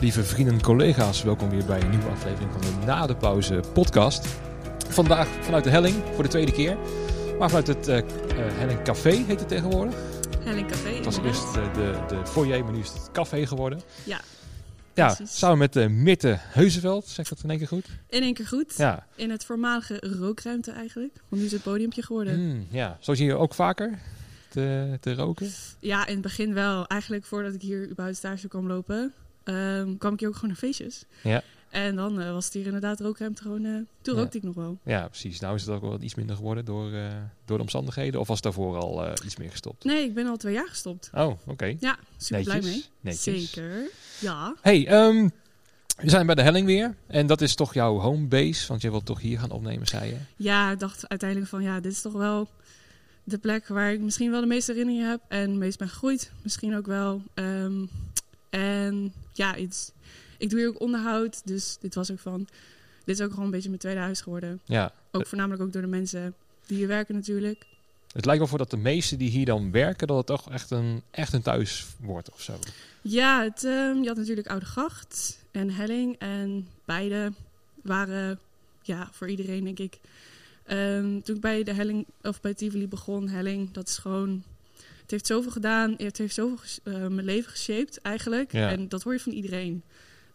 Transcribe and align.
Lieve 0.00 0.24
vrienden 0.24 0.54
en 0.54 0.62
collega's, 0.62 1.22
welkom 1.22 1.50
weer 1.50 1.64
bij 1.64 1.82
een 1.82 1.90
nieuwe 1.90 2.08
aflevering 2.08 2.52
van 2.52 2.60
de 2.60 2.86
Na 2.86 3.06
de 3.06 3.16
Pauze 3.16 3.60
podcast. 3.72 4.26
Vandaag 4.88 5.28
vanuit 5.40 5.64
de 5.64 5.70
Helling 5.70 5.94
voor 6.14 6.22
de 6.22 6.28
tweede 6.28 6.52
keer. 6.52 6.76
Maar 7.38 7.48
vanuit 7.48 7.66
het 7.66 7.88
uh, 7.88 8.00
Helling 8.36 8.82
Café 8.82 9.10
heet 9.10 9.40
het 9.40 9.48
tegenwoordig. 9.48 9.94
Helling 10.40 10.68
Café. 10.68 10.88
Het 10.88 11.04
was 11.04 11.18
eerst 11.18 11.56
uh, 11.56 11.74
de, 11.74 12.04
de 12.08 12.26
foyer, 12.26 12.64
maar 12.64 12.72
nu 12.72 12.78
is 12.78 12.92
het 12.92 13.10
café 13.12 13.46
geworden. 13.46 13.80
Ja. 14.04 14.20
Ja, 14.94 15.14
precies. 15.14 15.38
samen 15.38 15.58
met 15.58 15.76
uh, 15.76 15.86
Mitte 15.86 16.38
Heuzeveld, 16.40 17.06
zeg 17.06 17.28
dat 17.28 17.42
in 17.42 17.50
één 17.50 17.58
keer 17.58 17.68
goed? 17.68 17.86
In 18.08 18.22
één 18.22 18.34
keer 18.34 18.46
goed. 18.46 18.74
Ja. 18.76 19.06
In 19.14 19.30
het 19.30 19.44
voormalige 19.44 20.16
rookruimte 20.18 20.70
eigenlijk. 20.70 21.12
Want 21.28 21.40
nu 21.40 21.46
is 21.46 21.52
het 21.52 21.62
podiumpje 21.62 22.02
geworden. 22.02 22.46
Mm, 22.46 22.66
ja, 22.70 22.96
zo 23.00 23.14
zie 23.14 23.26
je 23.26 23.34
ook 23.34 23.54
vaker 23.54 23.98
te, 24.48 24.96
te 25.00 25.14
roken? 25.14 25.50
Ja, 25.80 26.06
in 26.06 26.12
het 26.12 26.22
begin 26.22 26.54
wel. 26.54 26.86
Eigenlijk 26.86 27.24
voordat 27.24 27.54
ik 27.54 27.62
hier 27.62 27.88
überhaupt 27.88 28.16
stage 28.16 28.48
kwam 28.48 28.66
lopen, 28.66 29.12
um, 29.48 29.98
kwam 29.98 30.12
ik 30.12 30.20
hier 30.20 30.28
ook 30.28 30.34
gewoon 30.34 30.50
naar 30.50 30.58
feestjes. 30.58 31.04
Ja. 31.22 31.42
En 31.70 31.96
dan 31.96 32.20
uh, 32.20 32.32
was 32.32 32.44
het 32.44 32.54
hier 32.54 32.64
inderdaad 32.64 33.00
rookruimte 33.00 33.42
gewoon... 33.42 33.64
Uh, 33.64 33.78
toen 34.00 34.14
ja. 34.14 34.20
rookte 34.20 34.36
ik 34.36 34.42
nog 34.42 34.54
wel. 34.54 34.78
Ja, 34.82 35.06
precies. 35.06 35.40
Nou 35.40 35.54
is 35.54 35.62
het 35.62 35.70
ook 35.70 35.80
wel 35.80 36.00
iets 36.00 36.14
minder 36.14 36.36
geworden 36.36 36.64
door, 36.64 36.90
uh, 36.90 37.06
door 37.44 37.56
de 37.56 37.62
omstandigheden. 37.62 38.20
Of 38.20 38.28
was 38.28 38.40
daarvoor 38.40 38.76
al 38.76 39.12
iets 39.24 39.36
meer 39.36 39.50
gestopt? 39.50 39.84
Nee, 39.84 40.04
ik 40.04 40.14
ben 40.14 40.26
al 40.26 40.36
twee 40.36 40.54
jaar 40.54 40.68
gestopt. 40.68 41.10
Oh, 41.14 41.26
oké. 41.26 41.50
Okay. 41.50 41.76
Ja, 41.80 41.98
super 42.16 42.36
Netjes. 42.36 42.58
blij 42.58 42.72
mee. 42.72 42.84
Netjes. 43.00 43.50
Zeker, 43.52 43.90
ja. 44.20 44.54
Hey, 44.60 45.06
um, 45.06 45.30
we 45.96 46.10
zijn 46.10 46.26
bij 46.26 46.34
de 46.34 46.42
Helling 46.42 46.66
weer. 46.66 46.94
En 47.06 47.26
dat 47.26 47.40
is 47.40 47.54
toch 47.54 47.74
jouw 47.74 47.98
homebase? 47.98 48.68
Want 48.68 48.82
je 48.82 48.90
wilt 48.90 49.06
toch 49.06 49.20
hier 49.20 49.38
gaan 49.38 49.50
opnemen, 49.50 49.86
zei 49.86 50.10
je? 50.10 50.16
Ja, 50.36 50.70
ik 50.72 50.78
dacht 50.78 51.08
uiteindelijk 51.08 51.50
van... 51.50 51.62
Ja, 51.62 51.80
dit 51.80 51.92
is 51.92 52.00
toch 52.00 52.12
wel 52.12 52.48
de 53.24 53.38
plek 53.38 53.66
waar 53.66 53.92
ik 53.92 54.00
misschien 54.00 54.30
wel 54.30 54.40
de 54.40 54.46
meeste 54.46 54.72
herinneringen 54.72 55.10
heb. 55.10 55.20
En 55.28 55.50
het 55.50 55.58
meest 55.58 55.78
ben 55.78 55.88
gegroeid. 55.88 56.32
Misschien 56.42 56.76
ook 56.76 56.86
wel. 56.86 57.22
Um, 57.34 57.88
en 58.50 59.12
ja, 59.32 59.56
iets... 59.56 59.92
Ik 60.38 60.50
doe 60.50 60.58
hier 60.58 60.68
ook 60.68 60.80
onderhoud, 60.80 61.46
dus 61.46 61.76
dit 61.80 61.94
was 61.94 62.10
ook 62.10 62.18
van... 62.18 62.48
Dit 63.04 63.18
is 63.18 63.24
ook 63.24 63.30
gewoon 63.30 63.44
een 63.44 63.50
beetje 63.50 63.68
mijn 63.68 63.80
tweede 63.80 64.00
huis 64.00 64.20
geworden. 64.20 64.60
Ja. 64.64 64.92
Ook 65.10 65.26
voornamelijk 65.26 65.62
ook 65.62 65.72
door 65.72 65.82
de 65.82 65.88
mensen 65.88 66.34
die 66.66 66.76
hier 66.76 66.86
werken 66.86 67.14
natuurlijk. 67.14 67.66
Het 68.12 68.24
lijkt 68.24 68.40
wel 68.40 68.48
voor 68.48 68.58
dat 68.58 68.70
de 68.70 68.76
meesten 68.76 69.18
die 69.18 69.30
hier 69.30 69.46
dan 69.46 69.70
werken, 69.70 70.06
dat 70.06 70.16
het 70.16 70.26
toch 70.26 70.50
echt 70.50 70.70
een, 70.70 71.02
echt 71.10 71.32
een 71.32 71.42
thuis 71.42 71.86
wordt 72.00 72.32
of 72.32 72.42
zo. 72.42 72.58
Ja, 73.02 73.42
het, 73.42 73.64
um, 73.64 74.02
je 74.02 74.08
had 74.08 74.16
natuurlijk 74.16 74.48
Oude 74.48 74.66
Gracht 74.66 75.38
en 75.50 75.70
Helling. 75.70 76.18
En 76.18 76.68
beide 76.84 77.32
waren 77.82 78.38
ja, 78.82 79.08
voor 79.12 79.28
iedereen, 79.28 79.64
denk 79.64 79.78
ik... 79.78 79.98
Um, 80.70 81.22
toen 81.22 81.34
ik 81.34 81.40
bij 81.40 81.62
de 81.62 81.72
Helling, 81.72 82.06
of 82.22 82.40
bij 82.40 82.54
Tivoli 82.54 82.88
begon, 82.88 83.28
Helling, 83.28 83.70
dat 83.70 83.88
is 83.88 83.98
gewoon... 83.98 84.44
Het 85.08 85.16
heeft 85.16 85.26
zoveel 85.26 85.50
gedaan, 85.50 85.94
het 85.96 86.18
heeft 86.18 86.34
zoveel 86.34 86.58
uh, 86.84 86.94
mijn 86.94 87.24
leven 87.24 87.50
geshaped 87.50 88.00
eigenlijk. 88.00 88.52
Ja. 88.52 88.70
En 88.70 88.88
dat 88.88 89.02
hoor 89.02 89.12
je 89.12 89.20
van 89.20 89.32
iedereen 89.32 89.82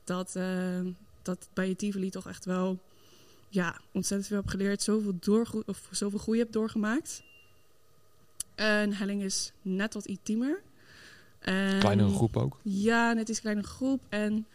dat, 0.04 0.34
uh, 0.38 0.80
dat 1.22 1.48
bij 1.54 1.68
je 1.68 1.76
Tivoli 1.76 2.10
toch 2.10 2.28
echt 2.28 2.46
wel 2.46 2.80
ja, 3.50 3.80
ontzettend 3.92 4.28
veel 4.28 4.38
heb 4.38 4.48
geleerd. 4.48 4.82
Zoveel, 4.82 5.18
doorgro- 5.20 5.64
of 5.66 5.88
zoveel 5.92 6.20
groei 6.20 6.40
heb 6.40 6.52
doorgemaakt. 6.52 7.24
En 8.56 8.94
Helling 8.94 9.24
is 9.24 9.52
net 9.62 9.94
wat 9.94 10.06
intiemer. 10.06 10.62
En, 11.40 11.80
Kleinere 11.80 12.10
groep 12.10 12.38
ook? 12.38 12.58
Ja, 12.62 13.14
net 13.14 13.30
iets 13.30 13.42
kleinere 13.42 13.68
groep. 13.68 14.02
En 14.10 14.46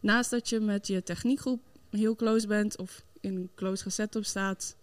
naast 0.00 0.30
dat 0.30 0.48
je 0.48 0.60
met 0.60 0.86
je 0.86 1.02
techniekgroep 1.02 1.60
heel 1.90 2.16
close 2.16 2.46
bent 2.46 2.78
of 2.78 3.02
in 3.20 3.36
een 3.36 3.50
close 3.54 3.82
gesetup 3.82 4.24
staat, 4.24 4.76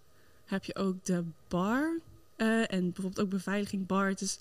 heb 0.45 0.63
je 0.63 0.75
ook 0.75 1.05
de 1.05 1.23
bar. 1.47 1.99
Uh, 2.37 2.71
en 2.71 2.83
bijvoorbeeld 2.83 3.19
ook 3.19 3.29
beveiliging 3.29 3.85
bar. 3.85 4.07
Het 4.07 4.21
is, 4.21 4.39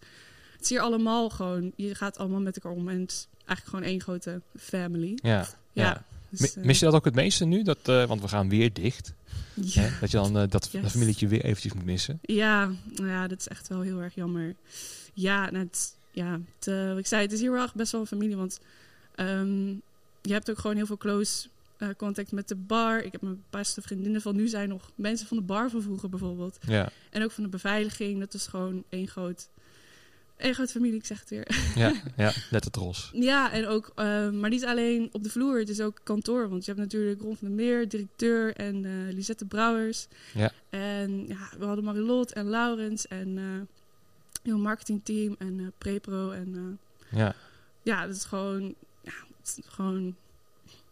het 0.55 0.63
is 0.63 0.69
hier 0.69 0.81
allemaal 0.81 1.31
gewoon, 1.31 1.73
je 1.77 1.95
gaat 1.95 2.19
allemaal 2.19 2.41
met 2.41 2.57
elkaar 2.57 2.73
om. 2.73 2.89
En 2.89 3.01
het 3.01 3.11
is 3.11 3.27
eigenlijk 3.37 3.69
gewoon 3.69 3.85
één 3.85 4.01
grote 4.01 4.41
family. 4.57 5.19
Ja. 5.23 5.47
ja. 5.73 5.85
ja. 5.85 6.05
Dus, 6.29 6.55
Mis 6.55 6.79
je 6.79 6.85
dat 6.85 6.95
ook 6.95 7.05
het 7.05 7.15
meeste 7.15 7.45
nu? 7.45 7.63
Dat, 7.63 7.79
uh, 7.89 8.05
want 8.05 8.21
we 8.21 8.29
gaan 8.29 8.49
weer 8.49 8.73
dicht. 8.73 9.13
Ja. 9.55 9.83
Hè? 9.83 9.91
Dat 10.01 10.11
je 10.11 10.17
dan 10.17 10.37
uh, 10.37 10.43
dat, 10.49 10.69
Yes. 10.73 10.83
dat 10.83 10.91
familietje 10.91 11.29
weer 11.29 11.45
eventjes 11.45 11.73
moet 11.73 11.85
missen. 11.85 12.19
Ja, 12.23 12.71
nou 12.85 13.09
ja, 13.09 13.29
dat 13.29 13.39
is 13.39 13.49
echt 13.49 13.69
wel 13.69 13.81
heel 13.81 14.01
erg 14.01 14.15
jammer. 14.15 14.55
Ja, 15.13 15.51
net, 15.51 15.97
ja 16.11 16.41
het, 16.59 16.67
uh, 16.67 16.97
ik 16.97 17.07
zei, 17.07 17.23
het 17.23 17.33
is 17.33 17.41
hier 17.41 17.53
wel 17.53 17.65
echt 17.65 17.75
best 17.75 17.93
wel 17.93 18.01
een 18.01 18.07
familie. 18.07 18.37
Want 18.37 18.61
um, 19.17 19.83
je 20.23 20.33
hebt 20.33 20.51
ook 20.51 20.59
gewoon 20.59 20.77
heel 20.77 20.87
veel 20.87 20.97
close 20.97 21.49
contact 21.97 22.33
met 22.33 22.49
de 22.49 22.55
bar. 22.55 23.03
Ik 23.03 23.13
heb 23.13 23.23
mijn 23.23 23.43
beste 23.51 23.83
vriendinnen 23.83 24.21
van 24.21 24.37
nu 24.37 24.49
zijn 24.49 24.69
nog 24.69 24.91
mensen 24.95 25.27
van 25.27 25.37
de 25.37 25.43
bar 25.43 25.71
van 25.71 25.83
vroeger 25.83 26.09
bijvoorbeeld. 26.09 26.59
Ja. 26.67 26.89
En 27.11 27.23
ook 27.23 27.31
van 27.31 27.43
de 27.43 27.49
beveiliging. 27.49 28.21
Dat 28.21 28.35
is 28.35 28.47
gewoon 28.47 28.85
één 28.89 29.09
groot, 29.09 29.49
één 30.37 30.55
groot 30.55 30.71
familie, 30.71 30.99
ik 30.99 31.05
zeg 31.05 31.21
het 31.21 31.31
weer. 31.31 31.47
Ja, 31.75 31.93
ja 32.17 32.33
net 32.51 32.65
het 32.65 32.77
ros. 32.77 33.11
Ja, 33.13 33.53
en 33.53 33.67
ook, 33.67 33.93
uh, 33.97 34.31
maar 34.31 34.51
niet 34.51 34.65
alleen 34.65 35.09
op 35.13 35.23
de 35.23 35.31
vloer, 35.31 35.59
het 35.59 35.69
is 35.69 35.81
ook 35.81 36.01
kantoor. 36.03 36.49
Want 36.49 36.65
je 36.65 36.71
hebt 36.71 36.83
natuurlijk 36.83 37.21
Ron 37.21 37.37
van 37.37 37.49
der 37.49 37.57
Meer, 37.57 37.89
directeur 37.89 38.55
en 38.57 38.85
uh, 38.85 39.13
Lisette 39.13 39.45
Brouwers. 39.45 40.07
Ja. 40.35 40.53
En 40.71 41.27
ja, 41.27 41.49
we 41.59 41.65
hadden 41.65 41.85
Marilot 41.85 42.33
en 42.33 42.49
Laurens 42.49 43.07
en 43.07 43.37
uh, 43.37 43.61
heel 44.43 44.59
marketingteam 44.59 45.35
en 45.39 45.59
uh, 45.59 45.67
Prepro. 45.79 46.31
En 46.31 46.79
ja. 47.11 47.35
ja, 47.83 48.07
dat 48.07 48.17
is 48.17 48.25
gewoon, 48.25 48.75
ja, 49.03 49.13
het 49.41 49.57
is 49.59 49.65
gewoon 49.67 50.17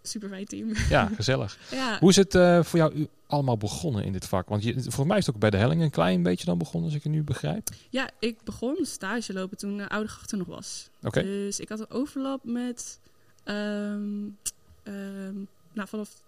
super 0.03 0.29
fijn 0.29 0.47
team. 0.47 0.73
Ja, 0.89 1.11
gezellig. 1.17 1.59
ja. 1.71 1.99
Hoe 1.99 2.11
is 2.11 2.17
het 2.17 2.35
uh, 2.35 2.63
voor 2.63 2.79
jou 2.79 3.09
allemaal 3.27 3.57
begonnen 3.57 4.05
in 4.05 4.13
dit 4.13 4.27
vak? 4.27 4.49
Want 4.49 4.63
je, 4.63 4.83
voor 4.87 5.07
mij 5.07 5.19
is 5.19 5.27
het 5.27 5.35
ook 5.35 5.41
bij 5.41 5.51
de 5.51 5.57
Helling 5.57 5.83
een 5.83 5.91
klein 5.91 6.23
beetje 6.23 6.45
dan 6.45 6.59
begonnen, 6.59 6.85
als 6.85 6.99
ik 6.99 7.03
het 7.03 7.13
nu 7.13 7.23
begrijp. 7.23 7.69
Ja, 7.91 8.11
ik 8.19 8.43
begon 8.45 8.79
stage 8.83 9.33
lopen 9.33 9.57
toen 9.57 9.79
uh, 9.79 9.87
Oude 9.87 10.09
Gracht 10.09 10.33
er 10.33 10.39
nog 10.39 10.47
was. 10.47 10.89
Oké. 10.97 11.07
Okay. 11.07 11.23
Dus 11.23 11.61
ik 11.61 11.69
had 11.69 11.81
een 11.81 11.91
overlap 11.91 12.45
met, 12.45 12.99
um, 13.45 14.37
um, 14.85 15.49
nou 15.73 15.89
vanaf 15.89 16.23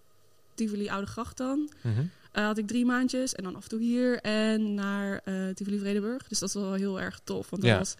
Tivoli 0.53 0.89
Oude 0.89 1.07
Gracht 1.07 1.37
dan. 1.37 1.69
Mm 1.81 1.93
-hmm. 1.93 2.09
uh, 2.33 2.45
had 2.45 2.57
ik 2.57 2.67
drie 2.67 2.85
maandjes 2.85 3.33
en 3.33 3.43
dan 3.43 3.55
af 3.55 3.63
en 3.63 3.69
toe 3.69 3.81
hier 3.81 4.21
en 4.21 4.73
naar 4.73 5.21
uh, 5.25 5.53
Tivoli 5.53 5.79
Vredenburg. 5.79 6.27
Dus 6.27 6.39
dat 6.39 6.53
was 6.53 6.63
wel 6.63 6.73
heel 6.73 7.01
erg 7.01 7.19
tof, 7.23 7.49
want 7.49 7.61
dat 7.61 7.71
ja. 7.71 7.77
was 7.77 7.95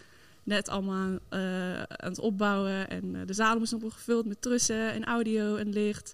net 0.46 0.70
allemaal 0.70 1.10
uh, 1.10 1.82
aan 1.82 2.10
het 2.10 2.20
opbouwen. 2.20 2.90
En 2.90 3.06
uh, 3.06 3.22
de 3.26 3.34
zalen 3.34 3.58
moesten 3.58 3.80
nog 3.80 3.94
gevuld 3.94 4.26
met 4.26 4.42
trussen 4.42 4.92
en 4.92 5.06
audio 5.06 5.56
en 5.56 5.70
licht. 5.70 6.14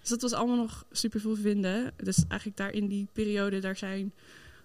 Dus 0.00 0.08
dat 0.08 0.22
was 0.22 0.32
allemaal 0.32 0.56
nog 0.56 0.84
super 0.90 1.20
veel 1.20 1.36
vinden. 1.36 1.92
Dus 1.96 2.24
eigenlijk 2.28 2.58
daar 2.58 2.72
in 2.72 2.86
die 2.86 3.08
periode, 3.12 3.58
daar 3.58 3.76
zijn, 3.76 4.12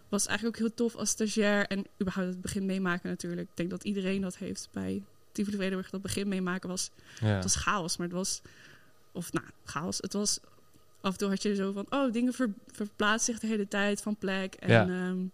was 0.09 0.27
eigenlijk 0.27 0.57
ook 0.57 0.67
heel 0.67 0.75
tof 0.75 0.95
als 0.95 1.09
stagiair. 1.09 1.67
En 1.67 1.85
überhaupt 2.01 2.29
het 2.29 2.41
begin 2.41 2.65
meemaken 2.65 3.09
natuurlijk. 3.09 3.49
Ik 3.49 3.57
denk 3.57 3.69
dat 3.69 3.83
iedereen 3.83 4.21
dat 4.21 4.37
heeft 4.37 4.67
bij 4.71 5.03
Tivoli 5.31 5.57
Vredenburg. 5.57 5.89
Dat 5.89 6.01
begin 6.01 6.27
meemaken 6.27 6.69
was, 6.69 6.91
ja. 7.19 7.27
het 7.27 7.43
was 7.43 7.55
chaos, 7.55 7.97
maar 7.97 8.07
het 8.07 8.15
was, 8.15 8.41
of 9.11 9.33
nou, 9.33 9.45
chaos. 9.63 9.97
Het 9.97 10.13
was, 10.13 10.39
af 11.01 11.11
en 11.11 11.17
toe 11.17 11.29
had 11.29 11.43
je 11.43 11.55
zo 11.55 11.71
van, 11.71 11.85
oh, 11.89 12.11
dingen 12.11 12.33
ver, 12.33 12.53
verplaatsen 12.71 13.33
zich 13.33 13.41
de 13.41 13.47
hele 13.47 13.67
tijd 13.67 14.01
van 14.01 14.15
plek. 14.15 14.53
En, 14.53 14.69
ja. 14.69 15.07
Um, 15.07 15.31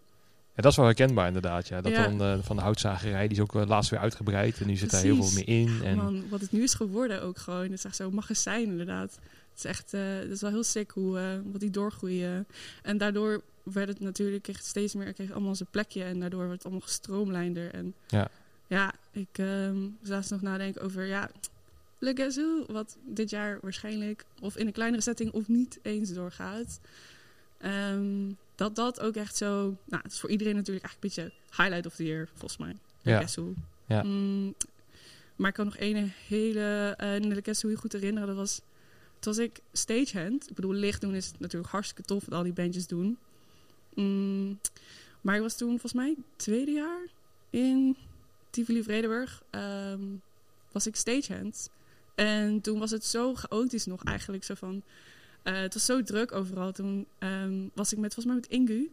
ja, 0.58 0.64
dat 0.64 0.72
is 0.72 0.76
wel 0.78 0.86
herkenbaar 0.86 1.26
inderdaad. 1.26 1.68
Ja. 1.68 1.80
Dat 1.80 1.92
Ja. 1.92 2.08
dan 2.08 2.22
uh, 2.22 2.42
van 2.42 2.56
de 2.56 2.62
houtzagerij, 2.62 3.28
die 3.28 3.36
is 3.36 3.42
ook 3.42 3.54
uh, 3.54 3.66
laatst 3.66 3.90
weer 3.90 4.00
uitgebreid. 4.00 4.60
En 4.60 4.66
nu 4.66 4.76
zit 4.76 4.90
daar 4.90 5.02
heel 5.02 5.24
veel 5.24 5.32
meer 5.34 5.48
in. 5.60 5.80
En... 5.84 5.96
Man, 5.96 6.28
wat 6.28 6.40
het 6.40 6.52
nu 6.52 6.62
is 6.62 6.74
geworden 6.74 7.22
ook 7.22 7.38
gewoon. 7.38 7.62
Het 7.62 7.72
is 7.72 7.84
echt 7.84 7.96
zo'n 7.96 8.14
magazijn 8.14 8.64
inderdaad. 8.64 9.18
Het 9.50 9.58
is 9.58 9.64
echt, 9.64 9.94
uh, 9.94 10.00
het 10.18 10.30
is 10.30 10.40
wel 10.40 10.50
heel 10.50 10.64
sick 10.64 10.90
hoe, 10.90 11.42
wat 11.52 11.60
die 11.60 11.70
doorgroeien. 11.70 12.46
En 12.82 12.98
daardoor 12.98 13.42
werd 13.62 13.88
het 13.88 14.00
natuurlijk, 14.00 14.42
kreeg 14.42 14.56
het 14.56 14.66
steeds 14.66 14.94
meer, 14.94 15.12
kreeg 15.12 15.30
allemaal 15.30 15.54
zijn 15.54 15.68
plekje. 15.70 16.04
En 16.04 16.20
daardoor 16.20 16.40
werd 16.40 16.52
het 16.52 16.64
allemaal 16.64 16.82
gestroomlijnder. 16.82 17.74
En 17.74 17.94
Ja. 18.06 18.28
ja, 18.66 18.92
ik 19.12 19.38
um, 19.38 19.98
laatst 20.02 20.30
nog 20.30 20.42
nadenken 20.42 20.82
over, 20.82 21.06
ja, 21.06 21.30
Le 21.98 22.12
Gazoo, 22.14 22.64
wat 22.66 22.96
dit 23.04 23.30
jaar 23.30 23.58
waarschijnlijk, 23.62 24.24
of 24.40 24.56
in 24.56 24.66
een 24.66 24.72
kleinere 24.72 25.02
setting, 25.02 25.32
of 25.32 25.48
niet 25.48 25.78
eens 25.82 26.12
doorgaat. 26.12 26.80
Um, 27.64 28.36
dat 28.58 28.76
dat 28.76 29.00
ook 29.00 29.16
echt 29.16 29.36
zo... 29.36 29.76
Nou, 29.84 30.02
het 30.02 30.12
is 30.12 30.20
voor 30.20 30.30
iedereen 30.30 30.54
natuurlijk 30.54 30.86
eigenlijk 30.86 31.14
een 31.16 31.22
beetje 31.24 31.62
highlight 31.62 31.86
of 31.86 31.94
the 31.94 32.04
year, 32.04 32.28
volgens 32.34 32.56
mij. 32.56 32.76
Ja. 33.02 33.20
Gazoo. 33.20 33.54
Ja. 33.86 34.02
Mm, 34.02 34.54
maar 35.36 35.48
ik 35.48 35.54
kan 35.54 35.64
nog 35.64 35.76
één 35.76 36.12
hele 36.26 36.96
uh, 37.00 37.14
in 37.14 37.28
de 37.28 37.42
heel 37.44 37.74
goed 37.74 37.92
herinneren. 37.92 38.28
Dat 38.28 38.36
was, 38.36 38.60
toen 39.18 39.34
was 39.34 39.38
ik 39.38 39.60
stagehand. 39.72 40.48
Ik 40.50 40.54
bedoel, 40.54 40.72
licht 40.72 41.00
doen 41.00 41.14
is 41.14 41.32
natuurlijk 41.38 41.72
hartstikke 41.72 42.02
tof, 42.02 42.24
wat 42.24 42.34
al 42.34 42.42
die 42.42 42.52
bandjes 42.52 42.86
doen. 42.86 43.18
Mm, 43.94 44.60
maar 45.20 45.36
ik 45.36 45.42
was 45.42 45.56
toen 45.56 45.68
volgens 45.68 45.92
mij 45.92 46.16
tweede 46.36 46.70
jaar 46.70 47.06
in 47.50 47.96
Tivoli 48.50 48.82
Vredenburg. 48.82 49.42
Um, 49.50 50.22
was 50.72 50.86
ik 50.86 50.96
stagehand. 50.96 51.70
En 52.14 52.60
toen 52.60 52.78
was 52.78 52.90
het 52.90 53.04
zo 53.04 53.34
chaotisch 53.34 53.86
nog 53.86 54.04
eigenlijk. 54.04 54.44
Zo 54.44 54.54
van, 54.54 54.82
uh, 55.44 55.58
het 55.60 55.74
was 55.74 55.84
zo 55.84 56.02
druk 56.02 56.32
overal. 56.32 56.72
Toen 56.72 57.06
um, 57.18 57.70
was 57.74 57.92
ik 57.92 57.98
met, 57.98 58.14
volgens 58.14 58.34
mij 58.34 58.44
met 58.44 58.50
Ingu. 58.50 58.90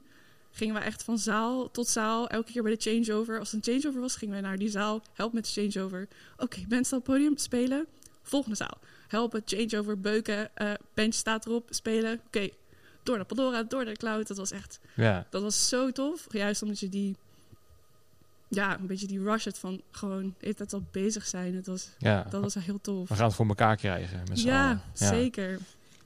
Gingen 0.52 0.76
we 0.76 0.82
echt 0.82 1.04
van 1.04 1.18
zaal 1.18 1.72
tot 1.72 1.88
zaal. 1.88 2.28
Elke 2.28 2.52
keer 2.52 2.64
bij 2.64 2.76
de 2.76 2.82
changeover. 2.82 3.40
Als 3.40 3.52
het 3.52 3.68
een 3.68 3.74
changeover 3.74 4.02
was, 4.02 4.16
gingen 4.16 4.36
we 4.36 4.42
naar 4.42 4.58
die 4.58 4.70
zaal. 4.70 5.02
Help 5.14 5.34
met 5.34 5.46
de 5.46 5.62
changeover. 5.62 6.08
Oké, 6.38 6.44
okay, 6.44 6.84
staat 6.84 7.00
op 7.00 7.06
het 7.06 7.16
podium. 7.16 7.38
Spelen. 7.38 7.86
Volgende 8.22 8.56
zaal. 8.56 8.78
Helpen, 9.08 9.42
changeover, 9.46 10.00
beuken. 10.00 10.50
Uh, 10.58 10.72
bench 10.94 11.14
staat 11.14 11.46
erop. 11.46 11.68
Spelen. 11.70 12.14
Oké, 12.14 12.22
okay. 12.26 12.54
door 13.04 13.16
naar 13.16 13.26
Pandora, 13.26 13.64
door 13.64 13.84
naar 13.84 13.94
de 13.94 14.00
cloud. 14.00 14.28
Dat 14.28 14.38
was 14.38 14.52
echt... 14.52 14.80
Ja. 14.94 15.28
Dat 15.30 15.42
was 15.42 15.70
zo 15.70 15.92
tof. 15.92 16.26
Juist 16.30 16.62
omdat 16.62 16.80
je 16.80 16.90
die... 16.90 17.16
ja, 18.48 18.80
een 18.80 18.88
beetje 18.88 19.08
die 19.08 19.22
rush 19.24 19.46
het 19.46 19.58
van 19.58 19.82
gewoon 19.92 20.24
de 20.24 20.34
hele 20.40 20.54
tijd 20.54 20.74
al 20.74 20.84
bezig 20.92 21.26
zijn. 21.28 21.56
Het 21.56 21.68
was, 21.68 21.90
Ja, 21.98 22.24
dat 22.30 22.42
was 22.42 22.54
heel 22.54 22.82
tof. 22.82 23.10
we 23.10 23.16
gaan 23.16 23.26
het 23.26 23.36
voor 23.36 23.48
elkaar 23.48 23.76
krijgen 23.76 24.24
met 24.30 24.40
z'n 24.40 24.48
Ja, 24.48 24.66
allen. 24.68 24.82
zeker. 24.94 25.60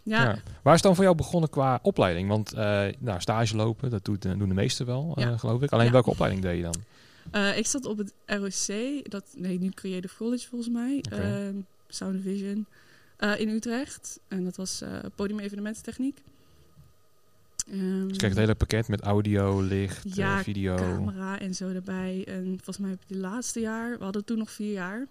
Ja, 0.04 0.22
Ja. 0.24 0.28
Waar 0.62 0.74
is 0.74 0.80
het 0.80 0.82
dan 0.84 0.96
voor 0.96 1.04
jou 1.04 1.16
begonnen 1.16 1.50
qua 1.50 1.80
opleiding? 1.82 2.28
Want 2.30 2.54
eh, 2.54 2.86
nou, 3.00 3.22
stage 3.22 3.56
lopen, 3.56 3.90
dat 3.90 4.06
doet, 4.06 4.22
doen 4.22 4.38
de 4.48 4.54
meesten 4.54 4.86
wel, 4.86 5.14
eh, 5.16 5.40
geloof 5.40 5.62
ik. 5.62 5.72
Alleen 5.72 5.86
Ja. 5.86 5.92
welke 5.92 6.10
opleiding 6.10 6.42
deed 6.44 6.58
je 6.58 6.64
dan? 6.64 6.76
Eh, 7.32 7.58
ik 7.58 7.68
zat 7.68 7.86
op 7.86 7.98
het 7.98 8.14
ROC, 8.26 9.10
dat 9.12 9.24
nee, 9.38 9.60
nu 9.60 9.70
Creative 9.70 10.16
College 10.18 10.48
volgens 10.48 10.72
mij, 10.74 10.98
Oké. 11.12 11.16
Ehm, 11.22 11.56
Sound 11.88 12.22
Vision, 12.22 12.66
eh, 13.18 13.40
in 13.40 13.50
Utrecht. 13.50 14.20
En 14.28 14.44
dat 14.44 14.56
was 14.56 14.82
eh 14.82 14.90
podium 15.16 15.40
evenemententechniek. 15.40 16.22
Ehm, 17.72 18.08
Dus 18.08 18.18
kijk 18.18 18.32
het 18.32 18.40
hele 18.40 18.56
pakket 18.56 18.88
met 18.88 19.02
audio, 19.02 19.62
licht, 19.62 20.16
Ja, 20.16 20.38
eh, 20.38 20.44
video. 20.44 20.76
camera 20.76 21.40
en 21.40 21.54
zo 21.56 21.70
erbij. 21.70 22.24
En 22.28 22.44
volgens 22.46 22.78
mij 22.78 22.90
heb 22.90 23.00
ik 23.02 23.08
het 23.08 23.18
laatste 23.18 23.60
jaar, 23.60 23.98
we 23.98 24.04
hadden 24.04 24.26
toen 24.26 24.38
nog 24.38 24.52
vier 24.52 24.72
jaar, 24.72 25.08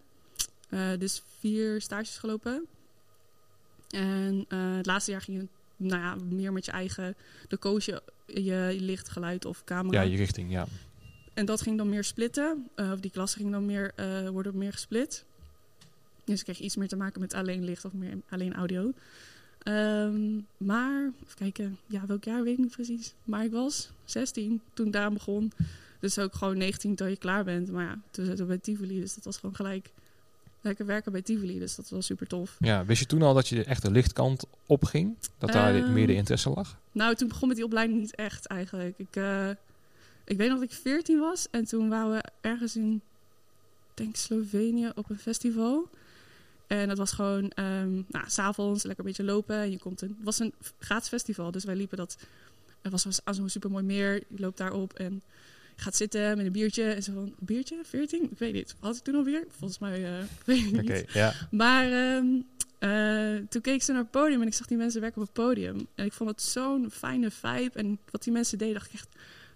eh, 0.69 0.81
dus 0.99 1.23
vier 1.38 1.81
stages 1.81 2.19
gelopen. 2.19 2.67
En 3.90 4.44
eh, 4.49 4.76
het 4.76 4.87
laatste 4.87 5.11
jaar 5.11 5.20
ging 5.20 5.40
je 5.40 5.46
nou 5.76 6.02
ja, 6.02 6.17
meer 6.29 6.52
met 6.52 6.64
je 6.64 6.70
eigen, 6.73 7.17
de 7.49 7.56
koos 7.56 7.85
je 7.85 8.02
je, 8.26 8.76
licht, 8.81 9.08
geluid 9.08 9.44
of 9.44 9.64
camera. 9.64 10.02
Ja, 10.02 10.11
je 10.11 10.17
richting, 10.17 10.50
ja. 10.50 10.67
En 11.35 11.46
dat 11.46 11.61
ging 11.61 11.76
dan 11.76 11.88
meer 11.88 12.05
splitten. 12.05 12.69
eh, 12.75 12.93
of 12.93 13.00
die 13.00 13.11
klassen 13.11 13.40
ging 13.40 13.52
dan 13.52 13.67
meer, 13.67 13.93
eh, 13.96 14.29
worden 14.29 14.58
meer 14.58 14.73
gesplit. 14.73 15.25
Dus 16.25 16.38
ik 16.38 16.44
kreeg 16.44 16.58
iets 16.61 16.76
meer 16.76 16.88
te 16.88 16.96
maken 16.96 17.20
met 17.20 17.35
alleen 17.35 17.64
licht 17.64 17.85
of 17.85 17.93
meer 17.93 18.19
alleen 18.29 18.55
audio. 18.55 18.93
Ehm, 19.58 20.40
maar, 20.56 21.12
even 21.25 21.37
kijken, 21.37 21.79
ja, 21.87 22.06
welk 22.06 22.25
jaar 22.25 22.43
weet 22.43 22.52
ik 22.52 22.58
niet 22.58 22.70
precies. 22.70 23.14
Maar 23.25 23.44
ik 23.44 23.50
was 23.50 23.90
16 24.05 24.61
toen 24.75 24.87
ik 24.87 24.93
daar 24.93 25.12
begon. 25.12 25.52
Dus 26.00 26.19
ook 26.19 26.35
gewoon 26.35 26.58
19 26.58 26.94
tot 26.94 27.08
je 27.08 27.17
klaar 27.17 27.44
bent. 27.44 27.70
Maar 27.70 27.85
ja, 27.85 28.00
toen 28.11 28.25
zaten 28.25 28.40
we 28.40 28.46
bij 28.46 28.58
Tivoli, 28.58 29.00
dus 29.00 29.14
dat 29.14 29.25
was 29.25 29.37
gewoon 29.37 29.55
gelijk 29.55 29.90
lekker 30.69 30.87
werken 30.87 31.12
bij 31.12 31.23
Tivoli. 31.23 31.59
Dus 31.59 31.75
dat 31.75 31.88
was 31.88 32.06
super 32.06 32.26
tof. 32.26 32.56
ja. 32.59 32.85
Wist 32.85 33.00
je 33.00 33.06
toen 33.06 33.23
al 33.23 33.35
dat 33.35 33.49
je 33.49 33.65
echt 33.65 33.82
de 33.82 33.91
lichtkant 33.91 34.44
opging? 34.67 35.17
Dat 35.38 35.53
daar 35.53 35.75
Ehm, 35.75 35.93
meer 35.93 36.06
de 36.06 36.15
interesse 36.15 36.50
lag? 36.50 36.79
Nou, 36.93 37.15
toen 37.15 37.29
begon 37.29 37.49
met 37.49 37.56
die 37.56 37.67
opleiding 37.67 38.00
niet 38.00 38.15
echt 38.15 38.47
eigenlijk. 38.47 38.99
Ik, 38.99 39.17
eh, 39.17 39.49
ik 40.25 40.37
weet 40.37 40.49
nog 40.49 40.59
dat 40.61 40.70
ik 40.70 40.76
14 40.76 41.19
was 41.19 41.47
en 41.50 41.65
toen 41.65 41.88
waren 41.88 42.11
we 42.11 42.23
ergens 42.41 42.76
in, 42.76 43.00
denk 43.94 44.17
Slovenië, 44.17 44.91
op 44.94 45.11
een 45.11 45.19
festival. 45.19 45.88
En 46.67 46.88
dat 46.88 46.99
was 46.99 47.12
gewoon, 47.12 47.50
ehm 47.50 47.94
nou, 48.09 48.25
s'avonds 48.26 48.82
lekker 48.85 49.05
een 49.05 49.11
beetje 49.11 49.32
lopen. 49.32 49.56
En 49.56 49.71
je 49.71 49.79
komt 49.79 50.03
een, 50.03 50.09
het 50.17 50.25
was 50.25 50.38
een 50.38 50.53
gratis 50.79 51.09
festival, 51.09 51.50
dus 51.50 51.64
wij 51.64 51.76
liepen 51.76 51.97
dat. 51.97 52.17
Het 52.82 52.93
was 52.93 53.21
aan 53.25 53.35
zo'n 53.35 53.49
supermooi 53.49 53.85
meer. 53.85 54.14
Je 54.14 54.41
loopt 54.41 54.59
daarop 54.59 54.93
en 54.93 55.23
gaat 55.80 55.96
zitten 55.96 56.36
met 56.36 56.46
een 56.46 56.52
biertje. 56.52 56.82
En 56.82 57.02
zo 57.02 57.12
van, 57.12 57.34
biertje? 57.38 57.78
14? 57.84 58.22
Ik 58.30 58.38
weet 58.38 58.52
niet. 58.52 58.75
Had 58.80 58.96
ik 58.96 59.02
toen 59.02 59.14
al 59.14 59.22
bier? 59.22 59.44
Volgens 59.48 59.78
mij, 59.78 60.04
eh, 60.04 60.25
weet 60.46 60.64
ik 60.64 60.82
niet. 60.82 61.12
ja. 61.12 61.34
Maar 61.50 61.84
ehm, 61.92 62.26
eh, 62.78 63.42
toen 63.48 63.60
keek 63.62 63.82
ze 63.82 63.92
naar 63.92 64.00
het 64.00 64.10
podium 64.10 64.40
en 64.40 64.46
ik 64.46 64.54
zag 64.54 64.66
die 64.66 64.76
mensen 64.76 65.00
werken 65.00 65.20
op 65.20 65.26
het 65.26 65.36
podium. 65.44 65.86
En 65.94 66.04
ik 66.04 66.12
vond 66.12 66.30
het 66.30 66.42
zo'n 66.42 66.90
fijne 66.90 67.30
vibe. 67.30 67.70
En 67.78 67.98
wat 68.10 68.22
die 68.22 68.32
mensen 68.32 68.58
deden, 68.58 68.75
dacht 68.75 68.86
ik 68.86 68.92
echt, 68.92 69.08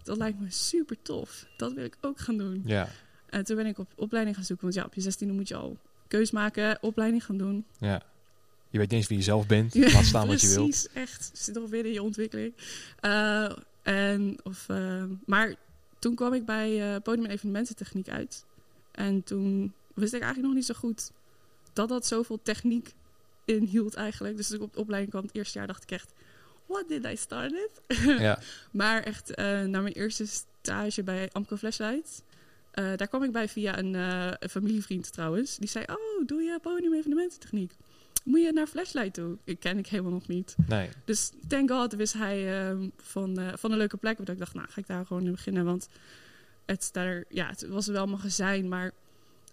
dat 0.02 0.16
lijkt 0.16 0.40
me 0.40 0.46
super 0.50 0.96
tof. 1.02 1.46
Dat 1.56 1.72
wil 1.72 1.84
ik 1.84 1.96
ook 2.00 2.18
gaan 2.20 2.36
doen. 2.36 2.62
Ja, 2.66 2.88
En 3.28 3.44
toen 3.44 3.56
ben 3.56 3.66
ik 3.66 3.78
op 3.78 3.92
opleiding 3.96 4.36
gaan 4.36 4.44
zoeken. 4.44 4.64
Want 4.64 4.78
ja, 4.78 4.84
op 4.84 4.94
je 4.94 5.12
16e 5.26 5.32
moet 5.32 5.48
je 5.48 5.54
al 5.54 5.76
keus 6.08 6.30
maken, 6.30 6.78
opleiding 6.80 7.24
gaan 7.24 7.36
doen. 7.36 7.64
ja. 7.78 8.02
Je 8.70 8.78
weet 8.78 8.90
niet 8.90 8.98
eens 8.98 9.08
wie 9.08 9.18
je 9.18 9.24
zelf 9.24 9.46
bent. 9.46 9.74
Laat 9.74 10.04
staan 10.04 10.26
wat 10.26 10.40
je 10.40 10.48
wilt. 10.48 10.68
Precies, 10.68 10.88
echt. 10.92 11.30
Zit 11.34 11.54
nog 11.54 11.70
weer 11.70 11.86
in 11.86 11.92
je 11.92 12.02
ontwikkeling. 12.02 12.54
Eh, 13.00 13.52
en, 13.82 14.36
of, 14.42 14.66
maar 15.26 15.54
toen 16.02 16.14
kwam 16.14 16.32
ik 16.32 16.44
bij 16.44 16.94
eh, 16.94 17.02
podium- 17.02 17.24
en 17.24 17.30
evenemententechniek 17.30 18.08
uit. 18.08 18.44
En 18.90 19.22
toen 19.22 19.72
wist 19.94 20.12
ik 20.12 20.20
eigenlijk 20.20 20.48
nog 20.52 20.54
niet 20.54 20.66
zo 20.66 20.74
goed 20.74 21.10
dat 21.72 21.88
dat 21.88 22.06
zoveel 22.06 22.38
techniek 22.42 22.92
inhield 23.44 23.94
eigenlijk. 23.94 24.36
Dus 24.36 24.46
toen 24.46 24.56
ik 24.56 24.62
op 24.62 24.72
de 24.72 24.80
opleiding 24.80 25.12
kwam 25.12 25.24
het 25.24 25.34
eerste 25.34 25.58
jaar 25.58 25.66
dacht 25.66 25.82
ik 25.82 25.90
echt... 25.90 26.12
What 26.66 26.88
did 26.88 27.04
I 27.04 27.16
start 27.16 27.52
it? 27.52 27.98
Ja, 28.20 28.38
Maar 28.80 29.02
echt, 29.02 29.34
eh 29.34 29.62
na 29.62 29.80
mijn 29.80 29.94
eerste 29.94 30.26
stage 30.26 31.02
bij 31.02 31.28
Amco 31.32 31.56
Flashlight... 31.56 32.22
eh, 32.70 32.92
daar 32.96 33.08
kwam 33.08 33.22
ik 33.22 33.32
bij 33.32 33.48
via 33.48 33.78
een, 33.78 33.94
een 33.94 34.48
familievriend 34.50 35.12
trouwens. 35.12 35.56
Die 35.56 35.68
zei, 35.68 35.84
oh, 35.88 36.26
doe 36.26 36.42
je 36.42 36.58
podium 36.62 36.94
evenemententechniek? 36.94 37.72
Moet 38.24 38.40
je 38.42 38.52
naar 38.52 38.66
Flashlight 38.66 39.14
toe? 39.14 39.36
Ik 39.44 39.60
ken 39.60 39.78
ik 39.78 39.86
helemaal 39.86 40.12
nog 40.12 40.28
niet. 40.28 40.54
nee. 40.66 40.88
Dus 41.04 41.30
thank 41.48 41.70
god 41.70 41.94
wist 41.94 42.12
hij 42.12 42.60
ehm, 42.68 42.88
van, 42.96 43.38
eh, 43.38 43.48
van 43.56 43.72
een 43.72 43.78
leuke 43.78 43.96
plek. 43.96 44.18
Dat 44.18 44.28
ik 44.28 44.38
dacht, 44.38 44.54
nou 44.54 44.68
ga 44.70 44.80
ik 44.80 44.86
daar 44.86 45.06
gewoon 45.06 45.24
in 45.24 45.30
beginnen. 45.32 45.64
Want 45.64 45.88
het, 46.66 46.88
daar, 46.92 47.24
ja, 47.28 47.46
het 47.48 47.68
was 47.68 47.86
wel 47.86 48.02
een 48.02 48.10
magazijn, 48.10 48.68
maar 48.68 48.90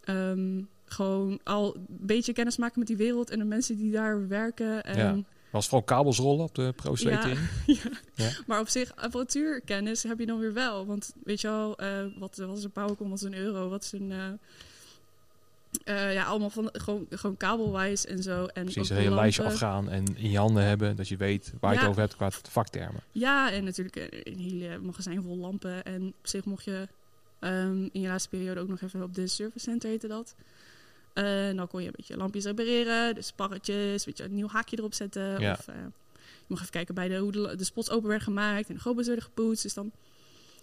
ehm, 0.04 0.62
gewoon 0.86 1.40
al 1.44 1.76
een 1.76 1.86
beetje 1.88 2.34
kennis 2.34 2.58
maken 2.58 2.80
met 2.80 2.88
die 2.88 2.98
wereld 2.98 3.30
en 3.30 3.40
de 3.40 3.46
mensen 3.46 3.78
die 3.78 3.92
daar 3.92 4.28
werken. 4.28 4.84
En, 4.84 4.98
Ja. 4.98 5.18
Was 5.52 5.66
vooral 5.68 5.84
kabels 5.86 6.18
rollen 6.18 6.46
op 6.46 6.56
de 6.56 6.74
Pro 6.76 6.94
Ja. 6.96 7.26
Ja. 7.66 7.76
Ja. 8.16 8.32
Maar 8.48 8.60
op 8.60 8.68
zich, 8.68 8.96
apparatuurkennis 8.96 10.04
heb 10.04 10.20
je 10.20 10.26
dan 10.26 10.40
weer 10.40 10.54
wel. 10.54 10.86
Want 10.86 11.14
weet 11.24 11.42
je 11.42 11.48
al, 11.50 11.78
eh, 11.78 12.06
wat, 12.18 12.38
wat 12.38 12.58
is 12.58 12.64
een 12.64 12.72
powercom, 12.72 13.10
wat 13.10 13.18
is 13.18 13.26
een 13.26 13.36
euro, 13.38 13.70
wat 13.70 13.84
is 13.84 13.92
een... 13.92 14.40
eh, 15.84 16.08
eh, 16.08 16.14
ja, 16.14 16.24
allemaal 16.24 16.50
van, 16.50 16.70
gewoon, 16.72 17.06
gewoon 17.10 17.38
kabelwijs 17.38 18.06
en 18.06 18.24
zo. 18.24 18.46
En 18.46 18.64
Precies, 18.64 18.90
een 18.90 18.98
hele 18.98 19.16
lijstje 19.16 19.44
afgaan 19.44 19.90
en 19.90 20.06
in 20.16 20.32
je 20.32 20.38
handen 20.38 20.64
hebben. 20.64 20.96
Dat 20.96 21.08
je 21.08 21.18
weet 21.18 21.54
waar 21.60 21.72
je 21.72 21.76
Ja. 21.76 21.82
het 21.82 21.90
over 21.90 22.02
hebt 22.02 22.16
qua 22.16 22.30
vaktermen. 22.32 23.02
Ja, 23.12 23.52
en 23.52 23.64
natuurlijk 23.64 23.96
eh, 23.96 24.34
een 24.34 24.40
hele 24.40 24.78
magazijn 24.80 25.22
vol 25.24 25.38
lampen. 25.38 25.84
En 25.84 26.08
op 26.08 26.28
zich 26.28 26.46
mocht 26.46 26.64
je 26.64 26.88
ehm, 27.40 27.84
in 27.92 28.02
je 28.02 28.08
laatste 28.08 28.30
periode 28.30 28.60
ook 28.60 28.68
nog 28.68 28.82
even 28.82 29.04
op 29.04 29.16
de 29.16 29.28
service 29.28 29.60
center 29.70 29.90
heette 29.90 30.08
dat. 30.08 30.36
En 31.14 31.56
dan 31.56 31.68
kon 31.68 31.82
je 31.82 31.88
een 31.88 31.94
beetje 31.96 32.18
lampjes 32.18 32.46
repareren, 32.46 33.16
dus 33.16 33.28
sparretjes, 33.28 34.06
weet 34.06 34.18
je, 34.18 34.24
een 34.24 34.36
nieuw 34.36 34.50
haakje 34.50 34.78
erop 34.78 34.94
zetten. 34.94 35.40
Ja. 35.40 35.52
Of 35.52 35.68
eh, 35.68 35.76
je 35.76 36.46
mocht 36.48 36.62
even 36.62 36.74
kijken 36.74 36.96
bij 36.96 37.08
de, 37.08 37.18
hoe 37.18 37.32
de, 37.32 37.56
de 37.56 37.64
spots 37.64 37.90
open 37.90 38.08
werden 38.08 38.26
gemaakt 38.28 38.70
en 38.70 38.76
de 38.76 38.82
gobels 38.82 39.08
werden 39.08 39.26
gepoetst. 39.26 39.64
Dus 39.64 39.74
dan, 39.74 39.92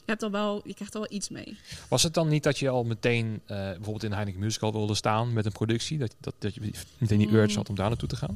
je, 0.06 0.12
hebt 0.12 0.22
al 0.22 0.30
wel, 0.30 0.60
je 0.64 0.74
krijgt 0.74 0.94
er 0.94 1.00
wel 1.00 1.12
iets 1.12 1.28
mee. 1.28 1.56
Was 1.88 2.02
het 2.02 2.14
dan 2.14 2.28
niet 2.28 2.42
dat 2.42 2.58
je 2.58 2.68
al 2.68 2.84
meteen 2.84 3.40
eh, 3.46 3.56
bijvoorbeeld 3.56 4.02
in 4.02 4.12
Heineken 4.12 4.40
Musical 4.40 4.72
wilde 4.72 4.94
staan 4.94 5.32
met 5.32 5.46
een 5.46 5.52
productie? 5.52 5.98
Dat, 5.98 6.14
dat, 6.20 6.34
dat 6.38 6.54
je 6.54 6.60
meteen 6.98 7.18
die 7.18 7.28
Mm. 7.28 7.34
urge 7.34 7.56
had 7.56 7.68
om 7.68 7.74
daar 7.74 7.88
naartoe 7.88 8.08
te 8.08 8.16
gaan? 8.16 8.34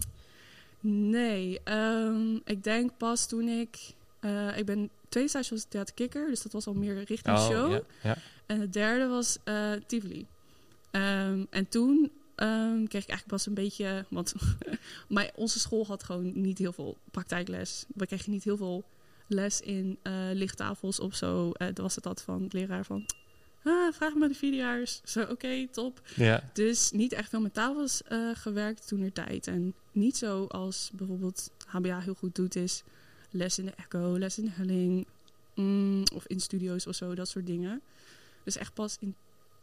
Nee, 0.81 1.61
ehm, 1.64 2.34
ik 2.44 2.64
denk 2.64 2.90
pas 2.96 3.26
toen 3.28 3.49
ik... 3.49 3.78
eh, 4.20 4.58
ik 4.58 4.64
ben 4.67 4.90
twee 5.08 5.28
stages 5.28 5.50
was 5.50 5.64
Theater 5.69 5.94
Kikker, 5.94 6.28
dus 6.28 6.43
dat 6.43 6.52
was 6.52 6.67
al 6.67 6.75
meer 6.75 7.05
richting 7.05 7.38
show. 7.38 7.64
Oh, 7.64 7.70
ja, 7.70 7.81
ja. 8.02 8.17
En 8.46 8.61
het 8.61 8.72
derde 8.72 9.06
was 9.06 9.37
eh 9.44 9.72
Tivoli. 9.87 10.26
Ehm, 10.90 11.44
en 11.50 11.69
toen 11.69 12.11
ehm, 12.34 12.84
kreeg 12.87 13.02
ik 13.02 13.08
eigenlijk 13.08 13.26
pas 13.26 13.46
een 13.46 13.55
beetje... 13.55 14.05
Want 14.08 14.34
maar 15.08 15.31
onze 15.34 15.58
school 15.58 15.86
had 15.86 16.03
gewoon 16.03 16.32
niet 16.41 16.58
heel 16.58 16.72
veel 16.72 16.96
praktijkles. 17.10 17.84
We 17.94 18.06
kregen 18.06 18.31
niet 18.32 18.44
heel 18.44 18.56
veel 18.56 18.84
les 19.31 19.60
in 19.60 19.99
eh 20.03 20.13
lichttafels 20.32 21.01
of 21.01 21.15
zo. 21.15 21.51
Eh 21.51 21.67
dan 21.72 21.84
was 21.84 21.94
het 21.94 22.05
dat 22.05 22.22
van 22.22 22.43
het 22.43 22.53
leraar 22.53 22.84
van... 22.84 23.06
Ah, 23.65 23.93
vraag 23.93 24.15
maar 24.15 24.29
de 24.29 24.34
video's. 24.34 25.01
Zo, 25.05 25.22
oké, 25.22 25.69
top. 25.70 26.01
ja. 26.17 26.51
Dus 26.53 26.91
niet 26.91 27.13
echt 27.13 27.29
veel 27.29 27.41
met 27.41 27.55
tafels 27.55 28.03
eh, 28.03 28.31
gewerkt 28.34 28.89
toen 28.89 29.03
er 29.03 29.13
tijd. 29.13 29.46
En 29.46 29.75
niet 29.93 30.17
zo 30.17 30.44
als 30.44 30.91
bijvoorbeeld 30.93 31.51
HBA 31.67 32.01
heel 32.01 32.15
goed 32.15 32.34
doet 32.34 32.56
is... 32.56 32.82
Les 33.31 33.58
in 33.58 33.65
de 33.65 33.72
Echo, 33.77 34.19
les 34.19 34.39
in 34.39 34.44
de 34.44 34.51
Helling... 34.51 35.06
mm, 35.55 36.05
of 36.15 36.27
in 36.27 36.41
studio's 36.41 36.87
of 36.87 36.94
zo, 36.94 37.15
dat 37.15 37.29
soort 37.29 37.46
dingen. 37.46 37.81
Dus 38.44 38.56
echt 38.56 38.75
pas 38.75 38.96
in 39.01 39.15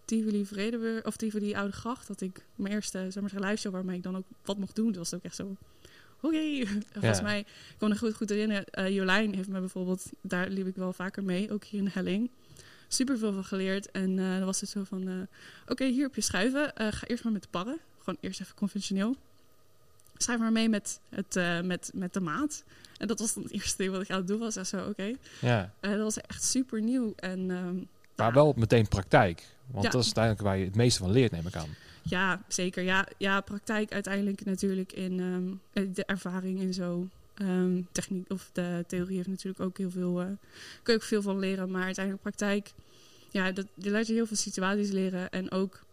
Tivoli 0.05 0.45
Vredeburg, 0.45 1.05
of 1.05 1.15
Tivoli 1.15 1.53
Oude 1.53 1.73
Gracht, 1.73 2.07
dat 2.07 2.21
ik 2.21 2.45
mijn 2.55 2.73
eerste 2.73 3.07
zeg 3.09 3.23
maar, 3.23 3.49
live 3.49 3.61
show 3.61 3.73
waarmee 3.73 3.97
ik 3.97 4.03
dan 4.03 4.17
ook 4.17 4.25
wat 4.45 4.57
mocht 4.57 4.75
doen. 4.75 4.87
Dat 4.87 4.97
was 4.97 5.13
ook 5.13 5.23
echt 5.23 5.35
zo. 5.35 5.55
Oké, 6.21 6.65
volgens 6.93 7.21
mij, 7.21 7.39
ik 7.39 7.75
kon 7.77 7.89
me 7.89 7.97
goed, 7.97 8.15
goed 8.15 8.29
herinneren. 8.29 8.65
eh, 8.65 8.89
Jolijn 8.95 9.35
heeft 9.35 9.47
me 9.49 9.59
bijvoorbeeld, 9.59 10.03
daar 10.21 10.47
liep 10.49 10.67
ik 10.67 10.75
wel 10.75 10.93
vaker 10.93 11.23
mee, 11.23 11.51
ook 11.51 11.63
hier 11.63 11.79
in 11.79 11.85
de 11.85 11.91
Helling. 11.93 12.29
Super 12.87 13.17
veel 13.17 13.33
van 13.33 13.43
geleerd. 13.43 13.91
En 13.91 14.19
eh, 14.19 14.25
dan 14.37 14.45
was 14.45 14.61
het 14.61 14.69
zo 14.69 14.83
van: 14.83 15.07
eh, 15.07 15.13
Oké, 15.67 15.85
hier 15.85 16.03
heb 16.03 16.15
je 16.15 16.21
schuiven. 16.21 16.71
Ga 16.75 17.07
eerst 17.07 17.23
maar 17.23 17.33
met 17.33 17.41
de 17.41 17.47
parren. 17.51 17.77
Gewoon 17.99 18.17
eerst 18.21 18.41
even 18.41 18.55
conventioneel. 18.55 19.15
Schrijf 20.17 20.39
maar 20.39 20.51
mee 20.51 20.69
met, 20.69 20.99
het, 21.09 21.39
met, 21.65 21.91
met 21.93 22.13
de 22.13 22.19
maat. 22.19 22.63
En 22.97 23.07
dat 23.07 23.19
was 23.19 23.33
dan 23.33 23.43
het 23.43 23.51
eerste 23.51 23.77
ding 23.77 23.91
wat 23.91 24.01
ik 24.01 24.09
aan 24.09 24.17
het 24.17 24.27
doen 24.27 24.39
was. 24.39 24.55
Echt 24.55 24.67
zo, 24.67 24.87
oké. 24.87 25.13
ja. 25.41 25.71
Dat 25.79 25.97
was 25.97 26.17
echt 26.21 26.43
super 26.43 26.81
nieuw. 26.81 27.13
En 27.15 27.51
ehm, 27.51 27.75
Maar 28.15 28.27
ja. 28.27 28.33
wel 28.33 28.53
meteen 28.57 28.87
praktijk. 28.87 29.43
Want 29.71 29.83
Ja. 29.85 29.89
dat 29.89 29.99
is 30.01 30.05
uiteindelijk 30.05 30.43
waar 30.43 30.57
je 30.57 30.65
het 30.65 30.75
meeste 30.75 30.99
van 30.99 31.11
leert, 31.11 31.31
neem 31.31 31.47
ik 31.47 31.55
aan. 31.55 31.69
Ja, 32.09 32.41
zeker. 32.47 32.83
Ja, 32.83 33.07
ja 33.17 33.41
praktijk 33.41 33.91
uiteindelijk 33.91 34.45
natuurlijk 34.45 34.93
in 34.93 35.19
ehm, 35.19 35.83
eh, 35.85 35.93
de 35.93 36.05
ervaring 36.05 36.61
en 36.61 36.73
zo. 36.73 37.07
Ehm, 37.33 37.81
techniek 37.91 38.31
of 38.31 38.49
de 38.53 38.83
theorie 38.87 39.15
heeft 39.15 39.27
natuurlijk 39.27 39.59
ook 39.59 39.77
heel 39.77 39.91
veel, 39.91 40.21
eh 40.21 40.27
kun 40.83 40.93
je 40.93 40.99
ook 40.99 41.05
veel 41.05 41.21
van 41.21 41.39
leren. 41.39 41.71
Maar 41.71 41.83
uiteindelijk 41.83 42.23
praktijk, 42.23 42.71
ja, 43.29 43.51
dat, 43.51 43.65
je 43.73 43.91
laat 43.91 44.07
je 44.07 44.13
heel 44.13 44.25
veel 44.25 44.37
situaties 44.37 44.91
leren. 44.91 45.29
En 45.29 45.51
ook, 45.51 45.83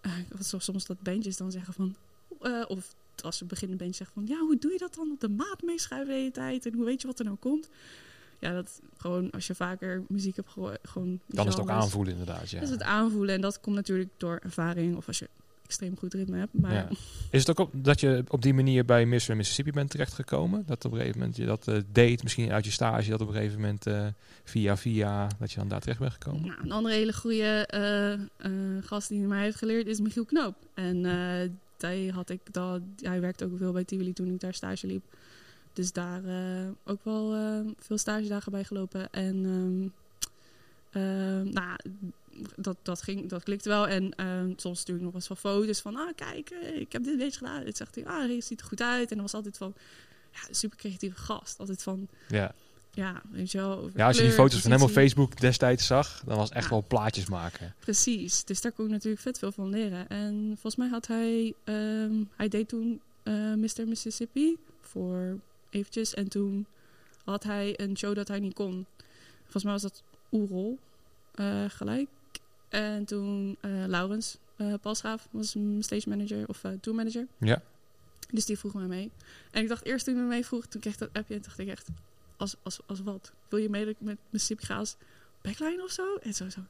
eh, 0.00 0.12
wat 0.28 0.62
soms 0.62 0.86
dat 0.86 1.02
bandjes 1.02 1.36
dan 1.36 1.50
zeggen 1.50 1.74
van, 1.74 1.94
of 2.68 2.94
als 3.22 3.40
een 3.40 3.46
beginnende 3.46 3.84
band 3.84 3.96
zegt 3.96 4.10
van, 4.14 4.26
ja, 4.26 4.38
hoe 4.38 4.58
doe 4.58 4.72
je 4.72 4.78
dat 4.78 4.94
dan 4.94 5.10
op 5.10 5.20
de 5.20 5.28
maat 5.28 5.62
meeschuiven 5.62 6.08
de 6.08 6.18
hele 6.18 6.30
tijd? 6.30 6.66
En 6.66 6.74
hoe 6.74 6.84
weet 6.84 7.00
je 7.00 7.06
wat 7.06 7.18
er 7.18 7.24
nou 7.24 7.36
komt? 7.36 7.68
ja, 8.40 8.52
dat 8.52 8.80
gewoon 8.96 9.30
als 9.30 9.46
je 9.46 9.54
vaker 9.54 10.02
muziek 10.08 10.36
hebt 10.36 10.48
gehoord, 10.48 10.78
gewoon... 10.82 11.20
Dan 11.26 11.46
is 11.46 11.52
het 11.52 11.62
ook 11.62 11.70
aanvoelen 11.70 12.12
inderdaad, 12.12 12.50
ja. 12.50 12.60
Dat 12.60 12.68
is 12.68 12.74
het 12.74 12.82
aanvoelen 12.82 13.34
en 13.34 13.40
dat 13.40 13.60
komt 13.60 13.76
natuurlijk 13.76 14.10
door 14.16 14.38
ervaring 14.42 14.96
of 14.96 15.06
als 15.06 15.18
je 15.18 15.28
extreem 15.70 15.96
goed 15.96 16.14
ritme 16.14 16.38
hebt. 16.38 16.52
Maar 16.52 16.72
Ja. 16.72 16.88
Is 17.30 17.46
het 17.46 17.50
ook 17.50 17.58
op, 17.58 17.84
dat 17.84 18.00
je 18.00 18.24
op 18.28 18.42
die 18.42 18.54
manier 18.54 18.84
bij 18.84 19.06
Mr. 19.06 19.36
Mississippi 19.36 19.72
bent 19.72 19.90
terechtgekomen? 19.90 20.62
Dat 20.66 20.84
op 20.84 20.92
een 20.92 20.98
gegeven 20.98 21.18
moment 21.18 21.36
je 21.36 21.44
dat 21.44 21.68
eh, 21.68 21.76
deed, 21.92 22.22
misschien 22.22 22.52
uit 22.52 22.64
je 22.64 22.70
stage, 22.70 23.10
dat 23.10 23.20
op 23.20 23.28
een 23.28 23.34
gegeven 23.34 23.60
moment 23.60 23.86
eh, 23.86 24.06
via 24.44 24.76
via, 24.76 25.28
dat 25.38 25.52
je 25.52 25.58
dan 25.58 25.68
daar 25.68 25.80
terecht 25.80 25.98
bent 26.00 26.12
gekomen? 26.12 26.46
Nou, 26.46 26.60
een 26.62 26.72
andere 26.72 26.94
hele 26.94 27.12
goede 27.12 27.66
eh, 27.66 28.50
gast 28.80 29.08
die 29.08 29.20
mij 29.20 29.42
heeft 29.42 29.56
geleerd 29.56 29.86
is 29.86 30.00
Michiel 30.00 30.24
Knoop. 30.24 30.54
En 30.74 31.04
hij, 31.78 32.10
had 32.14 32.30
ik 32.30 32.40
dat, 32.50 32.80
hij 32.96 33.20
werkte 33.20 33.44
ook 33.44 33.56
veel 33.56 33.72
bij 33.72 33.84
Tivoli 33.84 34.12
toen 34.12 34.32
ik 34.32 34.40
daar 34.40 34.54
stage 34.54 34.86
liep. 34.86 35.04
Dus 35.72 35.92
daar 35.92 36.22
ook 36.84 37.04
wel 37.04 37.34
veel 37.78 37.98
stagedagen 37.98 38.52
bij 38.52 38.64
gelopen. 38.64 39.12
En 39.12 39.44
ehm, 40.90 41.50
nou, 41.50 41.78
dat, 42.56 42.76
dat, 42.82 43.02
ging, 43.02 43.28
dat 43.28 43.42
klikte 43.42 43.68
wel. 43.68 43.88
En 43.88 44.14
ehm, 44.14 44.52
soms 44.56 44.80
stuur 44.80 44.96
ik 44.96 45.00
nog 45.02 45.14
eens 45.14 45.26
van 45.26 45.36
foto's 45.36 45.80
van... 45.80 45.96
Ah, 45.96 46.10
kijk, 46.14 46.50
eh, 46.50 46.80
ik 46.80 46.92
heb 46.92 47.04
dit 47.04 47.18
beetje 47.18 47.38
gedaan. 47.38 47.64
Het 47.64 47.76
zegt 47.76 47.94
hij, 47.94 48.06
ah, 48.06 48.30
het 48.34 48.44
ziet 48.44 48.60
er 48.60 48.66
goed 48.66 48.82
uit. 48.82 49.08
En 49.08 49.14
dan 49.14 49.22
was 49.24 49.34
altijd 49.34 49.56
van... 49.56 49.74
Ja, 50.32 50.40
super 50.50 50.78
creatieve 50.78 51.16
gast. 51.16 51.58
Altijd 51.58 51.82
van, 51.82 52.08
Ja. 52.28 52.54
ja, 52.92 53.22
weet 53.30 53.50
je 53.50 53.58
wel. 53.58 53.90
ja, 53.94 54.06
als 54.06 54.16
je 54.16 54.22
die 54.22 54.32
kleur, 54.32 54.44
foto's 54.46 54.60
van 54.62 54.70
hem 54.70 54.82
op. 54.82 54.90
Facebook 54.90 55.40
destijds 55.40 55.86
zag, 55.86 56.22
dan 56.26 56.36
was 56.36 56.48
het 56.48 56.56
echt 56.56 56.64
Ja. 56.64 56.70
wel 56.70 56.84
plaatjes 56.88 57.28
maken. 57.28 57.74
Precies, 57.78 58.44
dus 58.44 58.60
daar 58.60 58.72
kon 58.72 58.84
ik 58.84 58.90
natuurlijk 58.90 59.22
vet 59.22 59.38
veel 59.38 59.52
van 59.52 59.68
leren. 59.68 60.08
En 60.08 60.46
volgens 60.52 60.76
mij 60.76 60.88
had 60.88 61.06
hij, 61.06 61.54
ehm, 61.64 62.12
hij 62.36 62.48
deed 62.48 62.68
toen 62.68 63.00
eh 63.22 63.32
Mr. 63.54 63.86
Mississippi 63.86 64.56
voor 64.80 65.38
eventjes. 65.70 66.14
En 66.14 66.28
toen 66.28 66.66
had 67.24 67.42
hij 67.42 67.80
een 67.80 67.96
show 67.96 68.14
dat 68.14 68.28
hij 68.28 68.38
niet 68.40 68.54
kon. 68.54 68.86
Volgens 69.42 69.64
mij 69.64 69.72
was 69.72 69.82
dat 69.82 70.02
Oerol 70.32 70.78
eh, 71.34 71.64
gelijk. 71.68 72.08
En 72.70 73.04
toen 73.04 73.56
eh 73.60 73.70
Laurens 73.86 74.36
eh 74.56 74.74
Palsgraaf 74.80 75.28
was 75.30 75.54
mijn 75.54 75.82
stage 75.82 76.08
manager 76.08 76.48
of 76.48 76.64
eh 76.64 76.70
tour 76.80 76.98
manager. 76.98 77.26
Ja. 77.38 77.62
Dus 78.32 78.44
die 78.46 78.58
vroeg 78.58 78.74
mij 78.74 78.86
mee. 78.86 79.10
En 79.50 79.62
ik 79.62 79.68
dacht 79.68 79.84
eerst 79.84 80.04
toen 80.04 80.14
hij 80.14 80.22
me 80.22 80.28
mee 80.28 80.44
vroeg, 80.46 80.66
toen 80.66 80.80
kreeg 80.80 80.92
ik 80.92 80.98
dat 80.98 81.08
appje 81.12 81.34
en 81.34 81.42
dacht 81.42 81.58
ik 81.58 81.68
echt, 81.68 81.88
als, 82.36 82.56
als, 82.62 82.80
als 82.86 83.00
wat? 83.00 83.32
Wil 83.48 83.58
je 83.58 83.68
mee 83.68 83.84
dat 83.84 83.94
ik 83.94 84.00
met 84.00 84.16
Mississippi 84.30 84.64
ga 84.66 84.76
als 84.76 84.96
backline 85.42 85.82
of 85.82 85.90
zo? 85.90 86.16
En 86.16 86.34
zo, 86.34 86.48
zo. 86.48 86.60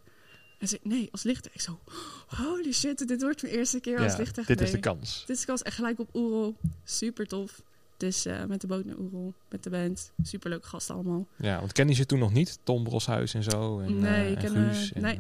En 0.59 0.69
ze 0.69 0.79
nee, 0.83 1.09
als 1.13 1.23
lichter. 1.23 1.51
Ik 1.55 1.61
zo, 1.61 1.79
holy 2.27 2.73
shit, 2.73 3.09
dit 3.09 3.23
wordt 3.23 3.43
mijn 3.43 3.55
eerste 3.55 3.81
keer 3.81 3.99
als 3.99 4.17
lichter. 4.17 4.47
dit 4.47 4.61
is 4.61 4.71
de 4.71 4.79
kans. 4.79 5.25
Dit 5.27 5.37
is 5.37 5.41
de 5.41 5.47
kans 5.47 5.63
echt 5.63 5.77
gelijk 5.77 5.99
op 5.99 6.15
Oerol. 6.15 6.57
Super 6.85 7.27
tof. 7.27 7.63
Dus 7.97 8.27
met 8.49 8.61
de 8.61 8.67
boot 8.67 8.85
naar 8.85 8.99
Oerol, 8.99 9.35
met 9.49 9.63
de 9.63 9.71
band. 9.71 10.13
Super 10.23 10.51
leuke 10.51 10.67
gasten 10.67 10.95
allemaal. 10.95 11.27
Ja, 11.37 11.59
want 11.59 11.73
ken 11.73 11.89
je 11.89 11.95
ze 11.95 12.07
toen 12.07 12.19
nog 12.19 12.33
niet? 12.33 12.59
Tom 12.63 12.85
Broshuis 12.85 13.35
en 13.35 13.43
zo. 13.43 13.81
En, 13.81 13.99
Nee, 13.99 14.31
ik 14.31 14.43
en 14.43 14.53
ken, 14.53 14.73
Guus. 14.73 14.93
en, 14.93 15.03
nee. 15.03 15.19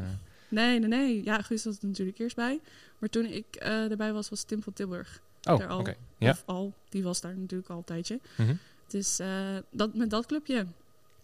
Nee, 0.50 0.78
nee, 0.78 0.88
nee. 0.88 1.24
Ja, 1.24 1.42
Guus 1.42 1.64
was 1.64 1.78
er 1.80 1.86
natuurlijk 1.86 2.18
eerst 2.18 2.36
bij. 2.36 2.60
Maar 2.98 3.08
toen 3.08 3.24
ik 3.24 3.56
eh, 3.56 3.90
erbij 3.90 4.12
was, 4.12 4.28
was 4.28 4.42
Tim 4.42 4.62
van 4.62 4.72
Tilburg. 4.72 5.20
oh, 5.42 5.60
er 5.60 5.72
oké. 5.72 5.90
al. 5.90 5.96
Ja. 6.18 6.30
Of 6.30 6.42
al. 6.46 6.74
Die 6.88 7.02
was 7.02 7.20
daar 7.20 7.36
natuurlijk 7.36 7.70
al 7.70 7.76
een 7.76 7.84
tijdje. 7.84 8.20
Mhm. 8.36 8.54
Dus 8.86 9.18
eh, 9.18 9.56
dat, 9.70 9.94
met 9.94 10.10
dat 10.10 10.26
clubje. 10.26 10.66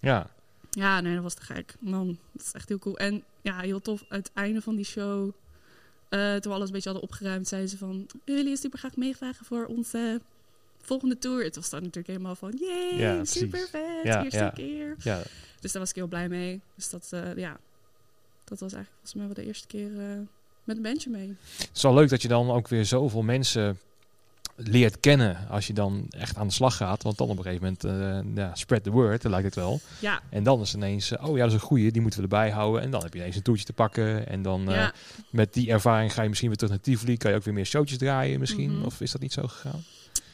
Ja. 0.00 0.30
Ja, 0.70 1.00
nee, 1.00 1.14
dat 1.14 1.22
was 1.22 1.34
te 1.34 1.42
gek. 1.42 1.74
Man, 1.80 2.18
dat 2.32 2.42
is 2.46 2.52
echt 2.52 2.68
heel 2.68 2.78
cool. 2.78 2.96
En 2.98 3.24
ja, 3.42 3.60
heel 3.60 3.80
tof. 3.80 4.04
Het 4.08 4.30
einde 4.34 4.60
van 4.62 4.76
die 4.76 4.84
show, 4.84 5.30
eh, 6.08 6.34
toen 6.34 6.50
we 6.50 6.56
alles 6.56 6.66
een 6.66 6.72
beetje 6.72 6.90
hadden 6.90 7.08
opgeruimd, 7.08 7.48
zeiden 7.48 7.70
ze 7.70 7.76
van... 7.78 8.06
Willen 8.24 8.42
jullie 8.42 8.56
super 8.58 8.78
graag 8.78 8.96
meevragen 8.96 9.44
voor 9.44 9.66
onze 9.66 10.20
volgende 10.80 11.18
tour? 11.18 11.44
Het 11.44 11.56
was 11.56 11.70
dan 11.70 11.80
natuurlijk 11.80 12.06
helemaal 12.06 12.34
van... 12.34 12.52
Yay, 12.58 12.98
Ja, 12.98 13.24
super 13.24 13.68
vet, 13.70 14.02
Ja, 14.02 14.22
eerste 14.22 14.38
ja. 14.38 14.50
keer. 14.50 14.94
ja. 14.98 15.22
Dus 15.60 15.72
daar 15.72 15.80
was 15.80 15.90
ik 15.90 15.96
heel 15.96 16.06
blij 16.06 16.28
mee. 16.28 16.60
Dus 16.74 16.90
dat, 16.90 17.08
eh, 17.10 17.36
ja, 17.36 17.58
dat 18.48 18.60
was 18.60 18.72
eigenlijk 18.72 18.90
volgens 18.92 19.14
mij 19.14 19.24
wel 19.26 19.34
de 19.34 19.44
eerste 19.46 19.66
keer 19.66 20.00
eh, 20.00 20.18
met 20.64 20.76
een 20.76 20.82
bandje 20.82 21.10
mee. 21.10 21.36
Het 21.56 21.70
is 21.74 21.82
wel 21.82 21.94
leuk 21.94 22.08
dat 22.08 22.22
je 22.22 22.28
dan 22.28 22.50
ook 22.50 22.68
weer 22.68 22.84
zoveel 22.84 23.22
mensen 23.22 23.78
leert 24.58 25.00
kennen 25.00 25.48
als 25.48 25.66
je 25.66 25.72
dan 25.72 26.06
echt 26.10 26.36
aan 26.36 26.46
de 26.46 26.52
slag 26.52 26.76
gaat. 26.76 27.02
Want 27.02 27.18
dan 27.18 27.28
op 27.28 27.36
een 27.36 27.42
gegeven 27.42 27.76
moment, 27.82 27.84
eh, 28.34 28.34
ja, 28.44 28.54
spread 28.54 28.82
the 28.84 28.90
word, 28.90 29.22
dat 29.22 29.30
lijkt 29.30 29.46
het 29.46 29.54
wel. 29.54 29.80
Ja, 30.00 30.20
En 30.30 30.42
dan 30.42 30.60
is 30.60 30.74
ineens, 30.74 31.10
eh, 31.10 31.28
oh 31.28 31.36
ja, 31.36 31.42
dat 31.42 31.52
is 31.54 31.60
een 31.60 31.66
goeie, 31.66 31.90
die 31.92 32.00
moeten 32.02 32.20
we 32.20 32.24
erbij 32.26 32.50
houden. 32.50 32.82
En 32.82 32.90
dan 32.90 33.02
heb 33.02 33.12
je 33.12 33.18
ineens 33.18 33.36
een 33.36 33.42
toertje 33.42 33.64
te 33.64 33.72
pakken. 33.72 34.26
En 34.28 34.42
dan 34.42 34.68
met 35.30 35.52
die 35.54 35.70
ervaring 35.70 36.12
ga 36.12 36.22
je 36.22 36.28
misschien 36.28 36.48
weer 36.48 36.58
terug 36.58 36.72
naar 36.72 36.82
Tivoli. 36.82 37.16
Kan 37.16 37.30
je 37.30 37.36
ook 37.36 37.44
weer 37.44 37.54
meer 37.54 37.66
showtjes 37.66 37.98
draaien 37.98 38.40
misschien? 38.40 38.76
Mhm. 38.76 38.84
Of 38.84 39.00
is 39.00 39.10
dat 39.12 39.20
niet 39.20 39.32
zo 39.32 39.46
gegaan? 39.46 39.84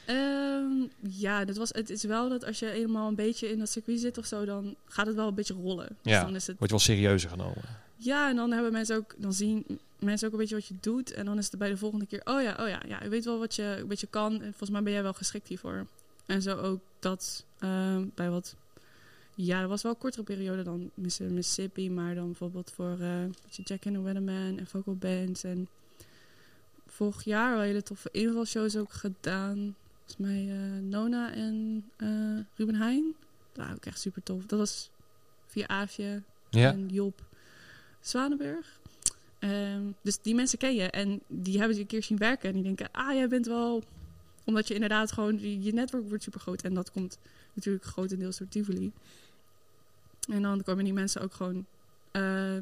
Ehm, 0.07 0.89
ja, 1.09 1.45
dat 1.45 1.57
was, 1.57 1.69
het 1.73 1.91
is 1.91 2.05
wel 2.05 2.29
dat 2.29 2.45
als 2.45 2.59
je 2.59 2.71
eenmaal 2.73 3.09
een 3.09 3.15
beetje 3.15 3.51
in 3.53 3.59
dat 3.59 3.69
circuit 3.71 4.01
zit 4.01 4.19
of 4.19 4.27
zo, 4.27 4.45
dan 4.45 4.75
gaat 4.87 5.07
het 5.07 5.15
wel 5.17 5.29
een 5.29 5.35
beetje 5.35 5.55
rollen. 5.55 5.89
Dus 6.03 6.13
Ja. 6.13 6.25
dan 6.25 6.35
is 6.35 6.47
het 6.47 6.57
Wordt 6.59 6.73
wel 6.73 6.81
serieuzer 6.83 7.31
genomen. 7.31 7.63
Ja, 8.05 8.29
en 8.29 8.37
dan 8.37 8.51
hebben 8.51 8.73
mensen 8.73 8.97
ook, 8.97 9.15
dan 9.17 9.33
zien 9.33 9.65
mensen 9.99 10.27
ook 10.27 10.33
een 10.33 10.39
beetje 10.39 10.55
wat 10.55 10.67
je 10.67 10.75
doet. 10.81 11.13
En 11.13 11.25
dan 11.25 11.39
is 11.39 11.51
het 11.51 11.59
bij 11.59 11.69
de 11.69 11.77
volgende 11.77 12.07
keer, 12.07 12.21
oh 12.25 12.43
ja, 12.43 12.57
oh 12.61 12.69
ja, 12.69 12.83
ja, 12.87 13.03
je 13.03 13.09
weet 13.09 13.25
wel 13.25 13.39
wat 13.39 13.55
je 13.55 13.77
een 13.79 13.89
beetje 13.89 14.07
kan. 14.07 14.33
En 14.33 14.49
volgens 14.49 14.71
mij 14.71 14.83
ben 14.83 14.93
jij 14.93 15.03
wel 15.03 15.13
geschikt 15.13 15.49
hiervoor. 15.49 15.87
En 16.27 16.43
zo 16.43 16.57
ook 16.57 16.81
dat 16.99 17.45
ehm, 17.59 18.07
bij 18.15 18.31
wat, 18.31 18.57
ja, 19.35 19.61
dat 19.61 19.69
was 19.69 19.83
wel 19.83 19.93
een 19.93 19.99
kortere 19.99 20.23
periode 20.23 20.63
dan. 20.63 20.91
Mississippi. 20.95 21.91
Maar 21.91 22.15
dan 22.15 22.27
bijvoorbeeld 22.27 22.71
voor 22.71 22.97
je, 22.99 23.31
Jack 23.49 23.87
and 23.87 23.95
the 23.95 24.03
Weatherman 24.03 24.59
en 24.59 24.67
vocal 24.67 24.97
bands. 24.97 25.45
En 25.45 25.69
vorig 26.87 27.25
jaar 27.25 27.53
wel 27.53 27.63
hele 27.63 27.83
toffe 27.83 28.09
invalshows 28.13 28.77
ook 28.77 28.93
gedaan. 28.93 29.77
Volgens 29.97 30.17
mij 30.17 30.49
eh, 30.51 30.83
Nona 30.83 31.33
en 31.33 31.85
eh, 31.97 32.09
Ruben 32.57 32.75
Heijn. 32.75 33.15
Dat 33.53 33.67
was 33.67 33.75
ook 33.75 33.87
echt 33.87 34.01
super 34.01 34.23
tof. 34.23 34.47
Dat 34.47 34.59
was 34.59 34.91
via 35.47 35.67
Aafje 35.67 36.23
Ja, 36.51 36.73
en 36.73 36.89
Job 36.89 37.31
Zwanenburg. 38.03 38.81
Ehm, 39.39 39.83
dus 40.03 40.19
die 40.23 40.35
mensen 40.35 40.59
ken 40.59 40.75
je 40.75 40.91
en 40.91 41.21
die 41.27 41.59
hebben 41.59 41.77
je 41.77 41.83
een 41.83 41.89
keer 41.89 42.03
zien 42.03 42.19
werken 42.19 42.49
en 42.49 42.55
die 42.55 42.63
denken, 42.63 42.89
ah, 42.93 43.15
jij 43.15 43.29
bent 43.29 43.47
wel, 43.47 43.83
omdat 44.45 44.69
je 44.69 44.75
inderdaad 44.75 45.13
gewoon, 45.13 45.63
je, 45.63 45.73
netwerk 45.73 46.09
wordt 46.09 46.23
super 46.23 46.41
groot 46.41 46.63
en 46.63 46.75
dat 46.75 46.91
komt 46.91 47.19
natuurlijk 47.55 47.85
grotendeels 47.85 48.39
door 48.39 48.49
Tivoli. 48.49 48.93
En 50.29 50.43
dan 50.43 50.63
komen 50.63 50.85
die 50.85 50.93
mensen 50.93 51.21
ook 51.21 51.33
gewoon 51.33 51.67
eh, 52.11 52.57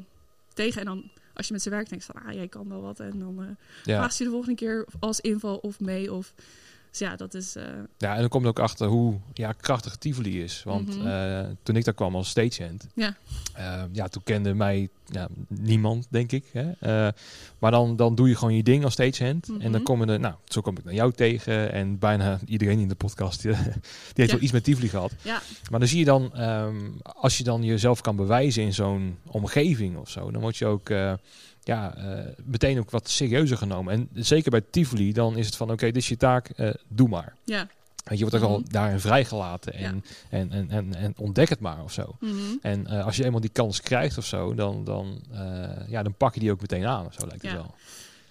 tegen 0.55 0.81
en 0.81 0.87
dan 0.87 1.11
als 1.35 1.47
je 1.47 1.53
met 1.53 1.63
ze 1.63 1.71
werkt, 1.71 1.91
denk 1.91 2.03
je 2.03 2.13
van, 2.13 2.23
ah, 2.23 2.33
jij 2.33 2.49
kan 2.49 2.69
wel 2.69 2.81
wat 2.81 3.01
en 3.01 3.19
dan 3.19 3.57
ja. 3.85 3.97
vraag 3.97 4.19
je 4.19 4.25
de 4.25 4.31
volgende 4.31 4.57
keer 4.57 4.87
als 4.99 5.21
inval 5.21 5.57
of 5.57 5.81
mee 5.81 6.13
of, 6.13 6.35
dus 6.91 6.99
ja, 6.99 7.17
dat 7.17 7.35
is, 7.35 7.57
eh, 7.57 7.65
ja, 7.99 8.15
en 8.15 8.21
dan 8.21 8.29
kom 8.29 8.43
je 8.43 8.49
ook 8.49 8.59
achter 8.59 8.87
hoe 8.87 9.19
ja, 9.35 9.53
krachtig 9.53 9.97
Tivoli 9.97 10.43
is. 10.43 10.63
Want 10.65 10.97
Mhm. 10.99 11.07
eh, 11.07 11.41
toen 11.63 11.77
ik 11.77 11.85
daar 11.85 11.95
kwam 11.95 12.15
als 12.17 12.29
stagehand, 12.29 12.87
Ja. 12.95 13.17
eh, 13.55 13.83
ja, 13.93 14.09
toen 14.09 14.23
kende 14.23 14.55
mij 14.55 14.89
ja, 15.07 15.29
niemand, 15.49 16.07
denk 16.11 16.33
ik. 16.33 16.45
Hè? 16.53 16.69
Maar 17.59 17.71
dan, 17.71 17.97
dan 17.97 18.15
doe 18.15 18.29
je 18.29 18.37
gewoon 18.37 18.55
je 18.55 18.63
ding 18.63 18.85
als 18.85 18.93
stagehand. 18.93 19.49
En 19.49 19.59
dan 19.61 19.71
Mhm. 19.71 19.83
komen 19.83 20.09
er, 20.09 20.21
nou, 20.21 20.35
zo 20.45 20.61
kom 20.61 20.79
ik 20.79 20.85
naar 20.85 20.95
jou 20.95 21.13
tegen. 21.13 21.73
En 21.73 21.99
bijna 21.99 22.39
iedereen 22.47 22.79
in 22.79 22.89
de 22.89 22.95
podcast, 22.95 23.43
die, 23.43 23.53
die 23.53 23.61
heeft 24.15 24.31
Ja. 24.31 24.35
wel 24.35 24.41
iets 24.43 24.53
met 24.53 24.65
Tivoli 24.65 24.89
gehad. 24.89 25.13
ja, 25.23 25.41
Maar 25.71 25.81
dan 25.81 25.89
zie 25.89 25.99
je 25.99 26.05
dan, 26.05 26.35
ehm, 26.35 26.77
als 27.03 27.39
je 27.39 27.45
dan 27.45 27.63
jezelf 27.63 28.01
kan 28.01 28.17
bewijzen 28.17 28.63
in 28.63 28.75
zo'n 28.75 29.19
omgeving 29.27 29.97
of 29.97 30.11
zo, 30.11 30.31
dan 30.31 30.41
word 30.41 30.57
je 30.57 30.67
ook 30.67 30.91
ja, 31.63 31.95
eh, 31.97 32.27
meteen 32.45 32.79
ook 32.79 32.91
wat 32.91 33.09
serieuzer 33.09 33.57
genomen. 33.57 33.93
En 33.93 34.09
zeker 34.15 34.51
bij 34.51 34.63
Tivoli, 34.71 35.13
dan 35.13 35.37
is 35.37 35.47
het 35.47 35.57
van 35.57 35.71
oké, 35.71 35.85
dit 35.87 35.97
is 35.97 36.09
je 36.09 36.17
taak, 36.17 36.49
eh, 36.49 36.71
doe 36.89 37.09
maar. 37.09 37.35
ja. 37.45 37.69
Want 38.05 38.19
je 38.23 38.29
wordt 38.29 38.45
ook 38.45 38.51
al 38.51 38.59
Mhm. 38.59 38.69
daarin 38.71 39.01
vrijgelaten 39.01 39.73
en, 39.75 40.05
en, 40.31 40.51
en, 40.53 40.71
en, 40.71 40.95
en 40.95 41.15
ontdek 41.17 41.49
het 41.49 41.61
maar 41.61 41.83
of 41.83 41.93
zo. 41.93 42.17
Mhm. 42.21 42.35
En 42.63 42.87
eh, 42.87 43.05
als 43.05 43.17
je 43.17 43.25
eenmaal 43.25 43.41
die 43.41 43.51
kans 43.51 43.81
krijgt 43.81 44.19
of 44.19 44.25
zo, 44.27 44.55
dan, 44.55 44.85
dan, 44.85 45.21
ja, 45.89 46.03
dan 46.03 46.15
pak 46.15 46.35
je 46.35 46.41
die 46.41 46.51
ook 46.51 46.61
meteen 46.61 46.87
aan. 46.87 47.07
Of 47.07 47.13
zo 47.15 47.27
lijkt 47.27 47.43
het 47.43 47.51
Ja. 47.51 47.57
wel. 47.57 47.75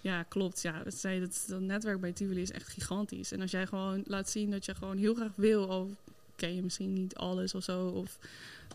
Ja, 0.01 0.24
klopt. 0.24 0.62
Ja, 0.62 0.83
dat, 0.83 0.93
zei, 0.93 1.19
dat, 1.19 1.43
dat 1.48 1.59
netwerk 1.59 2.01
bij 2.01 2.12
Tivoli 2.12 2.41
is 2.41 2.51
echt 2.51 2.67
gigantisch. 2.67 3.31
En 3.31 3.41
als 3.41 3.51
jij 3.51 3.65
gewoon 3.67 4.03
laat 4.05 4.29
zien 4.29 4.51
dat 4.51 4.65
je 4.65 4.75
gewoon 4.75 4.98
heel 4.98 5.13
graag 5.13 5.31
wil, 5.36 5.89
ken 6.36 6.55
je 6.55 6.62
misschien 6.62 6.93
niet 6.93 7.15
alles 7.15 7.53
of 7.55 7.63
zo, 7.63 7.88
of 7.88 8.17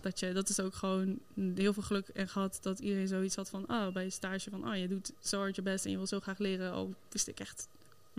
dat 0.05 0.21
je, 0.21 0.33
dat 0.33 0.49
is 0.49 0.61
ook 0.61 0.75
gewoon 0.75 1.19
heel 1.55 1.73
veel 1.73 1.83
geluk 1.83 2.09
en 2.09 2.29
gehad 2.29 2.59
dat 2.63 2.79
iedereen 2.79 3.09
zoiets 3.09 3.37
had 3.37 3.49
van, 3.51 3.65
oh, 3.71 3.89
bij 3.93 4.05
een 4.05 4.13
stage 4.13 4.51
van, 4.51 4.69
oh, 4.69 4.77
je 4.77 4.89
doet 4.89 5.13
zo 5.21 5.39
hard 5.39 5.57
je 5.57 5.63
best 5.63 5.85
en 5.85 5.91
je 5.91 5.97
wil 5.97 6.07
zo 6.07 6.21
graag 6.21 6.39
leren. 6.39 6.73
Al 6.73 6.95
wist 7.11 7.29
ik 7.29 7.41
echt 7.41 7.69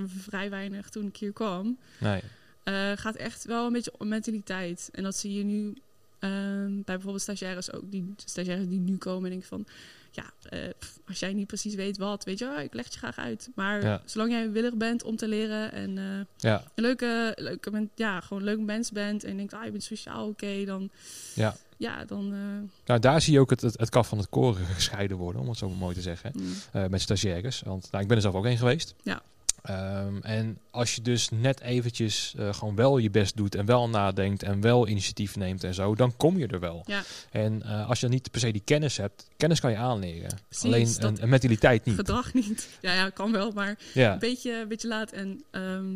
vrij 0.07 0.49
weinig 0.49 0.89
toen 0.89 1.05
ik 1.07 1.17
hier 1.17 1.33
kwam. 1.33 1.77
Nee. 1.99 2.21
Eh, 2.63 2.91
gaat 2.95 3.15
echt 3.15 3.45
wel 3.45 3.65
een 3.65 3.73
beetje 3.73 3.93
om 3.97 4.07
mentaliteit. 4.07 4.89
En 4.91 5.03
dat 5.03 5.15
zie 5.15 5.33
je 5.33 5.43
nu 5.43 5.73
ehm, 6.19 6.73
bij 6.73 6.83
bijvoorbeeld 6.85 7.21
stagiaires 7.21 7.71
ook. 7.71 7.91
Die 7.91 8.13
stagiaires 8.25 8.67
die 8.67 8.79
nu 8.79 8.97
komen 8.97 9.23
en 9.23 9.29
denken 9.29 9.47
van... 9.47 9.65
Ja, 10.11 10.33
eh, 10.49 10.69
pff, 10.79 10.99
als 11.07 11.19
jij 11.19 11.33
niet 11.33 11.47
precies 11.47 11.75
weet 11.75 11.97
wat, 11.97 12.23
weet 12.23 12.39
je, 12.39 12.45
oh, 12.45 12.59
ik 12.59 12.73
leg 12.73 12.91
je 12.91 12.97
graag 12.97 13.17
uit. 13.17 13.49
Maar 13.55 13.83
Ja. 13.83 14.01
zolang 14.05 14.31
jij 14.31 14.51
willig 14.51 14.73
bent 14.75 15.03
om 15.03 15.15
te 15.15 15.27
leren 15.27 15.71
en 15.71 15.97
eh, 15.97 16.25
Ja, 16.37 16.63
een 16.75 16.83
leuke, 16.83 17.33
leuke 17.39 17.87
ja, 17.95 18.19
gewoon 18.21 18.43
leuk 18.43 18.59
mens 18.59 18.91
bent 18.91 19.23
en 19.23 19.37
denkt, 19.37 19.53
ah, 19.53 19.65
je 19.65 19.71
bent 19.71 19.83
sociaal 19.83 20.27
oké, 20.27 20.65
dan, 20.65 20.89
ja. 21.33 21.55
Ja, 21.77 22.05
dan, 22.05 22.33
eh, 22.33 22.69
Nou, 22.85 22.99
daar 22.99 23.21
zie 23.21 23.33
je 23.33 23.39
ook 23.39 23.49
het, 23.49 23.61
het, 23.61 23.79
het 23.79 23.89
kaf 23.89 24.07
van 24.07 24.17
het 24.17 24.29
koren 24.29 24.65
gescheiden 24.75 25.17
worden, 25.17 25.41
om 25.41 25.49
het 25.49 25.57
zo 25.57 25.69
mooi 25.69 25.95
te 25.95 26.01
zeggen. 26.01 26.31
mm, 26.35 26.53
eh, 26.71 26.85
met 26.87 27.01
stagiaires. 27.01 27.61
Want 27.65 27.87
nou, 27.91 28.01
ik 28.03 28.07
ben 28.07 28.17
er 28.17 28.23
zelf 28.23 28.35
ook 28.35 28.45
een 28.45 28.57
geweest. 28.57 28.95
Ja. 29.03 29.21
Ehm, 29.61 30.17
en 30.21 30.57
als 30.71 30.95
je 30.95 31.01
dus 31.01 31.29
net 31.29 31.59
eventjes 31.59 32.33
eh, 32.37 32.53
gewoon 32.53 32.75
wel 32.75 32.97
je 32.97 33.09
best 33.09 33.37
doet 33.37 33.55
en 33.55 33.65
wel 33.65 33.89
nadenkt 33.89 34.43
en 34.43 34.61
wel 34.61 34.87
initiatief 34.87 35.35
neemt 35.35 35.63
en 35.63 35.73
zo, 35.73 35.95
dan 35.95 36.17
kom 36.17 36.37
je 36.37 36.47
er 36.47 36.59
wel. 36.59 36.83
Ja. 36.85 37.03
En 37.31 37.63
als 37.63 37.99
je 37.99 38.05
dan 38.05 38.15
niet 38.15 38.31
per 38.31 38.39
se 38.39 38.51
die 38.51 38.61
kennis 38.65 38.97
hebt, 38.97 39.27
kennis 39.37 39.59
kan 39.59 39.71
je 39.71 39.77
aanleren. 39.77 40.39
Precies, 40.47 40.65
Alleen 40.65 40.95
een, 40.99 41.23
een 41.23 41.29
mentaliteit 41.29 41.85
niet. 41.85 41.95
Gedrag 41.95 42.33
niet. 42.33 42.69
Ja, 42.81 42.93
ja, 42.93 43.09
kan 43.09 43.31
wel, 43.31 43.51
maar 43.51 43.77
Ja, 43.93 44.13
een 44.13 44.19
beetje, 44.19 44.61
een 44.61 44.67
beetje 44.67 44.87
laat. 44.87 45.11
En 45.11 45.43
ehm, 45.51 45.93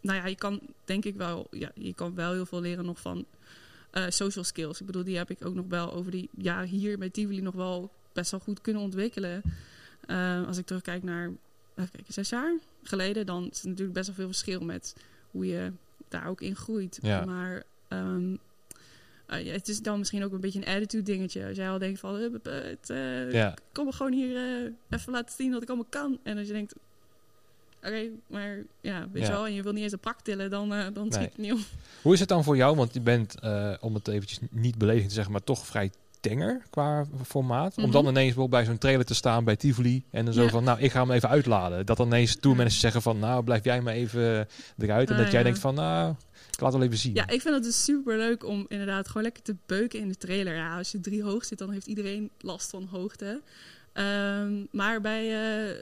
nou 0.00 0.18
ja, 0.18 0.26
je 0.26 0.36
kan 0.36 0.60
denk 0.84 1.04
ik 1.04 1.14
wel, 1.16 1.46
ja, 1.50 1.70
je 1.74 1.94
kan 1.94 2.14
wel 2.14 2.32
heel 2.32 2.46
veel 2.46 2.60
leren 2.60 2.84
nog 2.84 3.00
van 3.00 3.24
eh, 3.90 4.04
social 4.08 4.44
skills. 4.44 4.80
Ik 4.80 4.86
bedoel, 4.86 5.04
die 5.04 5.16
heb 5.16 5.30
ik 5.30 5.44
ook 5.44 5.54
nog 5.54 5.64
wel 5.68 5.92
over 5.92 6.10
die 6.10 6.28
jaren 6.36 6.68
hier 6.68 6.98
bij 6.98 7.10
Tivoli 7.10 7.40
nog 7.40 7.54
wel 7.54 7.90
best 8.12 8.30
wel 8.30 8.40
goed 8.40 8.60
kunnen 8.60 8.82
ontwikkelen. 8.82 9.42
Eh, 10.06 10.46
als 10.46 10.58
ik 10.58 10.66
terugkijk 10.66 11.02
naar, 11.02 11.26
even 11.74 11.90
kijken, 11.90 12.12
zes 12.12 12.28
jaar 12.28 12.58
geleden, 12.82 13.26
dan 13.26 13.48
is 13.50 13.62
er 13.62 13.68
natuurlijk 13.68 13.94
best 13.94 14.06
wel 14.06 14.16
veel 14.16 14.26
verschil 14.26 14.60
met 14.60 14.94
hoe 15.30 15.46
je 15.46 15.72
daar 16.08 16.26
ook 16.26 16.40
in 16.40 16.56
groeit. 16.56 16.98
Ja. 17.02 17.24
Maar 17.24 17.62
ehm, 17.88 18.36
eh, 19.26 19.44
ja, 19.44 19.52
het 19.52 19.68
is 19.68 19.80
dan 19.80 19.98
misschien 19.98 20.24
ook 20.24 20.32
een 20.32 20.40
beetje 20.40 20.58
een 20.58 20.74
attitude 20.74 21.02
dingetje. 21.02 21.46
Als 21.46 21.56
jij 21.56 21.70
al 21.70 21.78
denkt 21.78 22.00
van, 22.00 22.40
ja. 23.30 23.54
kom 23.72 23.84
me 23.84 23.92
gewoon 23.92 24.12
hier 24.12 24.72
even 24.88 25.12
laten 25.12 25.34
zien 25.34 25.52
wat 25.52 25.62
ik 25.62 25.68
allemaal 25.68 25.86
kan. 25.90 26.18
En 26.22 26.38
als 26.38 26.46
je 26.46 26.52
denkt, 26.52 26.74
oké, 27.82 28.08
maar 28.26 28.58
ja, 28.80 29.08
weet 29.12 29.26
je 29.26 29.32
wel, 29.32 29.46
en 29.46 29.54
je 29.54 29.62
wil 29.62 29.72
niet 29.72 29.82
eens 29.82 29.92
een 29.92 29.98
pak 29.98 30.20
tillen, 30.20 30.50
dan, 30.50 30.74
eh, 30.74 30.86
dan 30.92 31.08
Nee. 31.08 31.18
het 31.20 31.36
niet 31.38 31.52
om. 31.52 31.64
Hoe 32.02 32.12
is 32.14 32.20
het 32.20 32.28
dan 32.28 32.44
voor 32.44 32.56
jou? 32.56 32.76
Want 32.76 32.94
je 32.94 33.00
bent, 33.00 33.40
eh, 33.40 33.72
om 33.80 33.94
het 33.94 34.08
eventjes 34.08 34.38
niet 34.50 34.78
beledigend 34.78 35.08
te 35.08 35.14
zeggen, 35.14 35.32
maar 35.32 35.44
toch 35.44 35.66
vrij 35.66 35.90
tenger 36.20 36.62
qua 36.70 37.06
formaat. 37.26 37.76
Om 37.76 37.82
Mhm. 37.82 37.92
dan 37.92 38.06
ineens 38.06 38.34
wel 38.34 38.48
bij 38.48 38.64
zo'n 38.64 38.78
trailer 38.78 39.04
te 39.04 39.14
staan 39.14 39.44
bij 39.44 39.56
Tivoli 39.56 40.04
en 40.10 40.24
dan 40.24 40.34
zo 40.34 40.42
Ja. 40.42 40.48
van, 40.48 40.64
nou, 40.64 40.80
ik 40.80 40.90
ga 40.92 41.00
hem 41.00 41.10
even 41.10 41.28
uitladen. 41.28 41.86
Dat 41.86 41.96
dan 41.96 42.06
ineens 42.06 42.36
tourmanagers 42.36 42.80
zeggen 42.80 43.02
van, 43.02 43.18
nou, 43.18 43.44
blijf 43.44 43.64
jij 43.64 43.80
maar 43.80 43.94
even 43.94 44.48
eruit. 44.78 45.08
En 45.08 45.14
Ah, 45.16 45.20
dat 45.22 45.30
jij 45.30 45.38
ja. 45.40 45.44
denkt 45.44 45.58
van, 45.58 45.74
nou, 45.74 46.10
ik 46.52 46.60
laat 46.60 46.72
het 46.72 46.80
wel 46.80 46.82
even 46.82 46.98
zien. 46.98 47.14
Ja, 47.14 47.28
ik 47.28 47.40
vind 47.40 47.54
het 47.54 47.62
dus 47.62 47.84
super 47.84 48.16
leuk 48.16 48.44
om 48.46 48.64
inderdaad 48.68 49.06
gewoon 49.06 49.22
lekker 49.22 49.42
te 49.42 49.56
beuken 49.66 50.00
in 50.00 50.08
de 50.08 50.16
trailer. 50.16 50.54
Ja, 50.54 50.76
als 50.76 50.90
je 50.92 51.00
drie 51.00 51.22
hoog 51.22 51.44
zit, 51.44 51.58
dan 51.58 51.70
heeft 51.70 51.86
iedereen 51.86 52.30
last 52.40 52.70
van 52.70 52.88
hoogte. 52.90 53.42
Ehm, 53.98 54.64
maar 54.70 55.00
bij 55.00 55.24
eh, 55.26 55.76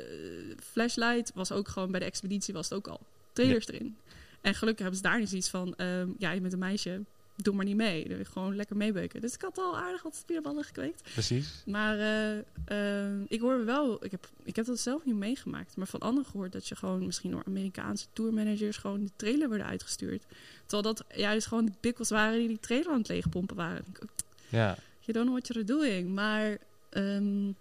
Flashlight 0.70 1.32
was 1.34 1.52
ook 1.52 1.68
gewoon, 1.68 1.90
bij 1.90 2.00
de 2.00 2.06
expeditie 2.06 2.54
was 2.54 2.68
het 2.68 2.78
ook 2.78 2.88
al 2.88 3.00
trailers 3.32 3.68
erin. 3.68 3.96
En 4.40 4.54
gelukkig 4.54 4.82
hebben 4.82 5.02
ze 5.02 5.08
daar 5.08 5.18
niet 5.18 5.28
zoiets 5.28 5.48
van, 5.48 5.74
ehm, 5.76 6.08
ja, 6.18 6.30
je 6.30 6.40
bent 6.40 6.52
een 6.52 6.58
meisje, 6.58 7.04
doe 7.36 7.54
maar 7.54 7.64
niet 7.64 7.76
mee. 7.76 8.00
Dan 8.00 8.08
wil 8.08 8.18
je 8.18 8.24
gewoon 8.24 8.56
lekker 8.56 8.76
meebeuken. 8.76 9.20
Dus 9.20 9.34
ik 9.34 9.40
had 9.40 9.58
al 9.58 9.76
aardig 9.76 10.02
wat 10.02 10.16
spierballen 10.16 10.64
gekweekt. 10.64 11.02
Precies. 11.12 11.62
Maar 11.66 11.98
eh, 11.98 12.38
eh, 12.64 13.20
ik 13.28 13.40
hoor 13.40 13.64
wel, 13.64 14.04
ik 14.04 14.10
heb, 14.10 14.28
ik 14.42 14.56
heb 14.56 14.66
dat 14.66 14.78
zelf 14.78 15.04
niet 15.04 15.14
meegemaakt, 15.16 15.76
maar 15.76 15.86
van 15.86 16.00
anderen 16.00 16.30
gehoord 16.30 16.52
dat 16.52 16.68
je 16.68 16.76
gewoon 16.76 17.06
misschien 17.06 17.30
door 17.30 17.42
Amerikaanse 17.46 18.06
tourmanagers 18.12 18.76
gewoon 18.76 19.04
de 19.04 19.10
trailer 19.16 19.48
werden 19.48 19.66
uitgestuurd. 19.66 20.24
Terwijl 20.66 20.94
dat 20.94 21.04
juist 21.16 21.46
gewoon 21.46 21.64
de 21.64 21.72
bikkels 21.80 22.08
waren 22.08 22.38
die 22.38 22.48
die 22.48 22.60
trailer 22.60 22.92
aan 22.92 22.98
het 22.98 23.08
leegpompen 23.08 23.56
waren. 23.56 23.84
Ook, 24.02 24.08
Ja, 24.48 24.76
You 25.00 25.18
don't 25.18 25.26
know 25.26 25.38
what 25.38 25.46
you're 25.46 25.64
doing. 25.64 26.14
Maar 26.14 26.58
ehm, 26.90 27.52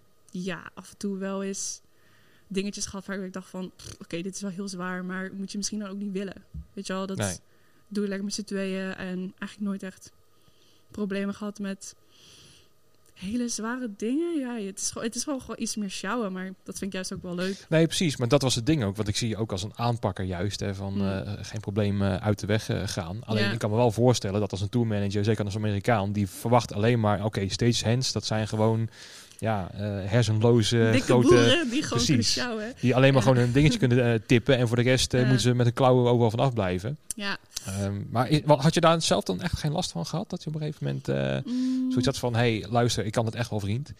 ja, 0.43 0.71
af 0.73 0.91
en 0.91 0.97
toe 0.97 1.17
wel 1.17 1.43
eens 1.43 1.81
dingetjes 2.47 2.85
gehad 2.85 3.05
waar 3.05 3.19
ik 3.19 3.33
dacht 3.33 3.49
van, 3.49 3.71
oké, 3.99 4.21
dit 4.21 4.35
is 4.35 4.41
wel 4.41 4.51
heel 4.51 4.67
zwaar, 4.67 5.05
maar 5.05 5.33
moet 5.33 5.51
je 5.51 5.57
misschien 5.57 5.79
dan 5.79 5.89
ook 5.89 5.97
niet 5.97 6.11
willen. 6.11 6.43
Weet 6.73 6.87
je 6.87 6.93
wel, 6.93 7.05
dat 7.05 7.17
Nee. 7.17 7.37
doe 7.87 8.01
je 8.03 8.07
lekker 8.09 8.25
met 8.25 8.33
z'n 8.35 8.43
tweeën 8.43 8.93
en 8.95 9.17
eigenlijk 9.17 9.59
nooit 9.59 9.83
echt 9.83 10.11
problemen 10.91 11.35
gehad 11.35 11.59
met 11.59 11.95
hele 13.15 13.47
zware 13.47 13.89
dingen. 13.97 14.39
Ja, 14.39 14.55
het 14.65 14.79
is, 14.79 14.87
gewoon, 14.91 15.07
het 15.07 15.15
is 15.15 15.25
wel 15.25 15.39
gewoon 15.39 15.55
iets 15.59 15.75
meer 15.75 15.89
sjouwen, 15.89 16.31
maar 16.31 16.45
dat 16.63 16.77
vind 16.77 16.81
ik 16.81 16.93
juist 16.93 17.13
ook 17.13 17.21
wel 17.21 17.35
leuk. 17.35 17.65
nee, 17.69 17.85
precies. 17.87 18.17
Maar 18.17 18.27
dat 18.27 18.41
was 18.41 18.55
het 18.55 18.65
ding 18.65 18.83
ook. 18.83 18.95
Want 18.95 19.07
ik 19.07 19.15
zie 19.17 19.29
je 19.29 19.37
ook 19.37 19.51
als 19.51 19.63
een 19.63 19.71
aanpakker 19.75 20.25
juist. 20.25 20.59
Hè, 20.59 20.75
van 20.75 20.93
Hmm. 20.93 21.07
eh, 21.07 21.31
geen 21.41 21.59
probleem 21.59 22.01
eh, 22.01 22.15
uit 22.15 22.39
de 22.39 22.47
weg 22.47 22.69
eh, 22.69 22.81
gaan. 22.85 23.19
Alleen 23.25 23.43
Ja. 23.43 23.51
ik 23.51 23.59
kan 23.59 23.69
me 23.69 23.75
wel 23.75 23.91
voorstellen 23.91 24.39
dat 24.39 24.51
als 24.51 24.61
een 24.61 24.69
tourmanager, 24.69 25.23
zeker 25.23 25.45
als 25.45 25.55
Amerikaan, 25.55 26.11
die 26.11 26.27
verwacht 26.29 26.73
alleen 26.73 26.99
maar, 26.99 27.23
oké, 27.25 27.49
stagehands, 27.49 28.11
dat 28.11 28.25
zijn 28.25 28.47
gewoon 28.47 28.89
ja, 29.39 29.69
hersenloze 30.05 30.89
Dikke 30.91 31.05
grote... 31.07 31.27
boeren 31.27 31.69
die 31.69 31.83
gewoon 31.83 32.03
precies. 32.05 32.31
sjouwen. 32.31 32.73
Die 32.79 32.95
alleen 32.95 33.13
maar 33.13 33.23
Ja. 33.23 33.27
gewoon 33.29 33.43
een 33.43 33.51
dingetje 33.51 33.79
kunnen 33.79 34.25
tippen. 34.25 34.57
En 34.57 34.67
voor 34.67 34.77
de 34.77 34.83
rest 34.83 35.13
moeten 35.13 35.39
ze 35.39 35.53
met 35.53 35.65
een 35.65 35.73
klauwen 35.73 36.11
overal 36.11 36.29
van 36.29 36.39
afblijven. 36.39 36.97
Ja. 37.15 37.37
Ehm, 37.65 38.03
maar 38.09 38.31
had 38.61 38.73
je 38.73 38.79
daar 38.81 39.01
zelf 39.01 39.23
dan 39.23 39.41
echt 39.41 39.57
geen 39.59 39.71
last 39.71 39.91
van 39.91 40.05
gehad? 40.05 40.29
Dat 40.29 40.43
je 40.43 40.49
op 40.49 40.55
een 40.55 40.61
gegeven 40.61 40.85
moment 40.85 41.45
Mm, 41.45 41.87
zoiets 41.89 42.05
had 42.05 42.17
van... 42.17 42.35
Hé, 42.35 42.59
hey, 42.59 42.69
luister, 42.69 43.05
ik 43.05 43.11
kan 43.11 43.25
het 43.25 43.35
echt 43.35 43.49
wel, 43.49 43.59
vriend. 43.59 43.91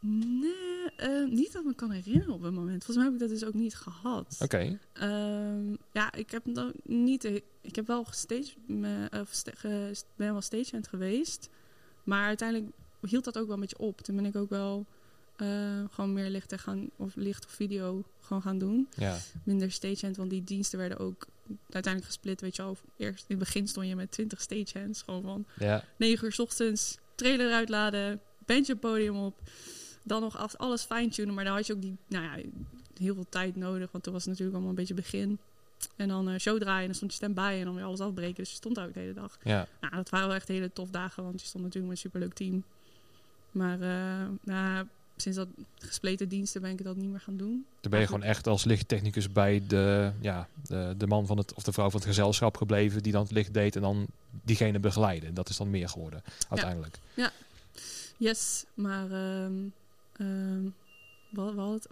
Nee, 0.00 0.90
eh, 0.96 1.24
niet 1.30 1.52
dat 1.52 1.60
ik 1.62 1.66
me 1.68 1.74
kan 1.74 1.90
herinneren 1.90 2.34
op 2.34 2.42
het 2.42 2.54
moment. 2.54 2.84
Volgens 2.84 2.96
mij 2.96 3.04
heb 3.04 3.14
ik 3.14 3.20
dat 3.20 3.28
dus 3.28 3.44
ook 3.48 3.54
niet 3.54 3.74
gehad. 3.74 4.36
Oké, 4.42 4.78
Ehm, 4.92 5.70
ja, 5.92 6.12
ik 6.12 6.30
heb 6.30 6.42
dan 6.46 6.72
niet. 6.82 7.24
Ik 7.60 7.74
heb 7.76 7.86
wel 7.86 8.06
me, 8.66 9.08
ge- 9.54 9.94
ben 10.16 10.32
wel 10.32 10.40
stagehand 10.40 10.88
geweest, 10.88 11.48
maar 12.04 12.26
uiteindelijk 12.26 12.70
hield 13.06 13.24
dat 13.24 13.38
ook 13.38 13.44
wel 13.46 13.54
een 13.54 13.60
beetje 13.60 13.78
op. 13.78 14.00
Toen 14.00 14.16
ben 14.16 14.24
ik 14.24 14.36
ook 14.36 14.50
wel 14.50 14.86
eh, 15.36 15.48
gewoon 15.90 16.12
meer 16.12 16.30
licht 16.30 16.48
gaan 16.58 16.90
of 16.96 17.14
licht 17.14 17.44
of 17.44 17.50
video 17.50 18.04
gewoon 18.20 18.42
gaan 18.42 18.58
doen. 18.58 18.88
ja. 18.96 19.18
Minder 19.44 19.70
stagehand, 19.70 20.16
want 20.16 20.30
die 20.30 20.44
diensten 20.44 20.78
werden 20.78 20.98
ook 20.98 21.26
uiteindelijk 21.70 22.04
gesplit. 22.04 22.40
Weet 22.40 22.56
je 22.56 22.62
wel, 22.62 22.76
eerst 22.96 23.24
in 23.28 23.36
het 23.36 23.38
begin 23.38 23.68
stond 23.68 23.86
je 23.86 23.96
met 23.96 24.10
20 24.10 24.40
stagehands, 24.40 25.02
gewoon 25.02 25.22
van 25.22 25.46
Ja, 25.58 25.84
9 25.96 26.24
uur 26.26 26.32
's 26.32 26.38
ochtends, 26.38 26.98
trailer 27.14 27.52
uitladen, 27.52 28.20
bandje 28.46 28.76
podium 28.76 29.16
op. 29.16 29.40
Dan 30.02 30.20
nog 30.20 30.58
alles 30.58 30.82
fine-tunen. 30.82 31.34
Maar 31.34 31.44
dan 31.44 31.54
had 31.54 31.66
je 31.66 31.72
ook 31.72 31.80
die, 31.82 31.96
nou 32.08 32.24
ja, 32.24 32.48
heel 32.98 33.14
veel 33.14 33.26
tijd 33.28 33.56
nodig. 33.56 33.92
Want 33.92 34.04
toen 34.04 34.12
was 34.12 34.22
het 34.22 34.30
natuurlijk 34.30 34.56
allemaal 34.56 34.70
een 34.70 34.80
beetje 34.80 34.94
begin. 34.94 35.38
En 35.96 36.08
dan 36.08 36.28
eh, 36.28 36.38
show 36.38 36.58
draaien 36.60 36.80
en 36.80 36.86
dan 36.86 36.94
stond 36.94 37.10
je 37.10 37.16
stand-by 37.16 37.56
en 37.58 37.64
dan 37.64 37.74
weer 37.74 37.84
alles 37.84 38.00
afbreken. 38.00 38.34
Dus 38.34 38.50
je 38.50 38.56
stond 38.56 38.74
daar 38.74 38.86
ook 38.86 38.94
de 38.94 39.00
hele 39.00 39.12
dag. 39.12 39.38
ja. 39.42 39.66
Nou, 39.80 39.94
dat 39.94 40.08
waren 40.08 40.26
wel 40.26 40.36
echt 40.36 40.48
hele 40.48 40.72
tof 40.72 40.90
dagen, 40.90 41.22
want 41.22 41.40
je 41.40 41.46
stond 41.46 41.64
natuurlijk 41.64 41.92
met 41.92 42.04
een 42.04 42.10
superleuk 42.10 42.34
team. 42.34 42.64
Maar 43.50 43.78
nou, 44.42 44.86
sinds 45.16 45.38
dat 45.38 45.48
gespleten 45.78 46.28
diensten 46.28 46.60
ben 46.60 46.70
ik 46.70 46.84
dat 46.84 46.96
niet 46.96 47.10
meer 47.10 47.20
gaan 47.20 47.36
doen. 47.36 47.66
Dan 47.80 47.90
ben 47.90 48.00
je 48.00 48.06
gewoon 48.06 48.22
echt 48.22 48.46
als 48.46 48.64
lichttechnicus 48.64 49.32
bij 49.32 49.62
de, 49.68 50.12
ja, 50.20 50.48
de, 50.68 50.94
de 50.98 51.06
man 51.06 51.26
van 51.26 51.36
het, 51.38 51.54
of 51.54 51.62
de 51.62 51.72
vrouw 51.72 51.90
van 51.90 51.98
het 52.00 52.08
gezelschap 52.08 52.56
gebleven... 52.56 53.02
die 53.02 53.12
dan 53.12 53.22
het 53.22 53.30
licht 53.32 53.54
deed 53.54 53.76
en 53.76 53.82
dan 53.82 54.06
diegene 54.44 54.78
begeleiden. 54.78 55.34
Dat 55.34 55.48
is 55.48 55.56
dan 55.56 55.70
meer 55.70 55.88
geworden, 55.88 56.22
uiteindelijk. 56.48 56.98
Yes, 58.18 58.64
maar 58.74 59.10
ehm, 59.10 59.52
ehm, 60.16 60.62
wat, 61.30 61.54
wat, 61.54 61.88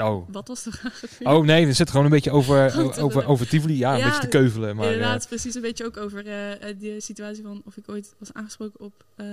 Oh. 0.00 0.28
wat 0.32 0.48
was 0.48 0.62
de 0.62 0.70
vraag? 0.72 1.02
oh, 1.22 1.44
nee, 1.44 1.66
we 1.66 1.72
zitten 1.72 1.88
gewoon 1.94 2.04
een 2.04 2.10
beetje 2.12 2.30
over, 2.30 2.70
Goed, 2.70 2.98
over, 3.04 3.20
dat- 3.20 3.30
over 3.30 3.48
Tivoli. 3.48 3.76
Ja, 3.76 3.92
een 3.92 3.98
Ja, 3.98 4.04
beetje 4.04 4.20
te 4.20 4.28
keuvelen. 4.28 4.76
Maar, 4.76 4.86
eh, 4.86 4.92
Inderdaad, 4.92 5.28
precies 5.28 5.54
een 5.54 5.62
beetje 5.62 5.84
ook 5.84 5.96
over 5.96 6.26
eh, 6.26 6.68
eh, 6.68 6.78
de 6.80 7.00
situatie 7.00 7.42
van 7.42 7.62
of 7.64 7.76
ik 7.76 7.88
ooit 7.88 8.14
was 8.18 8.32
aangesproken 8.32 8.80
op. 8.80 9.04
eh, 9.16 9.26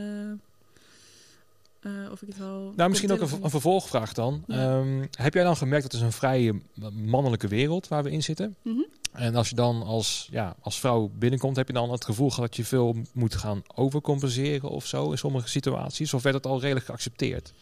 eh, 1.81 1.91
of 2.11 2.21
ik 2.21 2.27
het 2.27 2.37
wel. 2.37 2.73
Nou, 2.75 2.89
misschien 2.89 3.11
ook 3.11 3.21
een, 3.21 3.49
vervolgvraag 3.49 4.13
dan. 4.13 4.43
Ja. 4.47 4.55
Ehm, 4.55 5.05
heb 5.11 5.33
jij 5.33 5.43
dan 5.43 5.57
gemerkt 5.57 5.83
dat 5.83 5.91
het 5.91 6.01
is 6.01 6.07
een 6.07 6.13
vrije 6.13 6.61
mannelijke 6.93 7.47
wereld 7.47 7.87
waar 7.87 8.03
we 8.03 8.11
in 8.11 8.23
zitten? 8.23 8.55
Mhm. 8.61 8.81
En 9.11 9.35
als 9.35 9.49
je 9.49 9.55
dan 9.55 9.83
als, 9.83 10.27
ja, 10.31 10.55
als 10.59 10.79
vrouw 10.79 11.11
binnenkomt, 11.13 11.55
heb 11.55 11.67
je 11.67 11.73
dan 11.73 11.91
het 11.91 12.05
gevoel 12.05 12.29
gehad 12.29 12.45
dat 12.45 12.55
je 12.55 12.65
veel 12.65 12.95
moet 13.13 13.35
gaan 13.35 13.61
overcompenseren 13.75 14.69
of 14.69 14.85
zo 14.85 15.11
in 15.11 15.17
sommige 15.17 15.47
situaties? 15.47 16.13
Of 16.13 16.23
werd 16.23 16.35
het 16.35 16.45
al 16.45 16.61
redelijk 16.61 16.85
geaccepteerd? 16.85 17.53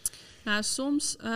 Nou, 0.50 0.62
soms 0.62 1.16
eh, 1.16 1.28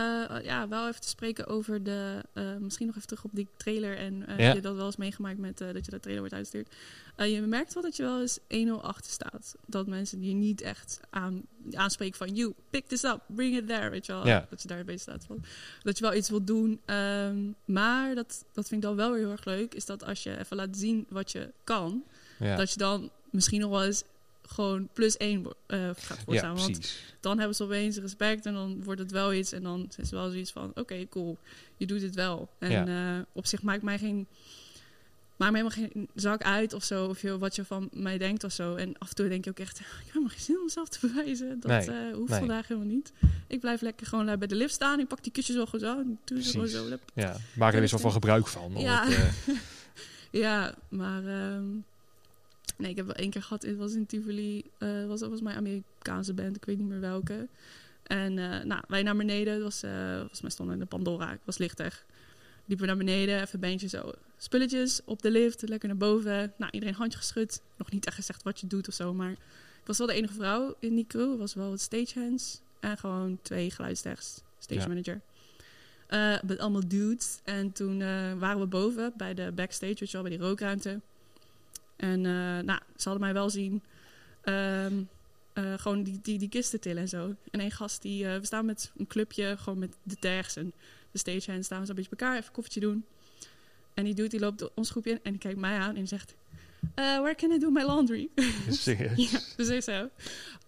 ja, 0.43 0.67
wel 0.67 0.87
even 0.87 1.01
te 1.01 1.07
spreken 1.07 1.47
over 1.47 1.83
de. 1.83 2.21
eh, 2.33 2.55
misschien 2.59 2.85
nog 2.87 2.95
even 2.95 3.07
terug 3.07 3.23
op 3.23 3.31
die 3.33 3.47
trailer. 3.57 3.97
En 3.97 4.27
eh, 4.27 4.37
Ja. 4.37 4.43
heb 4.43 4.55
je 4.55 4.61
dat 4.61 4.75
wel 4.75 4.85
eens 4.85 4.95
meegemaakt 4.95 5.37
met 5.37 5.57
dat 5.57 5.85
je 5.85 5.91
dat 5.91 6.01
trailer 6.01 6.19
wordt 6.19 6.33
uitgestuurd. 6.33 6.73
Je 7.17 7.41
merkt 7.41 7.73
wel 7.73 7.83
dat 7.83 7.95
je 7.95 8.03
wel 8.03 8.21
eens 8.21 8.39
1-0 8.47 8.81
achter 8.81 9.11
staat. 9.11 9.55
Dat 9.65 9.87
mensen 9.87 10.23
je 10.23 10.33
niet 10.33 10.61
echt 10.61 10.99
aan, 11.09 11.41
aanspreken 11.71 12.17
van. 12.17 12.35
You, 12.35 12.53
pick 12.69 12.87
this 12.87 13.03
up, 13.03 13.19
bring 13.27 13.57
it 13.57 13.67
there. 13.67 13.89
Weet 13.89 14.05
je 14.05 14.11
wel. 14.11 14.27
Ja. 14.27 14.45
Dat 14.49 14.61
je 14.61 14.67
daarbij 14.67 14.97
staat. 14.97 15.25
Van, 15.25 15.43
dat 15.83 15.97
je 15.97 16.03
wel 16.03 16.13
iets 16.13 16.29
wilt 16.29 16.47
doen. 16.47 16.81
Ehm, 16.85 17.37
maar 17.65 18.15
dat, 18.15 18.45
dat 18.53 18.67
vind 18.67 18.83
ik 18.83 18.87
dan 18.87 18.95
wel 18.97 19.09
weer 19.11 19.19
heel 19.19 19.31
erg 19.31 19.45
leuk. 19.45 19.73
Is 19.73 19.85
dat 19.85 20.03
als 20.03 20.23
je 20.23 20.37
even 20.39 20.57
laat 20.57 20.77
zien 20.77 21.05
wat 21.09 21.31
je 21.31 21.53
kan. 21.63 22.03
Ja, 22.39 22.55
Dat 22.55 22.71
je 22.71 22.77
dan 22.77 23.11
misschien 23.31 23.59
nog 23.61 23.69
wel 23.69 23.83
eens 23.83 24.03
gewoon 24.47 24.89
plus 24.93 25.17
één 25.17 25.45
eh, 25.67 25.79
gaat 25.79 26.17
ja 26.17 26.23
voorstaan. 26.25 26.55
want 26.55 26.71
precies. 26.71 27.03
dan 27.19 27.37
hebben 27.37 27.55
ze 27.55 27.63
opeens 27.63 27.97
respect 27.97 28.45
en 28.45 28.53
dan 28.53 28.83
wordt 28.83 29.01
het 29.01 29.11
wel 29.11 29.33
iets. 29.33 29.51
En 29.51 29.63
dan 29.63 29.85
is 29.89 29.95
het 29.95 30.09
wel 30.09 30.29
zoiets 30.29 30.51
van, 30.51 30.71
oké, 30.75 31.07
cool, 31.09 31.37
je 31.77 31.85
doet 31.85 32.01
het 32.01 32.15
wel. 32.15 32.49
En 32.59 32.87
eh, 32.87 33.19
op 33.31 33.45
zich 33.45 33.61
maakt 33.61 33.81
mij 33.81 33.97
geen... 33.97 34.27
Maakt 35.37 35.51
me 35.51 35.57
helemaal 35.57 35.89
geen 35.91 36.09
zak 36.15 36.43
uit 36.43 36.73
of 36.73 36.83
zo, 36.83 37.05
of 37.05 37.21
je, 37.21 37.37
wat 37.37 37.55
je 37.55 37.65
van 37.65 37.89
mij 37.93 38.17
denkt 38.17 38.43
of 38.43 38.51
zo. 38.51 38.75
En 38.75 38.97
af 38.97 39.09
en 39.09 39.15
toe 39.15 39.27
denk 39.27 39.43
je 39.43 39.49
ook 39.49 39.59
echt, 39.59 39.79
ik 39.79 39.85
heb 39.85 40.07
helemaal 40.07 40.29
geen 40.29 40.39
zin 40.39 40.57
om 40.57 40.63
mezelf 40.63 40.89
te 40.89 41.07
bewijzen. 41.07 41.59
Dat 41.59 41.71
Nee, 41.71 41.97
eh, 41.97 42.13
hoeft 42.13 42.29
nee. 42.29 42.39
vandaag 42.39 42.67
helemaal 42.67 42.89
niet. 42.89 43.13
Ik 43.47 43.59
blijf 43.59 43.81
lekker 43.81 44.07
gewoon 44.07 44.25
bij 44.25 44.47
de 44.47 44.55
lift 44.55 44.73
staan. 44.73 44.99
Ik 44.99 45.07
pak 45.07 45.23
die 45.23 45.31
kusjes 45.31 45.55
wel 45.55 45.67
goed 45.67 45.79
zo. 45.81 45.99
En 45.99 46.19
doe 46.23 46.43
ze 46.43 46.51
gewoon 46.51 46.67
zo. 46.67 46.87
lep. 46.87 47.01
Ja, 47.13 47.37
maak 47.55 47.73
er 47.73 47.79
weer 47.79 47.87
zo 47.87 47.97
van 47.97 48.11
gebruik 48.11 48.47
van. 48.47 48.73
Ja. 48.77 49.07
het, 49.07 49.33
Ja, 50.31 50.75
maar... 50.89 51.25
ehm, 51.25 51.63
nee, 52.77 52.89
ik 52.89 52.95
heb 52.95 53.05
wel 53.05 53.15
één 53.15 53.29
keer 53.29 53.41
gehad. 53.43 53.63
Het 53.63 53.77
was 53.77 53.93
in 53.93 54.05
Tivoli. 54.05 54.63
eh 54.77 55.05
was 55.05 55.19
volgens 55.19 55.41
mij 55.41 55.55
Amerikaanse 55.55 56.33
band. 56.33 56.55
Ik 56.55 56.65
weet 56.65 56.77
niet 56.77 56.87
meer 56.87 56.99
welke. 56.99 57.47
En 58.03 58.37
eh, 58.37 58.63
nou, 58.63 58.81
wij 58.87 59.03
naar 59.03 59.15
beneden. 59.15 59.53
Het 59.53 59.61
was, 59.63 59.83
eh 59.83 60.17
volgens 60.17 60.41
mij 60.41 60.49
stonden 60.51 60.73
in 60.75 60.81
de 60.81 60.85
Pandora. 60.87 61.31
Ik 61.31 61.39
was 61.43 61.57
lichtig. 61.57 62.05
liepen 62.65 62.85
we 62.87 62.91
naar 62.93 63.05
beneden, 63.05 63.35
even 63.35 63.49
een 63.53 63.59
beentje 63.59 63.87
zo. 63.87 64.11
Spulletjes 64.37 65.01
op 65.05 65.21
de 65.21 65.31
lift, 65.31 65.67
lekker 65.69 65.87
naar 65.87 65.97
boven. 65.97 66.53
Nou, 66.57 66.71
iedereen 66.71 66.95
handje 66.95 67.17
geschud. 67.17 67.61
Nog 67.77 67.91
niet 67.91 68.05
echt 68.05 68.15
gezegd 68.15 68.43
wat 68.43 68.59
je 68.59 68.67
doet 68.67 68.87
of 68.87 68.93
zo, 68.93 69.13
maar 69.13 69.31
ik 69.31 69.85
was 69.85 69.97
wel 69.97 70.07
de 70.07 70.13
enige 70.13 70.33
vrouw 70.33 70.75
in 70.79 70.95
die 70.95 71.05
crew. 71.07 71.37
was 71.37 71.53
wel 71.53 71.71
het 71.71 71.81
stagehands 71.81 72.61
en 72.79 72.97
gewoon 72.97 73.39
twee 73.41 73.71
geluidstechs, 73.71 74.41
stage 74.59 74.79
Ja. 74.81 74.87
manager. 74.87 75.21
Met 76.47 76.59
allemaal 76.59 76.87
dudes. 76.87 77.39
En 77.43 77.71
toen 77.71 77.99
waren 78.39 78.59
we 78.59 78.65
boven 78.67 79.13
bij 79.17 79.33
de 79.33 79.51
backstage, 79.55 79.95
weet 79.99 80.11
je 80.11 80.17
wel, 80.17 80.21
bij 80.21 80.37
die 80.37 80.47
rookruimte. 80.47 80.99
En 81.95 82.25
eh, 82.25 82.31
nou, 82.65 82.79
ze 82.95 83.03
hadden 83.09 83.19
mij 83.19 83.33
wel 83.33 83.49
zien. 83.49 83.83
ehm, 84.41 84.93
eh, 85.53 85.73
gewoon 85.77 86.03
die, 86.03 86.19
die, 86.21 86.39
die 86.39 86.49
kisten 86.49 86.79
tillen 86.79 87.01
en 87.01 87.09
zo. 87.09 87.35
En 87.51 87.59
één 87.59 87.71
gast 87.71 88.01
die... 88.01 88.27
eh, 88.27 88.39
we 88.39 88.45
staan 88.45 88.65
met 88.65 88.91
een 88.97 89.07
clubje, 89.07 89.57
gewoon 89.57 89.79
met 89.79 89.95
de 90.03 90.15
tags 90.15 90.55
en 90.55 90.73
de 91.11 91.17
stagehands. 91.17 91.65
Staan 91.65 91.79
we 91.79 91.85
zo 91.85 91.91
een 91.91 91.97
beetje 91.97 92.15
bij 92.15 92.19
elkaar, 92.19 92.35
even 92.35 92.47
een 92.47 92.53
koffietje 92.55 92.79
doen. 92.79 93.05
En 93.93 94.03
die 94.03 94.13
dude 94.13 94.29
die 94.29 94.39
loopt 94.39 94.73
ons 94.73 94.89
groepje 94.89 95.11
in 95.11 95.19
en 95.23 95.31
die 95.31 95.39
kijkt 95.39 95.59
mij 95.59 95.77
aan 95.77 95.89
en 95.89 95.95
die 95.95 96.05
zegt... 96.05 96.35
where 96.95 97.35
can 97.35 97.51
I 97.51 97.59
do 97.59 97.69
my 97.69 97.83
laundry? 97.83 98.29
Serieus? 98.69 99.31
ja, 99.31 99.39
dus 99.55 99.67
ik 99.69 99.83
zo. 99.83 100.09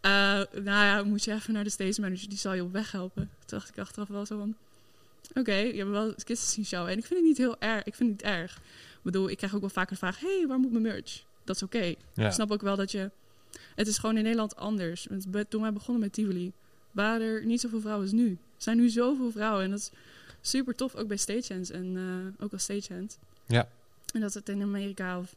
nou 0.02 0.64
ja, 0.64 1.04
moet 1.04 1.24
je 1.24 1.34
even 1.34 1.54
naar 1.54 1.64
de 1.64 1.70
stage 1.70 2.02
manager, 2.02 2.30
die 2.30 2.38
zal 2.38 2.54
je 2.54 2.64
op 2.64 2.72
weg 2.72 2.92
helpen. 2.92 3.30
Toen 3.46 3.58
dacht 3.60 3.70
ik 3.70 3.78
achteraf 3.78 4.08
wel 4.08 4.26
zo 4.26 4.38
van... 4.38 4.56
Oké, 5.34 5.56
je 5.56 5.78
hebt 5.78 5.90
wel 5.90 6.14
kisten 6.14 6.50
zien 6.50 6.66
showen. 6.66 6.92
En 6.92 6.98
ik 6.98 7.06
vind 7.06 7.20
het 7.20 7.30
niet 7.30 7.38
heel 7.38 7.60
erg. 7.60 7.84
Ik 7.84 7.96
vind 7.96 8.10
het 8.10 8.22
niet 8.22 8.34
erg. 8.34 8.58
Ik 8.58 9.04
bedoel, 9.04 9.30
ik 9.30 9.38
krijg 9.38 9.56
ook 9.56 9.62
wel 9.62 9.70
vaker 9.70 9.92
de 9.92 9.98
vraag... 9.98 10.20
hey, 10.20 10.46
waar 10.48 10.60
moet 10.60 10.72
mijn 10.72 10.84
merch? 10.84 11.24
Dat 11.44 11.56
is 11.56 11.64
oké. 11.64 11.94
Ja. 12.14 12.26
Ik 12.28 12.32
snap 12.32 12.52
ook 12.52 12.62
wel 12.62 12.76
dat 12.76 12.92
je... 12.92 13.12
Het 13.76 13.88
is 13.88 13.98
gewoon 13.98 14.18
in 14.18 14.24
Nederland 14.24 14.56
anders. 14.56 15.08
Toen 15.50 15.62
wij 15.62 15.74
begonnen 15.74 16.04
met 16.04 16.14
Tivoli... 16.14 16.52
waren 16.92 17.28
er 17.28 17.46
niet 17.46 17.62
zoveel 17.62 17.80
vrouwen 17.80 18.04
als 18.04 18.14
nu. 18.14 18.30
Er 18.30 18.38
zijn 18.64 18.78
nu 18.78 18.90
zoveel 18.90 19.32
vrouwen. 19.32 19.64
En 19.64 19.70
dat 19.70 19.80
is 19.80 19.92
super 20.42 20.76
tof, 20.76 20.96
ook 20.96 21.08
bij 21.08 21.18
stagehands. 21.18 21.70
En 21.70 21.98
eh, 21.98 22.44
ook 22.44 22.52
als 22.52 22.64
stagehand. 22.64 23.20
Ja. 23.46 23.70
En 24.14 24.22
dat 24.22 24.34
het 24.34 24.50
in 24.50 24.62
Amerika 24.62 25.20
of 25.20 25.36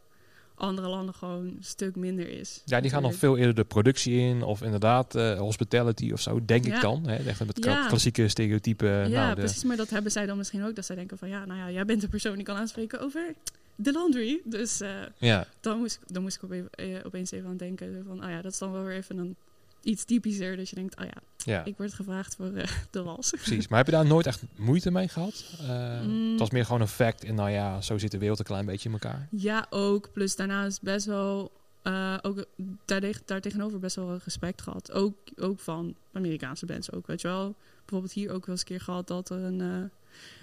andere 0.60 0.88
landen 0.88 1.14
gewoon 1.14 1.44
een 1.46 1.56
stuk 1.60 1.96
minder 1.96 2.28
is. 2.28 2.62
Ja, 2.64 2.80
die 2.80 2.90
gaan 2.90 3.02
nog 3.02 3.14
veel 3.14 3.36
eerder 3.36 3.54
de 3.54 3.64
productie 3.64 4.14
in. 4.18 4.42
Of 4.42 4.62
inderdaad 4.62 5.14
eh, 5.14 5.38
hospitality 5.38 6.12
of 6.12 6.20
zo, 6.20 6.40
denk 6.44 6.64
ik 6.66 6.80
dan. 6.80 7.06
Hè? 7.08 7.16
Echt 7.16 7.46
met 7.46 7.64
Ja. 7.64 7.86
klassieke 7.86 8.28
stereotypen. 8.28 8.88
Ja, 8.88 9.08
nou, 9.24 9.34
de, 9.34 9.40
precies. 9.40 9.64
Maar 9.64 9.76
dat 9.76 9.90
hebben 9.90 10.12
zij 10.12 10.26
dan 10.26 10.36
misschien 10.36 10.64
ook. 10.64 10.74
Dat 10.74 10.84
zij 10.86 10.96
denken 10.96 11.18
van, 11.18 11.28
ja, 11.28 11.44
nou 11.44 11.58
ja, 11.58 11.70
jij 11.70 11.84
bent 11.84 12.00
de 12.00 12.08
persoon 12.08 12.34
die 12.34 12.44
kan 12.44 12.56
aanspreken 12.56 13.00
over 13.00 13.34
de 13.74 13.92
laundry. 13.92 14.40
Dus 14.44 14.80
eh, 14.80 14.90
ja, 15.18 15.46
dan, 15.60 15.78
moest, 15.78 15.98
ik- 16.02 16.12
dan 16.14 16.22
moest 16.22 16.36
ik 16.36 16.44
opeens, 16.44 16.66
eh, 16.70 16.86
opeens 17.04 17.30
even 17.30 17.48
aan 17.48 17.56
denken. 17.56 18.04
Van, 18.06 18.24
oh 18.24 18.30
ja, 18.30 18.42
dat 18.42 18.52
is 18.52 18.58
dan 18.58 18.72
wel 18.72 18.82
weer 18.84 18.96
even 18.96 19.18
een, 19.18 19.36
iets 19.82 20.04
typischer. 20.04 20.56
Dat 20.56 20.68
je 20.68 20.74
denkt, 20.74 20.96
oh 20.98 21.04
ja, 21.04 21.12
ja, 21.36 21.64
ik 21.64 21.76
word 21.76 21.92
gevraagd 21.94 22.36
voor 22.36 22.52
eh, 22.54 22.68
de 22.90 23.02
wals. 23.02 23.30
precies. 23.30 23.68
Maar 23.68 23.78
heb 23.78 23.86
je 23.86 23.92
daar 23.92 24.06
nooit 24.06 24.26
echt 24.26 24.42
moeite 24.56 24.90
mee 24.90 25.08
gehad? 25.08 25.44
Eh, 25.60 26.00
Mm. 26.00 26.30
Het 26.30 26.38
was 26.38 26.50
meer 26.50 26.64
gewoon 26.64 26.80
een 26.80 26.88
fact. 26.88 27.24
En 27.24 27.34
nou 27.34 27.50
ja, 27.50 27.80
zo 27.80 27.98
zit 27.98 28.10
de 28.10 28.18
wereld 28.18 28.38
een 28.38 28.44
klein 28.44 28.66
beetje 28.66 28.88
in 28.88 28.94
elkaar. 28.94 29.28
Ja, 29.30 29.66
ook. 29.70 30.12
Plus 30.12 30.36
daarna 30.36 30.64
is 30.64 30.80
best 30.80 31.06
wel... 31.06 31.52
eh, 31.82 32.16
ook 32.22 32.44
daar, 32.84 33.02
daar 33.24 33.40
tegenover 33.40 33.78
best 33.78 33.96
wel 33.96 34.18
respect 34.24 34.62
gehad. 34.62 34.92
Ook, 34.92 35.14
ook 35.36 35.60
van 35.60 35.94
Amerikaanse 36.12 36.66
bands 36.66 36.92
ook, 36.92 37.06
weet 37.06 37.20
je 37.20 37.28
wel. 37.28 37.54
Bijvoorbeeld 37.80 38.12
hier 38.12 38.30
ook 38.30 38.46
wel 38.46 38.54
eens 38.54 38.60
een 38.60 38.66
keer 38.66 38.80
gehad 38.80 39.06
dat 39.06 39.30
er 39.30 39.38
een, 39.42 39.90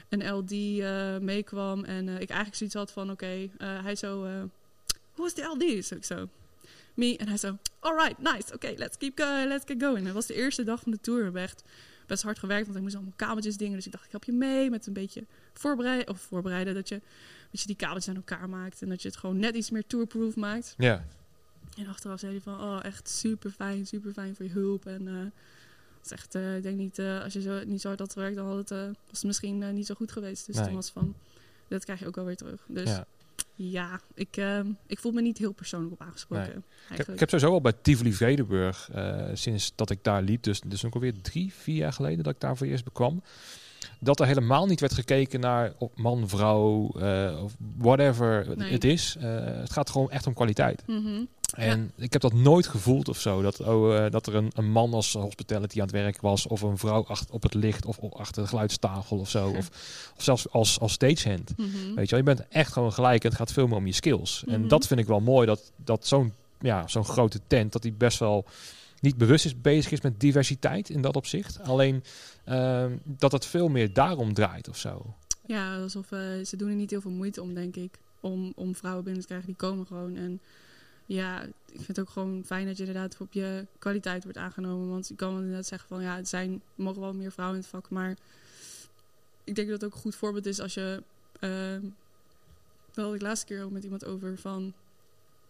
een 0.09 0.29
LD 0.29 0.51
meekwam. 1.21 1.83
En 1.83 2.07
ik 2.07 2.29
eigenlijk 2.29 2.55
zoiets 2.55 2.75
had 2.75 2.91
van, 2.91 3.11
oké, 3.11 3.49
hij 3.57 3.95
zo... 3.95 4.27
Hoe 5.11 5.25
is 5.25 5.33
de 5.33 5.41
LD? 5.43 5.85
Zo 5.85 5.95
ik 5.95 6.05
zo. 6.05 6.27
Me. 6.97 7.17
En 7.17 7.27
hij 7.27 7.37
zo, 7.37 7.57
alright, 7.79 8.17
nice. 8.17 8.53
Oké, 8.53 8.73
let's 8.77 8.97
keep 8.97 9.19
go, 9.19 9.45
let's 9.47 9.63
get 9.67 9.83
going. 9.83 10.05
Het 10.05 10.13
was 10.13 10.25
de 10.25 10.33
eerste 10.33 10.63
dag 10.63 10.81
van 10.81 10.91
de 10.91 10.99
tour. 10.99 11.17
We 11.17 11.23
hebben 11.23 11.41
echt 11.41 11.63
best 12.07 12.23
hard 12.23 12.39
gewerkt, 12.39 12.63
want 12.65 12.77
ik 12.77 12.83
moest 12.83 12.95
allemaal 12.95 13.13
kabeltjes 13.15 13.57
dingen. 13.57 13.75
Dus 13.75 13.85
ik 13.85 13.91
dacht, 13.91 14.05
ik 14.05 14.11
help 14.11 14.23
je 14.23 14.31
mee 14.31 14.69
met 14.69 14.87
een 14.87 14.93
beetje 14.93 15.25
voorbereiden. 15.53 16.07
Of 16.07 16.19
voorbereiden, 16.21 16.73
dat 16.73 16.87
je, 16.89 17.01
dat 17.51 17.61
je 17.61 17.67
die 17.67 17.75
kabeltjes 17.75 18.09
aan 18.09 18.15
elkaar 18.15 18.49
maakt. 18.49 18.81
En 18.81 18.89
dat 18.89 19.01
je 19.01 19.07
het 19.07 19.17
gewoon 19.17 19.39
net 19.39 19.55
iets 19.55 19.69
meer 19.69 19.87
tourproof 19.87 20.35
maakt. 20.35 20.73
Ja, 20.77 21.05
En 21.77 21.87
achteraf 21.87 22.19
zei 22.19 22.31
hij 22.31 22.41
van, 22.41 22.61
oh, 22.61 22.79
echt 22.83 23.09
super 23.09 23.51
fijn, 23.51 23.85
super 23.87 24.11
fijn 24.13 24.35
voor 24.35 24.45
je 24.45 24.51
hulp. 24.51 24.85
En 24.85 25.33
is 26.03 26.11
echt, 26.11 26.35
eh, 26.35 26.55
ik 26.55 26.63
denk 26.63 26.77
niet, 26.77 26.99
eh, 26.99 27.23
als 27.23 27.33
je 27.33 27.41
zo, 27.41 27.63
niet 27.65 27.81
zo 27.81 27.87
hard 27.87 27.99
had 27.99 28.13
gewerkt, 28.13 28.35
dan 28.35 28.45
had 28.47 28.57
het, 28.57 28.69
was 28.69 29.17
het 29.17 29.23
misschien 29.23 29.73
niet 29.73 29.85
zo 29.85 29.95
goed 29.95 30.11
geweest. 30.11 30.45
Dus 30.45 30.55
Nee. 30.55 30.65
toen 30.65 30.75
was 30.75 30.89
van, 30.89 31.15
dat 31.67 31.83
krijg 31.83 31.99
je 31.99 32.07
ook 32.07 32.15
wel 32.15 32.25
weer 32.25 32.35
terug. 32.35 32.65
Dus 32.67 32.89
ja, 32.89 33.05
ja. 33.55 33.99
ik, 34.13 34.37
eh, 34.37 34.59
ik 34.87 34.99
voel 34.99 35.11
me 35.11 35.21
niet 35.21 35.37
heel 35.37 35.51
persoonlijk 35.51 35.93
op 35.93 36.01
aangesproken. 36.01 36.45
Ik 36.47 36.53
heb, 36.53 36.63
Eigenlijk. 36.87 37.13
ik 37.13 37.19
heb 37.19 37.29
sowieso 37.29 37.53
al 37.53 37.61
bij 37.61 37.73
Tivoli 37.81 38.13
Vredenburg, 38.13 38.89
eh, 38.93 39.25
sinds 39.33 39.71
dat 39.75 39.89
ik 39.89 40.03
daar 40.03 40.21
liep, 40.21 40.43
dus, 40.43 40.61
dus 40.61 40.85
ook 40.85 40.93
alweer 40.93 41.21
drie, 41.21 41.53
vier 41.53 41.75
jaar 41.75 41.93
geleden 41.93 42.23
dat 42.23 42.33
ik 42.33 42.39
daar 42.39 42.57
voor 42.57 42.67
eerst 42.67 42.83
bekwam, 42.83 43.21
dat 43.99 44.19
er 44.19 44.25
helemaal 44.25 44.65
niet 44.65 44.79
werd 44.79 44.93
gekeken 44.93 45.39
naar 45.39 45.73
op 45.77 45.97
man, 45.97 46.29
vrouw, 46.29 46.89
eh, 46.99 47.43
of 47.43 47.55
whatever 47.77 48.57
Nee. 48.57 48.71
het 48.71 48.83
is. 48.83 49.15
Eh, 49.19 49.45
het 49.45 49.71
gaat 49.71 49.89
gewoon 49.89 50.11
echt 50.11 50.27
om 50.27 50.33
kwaliteit. 50.33 50.83
Mhm. 50.87 51.23
En 51.55 51.91
ik 51.95 52.13
heb 52.13 52.21
dat 52.21 52.33
nooit 52.33 52.67
gevoeld 52.67 53.07
of 53.09 53.19
zo. 53.19 53.41
Dat, 53.41 53.59
oh, 53.59 53.97
eh, 54.05 54.11
dat 54.11 54.27
er 54.27 54.35
een, 54.35 54.51
een 54.55 54.71
man 54.71 54.93
als 54.93 55.13
hospitality 55.13 55.75
aan 55.77 55.81
het 55.85 55.91
werk 55.91 56.21
was. 56.21 56.47
Of 56.47 56.61
een 56.61 56.77
vrouw 56.77 57.05
achter, 57.05 57.33
op 57.33 57.43
het 57.43 57.53
licht. 57.53 57.85
Of 57.85 57.97
op- 57.97 58.13
achter 58.13 58.41
de 58.43 58.49
geluidstafel 58.49 59.17
of 59.17 59.29
zo. 59.29 59.49
Ja. 59.51 59.57
Of, 59.57 59.67
of 60.17 60.23
zelfs 60.23 60.49
als, 60.49 60.79
als 60.79 60.93
stagehand. 60.93 61.53
Mhm. 61.57 61.67
Weet 61.95 62.09
je 62.09 62.15
wel, 62.15 62.25
je 62.25 62.35
bent 62.35 62.47
echt 62.49 62.71
gewoon 62.73 62.93
gelijk. 62.93 63.23
En 63.23 63.29
het 63.29 63.37
gaat 63.37 63.51
veel 63.51 63.67
meer 63.67 63.77
om 63.77 63.85
je 63.85 63.93
skills. 63.93 64.43
En 64.47 64.59
Mhm. 64.59 64.69
dat 64.69 64.87
vind 64.87 64.99
ik 64.99 65.07
wel 65.07 65.19
mooi. 65.19 65.45
Dat, 65.47 65.71
dat 65.75 66.07
zo'n 66.07 66.33
ja, 66.59 66.87
zo'n 66.87 67.05
grote 67.05 67.39
tent, 67.47 67.71
dat 67.71 67.81
die 67.81 67.91
best 67.93 68.19
wel 68.19 68.45
niet 68.99 69.17
bewust 69.17 69.45
is, 69.45 69.61
bezig 69.61 69.91
is 69.91 70.01
met 70.01 70.19
diversiteit 70.19 70.89
in 70.89 71.01
dat 71.01 71.15
opzicht. 71.15 71.59
Alleen 71.59 72.03
ehm, 72.43 72.91
dat 73.03 73.31
het 73.31 73.45
veel 73.45 73.67
meer 73.67 73.93
daarom 73.93 74.33
draait 74.33 74.69
of 74.69 74.77
zo. 74.77 75.13
Ja, 75.45 75.77
alsof 75.81 76.11
eh, 76.11 76.19
ze 76.45 76.55
doen 76.55 76.69
er 76.69 76.75
niet 76.75 76.89
heel 76.89 77.01
veel 77.01 77.11
moeite 77.11 77.41
om, 77.41 77.53
denk 77.53 77.75
ik. 77.75 77.99
Om, 78.19 78.51
om 78.55 78.75
vrouwen 78.75 79.03
binnen 79.03 79.21
te 79.21 79.27
krijgen, 79.27 79.47
die 79.47 79.57
komen 79.57 79.85
gewoon. 79.85 80.15
En 80.15 80.41
ja, 81.07 81.41
ik 81.41 81.53
vind 81.83 81.87
het 81.87 81.99
ook 81.99 82.09
gewoon 82.09 82.43
fijn 82.45 82.65
dat 82.65 82.77
je 82.77 82.85
inderdaad 82.85 83.17
op 83.19 83.33
je 83.33 83.65
kwaliteit 83.79 84.23
wordt 84.23 84.37
aangenomen. 84.37 84.89
Want 84.89 85.07
je 85.07 85.15
kan 85.15 85.29
wel 85.29 85.39
inderdaad 85.39 85.65
zeggen 85.65 85.87
van 85.87 86.01
ja, 86.01 86.15
het 86.15 86.27
zijn, 86.27 86.61
mogen 86.75 87.01
wel 87.01 87.13
meer 87.13 87.31
vrouwen 87.31 87.57
in 87.57 87.61
het 87.61 87.71
vak. 87.71 87.89
Maar 87.89 88.17
ik 89.43 89.55
denk 89.55 89.69
dat 89.69 89.81
het 89.81 89.89
ook 89.89 89.95
een 89.95 90.01
goed 90.01 90.15
voorbeeld 90.15 90.45
is 90.45 90.59
als 90.59 90.73
je. 90.73 91.03
daar 91.39 93.05
had 93.05 93.13
ik 93.13 93.21
laatste 93.21 93.45
keer 93.45 93.63
ook 93.63 93.71
met 93.71 93.83
iemand 93.83 94.05
over 94.05 94.37
van. 94.37 94.73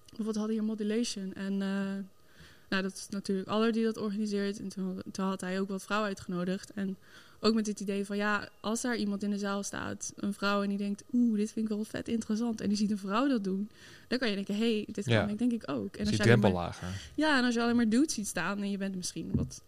Bijvoorbeeld 0.06 0.38
hadden 0.38 0.56
hier 0.56 0.64
modulation. 0.64 1.34
En 1.34 1.54
eh, 1.62 2.04
nou, 2.70 2.84
dat 2.84 2.94
is 2.94 3.08
natuurlijk 3.10 3.48
Aller 3.48 3.72
die 3.72 3.84
dat 3.84 3.98
organiseert. 3.98 4.60
En 4.60 4.68
toen, 4.68 5.02
toen 5.12 5.26
had 5.26 5.42
hij 5.42 5.60
ook 5.60 5.68
wat 5.68 5.84
vrouwen 5.84 6.10
uitgenodigd. 6.10 6.72
En 6.74 6.98
ook 7.40 7.54
met 7.54 7.68
het 7.68 7.80
idee 7.80 8.06
van 8.06 8.18
ja, 8.18 8.50
als 8.60 8.82
daar 8.82 8.96
iemand 8.96 9.24
in 9.24 9.30
de 9.30 9.38
zaal 9.38 9.64
staat, 9.64 10.14
een 10.16 10.34
vrouw, 10.34 10.64
en 10.64 10.70
die 10.70 10.78
denkt, 10.78 11.04
oeh, 11.14 11.38
dit 11.38 11.52
vind 11.52 11.70
ik 11.70 11.76
wel 11.76 11.84
vet 11.84 12.08
interessant. 12.08 12.62
En 12.62 12.68
die 12.68 12.78
ziet 12.78 12.92
een 12.92 12.98
vrouw 12.98 13.28
dat 13.28 13.44
doen, 13.44 13.70
dan 14.08 14.18
kan 14.20 14.30
je 14.30 14.36
denken, 14.36 14.56
hé, 14.56 14.76
hey, 14.76 14.86
dit 14.92 15.06
kan 15.06 15.14
Ja. 15.14 15.28
ik 15.28 15.38
denk 15.38 15.52
ik 15.52 15.64
ook. 15.70 15.96
En 15.96 16.04
Dus 16.04 16.08
als 16.08 16.16
je 16.16 16.24
drempel 16.24 16.52
lager. 16.52 17.12
ja, 17.16 17.38
en 17.38 17.44
als 17.44 17.54
je 17.54 17.62
alleen 17.62 17.76
maar 17.76 17.90
dudes 17.90 18.14
ziet 18.14 18.28
staan 18.28 18.58
en 18.58 18.72
je 18.72 18.78
bent 18.78 18.96
misschien 18.96 19.32
wat 19.34 19.62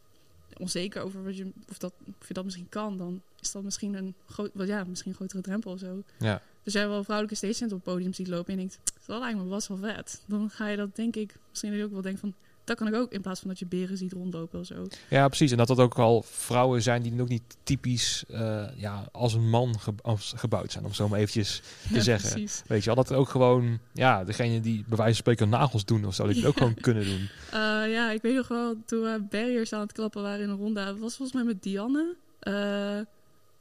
onzeker 0.58 1.02
over 1.02 1.24
wat 1.24 1.38
je, 1.38 1.52
of, 1.70 1.78
dat, 1.78 1.94
of 2.22 2.28
je 2.28 2.34
dat 2.34 2.44
misschien 2.44 2.70
kan, 2.70 2.98
dan 2.98 3.22
is 3.42 3.52
dat 3.52 3.64
misschien 3.64 3.94
een, 3.94 4.14
groot, 4.28 4.52
wat, 4.54 4.68
ja, 4.68 4.84
misschien 4.84 5.12
een 5.12 5.18
grotere 5.18 5.42
drempel 5.42 5.72
of 5.72 5.80
zo. 5.80 6.04
Ja. 6.20 6.42
Dus 6.64 6.74
jij 6.74 6.88
wel 6.88 7.04
vrouwelijke 7.04 7.38
stagehands 7.38 7.74
op 7.74 7.86
het 7.86 7.94
podium 7.94 8.14
ziet 8.14 8.28
lopen 8.28 8.54
en 8.54 8.60
je 8.60 8.68
denkt, 8.68 8.92
dat 9.06 9.20
lijkt 9.20 9.38
me 9.38 9.44
was 9.44 9.68
wel 9.68 9.78
vet. 9.78 10.22
Dan 10.26 10.50
ga 10.50 10.68
je 10.68 10.78
dat 10.78 10.96
denk 10.96 11.16
ik, 11.16 11.36
misschien 11.50 11.70
dat 11.70 11.80
je 11.80 11.86
ook 11.86 11.92
wel 11.92 12.02
denkt 12.02 12.20
van, 12.20 12.34
dat 12.70 12.78
kan 12.78 12.88
ik 12.88 12.96
ook, 12.96 13.12
in 13.12 13.22
plaats 13.22 13.40
van 13.40 13.50
dat 13.50 13.60
je 13.60 13.66
beren 13.66 13.98
ziet 13.98 14.12
rondlopen 14.12 14.60
of 14.60 14.66
zo. 14.66 14.88
Ja, 15.10 15.28
precies. 15.28 15.52
En 15.52 15.58
dat 15.58 15.68
dat 15.68 15.80
ook 15.80 15.96
wel 15.96 16.22
vrouwen 16.28 16.82
zijn 16.82 17.02
die 17.02 17.22
ook 17.22 17.28
niet 17.28 17.58
typisch 17.64 18.24
eh, 18.30 18.66
ja, 18.76 19.08
als 19.12 19.34
een 19.34 19.50
man 19.50 19.80
ge- 19.80 19.94
als 20.02 20.34
gebouwd 20.36 20.72
zijn, 20.72 20.86
om 20.86 20.94
zo 20.94 21.08
maar 21.08 21.20
eventjes 21.20 21.62
te 21.88 21.94
Ja, 21.94 22.02
zeggen. 22.02 22.30
Precies. 22.32 22.62
Weet 22.68 22.80
je 22.84 22.86
wel, 22.94 23.04
dat 23.04 23.14
ook 23.14 23.30
gewoon, 23.30 23.80
ja, 23.94 24.24
degene 24.24 24.60
die 24.60 24.78
bij 24.88 24.98
wijze 24.98 25.04
van 25.04 25.14
spreken 25.14 25.50
nagels 25.50 25.86
doen 25.86 26.06
of 26.06 26.16
zo, 26.16 26.24
dat 26.26 26.34
die 26.34 26.42
het 26.42 26.52
ook 26.52 26.58
gewoon 26.58 26.74
kunnen 26.74 27.06
doen. 27.06 27.30
Eh, 27.50 27.56
ja, 27.92 28.12
ik 28.12 28.22
weet 28.22 28.36
nog 28.36 28.48
wel, 28.48 28.76
toen 28.86 29.02
we 29.02 29.22
barriers 29.30 29.74
aan 29.74 29.80
het 29.82 29.92
klappen 29.92 30.22
waren 30.22 30.44
in 30.44 30.50
een 30.50 30.58
ronde, 30.58 30.84
was 30.98 31.16
volgens 31.16 31.34
mij 31.34 31.44
met 31.44 31.64
Dianne, 31.64 32.16
eh 32.40 33.00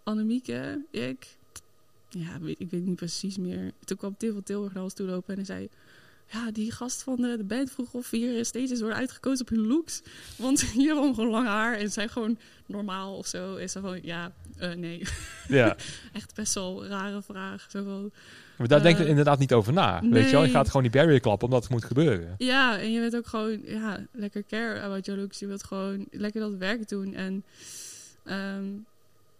Annemieke, 0.03 0.85
ik. 0.91 1.37
Ja, 2.09 2.39
weet- 2.41 2.61
ik 2.61 2.71
weet 2.71 2.85
niet 2.87 2.97
precies 2.97 3.39
meer. 3.39 3.73
Toen 3.85 3.97
kwam 3.97 4.15
Til 4.19 4.33
van 4.33 4.43
Tilburg 4.43 4.73
naar 4.75 4.83
ons 4.83 4.95
toe 4.95 5.07
lopen 5.07 5.29
en 5.29 5.35
hij 5.37 5.45
zei... 5.45 5.69
Ja, 6.33 6.51
die 6.51 6.73
gast 6.73 7.03
van 7.03 7.17
de, 7.17 7.37
de 7.37 7.45
band 7.45 7.71
vroeg 7.71 7.93
of 7.93 8.11
hier 8.11 8.45
stages 8.45 8.81
worden 8.81 8.99
uitgekozen 8.99 9.47
op 9.47 9.49
hun 9.49 9.67
looks. 9.67 10.03
Want 10.37 10.65
hier 10.79 10.87
hebben 10.87 11.09
we 11.09 11.15
gewoon 11.15 11.31
lang 11.31 11.47
haar 11.47 11.77
en 11.77 11.91
zijn 11.91 12.09
gewoon 12.09 12.39
normaal 12.67 13.17
of 13.17 13.27
zo. 13.27 13.57
Is 13.57 13.73
zo 13.73 13.81
van, 13.81 13.99
ja, 14.03 14.33
eh, 14.57 14.73
nee. 14.75 15.03
Ja, 15.49 15.77
Echt 16.13 16.35
best 16.35 16.55
wel 16.55 16.85
een 16.85 16.91
rare 16.91 17.23
vraag. 17.23 17.67
Zo 17.71 18.11
maar 18.59 18.69
daar 18.69 18.79
Eh, 18.79 18.85
denk 18.85 18.99
je 18.99 19.07
inderdaad 19.07 19.39
niet 19.39 19.53
over 19.53 19.73
na. 19.73 20.01
Weet 20.11 20.25
je 20.25 20.31
wel, 20.31 20.45
je 20.45 20.51
gaat 20.51 20.67
gewoon 20.67 20.83
die 20.83 20.91
barrier 20.91 21.21
klappen 21.21 21.49
omdat 21.49 21.63
het 21.63 21.73
moet 21.73 21.85
gebeuren. 21.85 22.35
Ja, 22.39 22.79
en 22.79 22.93
je 22.93 23.01
bent 23.01 23.17
ook 23.17 23.27
gewoon, 23.27 23.61
ja, 23.65 24.07
lekker 24.13 24.45
care 24.45 24.81
about 24.81 25.07
your 25.07 25.21
looks. 25.21 25.39
Je 25.39 25.47
wilt 25.47 25.65
gewoon 25.65 26.07
lekker 26.11 26.41
dat 26.41 26.55
werk 26.57 26.89
doen. 26.89 27.15
En 27.15 27.45
ehm, 28.25 28.65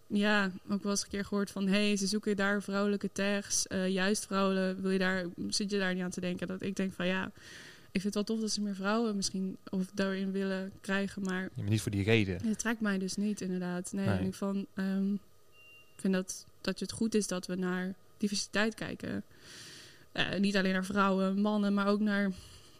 ja, 0.09 0.51
ook 0.69 0.83
wel 0.83 0.91
eens 0.91 1.01
een 1.03 1.09
keer 1.09 1.25
gehoord 1.25 1.51
van, 1.51 1.67
hey, 1.67 1.95
ze 1.97 2.07
zoeken 2.07 2.35
daar 2.35 2.61
vrouwelijke 2.63 3.09
tags, 3.11 3.67
eh, 3.67 3.87
juist 3.89 4.25
vrouwen, 4.25 4.81
wil 4.81 4.91
je 4.91 4.99
daar, 4.99 5.25
zit 5.49 5.71
je 5.71 5.77
daar 5.79 5.93
niet 5.93 6.03
aan 6.03 6.09
te 6.09 6.21
denken? 6.21 6.47
Dat 6.47 6.61
ik 6.61 6.75
denk 6.75 6.93
van, 6.93 7.07
ja, 7.07 7.31
ik 7.91 8.01
vind 8.01 8.03
het 8.03 8.13
wel 8.13 8.23
tof 8.23 8.39
dat 8.39 8.51
ze 8.51 8.61
meer 8.61 8.75
vrouwen 8.75 9.15
misschien 9.15 9.57
of 9.69 9.85
daarin 9.93 10.31
willen 10.31 10.71
krijgen, 10.81 11.21
maar 11.23 11.41
Ja, 11.41 11.49
maar 11.55 11.69
niet 11.69 11.81
voor 11.81 11.91
die 11.91 12.03
reden. 12.03 12.47
het 12.47 12.59
trekt 12.59 12.81
mij 12.81 12.97
dus 12.97 13.15
niet, 13.15 13.41
inderdaad. 13.41 13.91
Nee, 13.93 14.05
Nee. 14.05 14.27
ik 14.27 14.33
van, 14.33 14.65
ehm, 14.73 15.15
vind 15.95 16.13
dat, 16.13 16.45
dat 16.61 16.79
het 16.79 16.91
goed 16.91 17.15
is 17.15 17.27
dat 17.27 17.47
we 17.47 17.55
naar 17.55 17.93
diversiteit 18.17 18.75
kijken. 18.75 19.23
Eh, 20.11 20.39
niet 20.39 20.57
alleen 20.57 20.73
naar 20.73 20.85
vrouwen, 20.85 21.41
mannen, 21.41 21.73
maar 21.73 21.87
ook 21.87 21.99
naar 21.99 22.31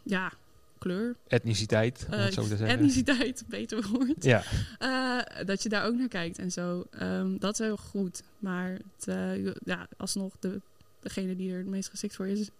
ja, 0.02 0.32
kleur. 0.80 1.16
Etniciteit, 1.26 2.06
het 2.10 2.32
zo 2.34 2.42
te 2.42 2.48
zeggen. 2.48 2.68
etniciteit, 2.68 3.44
beter 3.48 3.88
woord. 3.92 4.24
Ja, 4.24 4.42
Eh, 4.78 5.44
dat 5.46 5.62
je 5.62 5.68
daar 5.68 5.86
ook 5.86 5.94
naar 5.94 6.08
kijkt 6.08 6.38
en 6.38 6.50
zo. 6.52 6.84
Ehm, 6.90 7.38
dat 7.38 7.52
is 7.52 7.58
heel 7.58 7.76
goed. 7.76 8.22
Maar 8.38 8.70
het, 8.70 9.08
eh, 9.08 9.44
ja, 9.64 9.88
alsnog, 9.96 10.32
de, 10.40 10.60
degene 11.00 11.36
die 11.36 11.52
er 11.52 11.58
het 11.58 11.66
meest 11.66 11.88
geschikt 11.88 12.16
voor 12.16 12.26
is, 12.26 12.50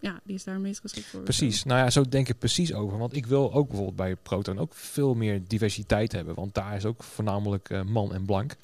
ja, 0.00 0.20
die 0.24 0.34
is 0.34 0.44
daar 0.44 0.54
het 0.54 0.62
meest 0.62 0.80
geschikt 0.80 1.06
voor. 1.06 1.20
precies. 1.20 1.64
Nou 1.64 1.80
ja, 1.80 1.90
zo 1.90 2.08
denk 2.08 2.28
ik 2.28 2.38
precies 2.38 2.72
over. 2.74 2.98
Want 2.98 3.16
ik 3.16 3.26
wil 3.26 3.52
ook 3.52 3.66
bijvoorbeeld 3.66 3.96
bij 3.96 4.16
Proton 4.16 4.58
ook 4.58 4.74
veel 4.74 5.14
meer 5.14 5.40
diversiteit 5.46 6.12
hebben. 6.12 6.34
Want 6.34 6.54
daar 6.54 6.76
is 6.76 6.84
ook 6.84 7.02
voornamelijk 7.02 7.84
man 7.84 8.14
en 8.14 8.24
blank. 8.24 8.56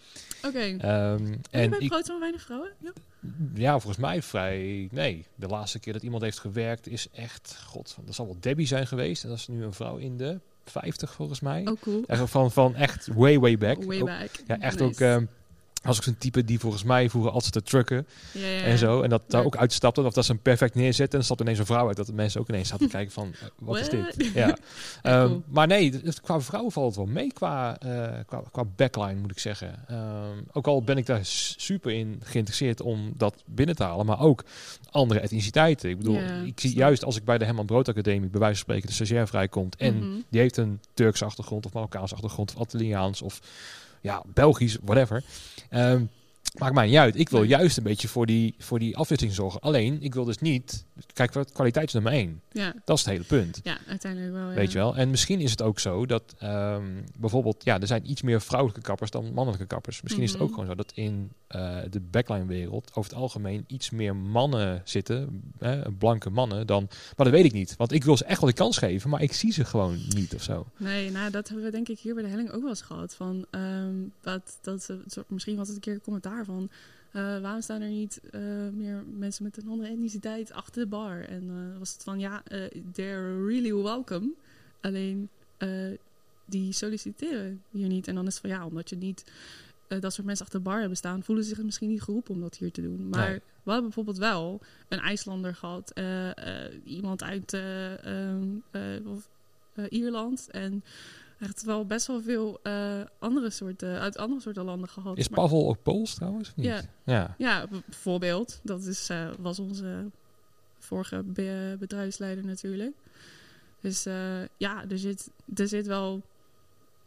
Oké. 0.47 0.59
Ehm, 0.59 0.79
En 0.81 1.41
en 1.51 1.71
bij 1.71 1.79
ik, 1.79 1.89
Proton 1.89 2.21
weinig 2.21 2.43
vrouwen? 2.43 2.71
Ja. 2.79 2.93
ja, 3.55 3.71
volgens 3.79 3.97
mij 4.03 4.23
vrij... 4.23 4.89
Nee, 4.91 5.27
de 5.35 5.47
laatste 5.47 5.79
keer 5.79 5.93
dat 5.93 6.03
iemand 6.03 6.23
heeft 6.23 6.39
gewerkt 6.39 6.89
is 6.89 7.09
echt... 7.13 7.59
God, 7.67 7.97
dat 8.05 8.15
zal 8.15 8.27
wel 8.27 8.37
Debbie 8.41 8.67
zijn 8.67 8.87
geweest. 8.87 9.23
En 9.23 9.29
dat 9.29 9.39
is 9.39 9.49
nu 9.49 9.65
een 9.65 9.73
vrouw 9.73 9.97
in 9.97 10.17
de 10.17 10.41
50 10.65 11.13
volgens 11.13 11.41
mij. 11.41 11.67
Oh, 11.67 11.81
cool. 11.81 12.03
Echt 12.07 12.31
van, 12.31 12.51
van 12.53 12.75
echt 12.75 13.07
way, 13.15 13.39
way 13.39 13.59
back. 13.59 13.85
Way 13.85 14.01
Ook- 14.01 14.07
back. 14.07 14.31
ja, 14.47 14.59
echt 14.61 14.79
Nice. 14.79 14.85
ook... 14.85 15.01
ehm 15.01 15.25
als 15.83 15.97
ik 15.97 16.03
zo'n 16.03 16.19
type 16.19 16.45
die 16.45 16.59
volgens 16.59 16.83
mij 16.83 17.11
vroeger 17.11 17.31
altijd 17.33 17.53
te 17.53 17.63
trucken 17.63 18.07
Ja, 18.33 18.41
ja, 18.47 18.47
ja. 18.49 18.63
en 18.63 18.79
zo. 18.79 19.03
En 19.03 19.11
dat 19.11 19.23
daar 19.27 19.45
ook 19.45 19.57
uitstapte. 19.57 20.03
Of 20.03 20.13
dat 20.13 20.25
ze 20.25 20.33
hem 20.33 20.41
perfect 20.43 20.75
neerzetten. 20.75 21.05
En 21.05 21.11
dan 21.17 21.23
stapt 21.25 21.41
ineens 21.41 21.59
een 21.59 21.67
vrouw 21.67 21.87
uit. 21.87 21.97
Dat 21.97 22.07
de 22.07 22.13
mensen 22.13 22.41
ook 22.41 22.49
ineens 22.49 22.69
zaten 22.69 22.87
te 22.87 22.93
kijken 22.93 23.13
van... 23.13 23.33
eh, 23.41 23.49
wat 23.59 23.79
is 23.79 23.89
dit? 23.89 24.31
Ja. 24.35 24.57
Ehm. 25.03 25.33
Maar 25.49 25.67
nee, 25.67 26.03
qua 26.23 26.41
vrouwen 26.41 26.73
valt 26.73 26.87
het 26.87 26.97
wel 26.97 27.15
mee. 27.15 27.33
Qua, 27.33 27.79
eh, 27.79 28.19
qua, 28.27 28.43
qua 28.53 28.65
backline 28.77 29.21
moet 29.21 29.31
ik 29.31 29.39
zeggen. 29.39 29.85
Ehm, 29.89 30.39
ook 30.53 30.67
al 30.67 30.83
ben 30.83 30.97
ik 30.97 31.07
daar 31.07 31.21
super 31.25 31.93
in 31.93 32.21
geïnteresseerd 32.25 32.81
om 32.81 33.13
dat 33.17 33.43
binnen 33.47 33.77
te 33.77 33.83
halen. 33.83 34.07
Maar 34.07 34.21
ook 34.21 34.45
andere 34.91 35.21
etniciteiten. 35.21 35.91
Ik 35.91 35.97
bedoel, 35.99 36.21
ik 36.45 36.61
zie 36.61 36.75
juist 36.75 37.05
als 37.05 37.17
ik 37.17 37.25
bij 37.25 37.39
de 37.39 37.45
Herman 37.45 37.67
Brood 37.67 37.89
Academie... 37.89 38.29
bij 38.29 38.41
wijze 38.41 38.55
van 38.55 38.65
spreken 38.65 38.87
de 38.89 38.95
stagiair 38.95 39.27
vrijkomt... 39.29 39.77
en 39.77 39.97
Mhm. 39.99 40.07
die 40.31 40.41
heeft 40.41 40.57
een 40.57 40.81
Turkse 40.95 41.25
achtergrond 41.25 41.67
of 41.67 41.73
Marokkaanse 41.73 42.15
achtergrond... 42.15 42.55
of 42.55 42.63
Italiaans 42.67 43.23
of 43.23 43.41
ja, 44.03 44.23
Belgisch, 44.35 44.79
whatever... 44.83 45.23
Ehm, 45.71 46.09
Maakt 46.59 46.75
mij 46.75 46.87
niet 46.87 46.97
uit. 46.97 47.19
Ik 47.19 47.29
wil 47.29 47.41
Nee. 47.41 47.49
juist 47.49 47.77
een 47.77 47.83
beetje 47.83 48.09
voor 48.09 48.27
die, 48.27 48.55
voor 48.59 48.79
die 48.79 48.97
afwisseling 48.97 49.37
zorgen. 49.37 49.61
Alleen, 49.61 50.03
ik 50.03 50.15
wil 50.15 50.25
dus 50.25 50.39
niet... 50.39 50.85
Kijk, 51.13 51.33
wat- 51.33 51.53
kwaliteit 51.53 51.87
is 51.87 51.93
nummer 51.93 52.13
één. 52.13 52.41
Ja, 52.53 52.75
Dat 52.85 52.99
is 52.99 53.05
het 53.05 53.13
hele 53.13 53.25
punt. 53.25 53.61
ja, 53.63 53.79
uiteindelijk 53.87 54.33
wel. 54.33 54.49
Weet 54.49 54.73
je 54.73 54.79
wel? 54.79 54.97
En 54.97 55.11
misschien 55.11 55.41
is 55.41 55.51
het 55.51 55.63
ook 55.63 55.79
zo 55.79 56.07
dat 56.07 56.35
ehm, 56.39 56.85
bijvoorbeeld, 57.19 57.65
ja, 57.65 57.81
er 57.81 57.87
zijn 57.87 58.11
iets 58.11 58.23
meer 58.23 58.41
vrouwelijke 58.41 58.83
kappers 58.83 59.11
dan 59.11 59.33
mannelijke 59.33 59.67
kappers. 59.67 60.03
Misschien 60.03 60.23
is 60.25 60.33
het 60.33 60.41
ook 60.41 60.47
Mhm. 60.49 60.55
gewoon 60.59 60.71
zo 60.71 60.75
dat 60.77 60.93
in 60.95 61.31
eh, 61.49 61.77
de 61.91 62.01
backline-wereld 62.01 62.91
over 62.95 63.11
het 63.11 63.21
algemeen 63.21 63.65
iets 63.67 63.91
meer 63.91 64.17
mannen 64.17 64.83
zitten, 64.85 65.43
hè, 65.59 65.93
blanke 65.93 66.31
mannen, 66.31 66.67
dan. 66.67 66.87
Maar 67.17 67.27
dat 67.27 67.31
weet 67.35 67.45
ik 67.45 67.53
niet. 67.53 67.77
Want 67.77 67.93
ik 67.93 68.05
wil 68.05 68.17
ze 68.17 68.25
echt 68.25 68.41
wel 68.41 68.51
de 68.51 68.57
kans 68.57 68.79
geven, 68.79 69.11
maar 69.11 69.23
ik 69.23 69.33
zie 69.33 69.53
ze 69.53 69.65
gewoon 69.65 69.99
niet 70.09 70.35
of 70.35 70.43
zo. 70.43 70.67
Nee, 70.77 71.11
nou, 71.11 71.31
dat 71.31 71.47
hebben 71.49 71.65
we 71.67 71.71
denk 71.71 71.89
ik 71.89 71.99
hier 71.99 72.15
bij 72.15 72.23
de 72.23 72.29
helling 72.29 72.51
ook 72.51 72.61
wel 72.61 72.69
eens 72.71 72.83
gehad. 72.83 73.15
Van, 73.15 73.47
ehm, 73.51 73.95
dat, 74.21 74.59
dat, 74.63 74.83
ze- 74.83 75.25
misschien 75.29 75.57
was 75.57 75.67
het 75.67 75.77
een 75.77 75.83
keer 75.83 75.93
een 75.95 76.01
commentaar 76.01 76.45
van... 76.55 76.71
eh, 77.13 77.41
waarom 77.41 77.61
staan 77.61 77.81
er 77.81 77.89
niet 77.89 78.21
eh, 78.31 78.41
meer 78.73 79.05
mensen 79.19 79.45
met 79.45 79.57
een 79.57 79.69
andere 79.69 79.91
etniciteit 79.91 80.53
achter 80.53 80.83
de 80.83 80.89
bar? 80.89 81.21
En 81.21 81.51
eh, 81.73 81.79
was 81.79 81.93
het 81.93 82.03
van, 82.03 82.19
ja, 82.19 82.43
they're 82.93 83.47
really 83.47 83.75
welcome. 83.75 84.31
Alleen, 84.81 85.29
die 86.47 86.73
solliciteren 86.73 87.63
hier 87.71 87.89
niet. 87.89 88.09
En 88.09 88.15
dan 88.15 88.27
is 88.27 88.33
het 88.33 88.41
van, 88.41 88.51
ja, 88.51 88.67
omdat 88.67 88.91
je 88.91 88.97
niet 88.97 89.25
dat 89.89 90.13
soort 90.15 90.27
mensen 90.27 90.45
achter 90.45 90.61
de 90.63 90.69
bar 90.69 90.79
hebben 90.79 90.97
staan... 90.97 91.23
voelen 91.23 91.45
ze 91.45 91.55
zich 91.55 91.65
misschien 91.65 91.89
niet 91.89 92.03
geroepen 92.03 92.35
om 92.35 92.41
dat 92.41 92.57
hier 92.57 92.73
te 92.73 92.83
doen. 92.83 93.09
Maar 93.09 93.29
Nee. 93.29 93.39
we 93.63 93.71
hebben 93.71 93.83
bijvoorbeeld 93.83 94.19
wel 94.19 94.61
een 94.89 94.99
IJslander 94.99 95.55
gehad. 95.55 95.91
eh, 95.93 96.65
eh, 96.67 96.73
iemand 96.85 97.23
uit 97.23 97.53
eh, 97.53 98.05
ehm, 98.05 98.47
eh, 98.71 98.97
eh, 98.97 99.03
Ierland. 99.89 100.49
En 100.51 100.83
echt 101.39 101.63
wel 101.63 101.87
best 101.87 102.07
wel 102.07 102.23
veel 102.23 102.61
eh, 102.63 103.01
andere 103.19 103.51
soorten, 103.51 103.99
uit 104.01 104.17
andere 104.19 104.41
soorten 104.41 104.65
landen 104.65 104.89
gehad. 104.89 105.17
Is 105.19 105.29
Maar- 105.29 105.39
Pavel 105.41 105.69
ook 105.69 105.83
Pools 105.83 106.15
trouwens? 106.15 106.49
Of 106.49 106.57
niet? 106.57 106.67
Ja. 106.67 106.81
ja. 107.05 107.35
Ja, 107.39 107.67
bijvoorbeeld. 107.87 108.61
Dat 108.63 108.85
is, 108.85 109.09
eh, 109.09 109.29
was 109.39 109.59
onze 109.59 110.11
vorige 110.79 111.23
be- 111.23 111.77
bedrijfsleider 111.79 112.45
natuurlijk. 112.45 112.95
Dus 113.81 114.07
eh, 114.07 114.41
ja, 114.57 114.85
er 114.89 114.99
zit, 114.99 115.31
er 115.55 115.69
zit 115.69 115.87
wel... 115.87 116.23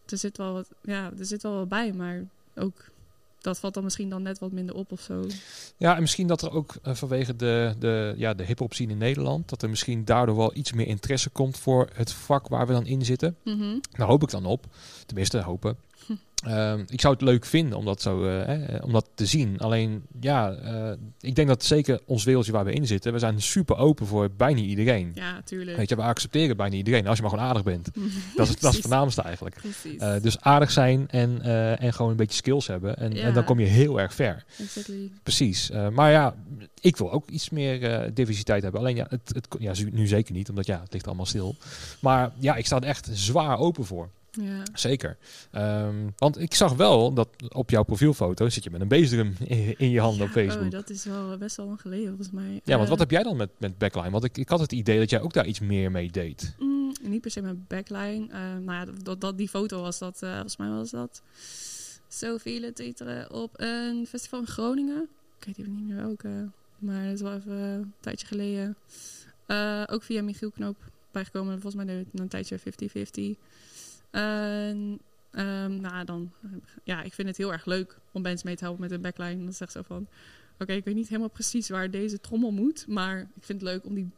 Er 0.05 0.17
zit 0.17 0.37
wel 0.37 0.53
wat, 0.53 0.69
ja, 0.81 1.11
er 1.17 1.25
zit 1.25 1.43
wel 1.43 1.53
wat 1.55 1.69
bij, 1.69 1.93
maar 1.93 2.23
ook 2.55 2.83
dat 3.41 3.59
valt 3.59 3.73
dan 3.73 3.83
misschien 3.83 4.09
dan 4.09 4.21
net 4.21 4.39
wat 4.39 4.51
minder 4.51 4.75
op 4.75 4.91
of 4.91 5.01
zo. 5.01 5.25
Ja, 5.77 5.95
en 5.95 6.01
misschien 6.01 6.27
dat 6.27 6.41
er 6.41 6.51
ook 6.51 6.75
eh, 6.83 6.93
vanwege 6.93 7.35
de, 7.35 7.75
de, 7.79 8.13
ja, 8.17 8.33
de 8.33 8.43
hip-hop 8.43 8.73
scene 8.73 8.91
in 8.91 8.97
Nederland, 8.97 9.49
dat 9.49 9.61
er 9.61 9.69
misschien 9.69 10.05
daardoor 10.05 10.35
wel 10.35 10.55
iets 10.55 10.73
meer 10.73 10.87
interesse 10.87 11.29
komt 11.29 11.57
voor 11.57 11.89
het 11.93 12.11
vak 12.11 12.47
waar 12.47 12.67
we 12.67 12.73
dan 12.73 12.85
in 12.85 13.05
zitten. 13.05 13.37
Mhm. 13.43 13.77
Daar 13.91 14.07
hoop 14.07 14.23
ik 14.23 14.29
dan 14.29 14.45
op. 14.45 14.65
Tenminste, 15.05 15.41
hopen. 15.41 15.77
Ehm, 16.41 16.83
ik 16.87 17.01
zou 17.01 17.13
het 17.13 17.21
leuk 17.23 17.45
vinden 17.45 17.77
om 17.77 17.85
dat, 17.85 18.01
zo, 18.01 18.23
eh, 18.25 18.45
hè, 18.45 18.77
om 18.77 18.91
dat 18.91 19.09
te 19.15 19.25
zien. 19.25 19.59
Alleen, 19.59 20.03
ja, 20.19 20.51
eh, 20.51 20.91
ik 21.19 21.35
denk 21.35 21.47
dat 21.47 21.63
zeker 21.63 21.99
ons 22.05 22.23
wereldje 22.23 22.51
waar 22.51 22.65
we 22.65 22.73
in 22.73 22.87
zitten, 22.87 23.13
we 23.13 23.19
zijn 23.19 23.41
super 23.41 23.77
open 23.77 24.05
voor 24.07 24.29
bijna 24.37 24.59
iedereen. 24.59 25.11
Ja, 25.15 25.41
tuurlijk. 25.45 25.77
Weet 25.77 25.89
je, 25.89 25.95
we 25.95 26.01
accepteren 26.01 26.57
bijna 26.57 26.75
iedereen 26.75 27.07
als 27.07 27.15
je 27.15 27.21
maar 27.21 27.31
gewoon 27.31 27.45
aardig 27.45 27.63
bent. 27.63 27.89
Dat 28.35 28.47
is, 28.47 28.55
dat 28.59 28.69
is 28.69 28.77
het 28.77 28.87
voornaamste 28.87 29.21
eigenlijk. 29.21 29.55
Precies. 29.55 29.97
Eh, 30.01 30.21
dus 30.21 30.39
aardig 30.41 30.71
zijn 30.71 31.07
en, 31.09 31.41
en 31.77 31.93
gewoon 31.93 32.11
een 32.11 32.17
beetje 32.17 32.35
skills 32.37 32.67
hebben. 32.67 32.97
En, 32.97 33.11
Ja. 33.11 33.21
en 33.23 33.33
dan 33.33 33.43
kom 33.43 33.59
je 33.59 33.65
heel 33.65 33.99
erg 33.99 34.13
ver. 34.13 34.43
exactly. 34.59 35.11
Precies. 35.23 35.69
Maar 35.91 36.11
ja, 36.11 36.35
ik 36.81 36.97
wil 36.97 37.11
ook 37.11 37.29
iets 37.29 37.49
meer 37.49 38.09
diversiteit 38.13 38.63
hebben. 38.63 38.81
Alleen 38.81 38.95
ja, 38.95 39.05
het, 39.09 39.31
het, 39.33 39.47
ja, 39.59 39.73
nu 39.91 40.07
zeker 40.07 40.33
niet, 40.33 40.49
omdat 40.49 40.65
ja, 40.65 40.79
het 40.81 40.93
ligt 40.93 41.07
allemaal 41.07 41.25
stil. 41.25 41.55
Maar 41.99 42.31
ja, 42.39 42.55
ik 42.55 42.65
sta 42.65 42.75
er 42.75 42.83
echt 42.83 43.09
zwaar 43.11 43.57
open 43.57 43.85
voor. 43.85 44.09
Ja. 44.31 44.63
Zeker. 44.73 45.17
Ehm, 45.51 46.09
want 46.17 46.39
ik 46.39 46.53
zag 46.53 46.73
wel 46.73 47.13
dat 47.13 47.27
op 47.49 47.69
jouw 47.69 47.83
profielfoto 47.83 48.49
zit 48.49 48.63
je 48.63 48.69
met 48.71 48.81
een 48.81 48.87
beestdrum 48.87 49.35
in, 49.43 49.77
in 49.77 49.89
je 49.89 49.99
handen 49.99 50.25
op 50.25 50.31
Facebook. 50.31 50.65
Oh, 50.65 50.71
dat 50.71 50.89
is 50.89 51.05
wel 51.05 51.37
best 51.37 51.55
wel 51.55 51.65
lang 51.65 51.81
geleden 51.81 52.07
volgens 52.07 52.31
mij. 52.31 52.61
Ja, 52.63 52.71
want 52.73 52.83
Eh, 52.83 52.89
wat 52.89 52.99
heb 52.99 53.11
jij 53.11 53.23
dan 53.23 53.37
met, 53.37 53.49
met 53.57 53.77
backline? 53.77 54.09
Want 54.09 54.23
ik, 54.23 54.37
ik 54.37 54.49
had 54.49 54.59
het 54.59 54.71
idee 54.71 54.99
dat 54.99 55.09
jij 55.09 55.21
ook 55.21 55.33
daar 55.33 55.45
iets 55.47 55.59
meer 55.59 55.91
mee 55.91 56.11
deed. 56.11 56.55
Mm, 56.59 56.93
niet 57.01 57.21
per 57.21 57.31
se 57.31 57.41
mijn 57.41 57.65
backline. 57.67 58.27
Eh, 58.29 58.39
nou 58.39 58.71
ja, 58.71 58.85
dat, 59.03 59.21
dat, 59.21 59.37
die 59.37 59.49
foto 59.49 59.81
was 59.81 59.99
dat, 59.99 60.21
eh, 60.23 60.31
volgens 60.31 60.57
mij 60.57 60.69
was 60.69 60.89
dat 60.89 61.21
zoveel 62.07 62.73
titelen 62.73 63.31
op 63.33 63.51
een 63.53 64.05
festival 64.07 64.39
in 64.39 64.47
Groningen. 64.47 65.07
Ik 65.39 65.45
weet 65.45 65.57
even 65.57 65.71
niet 65.75 65.87
meer 65.87 65.95
welke, 66.03 66.49
maar 66.77 67.03
dat 67.05 67.13
is 67.13 67.21
wel 67.21 67.33
even 67.33 67.51
een 67.51 67.93
tijdje 67.99 68.27
geleden. 68.27 68.75
Eh, 69.45 69.83
ook 69.85 70.03
via 70.03 70.21
Michiel 70.21 70.51
Knoop 70.51 70.77
bijgekomen. 71.11 71.61
Volgens 71.61 71.83
mij 71.83 71.95
deed 71.95 72.05
het 72.11 72.19
een 72.19 72.27
tijdje 72.27 72.59
50-50. 72.59 73.37
Ehm, 74.11 74.95
nou, 75.81 76.05
dan, 76.05 76.31
ja, 76.83 77.01
ik 77.01 77.13
vind 77.13 77.27
het 77.27 77.37
heel 77.37 77.51
erg 77.51 77.65
leuk 77.65 77.97
om 78.11 78.21
mensen 78.21 78.47
mee 78.47 78.55
te 78.55 78.63
helpen 78.63 78.81
met 78.81 78.91
een 78.91 79.01
backline. 79.01 79.43
Dan 79.43 79.53
zegt 79.53 79.71
zo 79.71 79.81
van, 79.81 80.07
oké, 80.59 80.73
ik 80.73 80.85
weet 80.85 80.95
niet 80.95 81.07
helemaal 81.07 81.29
precies 81.29 81.69
waar 81.69 81.91
deze 81.91 82.19
trommel 82.19 82.51
moet, 82.51 82.87
maar 82.87 83.19
ik 83.19 83.43
vind 83.43 83.61
het 83.61 83.69
leuk 83.69 83.85
om 83.85 83.95
die 83.95 84.11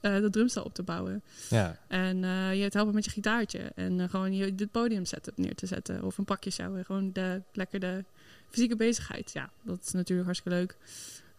de 0.00 0.30
drumstel 0.30 0.64
op 0.64 0.74
te 0.74 0.82
bouwen. 0.82 1.22
Ja, 1.48 1.78
En 1.88 2.24
eh, 2.24 2.54
je 2.54 2.62
het 2.62 2.74
helpen 2.74 2.94
met 2.94 3.04
je 3.04 3.10
gitaartje. 3.10 3.72
En 3.74 4.00
eh, 4.00 4.08
gewoon 4.08 4.34
je 4.34 4.52
het 4.56 4.70
podium 4.70 5.04
setup 5.04 5.36
neer 5.36 5.54
te 5.54 5.66
zetten. 5.66 6.04
Of 6.04 6.18
een 6.18 6.24
pakje 6.24 6.50
sjouwen. 6.50 6.84
Gewoon 6.84 7.12
de, 7.12 7.42
lekker 7.52 7.80
de 7.80 8.04
fysieke 8.48 8.76
bezigheid. 8.76 9.30
Ja, 9.32 9.50
dat 9.62 9.80
is 9.84 9.92
natuurlijk 9.92 10.26
hartstikke 10.26 10.58
leuk. 10.58 10.76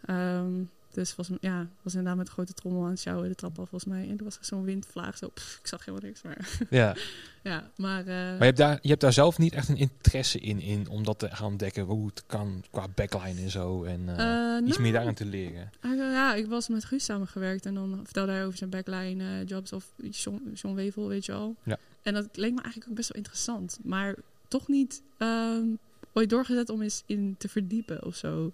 Ehm, 0.06 0.52
dus 0.94 1.16
was, 1.16 1.30
ja, 1.40 1.68
was 1.82 1.94
inderdaad 1.94 2.18
met 2.18 2.30
grote 2.30 2.54
trommel 2.54 2.84
aan 2.84 2.90
het 2.90 3.00
sjouwen 3.00 3.30
de 3.30 3.36
trap 3.36 3.60
af 3.60 3.70
volgens 3.70 3.92
mij. 3.94 4.10
En 4.10 4.18
er 4.18 4.24
was 4.24 4.38
zo'n 4.42 4.64
windvlaag. 4.64 5.18
Zo, 5.18 5.30
pff, 5.34 5.58
ik 5.62 5.68
zag 5.68 5.86
helemaal 5.86 6.08
niks. 6.08 6.22
Maar 6.22 6.50
ja. 6.70 6.96
ja, 7.44 7.70
maar... 7.78 8.00
eh, 8.00 8.06
Maar 8.08 8.38
je 8.38 8.44
hebt, 8.44 8.58
daar, 8.58 8.80
je 8.82 8.90
hebt 8.90 9.02
daar 9.02 9.14
zelf 9.14 9.38
niet 9.38 9.54
echt 9.54 9.70
een 9.70 9.78
interesse 9.78 10.40
in, 10.40 10.60
in 10.62 10.88
om 10.90 11.04
dat 11.04 11.20
te 11.20 11.30
gaan 11.32 11.48
ontdekken 11.48 11.84
hoe 11.84 12.06
het 12.08 12.24
kan 12.26 12.64
qua 12.72 12.88
backline 12.96 13.42
en 13.42 13.50
zo. 13.50 13.84
En 13.84 14.18
eh, 14.18 14.56
eh, 14.56 14.62
iets 14.62 14.70
nou, 14.70 14.82
meer 14.82 14.92
daaraan 14.94 15.14
te 15.14 15.26
leren. 15.26 15.70
ja, 15.82 16.34
ik 16.34 16.48
was 16.48 16.68
met 16.68 16.86
Guus 16.86 17.06
samengewerkt. 17.06 17.66
En 17.66 17.74
dan 17.74 18.00
vertelde 18.04 18.32
hij 18.32 18.46
over 18.46 18.58
zijn 18.58 18.70
backline 18.70 19.44
jobs. 19.46 19.74
Of 19.74 19.94
John, 20.10 20.52
John 20.54 20.76
Wevel, 20.76 21.08
weet 21.08 21.26
je 21.26 21.32
wel. 21.32 21.56
Ja. 21.64 21.78
En 22.02 22.14
dat 22.14 22.28
leek 22.32 22.54
me 22.54 22.62
eigenlijk 22.62 22.90
ook 22.90 22.96
best 22.96 23.08
wel 23.10 23.18
interessant. 23.18 23.80
Maar 23.84 24.16
toch 24.48 24.68
niet 24.68 25.02
ehm, 25.18 25.66
ooit 26.14 26.30
doorgezet 26.30 26.70
om 26.70 26.82
eens 26.82 27.04
in 27.06 27.36
te 27.38 27.50
verdiepen 27.50 28.06
of 28.06 28.16
zo. 28.16 28.52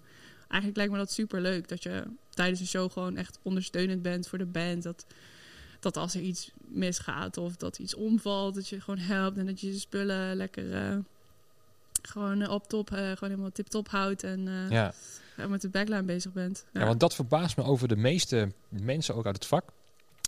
Eigenlijk 0.50 0.76
lijkt 0.76 0.92
me 0.92 0.98
dat 0.98 1.12
super 1.12 1.40
leuk. 1.40 1.68
Dat 1.68 1.82
je 1.82 2.02
tijdens 2.30 2.60
een 2.60 2.66
show 2.66 2.92
gewoon 2.92 3.16
echt 3.16 3.38
ondersteunend 3.42 4.02
bent 4.02 4.28
voor 4.28 4.38
de 4.38 4.46
band. 4.46 4.82
Dat, 4.82 5.06
dat 5.80 5.96
als 5.96 6.14
er 6.14 6.20
iets 6.20 6.50
misgaat 6.68 7.36
of 7.36 7.56
dat 7.56 7.78
iets 7.78 7.94
omvalt, 7.94 8.54
dat 8.54 8.68
je 8.68 8.80
gewoon 8.80 8.98
helpt. 8.98 9.38
En 9.38 9.46
dat 9.46 9.60
je 9.60 9.66
je 9.72 9.78
spullen 9.78 10.36
lekker 10.36 10.74
eh, 10.74 10.96
gewoon 12.02 12.48
op 12.48 12.68
top, 12.68 12.90
eh, 12.90 12.96
gewoon 12.98 13.30
helemaal 13.30 13.52
tip-top 13.52 13.88
houdt. 13.88 14.22
En 14.24 14.48
eh, 14.48 14.70
Ja. 14.70 14.92
met 15.48 15.60
de 15.60 15.68
backline 15.68 16.02
bezig 16.02 16.32
bent. 16.32 16.64
Ja. 16.72 16.84
want 16.86 17.00
dat 17.00 17.14
verbaast 17.14 17.56
me 17.56 17.62
over 17.62 17.88
de 17.88 17.96
meeste 17.96 18.52
mensen 18.68 19.14
ook 19.14 19.26
uit 19.26 19.34
het 19.34 19.46
vak. 19.46 19.64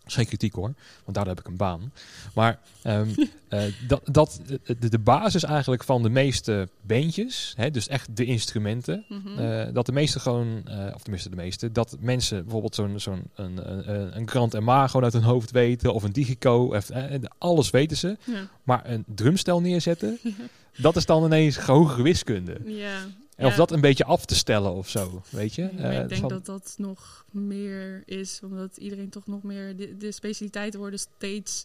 Dat 0.02 0.10
is 0.10 0.14
geen 0.16 0.26
kritiek 0.26 0.54
hoor, 0.54 0.72
want 1.04 1.16
daardoor 1.16 1.34
heb 1.34 1.40
ik 1.44 1.50
een 1.50 1.56
baan. 1.56 1.92
Maar 2.34 2.58
ehm, 2.82 3.08
eh, 3.48 3.62
dat, 3.88 4.00
dat 4.04 4.40
de, 4.78 4.88
de 4.88 4.98
basis 4.98 5.42
eigenlijk 5.44 5.84
van 5.84 6.02
de 6.02 6.08
meeste 6.10 6.68
beentjes, 6.80 7.52
hè, 7.56 7.70
dus 7.70 7.88
echt 7.88 8.16
de 8.16 8.24
instrumenten, 8.24 9.04
Mhm. 9.08 9.38
eh, 9.38 9.74
dat 9.74 9.86
de 9.86 9.92
meeste 9.92 10.20
gewoon, 10.20 10.62
eh, 10.68 10.90
of 10.94 11.02
tenminste 11.02 11.30
de 11.30 11.36
meeste, 11.36 11.72
dat 11.72 11.96
mensen 12.00 12.42
bijvoorbeeld 12.42 12.74
zo'n 12.74 13.00
zo'n 13.00 13.22
een, 13.34 13.70
een, 13.90 14.16
een 14.16 14.28
Grand 14.28 14.60
MA 14.60 14.86
gewoon 14.86 15.04
uit 15.04 15.12
hun 15.12 15.22
hoofd 15.22 15.50
weten, 15.50 15.94
of 15.94 16.02
een 16.02 16.12
Digico, 16.12 16.64
of, 16.76 16.90
eh, 16.90 17.18
alles 17.38 17.70
weten 17.70 17.96
ze. 17.96 18.16
ja. 18.24 18.48
Maar 18.62 18.82
een 18.90 19.04
drumstel 19.06 19.60
neerzetten, 19.60 20.18
dat 20.76 20.96
is 20.96 21.06
dan 21.06 21.24
ineens 21.24 21.56
hogere 21.58 22.02
wiskunde. 22.02 22.56
ja. 22.64 22.98
En 23.42 23.48
Of 23.48 23.54
dat 23.54 23.70
een 23.72 23.80
beetje 23.80 24.04
af 24.04 24.24
te 24.24 24.34
stellen 24.34 24.72
of 24.72 24.88
zo, 24.88 25.22
weet 25.30 25.54
je? 25.54 25.62
Eh, 25.62 26.00
ik 26.00 26.08
denk 26.08 26.20
van- 26.20 26.28
dat 26.28 26.46
dat 26.46 26.74
nog 26.78 27.24
meer 27.30 28.02
is, 28.06 28.40
omdat 28.42 28.76
iedereen 28.76 29.08
toch 29.08 29.26
nog 29.26 29.42
meer... 29.42 29.76
De, 29.76 29.96
de 29.96 30.12
specialiteiten 30.12 30.80
worden 30.80 30.98
steeds... 30.98 31.64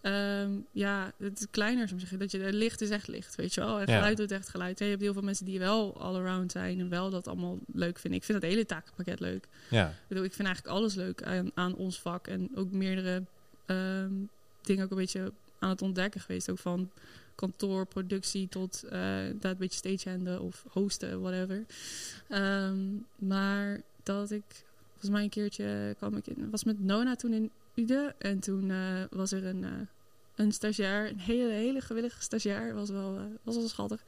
ehm, 0.00 0.50
ja, 0.72 1.12
het 1.18 1.38
is 1.40 1.46
kleiner, 1.50 1.88
zou 1.88 2.00
zeggen. 2.00 2.18
Dat 2.18 2.30
je, 2.30 2.52
licht 2.52 2.80
is 2.80 2.90
echt 2.90 3.08
licht, 3.08 3.34
weet 3.34 3.54
je 3.54 3.60
wel. 3.60 3.80
En 3.80 3.86
Ja. 3.86 3.94
geluid 3.96 4.16
doet 4.16 4.30
echt 4.30 4.48
geluid. 4.48 4.78
En 4.78 4.84
je 4.84 4.90
hebt 4.90 5.02
heel 5.02 5.12
veel 5.12 5.22
mensen 5.22 5.44
die 5.44 5.58
wel 5.58 6.00
all-around 6.00 6.52
zijn 6.52 6.80
en 6.80 6.88
wel 6.88 7.10
dat 7.10 7.28
allemaal 7.28 7.58
leuk 7.72 7.98
vinden. 7.98 8.20
Ik 8.20 8.26
vind 8.26 8.42
het 8.42 8.50
hele 8.50 8.66
takenpakket 8.66 9.20
leuk. 9.20 9.46
ja. 9.70 9.88
Ik 9.88 9.94
bedoel, 10.08 10.24
ik 10.24 10.32
vind 10.32 10.46
eigenlijk 10.48 10.76
alles 10.76 10.94
leuk 10.94 11.22
aan, 11.22 11.50
aan 11.54 11.74
ons 11.74 12.00
vak. 12.00 12.26
En 12.26 12.50
ook 12.54 12.70
meerdere 12.72 13.22
ehm, 13.66 14.10
dingen 14.62 14.84
ook 14.84 14.90
een 14.90 14.96
beetje 14.96 15.32
aan 15.58 15.68
het 15.68 15.82
ontdekken 15.82 16.20
geweest. 16.20 16.50
Ook 16.50 16.58
van 16.58 16.90
kantoor, 17.34 17.86
productie 17.86 18.48
tot 18.48 18.82
eh 18.82 19.20
dat 19.40 19.58
beetje 19.58 19.78
stagehanden 19.78 20.40
of 20.40 20.64
hosten, 20.68 21.20
whatever. 21.20 21.64
Ehm, 22.28 22.78
maar 23.16 23.80
dat 24.02 24.30
ik, 24.30 24.64
volgens 24.90 25.10
mij 25.10 25.22
een 25.22 25.28
keertje 25.28 25.94
kwam 25.98 26.16
ik 26.16 26.26
in, 26.26 26.50
was 26.50 26.64
met 26.64 26.84
Nona 26.84 27.16
toen 27.16 27.32
in 27.32 27.50
Ude. 27.74 28.14
En 28.18 28.40
toen 28.40 28.70
eh, 28.70 29.02
was 29.10 29.32
er 29.32 29.44
een, 29.44 29.64
eh, 29.64 29.70
een 30.34 30.52
stagiair, 30.52 31.08
een 31.08 31.18
hele, 31.18 31.52
hele 31.52 31.80
gewillige 31.80 32.22
stagiair. 32.22 32.74
Was 32.74 32.90
wel, 32.90 33.18
was 33.42 33.56
wel 33.56 33.68
schattig. 33.68 34.04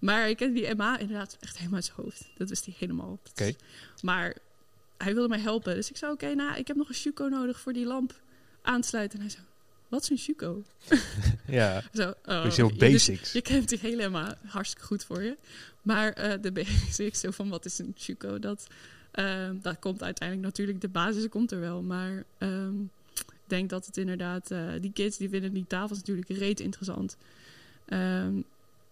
Maar 0.00 0.28
ik 0.28 0.36
ken 0.36 0.52
die 0.52 0.66
Emma 0.66 0.98
inderdaad 0.98 1.36
echt 1.40 1.56
helemaal 1.56 1.76
uit 1.76 1.84
zijn 1.84 1.96
hoofd. 1.96 2.28
Dat 2.36 2.48
wist 2.48 2.64
hij 2.64 2.74
helemaal. 2.78 3.18
Oké. 3.30 3.52
Maar 4.02 4.36
hij 4.96 5.14
wilde 5.14 5.28
mij 5.28 5.38
helpen. 5.38 5.74
Dus 5.74 5.90
ik 5.90 5.96
zei, 5.96 6.12
oké, 6.12 6.34
nou, 6.34 6.58
ik 6.58 6.66
heb 6.66 6.76
nog 6.76 6.88
een 6.88 6.94
Shuko 6.94 7.28
nodig 7.28 7.60
voor 7.60 7.72
die 7.72 7.86
lamp 7.86 8.20
aansluiten. 8.62 9.18
En 9.18 9.24
hij 9.24 9.34
zei, 9.34 9.44
wat 9.88 10.02
is 10.02 10.10
een 10.10 10.18
Shuko? 10.18 10.62
ja. 11.46 11.82
Zo, 11.92 12.14
oh, 12.24 12.42
heel 12.42 12.68
dus 12.68 12.78
basics. 12.78 13.32
Je 13.32 13.42
kent 13.42 13.68
die 13.68 13.78
helemaal 13.78 14.34
hartstikke 14.46 14.86
goed 14.86 15.04
voor 15.04 15.22
je. 15.22 15.36
Maar 15.82 16.12
eh, 16.12 16.42
de 16.42 16.52
basics, 16.52 17.20
zo 17.24 17.30
van 17.30 17.48
wat 17.48 17.64
is 17.64 17.78
een 17.78 17.94
Shuko, 17.98 18.38
dat, 18.38 18.66
dat 19.62 19.78
komt 19.78 20.02
uiteindelijk 20.02 20.48
natuurlijk, 20.48 20.80
de 20.80 20.88
basis 20.88 21.28
komt 21.28 21.52
er 21.52 21.60
wel. 21.60 21.82
Maar 21.82 22.24
ehm, 22.38 22.82
ik 23.48 23.54
denk 23.54 23.70
dat 23.70 23.86
het 23.86 23.96
inderdaad, 23.96 24.50
eh, 24.50 24.68
die 24.80 24.92
kids 24.92 25.16
die 25.16 25.28
vinden 25.28 25.52
die 25.52 25.66
tafels 25.66 25.98
natuurlijk 25.98 26.28
reet 26.28 26.60
interessant. 26.60 27.16
Ehm, 27.86 28.32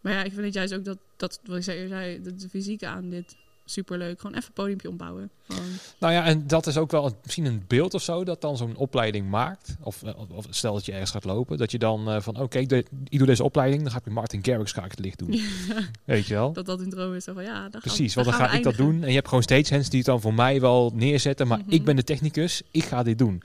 maar 0.00 0.12
ja, 0.12 0.22
ik 0.22 0.32
vind 0.32 0.44
het 0.44 0.54
juist 0.54 0.74
ook 0.74 0.85
dat, 0.85 0.98
dat 1.16 1.40
wat 1.44 1.56
ik 1.56 1.62
zei, 1.62 2.22
de, 2.22 2.35
de 2.35 2.48
fysieke 2.48 2.87
aan 2.87 3.11
dit 3.11 3.37
superleuk. 3.70 4.20
Gewoon 4.20 4.37
even 4.37 4.46
een 4.48 4.52
podiumpje 4.55 4.88
ombouwen. 4.88 5.31
Gewoon, 5.48 5.62
Nou 5.98 6.12
ja, 6.12 6.24
en 6.24 6.46
dat 6.46 6.66
is 6.66 6.76
ook 6.76 6.90
wel 6.90 7.07
een- 7.07 7.14
misschien 7.22 7.44
een 7.44 7.64
beeld 7.66 7.94
of 7.94 8.02
zo 8.02 8.24
dat 8.24 8.40
dan 8.40 8.57
zo'n 8.57 8.76
opleiding 8.76 9.29
maakt. 9.31 9.76
Of, 9.81 10.02
eh, 10.02 10.12
of 10.31 10.46
stel 10.50 10.72
dat 10.74 10.85
je 10.87 10.92
ergens 10.92 11.11
gaat 11.11 11.24
lopen, 11.24 11.59
dat 11.59 11.70
je 11.70 11.79
dan 11.79 12.09
eh, 12.11 12.20
van 12.20 12.40
oké, 12.40 12.66
de- 12.66 12.85
ik 13.09 13.18
doe 13.18 13.26
deze 13.26 13.44
opleiding, 13.44 13.83
dan 13.83 13.90
ga 13.92 13.98
ik 13.98 14.05
met 14.05 14.14
Martin 14.14 14.44
Garrix 14.44 14.72
ga 14.72 14.85
ik 14.85 14.90
het 14.90 15.00
licht 15.00 15.18
doen. 15.18 15.40
Weet 16.05 16.26
je 16.26 16.35
wel? 16.35 16.52
dat 16.52 16.66
dat 16.66 16.81
een 16.81 16.90
droom 16.90 17.14
is. 17.14 17.24
Van, 17.24 17.42
ja, 17.42 17.55
gaan, 17.70 17.81
Precies, 17.81 18.14
want 18.14 18.26
dan 18.26 18.37
ga 18.37 18.52
ik 18.52 18.62
dat 18.62 18.76
doen. 18.76 19.02
En 19.02 19.09
je 19.09 19.14
hebt 19.14 19.29
gewoon 19.29 19.42
stagehands 19.42 19.88
die 19.88 19.98
het 19.98 20.09
dan 20.09 20.20
voor 20.20 20.35
mij 20.35 20.61
wel 20.61 20.92
neerzetten. 20.94 21.46
Maar 21.46 21.59
Mhm. 21.59 21.70
ik 21.70 21.85
ben 21.85 21.96
de 21.96 22.05
technicus, 22.05 22.62
ik 22.70 22.85
ga 22.85 23.02
dit 23.02 23.18
doen. 23.18 23.42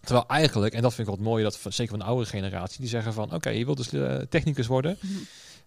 Terwijl 0.00 0.26
eigenlijk, 0.28 0.74
en 0.74 0.82
dat 0.82 0.94
vind 0.94 1.08
ik 1.08 1.14
wat 1.14 1.24
mooi, 1.24 1.42
dat 1.42 1.58
van- 1.58 1.72
zeker 1.72 1.90
van 1.90 2.00
de 2.00 2.04
oudere 2.04 2.28
generatie, 2.30 2.80
die 2.80 2.88
zeggen 2.88 3.12
van 3.12 3.32
oké, 3.34 3.48
je 3.50 3.64
wilt 3.64 3.76
dus 3.76 3.92
eh, 3.92 4.16
technicus 4.28 4.66
worden. 4.66 4.96
Mhm. 5.00 5.12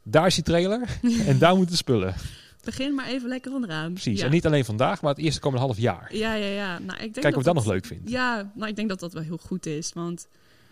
Daar 0.03 0.25
is 0.27 0.35
die 0.35 0.43
trailer 0.43 0.99
en 1.27 1.37
daar 1.37 1.55
moeten 1.55 1.77
spullen. 1.77 2.15
Begin 2.67 2.95
maar 2.95 3.07
even 3.07 3.29
lekker 3.29 3.53
onderaan. 3.53 3.91
Precies. 3.93 4.19
Ja. 4.19 4.25
En 4.25 4.31
niet 4.31 4.45
alleen 4.45 4.65
vandaag, 4.65 5.01
maar 5.01 5.13
het 5.13 5.23
eerste 5.23 5.39
komende 5.39 5.65
half 5.65 5.77
jaar. 5.77 6.15
Ja, 6.15 6.33
ja, 6.33 6.45
ja. 6.47 6.79
Nou, 6.79 6.91
ik 6.93 6.99
denk 6.99 7.13
Kijken 7.13 7.31
of 7.33 7.39
ik 7.39 7.43
dat 7.43 7.53
nog 7.53 7.65
leuk 7.65 7.85
vind. 7.85 8.09
Ja, 8.09 8.51
nou, 8.55 8.69
ik 8.69 8.75
denk 8.75 8.89
dat 8.89 8.99
dat 8.99 9.13
wel 9.13 9.23
heel 9.23 9.37
goed 9.37 9.65
is. 9.65 9.93
Want 9.93 10.27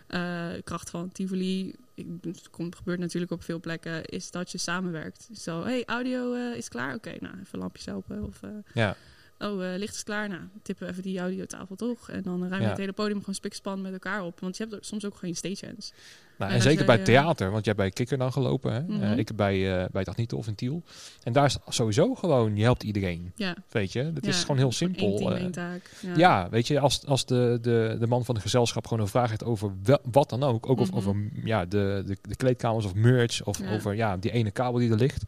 eh, 0.06 0.48
kracht 0.64 0.90
van 0.90 1.12
Tivoli, 1.12 1.74
ik, 1.94 2.06
het 2.22 2.50
komt, 2.50 2.76
gebeurt 2.76 2.98
natuurlijk 2.98 3.32
op 3.32 3.42
veel 3.42 3.60
plekken, 3.60 4.04
is 4.04 4.30
dat 4.30 4.50
je 4.52 4.58
samenwerkt. 4.58 5.28
Zo, 5.34 5.64
hey, 5.64 5.82
audio 5.84 6.34
eh, 6.34 6.56
is 6.56 6.68
klaar? 6.68 6.94
Oké, 6.94 7.14
nou, 7.20 7.34
even 7.44 7.58
lampjes 7.58 7.84
helpen. 7.86 8.22
Of, 8.24 8.42
eh, 8.42 8.50
Ja. 8.74 8.96
oh, 9.38 9.56
licht 9.76 9.94
is 9.94 10.02
klaar? 10.02 10.28
Nou, 10.28 10.40
tippen 10.62 10.84
we 10.86 10.90
even 10.92 11.02
die 11.04 11.18
audiotafel 11.18 11.76
toch? 11.76 12.10
En 12.10 12.22
dan 12.22 12.40
ruim 12.40 12.52
je 12.54 12.62
Ja. 12.62 12.68
het 12.68 12.78
hele 12.78 12.92
podium 12.92 13.18
gewoon 13.18 13.34
spikspan 13.34 13.80
met 13.80 13.92
elkaar 13.92 14.22
op. 14.24 14.40
Want 14.40 14.56
je 14.56 14.62
hebt 14.62 14.74
er 14.74 14.84
soms 14.84 15.04
ook 15.04 15.16
geen 15.16 15.36
stagehands. 15.36 15.92
Nou, 16.38 16.52
En 16.52 16.62
zeker 16.62 16.86
bij 16.86 16.98
eh, 16.98 17.04
theater, 17.04 17.50
want 17.50 17.64
jij 17.64 17.74
hebt 17.76 17.76
bij 17.76 17.90
Kikker 17.90 18.18
dan 18.18 18.32
gelopen. 18.32 18.72
Hè? 18.72 18.80
Mhm. 18.82 19.02
Eh, 19.02 19.18
ik 19.18 19.36
bij, 19.36 19.78
eh 19.80 19.84
bij 19.92 20.04
Tagnieten 20.04 20.36
of 20.38 20.46
in 20.46 20.54
Tiel. 20.54 20.82
En 21.22 21.32
daar 21.32 21.44
is 21.44 21.58
sowieso 21.68 22.14
gewoon, 22.14 22.56
je 22.56 22.62
helpt 22.62 22.82
iedereen. 22.82 23.32
Ja, 23.34 23.56
Weet 23.70 23.92
je, 23.92 24.12
dat 24.12 24.24
ja, 24.24 24.30
is 24.30 24.40
gewoon 24.40 24.56
heel 24.56 24.72
simpel. 24.72 25.16
team, 25.16 25.50
taak. 25.50 25.90
Ja. 26.00 26.12
ja. 26.16 26.48
weet 26.50 26.66
je, 26.66 26.80
als, 26.80 27.06
als 27.06 27.26
de, 27.26 27.58
de, 27.60 27.96
de 28.00 28.06
man 28.06 28.24
van 28.24 28.34
de 28.34 28.40
gezelschap 28.40 28.86
gewoon 28.86 29.02
een 29.02 29.10
vraag 29.10 29.28
heeft 29.28 29.44
over 29.44 29.72
wel, 29.82 29.98
wat 30.10 30.30
dan 30.30 30.42
ook. 30.42 30.68
Ook 30.68 30.80
of, 30.80 30.88
Mhm. 30.88 30.96
over 30.96 31.16
ja, 31.44 31.64
de, 31.64 32.02
de, 32.06 32.16
de 32.22 32.36
kleedkamers 32.36 32.84
of 32.84 32.94
merch. 32.94 33.44
Of 33.44 33.60
over 33.72 33.94
ja, 33.94 34.16
die 34.16 34.30
ene 34.30 34.50
kabel 34.50 34.78
die 34.80 34.90
er 34.90 34.96
ligt. 34.96 35.22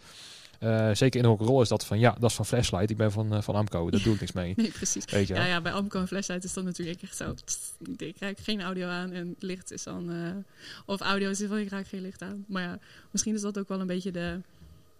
Eh, 0.58 0.90
zeker 0.92 1.20
in 1.20 1.26
een 1.26 1.36
rol 1.36 1.62
is 1.62 1.68
dat 1.68 1.86
van 1.86 1.98
ja, 1.98 2.16
dat 2.18 2.30
is 2.30 2.36
van 2.36 2.46
Flashlight. 2.46 2.90
Ik 2.90 2.96
ben 2.96 3.12
van, 3.12 3.34
eh, 3.34 3.42
van 3.42 3.54
Amco, 3.54 3.90
daar 3.90 4.02
doe 4.02 4.14
ik 4.14 4.20
niks 4.20 4.32
mee. 4.32 4.52
Nee, 4.56 4.70
precies. 4.70 5.04
Weet 5.04 5.28
je. 5.28 5.34
Ja, 5.34 5.44
ja, 5.46 5.60
bij 5.60 5.72
Amco 5.72 6.00
en 6.00 6.08
Flashlight 6.08 6.44
is 6.44 6.52
dat 6.52 6.64
natuurlijk 6.64 7.02
echt 7.02 7.16
zo. 7.16 7.34
Ik 7.96 8.16
raak 8.18 8.38
geen 8.38 8.62
audio 8.62 8.88
aan 8.88 9.12
en 9.12 9.36
licht 9.38 9.72
is 9.72 9.82
dan... 9.82 10.10
eh, 10.12 10.30
of 10.86 11.00
audio 11.00 11.30
is 11.30 11.42
van 11.48 11.58
ik 11.58 11.68
raak 11.68 11.86
geen 11.86 12.00
licht 12.00 12.22
aan. 12.22 12.44
Maar 12.48 12.62
ja, 12.62 12.78
misschien 13.10 13.34
is 13.34 13.40
dat 13.40 13.58
ook 13.58 13.68
wel 13.68 13.80
een 13.80 13.86
beetje 13.86 14.10
de... 14.10 14.40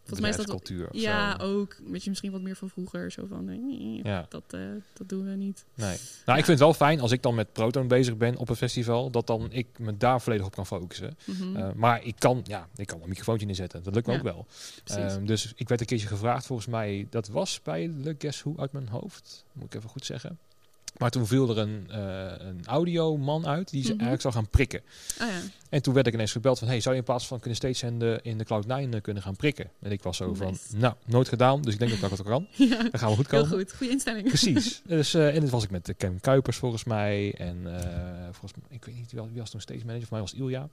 Volgens 0.09 0.21
mij 0.21 0.31
is 0.31 0.37
dat 0.47 0.63
of 0.89 0.89
Ja, 0.93 1.39
zo. 1.39 1.45
ook. 1.59 1.77
Weet 1.87 2.03
je, 2.05 2.09
misschien 2.11 2.33
wat 2.33 2.41
meer 2.41 2.57
van 2.57 2.69
vroeger. 2.69 3.11
Zo 3.13 3.27
van, 3.29 3.49
eh, 3.49 4.05
Ja. 4.05 4.27
dat, 4.29 4.43
eh, 4.49 4.61
dat 4.93 5.09
doen 5.09 5.25
we 5.25 5.31
niet. 5.37 5.65
Nee. 5.75 5.97
Nou, 6.27 6.39
ik 6.39 6.45
vind 6.45 6.47
het 6.47 6.59
wel 6.59 6.75
fijn 6.75 7.01
als 7.01 7.13
ik 7.13 7.23
dan 7.23 7.35
met 7.35 7.53
Proton 7.53 7.89
bezig 7.89 8.17
ben 8.17 8.37
op 8.37 8.49
een 8.49 8.57
festival, 8.57 9.11
dat 9.11 9.27
dan 9.27 9.53
ik 9.53 9.67
me 9.79 9.97
daar 9.97 10.21
volledig 10.21 10.47
op 10.47 10.55
kan 10.55 10.67
focussen. 10.67 11.17
Mhm, 11.25 11.57
Eh, 11.57 11.73
maar 11.75 12.05
ik 12.05 12.15
kan, 12.19 12.41
ja, 12.45 12.69
ik 12.77 12.87
kan 12.87 13.03
een 13.03 13.09
microfoontje 13.09 13.47
inzetten. 13.47 13.83
Dat 13.83 13.95
lukt 13.95 14.07
me 14.07 14.13
Ja, 14.13 14.19
ook 14.19 14.25
wel. 14.25 14.47
Ehm, 14.85 15.25
dus 15.27 15.53
ik 15.57 15.69
werd 15.69 15.81
een 15.81 15.87
keertje 15.87 16.07
gevraagd, 16.09 16.47
volgens 16.47 16.69
mij, 16.69 17.07
dat 17.11 17.29
was 17.29 17.63
bij 17.63 17.91
de 18.03 18.15
Guess 18.19 18.43
Who 18.43 18.55
uit 18.57 18.73
mijn 18.73 18.89
hoofd. 18.89 19.45
Moet 19.53 19.65
ik 19.65 19.75
even 19.75 19.89
goed 19.91 20.05
zeggen. 20.05 20.39
Maar 20.99 21.11
toen 21.11 21.27
viel 21.27 21.51
er 21.51 21.59
een, 21.59 21.87
eh 21.91 22.47
een 22.47 22.61
audioman 22.67 23.47
uit 23.47 23.71
die 23.71 23.81
ze 23.83 23.89
Mhm. 23.89 24.01
eigenlijk 24.01 24.21
zou 24.23 24.35
gaan 24.35 24.49
prikken. 24.49 24.81
ah 25.19 25.29
ja, 25.29 25.41
En 25.69 25.83
toen 25.83 25.95
werd 25.95 26.07
ik 26.07 26.13
ineens 26.15 26.33
gebeld 26.33 26.59
van, 26.59 26.69
hey, 26.69 26.81
zou 26.81 26.95
je 26.95 27.01
in 27.01 27.07
plaats 27.07 27.27
van 27.27 27.39
kunnen 27.39 27.57
steeds 27.57 27.79
zenden 27.79 28.23
in 28.25 28.39
de 28.39 28.45
Cloud9 28.45 28.95
eh, 28.95 29.01
kunnen 29.01 29.23
gaan 29.23 29.37
prikken? 29.37 29.71
En 29.81 29.93
ik 29.93 30.03
was 30.03 30.17
zo 30.17 30.35
van, 30.35 30.59
nou, 30.77 30.95
nooit 31.07 31.29
gedaan, 31.29 31.63
dus 31.63 31.73
ik 31.73 31.79
denk 31.79 31.91
dat 32.01 32.11
ik 32.11 32.17
dat 32.17 32.27
kan. 32.27 32.47
ja. 32.69 32.83
Dan 32.83 32.99
gaan 33.01 33.11
we 33.11 33.17
goed 33.17 33.31
heel 33.31 33.41
komen. 33.43 33.57
goed. 33.59 33.73
Goede 33.75 33.93
instelling. 33.93 34.27
Precies. 34.29 34.81
Dus, 34.87 35.15
eh, 35.15 35.35
en 35.35 35.41
dat 35.41 35.51
was 35.51 35.65
ik 35.65 35.71
met 35.71 35.87
de 35.87 35.95
Ken 35.95 36.21
Kuipers 36.21 36.57
volgens 36.57 36.85
mij. 36.85 37.35
En 37.39 37.57
volgens 38.31 38.53
mij, 38.69 38.77
ik 38.77 38.85
weet 38.85 38.95
niet 38.97 39.13
wie, 39.13 39.23
wie 39.33 39.41
was 39.41 39.51
toen 39.51 39.61
steeds 39.61 39.85
manager. 39.85 40.07
Voor 40.07 40.17
mij 40.19 40.27
was 40.31 40.35
Ilja. 40.35 40.69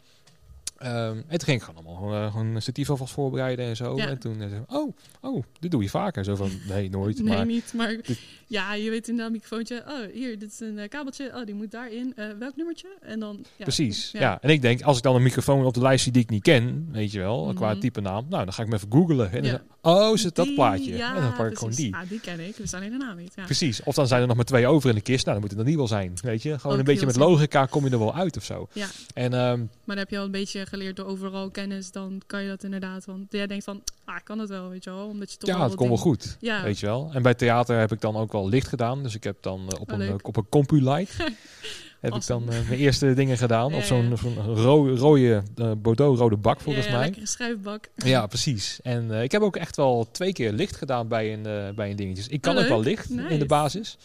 Ehm, 0.77 1.17
en 1.17 1.37
toen 1.37 1.39
ging 1.39 1.57
ik 1.57 1.63
gewoon 1.63 1.75
allemaal 1.85 1.95
gewoon, 2.03 2.25
eh, 2.25 2.31
gewoon 2.31 2.55
een 2.55 2.61
statief 2.61 2.89
alvast 2.89 3.13
voorbereiden 3.13 3.65
en 3.65 3.75
zo. 3.75 3.95
Ja. 3.97 4.07
En 4.07 4.19
toen 4.19 4.41
eh, 4.41 4.47
zei 4.49 4.61
oh, 4.67 4.93
oh, 5.21 5.43
dit 5.59 5.71
doe 5.71 5.83
je 5.83 5.89
vaker. 5.89 6.23
Zo 6.23 6.35
van, 6.35 6.49
nee, 6.67 6.89
nooit. 6.89 7.23
Nee, 7.23 7.35
maar 7.37 7.45
niet. 7.45 7.73
Maar 7.75 7.95
Dit- 8.01 8.19
ja, 8.47 8.73
je 8.73 8.89
weet 8.89 9.07
in 9.07 9.17
dat 9.17 9.31
microfoontje. 9.31 9.83
Oh, 9.87 10.13
hier, 10.13 10.39
dit 10.39 10.51
is 10.51 10.59
een 10.59 10.79
eh, 10.79 10.89
kabeltje. 10.89 11.31
Oh, 11.35 11.45
die 11.45 11.55
moet 11.55 11.71
daarin. 11.71 12.13
Welk 12.39 12.55
nummertje? 12.55 12.87
En 13.01 13.19
dan. 13.19 13.37
Ja, 13.55 13.63
precies. 13.63 14.11
Ja. 14.11 14.19
ja. 14.19 14.37
En 14.41 14.49
ik 14.49 14.61
denk, 14.61 14.81
als 14.81 14.97
ik 14.97 15.03
dan 15.03 15.15
een 15.15 15.23
microfoon 15.23 15.65
op 15.65 15.73
de 15.73 15.81
lijst 15.81 16.03
zie 16.03 16.11
die 16.11 16.21
ik 16.21 16.29
niet 16.29 16.43
ken, 16.43 16.87
weet 16.91 17.11
je 17.11 17.19
wel, 17.19 17.51
qua 17.53 17.71
Mhm. 17.71 17.79
type 17.79 18.01
naam. 18.01 18.25
Nou, 18.29 18.43
dan 18.43 18.53
ga 18.53 18.61
ik 18.63 18.67
me 18.69 18.75
even 18.75 18.91
googlen. 18.91 19.31
En 19.31 19.41
dan 19.41 19.51
Ja. 19.51 19.61
oh, 19.81 20.11
het 20.15 20.35
dat 20.35 20.45
Die- 20.45 20.55
plaatje? 20.55 20.95
Ja, 20.97 21.15
en 21.15 21.21
dan 21.21 21.33
pak 21.35 21.49
ik 21.51 21.57
gewoon 21.57 21.73
die. 21.73 21.95
Ah, 21.95 22.09
die 22.09 22.19
ken 22.19 22.39
ik. 22.39 22.57
Dus 22.57 22.73
alleen 22.73 22.91
de 22.91 22.97
naam 22.97 23.17
niet. 23.17 23.33
Ja. 23.35 23.43
Precies. 23.45 23.83
Of 23.83 23.95
dan 23.95 24.07
zijn 24.07 24.21
er 24.21 24.27
nog 24.27 24.35
maar 24.35 24.45
twee 24.45 24.67
over 24.67 24.89
in 24.89 24.95
de 24.95 25.01
kist. 25.01 25.25
Nou, 25.25 25.31
dan 25.39 25.41
moet 25.41 25.49
het 25.51 25.59
er 25.59 25.65
niet 25.65 25.75
wel 25.75 25.87
zijn. 25.87 26.13
Weet 26.21 26.41
je? 26.43 26.59
Gewoon 26.59 26.71
Ook 26.73 26.79
een 26.79 26.85
beetje 26.85 27.05
met 27.05 27.15
logica 27.15 27.65
kom 27.65 27.85
je 27.85 27.91
er 27.91 27.99
wel 27.99 28.15
uit 28.15 28.37
of 28.37 28.43
zo. 28.43 28.67
Ja. 28.73 28.87
En 29.13 29.33
ehm, 29.33 29.59
Maar 29.59 29.67
dan 29.85 29.97
heb 29.97 30.09
je 30.09 30.17
al 30.17 30.25
een 30.25 30.31
beetje 30.31 30.64
geleerd 30.67 30.95
door 30.95 31.05
overal 31.05 31.49
kennis. 31.49 31.91
Dan 31.91 32.21
kan 32.25 32.41
je 32.41 32.47
dat 32.47 32.63
inderdaad. 32.63 33.05
Want 33.05 33.25
jij 33.29 33.47
denkt 33.47 33.63
van, 33.63 33.83
ah, 34.05 34.15
ik 34.15 34.23
kan 34.23 34.39
het 34.39 34.49
wel, 34.49 34.69
weet 34.69 34.83
je 34.83 34.89
wel. 34.89 35.07
Omdat 35.07 35.31
je 35.31 35.37
toch 35.37 35.49
ja, 35.49 35.63
het 35.63 35.75
komt 35.75 35.89
wel 35.89 35.97
goed. 35.97 36.37
Ja, 36.39 36.63
Weet 36.63 36.79
je 36.79 36.85
wel. 36.85 37.09
En 37.13 37.21
bij 37.21 37.33
theater 37.33 37.79
heb 37.79 37.91
ik 37.91 38.01
dan 38.01 38.15
ook 38.15 38.31
wel 38.31 38.49
licht 38.49 38.67
gedaan. 38.67 39.03
Dus 39.03 39.15
ik 39.15 39.23
heb 39.23 39.37
dan 39.41 39.59
eh, 39.69 39.79
op, 39.81 39.91
Oh, 39.91 39.99
een, 39.99 40.05
leuk. 40.05 40.19
eh, 40.19 40.27
op 40.27 40.37
een 40.37 40.49
CompuLight 40.49 41.15
heb 42.01 42.13
ik 42.15 42.27
dan 42.27 42.49
eh, 42.49 42.67
mijn 42.67 42.79
eerste 42.79 43.13
dingen 43.13 43.37
gedaan. 43.37 43.69
Ja, 43.71 43.77
op 43.77 43.83
zo'n 43.83 44.09
ja. 44.09 44.15
zo'n 44.55 44.97
rode 44.97 45.43
uh, 45.55 45.71
Bordeaux-rode 45.77 46.37
bak 46.37 46.59
volgens 46.59 46.85
ja, 46.85 46.91
ja, 46.91 46.97
mij. 46.97 47.05
lekkere 47.07 47.25
schuifbak. 47.27 47.89
Ja, 47.95 48.27
precies. 48.27 48.79
En 48.83 49.11
eh, 49.11 49.23
ik 49.23 49.31
heb 49.31 49.41
ook 49.41 49.55
echt 49.55 49.75
wel 49.75 50.07
twee 50.11 50.33
keer 50.33 50.51
licht 50.51 50.75
gedaan 50.75 51.07
bij 51.07 51.33
een, 51.33 51.45
eh, 51.45 51.73
bij 51.75 51.89
een 51.89 51.95
dingetje. 51.95 52.23
Dus 52.23 52.31
ik 52.31 52.41
kan 52.41 52.55
Oh, 52.57 52.61
ook 52.63 52.67
wel 52.69 52.81
licht 52.81 53.09
in 53.09 53.39
de 53.39 53.45
basis. 53.45 53.97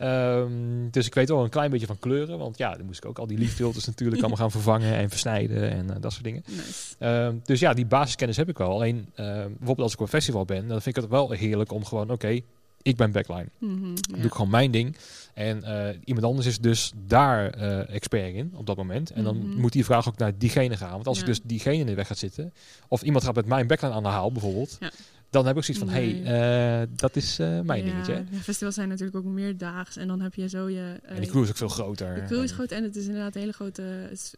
Ehm, 0.00 0.50
dus 0.90 1.06
ik 1.06 1.14
weet 1.14 1.28
wel 1.28 1.44
een 1.44 1.50
klein 1.50 1.70
beetje 1.70 1.86
van 1.86 1.98
kleuren. 1.98 2.38
Want 2.38 2.58
ja, 2.58 2.74
dan 2.76 2.86
moest 2.86 2.98
ik 3.04 3.08
ook 3.10 3.18
al 3.18 3.26
die 3.26 3.38
lichtfilters 3.38 3.86
natuurlijk 3.86 4.20
allemaal 4.22 4.38
gaan 4.38 4.50
vervangen 4.50 4.94
en 4.94 5.10
versnijden 5.10 5.70
en 5.70 5.90
eh, 5.90 5.96
dat 6.00 6.12
soort 6.12 6.24
dingen. 6.24 6.42
Nice. 6.48 6.94
Ehm, 6.98 7.34
dus 7.44 7.60
ja, 7.60 7.74
die 7.74 7.86
basiskennis 7.86 8.36
heb 8.36 8.48
ik 8.48 8.58
wel. 8.58 8.70
Alleen 8.72 9.06
ehm, 9.14 9.48
bijvoorbeeld 9.48 9.78
als 9.80 9.92
ik 9.92 9.98
op 9.98 10.04
een 10.04 10.12
festival 10.12 10.44
ben, 10.44 10.68
dan 10.68 10.82
vind 10.82 10.96
ik 10.96 11.02
het 11.02 11.10
wel 11.10 11.30
heerlijk 11.30 11.72
om 11.72 11.84
gewoon, 11.84 12.10
oké, 12.10 12.40
ik 12.82 12.96
ben 12.96 13.12
backline. 13.12 13.46
Dan 13.58 13.96
ja. 14.10 14.16
doe 14.16 14.24
ik 14.24 14.32
gewoon 14.32 14.50
mijn 14.50 14.70
ding. 14.70 14.96
En 15.34 15.62
eh, 15.64 15.96
iemand 16.04 16.26
anders 16.26 16.46
is 16.46 16.58
dus 16.58 16.92
daar 17.06 17.50
eh, 17.50 17.94
expert 17.94 18.34
in 18.34 18.52
op 18.54 18.66
dat 18.66 18.76
moment. 18.76 19.10
En 19.10 19.24
dan 19.24 19.36
Mhm. 19.36 19.60
moet 19.60 19.72
die 19.72 19.84
vraag 19.84 20.08
ook 20.08 20.16
naar 20.18 20.38
diegene 20.38 20.76
gaan. 20.76 20.90
Want 20.90 21.06
als 21.06 21.16
Ja. 21.16 21.22
ik 21.22 21.28
dus 21.28 21.40
diegene 21.44 21.76
in 21.76 21.86
de 21.86 21.94
weg 21.94 22.06
gaat 22.06 22.18
zitten, 22.18 22.52
of 22.88 23.02
iemand 23.02 23.24
gaat 23.24 23.34
met 23.34 23.46
mijn 23.46 23.66
backline 23.66 23.92
aan 23.94 24.02
de 24.02 24.08
haal 24.08 24.32
bijvoorbeeld, 24.32 24.76
Ja. 24.80 24.90
Dan 25.30 25.46
heb 25.46 25.56
ik 25.56 25.64
zoiets 25.64 25.84
van, 25.84 25.92
Nee. 25.94 26.22
hey, 26.22 26.80
eh, 26.82 26.88
dat 26.96 27.16
is 27.16 27.38
eh, 27.38 27.60
mijn 27.60 27.84
ja, 27.84 27.90
dingetje. 27.90 28.24
ja, 28.30 28.38
festivals 28.38 28.74
zijn 28.74 28.88
natuurlijk 28.88 29.16
ook 29.16 29.24
meerdaags. 29.24 29.96
En 29.96 30.08
dan 30.08 30.20
heb 30.20 30.34
je 30.34 30.48
zo 30.48 30.68
je... 30.68 30.94
eh, 31.02 31.14
En 31.14 31.20
die 31.20 31.30
crew 31.30 31.42
is 31.42 31.48
ook 31.48 31.56
veel 31.56 31.68
groter. 31.68 32.14
De 32.14 32.24
crew 32.24 32.42
is 32.42 32.52
groot 32.52 32.70
en 32.70 32.82
het 32.82 32.96
is 32.96 33.06
inderdaad 33.06 33.34
een 33.34 33.40
hele 33.40 33.52
grote... 33.52 33.82
Het, 33.82 34.34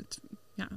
ja, 0.54 0.68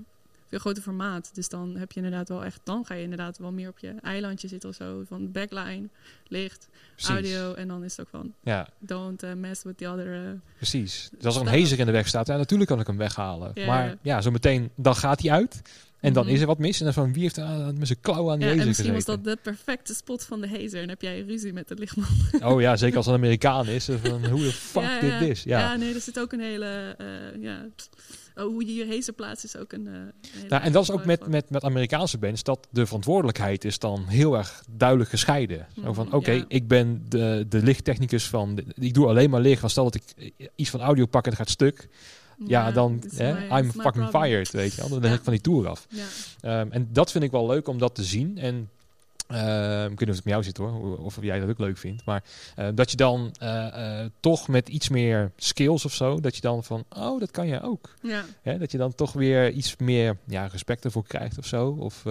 veel 0.49 0.59
groter 0.59 0.83
formaat. 0.83 1.29
Dus 1.33 1.49
dan 1.49 1.75
heb 1.77 1.91
je 1.91 1.95
inderdaad 2.01 2.29
wel 2.29 2.43
echt... 2.45 2.59
Dan 2.63 2.85
ga 2.85 2.93
je 2.93 3.01
inderdaad 3.03 3.37
wel 3.37 3.51
meer 3.51 3.69
op 3.69 3.79
je 3.79 3.93
eilandje 4.01 4.47
zitten 4.47 4.69
of 4.69 4.75
zo. 4.75 5.03
Van 5.07 5.31
backline, 5.31 5.87
licht, 6.27 6.67
Precies. 6.95 7.09
audio. 7.09 7.53
En 7.53 7.67
dan 7.67 7.83
is 7.83 7.97
het 7.97 8.05
ook 8.05 8.11
van... 8.11 8.33
Ja, 8.43 8.67
Don't 8.79 9.35
mess 9.35 9.63
with 9.63 9.77
the 9.77 9.87
other... 9.87 10.39
precies. 10.57 11.09
Dus 11.17 11.25
als 11.25 11.35
er 11.35 11.41
een 11.41 11.59
hazer 11.59 11.79
in 11.79 11.85
de 11.85 11.91
weg 11.91 12.07
staat, 12.07 12.27
ja, 12.27 12.37
natuurlijk 12.37 12.69
kan 12.69 12.79
ik 12.79 12.87
hem 12.87 12.97
weghalen. 12.97 13.51
Ja. 13.53 13.65
Maar 13.65 13.95
ja, 14.01 14.21
zo 14.21 14.31
meteen, 14.31 14.71
dan 14.75 14.95
gaat 14.95 15.21
hij 15.21 15.31
uit. 15.31 15.61
En 16.05 16.13
dan 16.13 16.25
Mhm. 16.25 16.33
is 16.33 16.41
er 16.41 16.47
wat 16.47 16.57
mis. 16.59 16.77
En 16.79 16.83
dan 16.85 16.93
van, 16.93 17.13
wie 17.13 17.21
heeft 17.21 17.37
uh, 17.37 17.65
met 17.77 17.87
zijn 17.87 17.99
klauw 18.01 18.31
aan 18.31 18.39
die 18.39 18.47
ja, 18.47 18.55
en 18.61 18.67
misschien 18.67 18.93
was 18.93 19.05
dat 19.05 19.23
de 19.23 19.37
perfecte 19.43 19.93
spot 19.93 20.23
van 20.23 20.41
de 20.41 20.47
hazer. 20.49 20.81
En 20.81 20.89
heb 20.89 21.01
jij 21.01 21.21
ruzie 21.21 21.53
met 21.53 21.67
de 21.67 21.75
lichtman. 21.75 22.05
Oh 22.53 22.61
ja, 22.61 22.75
zeker 22.77 22.97
als 22.97 23.05
het 23.05 23.15
een 23.15 23.21
Amerikaan 23.21 23.67
is. 23.67 23.89
Van, 24.03 24.25
hoe 24.25 24.41
de 24.43 24.51
fuck 24.71 24.83
ja, 24.83 24.99
dit 24.99 25.09
ja. 25.11 25.19
is. 25.19 25.43
Ja. 25.43 25.59
Ja, 25.59 25.75
nee, 25.75 25.93
er 25.93 26.01
zit 26.01 26.19
ook 26.19 26.31
een 26.33 26.39
hele... 26.39 26.95
eh, 26.97 27.41
ja, 27.41 27.65
oh, 28.35 28.43
hoe 28.43 28.65
je 28.65 28.73
je 28.73 28.87
hazer 28.87 29.13
plaatst 29.13 29.43
is 29.43 29.57
ook 29.57 29.71
een... 29.73 29.87
eh, 29.87 29.93
een 29.93 30.47
Nou, 30.49 30.63
en 30.63 30.71
dat 30.71 30.83
is 30.83 30.91
ook 30.91 31.05
met, 31.05 31.19
van. 31.19 31.29
met, 31.29 31.49
met 31.49 31.63
Amerikaanse 31.63 32.17
bands, 32.17 32.43
dat 32.43 32.67
de 32.71 32.85
verantwoordelijkheid 32.85 33.65
is 33.65 33.79
dan 33.79 34.05
heel 34.07 34.37
erg 34.37 34.63
duidelijk 34.69 35.09
gescheiden. 35.09 35.67
Zo 35.83 35.93
van, 35.93 36.05
Mhm, 36.05 36.15
oké, 36.15 36.31
ja. 36.31 36.45
ik 36.47 36.67
ben 36.67 37.05
de, 37.09 37.45
de 37.49 37.63
lichttechnicus 37.63 38.27
van, 38.27 38.55
de- 38.55 38.63
ik 38.75 38.93
doe 38.93 39.07
alleen 39.07 39.29
maar 39.29 39.41
licht. 39.41 39.59
Want 39.59 39.71
stel 39.71 39.83
dat 39.83 39.95
ik 39.95 40.31
iets 40.55 40.69
van 40.69 40.79
audio 40.81 41.05
pak 41.05 41.23
en 41.23 41.29
het 41.29 41.39
gaat 41.39 41.49
stuk, 41.49 41.87
ja, 42.47 42.71
dan, 42.71 43.03
hè, 43.15 43.33
my- 43.33 43.57
I'm 43.57 43.71
fucking 43.71 43.81
problem. 44.09 44.23
fired, 44.23 44.51
weet 44.51 44.73
je 44.73 44.81
wel. 44.81 44.89
Dan 44.89 44.99
ben 44.99 45.13
ik 45.13 45.23
van 45.23 45.33
die 45.33 45.41
tour 45.41 45.67
af. 45.67 45.87
Ja. 45.89 46.05
Ehm, 46.41 46.71
en 46.71 46.89
dat 46.91 47.11
vind 47.11 47.23
ik 47.23 47.31
wel 47.31 47.47
leuk 47.47 47.67
om 47.67 47.77
dat 47.77 47.95
te 47.95 48.03
zien. 48.03 48.37
En 48.37 48.69
ehm, 49.27 49.91
ik 49.91 49.99
weet 49.99 49.99
niet 49.99 50.09
of 50.09 50.15
het 50.15 50.23
met 50.23 50.33
jou 50.33 50.43
zit 50.43 50.57
hoor, 50.57 50.97
of 50.97 51.17
jij 51.21 51.39
dat 51.39 51.49
ook 51.49 51.59
leuk 51.59 51.77
vindt. 51.77 52.05
Maar 52.05 52.23
eh, 52.55 52.67
dat 52.73 52.91
je 52.91 52.97
dan 52.97 53.35
eh, 53.39 54.01
eh, 54.03 54.09
toch 54.19 54.47
met 54.47 54.69
iets 54.69 54.89
meer 54.89 55.31
skills 55.37 55.85
of 55.85 55.93
zo, 55.93 56.19
dat 56.19 56.35
je 56.35 56.41
dan 56.41 56.63
van, 56.63 56.85
oh, 56.89 57.19
dat 57.19 57.31
kan 57.31 57.47
jij 57.47 57.61
ook. 57.61 57.93
ja. 58.01 58.25
Hè? 58.41 58.57
Dat 58.57 58.71
je 58.71 58.77
dan 58.77 58.95
toch 58.95 59.13
weer 59.13 59.51
iets 59.51 59.75
meer 59.77 60.17
ja, 60.25 60.45
respect 60.45 60.85
ervoor 60.85 61.07
krijgt 61.07 61.37
of 61.37 61.45
zo. 61.45 61.67
Of, 61.79 62.03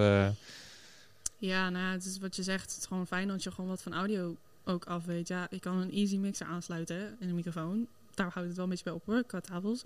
Ja, 1.38 1.70
nou 1.70 1.92
het 1.92 2.04
is 2.04 2.18
wat 2.18 2.36
je 2.36 2.42
zegt. 2.42 2.70
Het 2.70 2.80
is 2.80 2.86
gewoon 2.86 3.06
fijn 3.06 3.28
dat 3.28 3.42
je 3.42 3.50
gewoon 3.50 3.70
wat 3.70 3.82
van 3.82 3.94
audio 3.94 4.36
ook 4.64 4.84
af 4.84 5.04
weet. 5.04 5.28
Ja, 5.28 5.46
ik 5.50 5.60
kan 5.60 5.76
een 5.80 5.92
easy 5.92 6.16
mixer 6.16 6.46
aansluiten 6.46 7.16
in 7.20 7.28
een 7.28 7.34
microfoon. 7.34 7.86
Daar 8.14 8.30
houdt 8.32 8.48
het 8.48 8.56
wel 8.56 8.64
een 8.64 8.70
beetje 8.70 8.84
bij 8.84 8.92
op 8.92 9.02
hoor, 9.06 9.24
qua 9.26 9.40
tafels. 9.40 9.84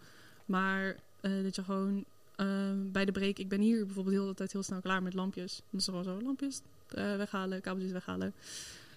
Maar 0.49 0.97
eh, 1.21 1.43
dat 1.43 1.55
je 1.57 1.63
gewoon 1.65 2.05
ehm, 2.37 2.91
bij 2.93 3.05
de 3.05 3.13
break... 3.13 3.39
Ik 3.39 3.49
ben 3.49 3.61
hier 3.61 3.85
bijvoorbeeld 3.87 4.17
heel 4.17 4.27
de 4.27 4.35
tijd 4.35 4.53
heel 4.53 4.63
snel 4.63 4.81
klaar 4.81 5.03
met 5.03 5.15
lampjes. 5.15 5.61
Dan 5.71 5.81
is 5.81 5.85
gewoon 5.85 6.05
zo, 6.05 6.21
lampjes 6.23 6.61
eh, 6.89 7.17
weghalen, 7.17 7.61
kabeltjes 7.61 7.93
weghalen. 7.93 8.33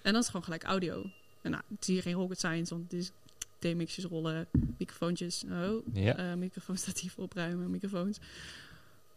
En 0.01 0.11
dan 0.11 0.21
is 0.21 0.25
gewoon 0.27 0.43
gelijk 0.43 0.63
audio. 0.63 1.05
En 1.41 1.51
nou, 1.51 1.63
het 1.67 1.81
is 1.81 1.87
hier 1.87 2.01
geen 2.01 2.13
rocket 2.13 2.37
science, 2.37 2.73
want 2.75 2.91
het 2.91 2.99
is 3.01 3.11
D-mixjes 3.59 4.05
rollen, 4.05 4.47
microfoontjes. 4.77 5.43
Oh, 5.51 5.85
ja. 5.93 6.15
eh 6.17 6.33
microfoonstatief 6.33 7.17
opruimen, 7.27 7.71
microfoons. 7.71 8.17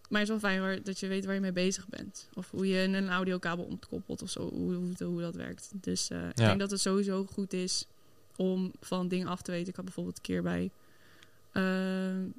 Maar 0.08 0.20
het 0.20 0.30
is 0.30 0.40
wel 0.40 0.50
fijn 0.50 0.60
hoor, 0.60 0.82
dat 0.82 1.00
je 1.00 1.06
weet 1.08 1.24
waar 1.24 1.34
je 1.34 1.40
mee 1.40 1.52
bezig 1.52 1.88
bent. 1.88 2.28
Of 2.34 2.50
hoe 2.50 2.66
je 2.68 2.78
een 2.78 3.08
audiokabel 3.08 3.64
ontkoppelt 3.64 4.22
of 4.22 4.30
zo, 4.30 4.50
hoe, 4.50 4.74
hoe, 4.74 5.04
hoe 5.04 5.20
dat 5.20 5.34
werkt. 5.34 5.70
Dus 5.74 6.10
eh, 6.10 6.28
ik 6.28 6.38
Ja. 6.38 6.46
denk 6.46 6.58
dat 6.60 6.70
het 6.70 6.80
sowieso 6.80 7.24
goed 7.24 7.52
is 7.52 7.86
om 8.36 8.72
van 8.80 9.08
dingen 9.08 9.26
af 9.26 9.42
te 9.42 9.50
weten. 9.50 9.68
Ik 9.68 9.76
had 9.76 9.84
bijvoorbeeld 9.84 10.16
een 10.16 10.22
keer 10.22 10.42
bij 10.42 10.62
eh, 10.64 10.70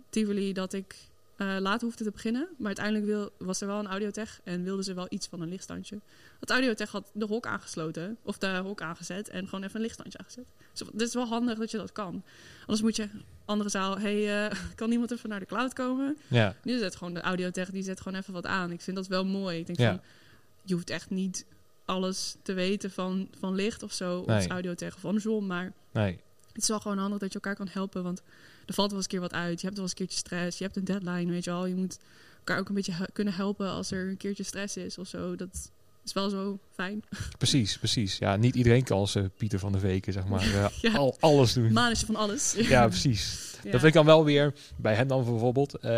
Tivoli 0.10 0.54
dat 0.54 0.74
ik 0.74 0.96
eh 1.36 1.56
laat 1.60 1.82
hoefde 1.82 2.04
te 2.04 2.12
beginnen. 2.12 2.48
Maar 2.58 2.68
uiteindelijk 2.68 3.06
wil, 3.06 3.30
was 3.38 3.62
er 3.62 3.68
wel 3.68 3.80
een 3.80 3.88
audiotech 3.88 4.40
en 4.44 4.64
wilden 4.64 4.84
ze 4.86 4.94
wel 4.94 5.06
iets 5.10 5.28
van 5.28 5.42
een 5.42 5.50
lichtstandje. 5.50 6.00
Het 6.40 6.50
audiotech 6.50 6.92
had 6.92 7.12
de 7.14 7.26
hok 7.26 7.46
aangesloten, 7.46 8.18
of 8.22 8.38
de 8.38 8.48
hok 8.58 8.82
aangezet 8.82 9.30
en 9.30 9.46
gewoon 9.48 9.64
even 9.64 9.76
een 9.76 9.82
lichtstandje 9.82 10.18
aangezet. 10.18 10.46
Dus 10.74 10.88
het 10.92 11.02
is 11.02 11.14
wel 11.14 11.26
handig 11.28 11.58
dat 11.58 11.72
je 11.72 11.78
dat 11.78 11.92
kan. 11.92 12.24
Anders 12.62 12.82
moet 12.82 12.96
je 12.96 13.08
andere 13.46 13.70
zaal, 13.70 14.00
hey, 14.00 14.46
eh, 14.46 14.58
kan 14.76 14.92
iemand 14.92 15.12
even 15.12 15.30
naar 15.30 15.40
de 15.40 15.46
cloud 15.46 15.74
komen? 15.74 16.18
ja. 16.28 16.56
Nu 16.64 16.78
zet 16.78 16.96
gewoon 16.96 17.14
de 17.14 17.22
audiotech, 17.22 17.70
die 17.72 17.84
zet 17.84 18.02
gewoon 18.02 18.20
even 18.20 18.34
wat 18.34 18.46
aan. 18.46 18.72
Ik 18.72 18.82
vind 18.82 18.96
dat 18.98 19.08
wel 19.08 19.26
mooi. 19.26 19.60
Ik 19.60 19.66
denk 19.66 19.80
Ja. 19.80 19.90
van, 19.90 20.02
je 20.64 20.74
hoeft 20.74 20.90
echt 20.90 21.10
niet 21.10 21.46
alles 21.86 22.36
te 22.42 22.54
weten 22.54 22.92
van, 22.92 23.28
van 23.40 23.56
licht 23.56 23.84
of 23.84 23.94
zo, 23.94 24.24
Nee. 24.26 24.38
of 24.38 24.48
audiotech 24.48 24.96
of 24.96 25.06
andersom, 25.06 25.46
maar 25.46 25.74
Nee. 25.92 26.20
Het 26.56 26.64
is 26.64 26.68
wel 26.70 26.80
gewoon 26.80 26.98
handig 26.98 27.20
dat 27.20 27.28
je 27.34 27.40
elkaar 27.40 27.56
kan 27.56 27.68
helpen, 27.72 28.04
want 28.04 28.22
er 28.66 28.74
valt 28.74 28.88
wel 28.90 28.96
eens 29.00 29.06
een 29.06 29.12
keer 29.12 29.20
wat 29.30 29.34
uit. 29.34 29.60
Je 29.60 29.66
hebt 29.66 29.74
wel 29.78 29.82
eens 29.88 29.92
een 29.92 29.98
keertje 29.98 30.18
stress, 30.18 30.58
je 30.58 30.64
hebt 30.64 30.76
een 30.78 30.84
deadline, 30.84 31.32
weet 31.32 31.44
je 31.44 31.50
wel. 31.52 31.66
Je 31.66 31.76
moet 31.76 31.98
elkaar 32.38 32.60
ook 32.60 32.70
een 32.70 32.76
beetje 32.76 32.92
he- 32.92 33.12
kunnen 33.14 33.34
helpen 33.34 33.70
als 33.70 33.92
er 33.92 34.10
een 34.10 34.18
keertje 34.18 34.44
stress 34.44 34.78
is 34.78 34.98
of 34.98 35.08
zo. 35.08 35.36
Dat 35.36 35.72
is 36.06 36.14
wel 36.14 36.30
zo 36.30 36.60
fijn. 36.74 37.04
Precies, 37.38 37.78
precies. 37.78 38.18
Ja, 38.18 38.36
niet 38.36 38.56
iedereen 38.56 38.84
kan 38.84 38.98
als 38.98 39.16
eh, 39.16 39.24
Pieter 39.38 39.60
van 39.60 39.72
der 39.72 39.82
Veken, 39.82 40.14
zeg 40.14 40.26
maar, 40.26 40.42
eh, 40.42 40.66
Ja. 40.82 40.94
al, 40.98 41.18
alles 41.20 41.54
doen. 41.54 41.72
Manetje 41.74 42.06
van 42.06 42.16
alles. 42.16 42.54
Ja, 42.58 42.88
precies. 42.88 43.54
Dat 43.72 43.82
vind 43.82 43.84
ik 43.84 43.94
dan 43.94 44.06
wel 44.06 44.24
weer, 44.26 44.54
bij 44.76 44.94
hem 44.94 45.08
dan 45.08 45.24
bijvoorbeeld, 45.26 45.76
eh, 45.78 45.92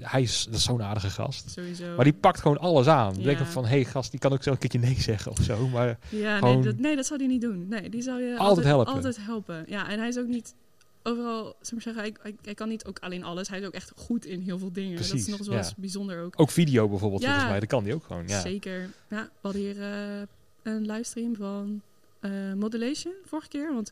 hij 0.00 0.22
is, 0.22 0.44
dat 0.44 0.54
is 0.54 0.64
zo'n 0.64 0.82
aardige 0.82 1.10
gast. 1.10 1.50
Sowieso. 1.50 1.94
Maar 1.96 2.04
die 2.04 2.12
pakt 2.14 2.40
gewoon 2.40 2.58
alles 2.58 2.86
aan. 2.86 3.14
Denk 3.14 3.38
ik 3.38 3.38
Ja. 3.38 3.52
van, 3.52 3.62
hé 3.64 3.68
hey, 3.70 3.84
gast, 3.84 4.10
die 4.10 4.20
kan 4.20 4.32
ook 4.32 4.42
zo 4.42 4.50
een 4.50 4.58
keertje 4.58 4.78
nee 4.78 5.00
zeggen 5.00 5.30
of 5.30 5.38
zo. 5.42 5.68
Maar 5.68 5.98
Ja, 6.08 6.40
nee 6.40 6.60
dat, 6.62 6.78
nee, 6.78 6.96
dat 6.96 7.06
zou 7.06 7.18
hij 7.18 7.28
niet 7.28 7.40
doen. 7.40 7.66
Nee, 7.68 7.90
die 7.90 8.02
zou 8.02 8.22
je 8.22 8.28
Altijd 8.28 8.48
altijd, 8.48 8.66
helpen. 8.66 8.92
Altijd 8.92 9.16
helpen. 9.20 9.64
Ja, 9.68 9.88
en 9.88 9.98
hij 9.98 10.08
is 10.08 10.18
ook 10.18 10.26
niet 10.26 10.54
overal, 11.02 11.56
zeg 11.60 11.72
maar 11.72 11.82
zeggen, 11.82 12.02
hij, 12.02 12.14
hij, 12.22 12.34
hij 12.42 12.54
kan 12.54 12.68
niet 12.68 12.84
ook 12.84 12.98
alleen 12.98 13.24
alles. 13.24 13.48
Hij 13.48 13.60
is 13.60 13.66
ook 13.66 13.72
echt 13.72 13.92
goed 13.96 14.24
in 14.26 14.40
heel 14.40 14.58
veel 14.58 14.72
dingen. 14.72 14.96
dat 14.96 15.12
is 15.12 15.26
nog 15.26 15.38
eens 15.38 15.48
wel 15.48 15.56
ja. 15.56 15.62
eens 15.62 15.74
bijzonder 15.76 16.22
ook. 16.22 16.34
ook 16.36 16.50
video 16.50 16.88
bijvoorbeeld, 16.88 17.22
Ja. 17.22 17.28
volgens 17.28 17.50
mij, 17.50 17.60
dat 17.60 17.68
kan 17.68 17.84
die 17.84 17.94
ook 17.94 18.04
gewoon. 18.04 18.24
Ja, 18.26 18.40
Zeker. 18.40 18.80
Ja, 19.08 19.22
we 19.22 19.28
hadden 19.40 19.60
hier 19.60 19.82
eh, 19.82 20.22
een 20.62 20.86
livestream 20.86 21.36
van 21.36 21.80
eh, 22.20 22.30
Modulation 22.56 23.12
vorige 23.24 23.48
keer. 23.48 23.74
Want, 23.74 23.90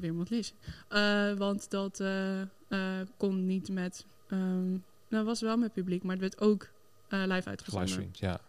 weer 0.00 0.14
Modulation. 0.14 0.58
Eh, 0.88 1.32
want 1.32 1.70
dat 1.70 2.00
eh, 2.00 2.40
eh, 2.40 3.06
kon 3.16 3.46
niet 3.46 3.68
met, 3.68 4.04
ehm 4.28 4.76
nou 5.08 5.24
was 5.24 5.40
wel 5.40 5.56
met 5.56 5.72
publiek, 5.72 6.02
maar 6.02 6.12
het 6.12 6.20
werd 6.20 6.40
ook 6.40 6.68
live 7.08 7.48
uitgezonden. 7.48 7.88
livestreams, 7.88 8.18
ja. 8.18 8.40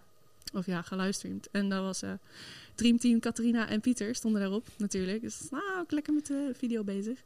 Of 0.54 0.66
ja, 0.66 0.82
gelivestreamd. 0.82 1.50
En 1.52 1.70
dat 1.70 1.82
was 1.82 2.02
eh 2.02 2.12
Dreamteam, 2.76 3.20
Katrina 3.20 3.68
en 3.68 3.82
Pieter 3.82 4.16
stonden 4.16 4.42
daarop 4.42 4.68
natuurlijk. 4.78 5.22
Dus 5.22 5.50
nou, 5.50 5.80
ook 5.80 5.92
lekker 5.92 6.14
met 6.14 6.26
de 6.26 6.52
video 6.54 6.84
bezig. 6.84 7.24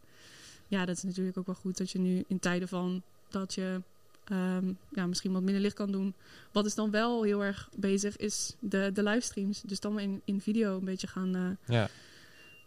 Ja, 0.68 0.86
dat 0.86 0.98
is 0.98 1.04
natuurlijk 1.04 1.38
ook 1.38 1.46
wel 1.46 1.56
goed 1.56 1.78
dat 1.78 1.92
je 1.92 2.00
nu 2.00 2.24
in 2.28 2.40
tijden 2.40 2.68
van 2.68 3.02
dat 3.30 3.54
je 3.54 3.82
ehm, 4.24 4.74
ja, 4.90 5.08
misschien 5.08 5.32
wat 5.32 5.42
minder 5.42 5.62
licht 5.62 5.76
kan 5.76 5.92
doen. 5.92 6.14
Wat 6.52 6.66
is 6.66 6.76
dan 6.76 6.92
wel 6.92 7.24
heel 7.24 7.44
erg 7.44 7.70
bezig 7.76 8.18
is 8.18 8.56
de, 8.60 8.90
de 8.94 9.04
livestreams. 9.04 9.62
Dus 9.62 9.80
dan 9.80 10.00
in, 10.00 10.22
in 10.26 10.42
video 10.42 10.78
een 10.78 10.86
beetje 10.86 11.08
gaan 11.08 11.58
ja. 11.66 11.90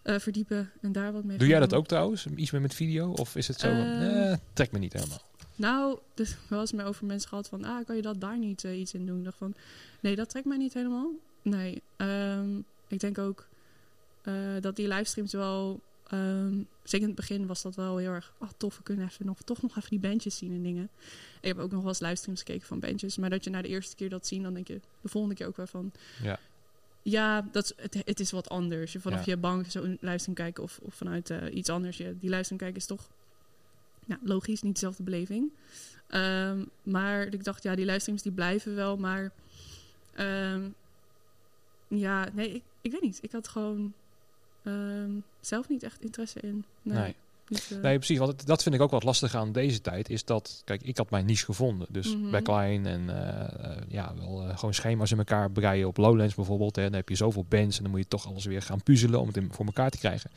Eh, 0.04 0.18
verdiepen 0.18 0.70
en 0.80 0.92
daar 0.92 1.12
wat 1.12 1.24
mee 1.24 1.38
Doe 1.38 1.48
jij 1.48 1.60
dat 1.60 1.70
doen. 1.70 1.78
ook 1.78 1.86
trouwens? 1.86 2.26
Iets 2.36 2.50
meer 2.50 2.60
met 2.60 2.74
video? 2.74 3.10
Of 3.10 3.36
is 3.36 3.48
het 3.48 3.60
zo 3.60 3.68
van, 3.68 3.78
Ehm, 3.78 4.02
eh, 4.02 4.36
trek 4.52 4.72
me 4.72 4.78
niet 4.78 4.92
helemaal. 4.92 5.22
Nou, 5.56 5.98
dus 6.14 6.36
wel 6.48 6.60
eens 6.60 6.72
meer 6.72 6.84
over 6.84 7.06
mensen 7.06 7.28
gehad 7.28 7.48
van, 7.48 7.64
ah, 7.64 7.86
kan 7.86 7.96
je 7.96 8.02
dat 8.02 8.20
daar 8.20 8.38
niet 8.38 8.64
eh, 8.64 8.78
iets 8.80 8.94
in 8.94 9.06
doen? 9.06 9.18
Ik 9.18 9.24
dacht 9.24 9.36
van, 9.38 9.54
nee, 10.00 10.16
dat 10.16 10.28
trekt 10.30 10.46
mij 10.46 10.56
niet 10.56 10.74
helemaal. 10.74 11.10
Nee, 11.42 11.82
ehm, 11.96 12.58
ik 12.88 13.00
denk 13.00 13.18
ook 13.18 13.46
dat 14.60 14.76
die 14.76 14.88
livestreams 14.88 15.32
wel, 15.32 15.80
ehm, 16.08 16.54
zeker 16.82 17.00
in 17.00 17.06
het 17.06 17.14
begin 17.14 17.46
was 17.46 17.62
dat 17.62 17.74
wel 17.74 17.96
heel 17.96 18.10
erg, 18.10 18.32
oh 18.38 18.48
tof, 18.56 18.76
we 18.76 18.82
kunnen 18.82 19.04
even 19.06 19.26
nog, 19.26 19.38
toch 19.44 19.62
nog 19.62 19.76
even 19.76 19.90
die 19.90 19.98
bandjes 19.98 20.36
zien 20.36 20.52
en 20.52 20.62
dingen. 20.62 20.88
Ik 21.40 21.48
heb 21.48 21.58
ook 21.58 21.70
nog 21.70 21.80
wel 21.80 21.88
eens 21.88 22.00
livestreams 22.00 22.38
gekeken 22.38 22.66
van 22.66 22.80
bandjes, 22.80 23.16
maar 23.16 23.30
dat 23.30 23.44
je 23.44 23.50
na 23.50 23.62
de 23.62 23.68
eerste 23.68 23.96
keer 23.96 24.08
dat 24.08 24.26
zien, 24.26 24.42
dan 24.42 24.54
denk 24.54 24.68
je 24.68 24.80
de 25.00 25.08
volgende 25.08 25.36
keer 25.36 25.46
ook 25.46 25.56
weer 25.56 25.68
van, 25.68 25.92
Ja. 26.22 26.38
Ja, 27.06 27.48
dat, 27.52 27.64
is- 27.64 27.72
het, 27.76 27.94
het 28.04 28.20
is 28.20 28.30
wat 28.30 28.48
anders. 28.48 28.92
Je 28.92 29.00
vanaf 29.00 29.24
Ja. 29.24 29.32
je 29.32 29.36
bank 29.36 29.66
zo'n 29.68 29.98
livestream 30.00 30.36
kijken 30.36 30.62
of, 30.62 30.78
of 30.82 30.94
vanuit 30.94 31.30
eh, 31.30 31.54
iets 31.54 31.68
anders. 31.68 31.96
Je, 31.96 32.16
die 32.18 32.30
livestream 32.30 32.60
kijken 32.60 32.76
is 32.80 32.86
toch 32.86 33.08
ja, 34.06 34.18
logisch, 34.22 34.62
niet 34.62 34.72
dezelfde 34.74 35.02
beleving. 35.02 35.50
Ehm, 36.08 36.64
maar 36.82 37.26
ik 37.26 37.44
dacht, 37.44 37.62
ja, 37.62 37.74
die 37.74 37.84
livestreams 37.84 38.22
die 38.22 38.32
blijven 38.32 38.74
wel, 38.74 38.96
maar 38.96 39.30
ehm, 40.14 40.68
ja, 41.88 42.28
nee, 42.32 42.54
ik, 42.54 42.62
ik 42.80 42.92
weet 42.92 43.00
niet. 43.00 43.18
Ik 43.22 43.32
had 43.32 43.48
gewoon 43.48 43.92
ehm, 44.62 45.10
zelf 45.40 45.68
niet 45.68 45.82
echt 45.82 46.00
interesse 46.00 46.40
in. 46.40 46.64
Nee, 46.82 46.98
Nee. 46.98 47.14
Niet, 47.48 47.68
eh, 47.70 47.78
Nee, 47.78 47.96
precies. 47.96 48.18
Want 48.18 48.46
dat 48.46 48.62
vind 48.62 48.74
ik 48.74 48.80
ook 48.80 48.90
wat 48.90 49.02
lastig 49.02 49.34
aan 49.34 49.52
deze 49.52 49.80
tijd. 49.80 50.10
Is 50.10 50.24
dat, 50.24 50.62
kijk, 50.64 50.82
ik 50.82 50.96
had 50.96 51.10
mijn 51.10 51.26
niche 51.26 51.44
gevonden. 51.44 51.86
Dus 51.90 52.16
Mhm. 52.16 52.30
backline 52.30 52.88
en 52.88 53.08
eh, 53.08 53.70
eh, 53.70 53.76
ja, 53.88 54.14
wel 54.16 54.48
gewoon 54.56 54.74
schema's 54.74 55.10
in 55.10 55.18
elkaar 55.18 55.50
breien 55.50 55.86
op 55.86 55.96
Lowlands 55.96 56.34
bijvoorbeeld. 56.34 56.76
Hè. 56.76 56.82
Dan 56.82 56.92
heb 56.92 57.08
je 57.08 57.14
zoveel 57.16 57.44
bands 57.48 57.76
en 57.76 57.82
dan 57.82 57.90
moet 57.92 58.00
je 58.02 58.08
toch 58.08 58.26
alles 58.26 58.44
weer 58.44 58.62
gaan 58.62 58.82
puzzelen 58.82 59.20
om 59.20 59.26
het 59.26 59.36
in, 59.36 59.48
voor 59.52 59.66
elkaar 59.66 59.90
te 59.90 59.98
krijgen. 59.98 60.30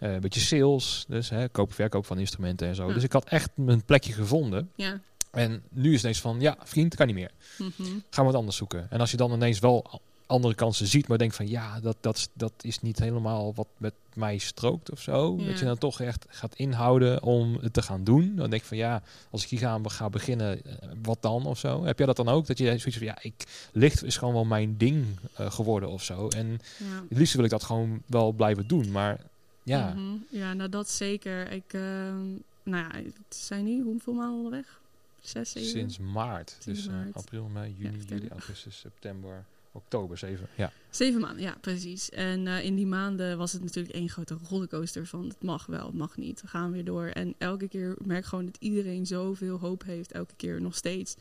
Een 0.00 0.20
beetje 0.20 0.40
sales, 0.40 1.04
dus 1.08 1.28
hè, 1.30 1.48
koop, 1.48 1.72
verkoop 1.72 2.06
van 2.06 2.18
instrumenten 2.18 2.68
en 2.68 2.74
zo. 2.74 2.88
Ja. 2.88 2.94
Dus 2.94 3.02
ik 3.02 3.12
had 3.12 3.24
echt 3.24 3.50
mijn 3.54 3.84
plekje 3.84 4.12
gevonden. 4.12 4.70
ja. 4.76 5.00
En 5.30 5.62
nu 5.70 5.88
is 5.88 5.92
het 5.94 6.02
ineens 6.02 6.20
van, 6.20 6.40
ja, 6.40 6.56
vriend, 6.64 6.94
kan 6.94 7.06
niet 7.06 7.14
meer. 7.16 7.30
mhm. 7.58 7.72
Gaan 8.10 8.24
we 8.24 8.30
wat 8.30 8.34
anders 8.34 8.56
zoeken. 8.56 8.86
En 8.90 9.00
als 9.00 9.10
je 9.10 9.16
dan 9.16 9.32
ineens 9.32 9.58
wel 9.58 10.00
andere 10.26 10.54
kansen 10.54 10.86
ziet, 10.86 11.08
maar 11.08 11.18
denkt 11.18 11.36
van 11.36 11.48
ja, 11.48 11.80
dat, 11.80 11.96
dat, 12.00 12.16
is- 12.16 12.28
dat 12.32 12.52
is 12.60 12.80
niet 12.80 12.98
helemaal 12.98 13.54
wat 13.54 13.66
met 13.76 13.92
mij 14.14 14.38
strookt 14.38 14.90
of 14.90 15.00
zo. 15.00 15.36
Ja. 15.38 15.46
Dat 15.46 15.58
je 15.58 15.64
dan 15.64 15.78
toch 15.78 16.00
echt 16.00 16.24
gaat 16.28 16.54
inhouden 16.54 17.22
om 17.22 17.58
het 17.60 17.72
te 17.72 17.82
gaan 17.82 18.04
doen. 18.04 18.36
Dan 18.36 18.50
denk 18.50 18.62
ik 18.62 18.68
van 18.68 18.76
ja, 18.76 19.02
als 19.30 19.42
ik 19.42 19.48
hier 19.48 19.58
ga, 19.58 19.80
ga 19.82 20.08
beginnen, 20.10 20.64
eh, 20.64 20.88
wat 21.02 21.22
dan 21.22 21.46
of 21.46 21.58
zo? 21.58 21.84
Heb 21.84 21.98
jij 21.98 22.06
dat 22.06 22.16
dan 22.16 22.28
ook? 22.28 22.46
Dat 22.46 22.58
je 22.58 22.64
zoiets 22.64 22.96
van 22.96 23.06
ja, 23.06 23.18
ik, 23.22 23.68
licht 23.72 24.02
is 24.04 24.16
gewoon 24.16 24.34
wel 24.34 24.44
mijn 24.44 24.76
ding 24.76 25.06
eh, 25.34 25.50
geworden 25.50 25.88
of 25.88 26.02
zo. 26.02 26.28
En 26.28 26.46
Ja. 26.78 27.02
het 27.08 27.18
liefst 27.18 27.34
wil 27.34 27.44
ik 27.44 27.50
dat 27.50 27.64
gewoon 27.64 28.02
wel 28.06 28.32
blijven 28.32 28.66
doen, 28.68 28.90
maar 28.90 29.20
ja. 29.62 29.92
Mhm. 29.94 30.16
Ja, 30.30 30.52
nou 30.52 30.68
dat 30.68 30.90
zeker. 30.90 31.50
Ik, 31.52 31.72
ehm, 31.72 32.24
nou 32.62 32.84
ja, 32.84 32.90
het 32.94 33.14
zijn 33.36 33.64
nu 33.64 33.82
hoeveel 33.82 34.12
maanden 34.12 34.36
onderweg? 34.36 34.80
Zes, 35.20 35.50
zeven? 35.50 35.68
Sinds 35.70 35.98
maart. 35.98 36.56
Sinds 36.58 36.82
dus 36.84 36.92
eh, 36.92 36.98
april, 37.12 37.48
mei, 37.52 37.74
juni, 37.78 38.04
juli, 38.08 38.28
augustus, 38.28 38.78
september, 38.78 39.44
oktober, 39.76 40.18
zeven. 40.18 40.48
Ja. 40.56 40.72
Zeven 40.90 41.20
maanden, 41.20 41.42
ja, 41.42 41.56
precies. 41.60 42.10
En 42.10 42.46
eh, 42.46 42.64
in 42.64 42.74
die 42.74 42.86
maanden 42.86 43.38
was 43.38 43.52
het 43.52 43.62
natuurlijk 43.62 43.94
één 43.94 44.08
grote 44.08 44.38
rollercoaster 44.48 45.06
van 45.06 45.28
het 45.28 45.42
mag 45.42 45.66
wel, 45.66 45.86
het 45.86 45.94
mag 45.94 46.16
niet, 46.16 46.40
we 46.40 46.46
gaan 46.46 46.72
weer 46.72 46.84
door. 46.84 47.06
En 47.06 47.34
elke 47.38 47.68
keer 47.68 47.96
merk 48.04 48.20
ik 48.20 48.26
gewoon 48.26 48.46
dat 48.46 48.56
iedereen 48.58 49.06
zoveel 49.06 49.58
hoop 49.58 49.84
heeft, 49.84 50.12
elke 50.12 50.34
keer 50.36 50.60
nog 50.60 50.74
steeds. 50.74 51.16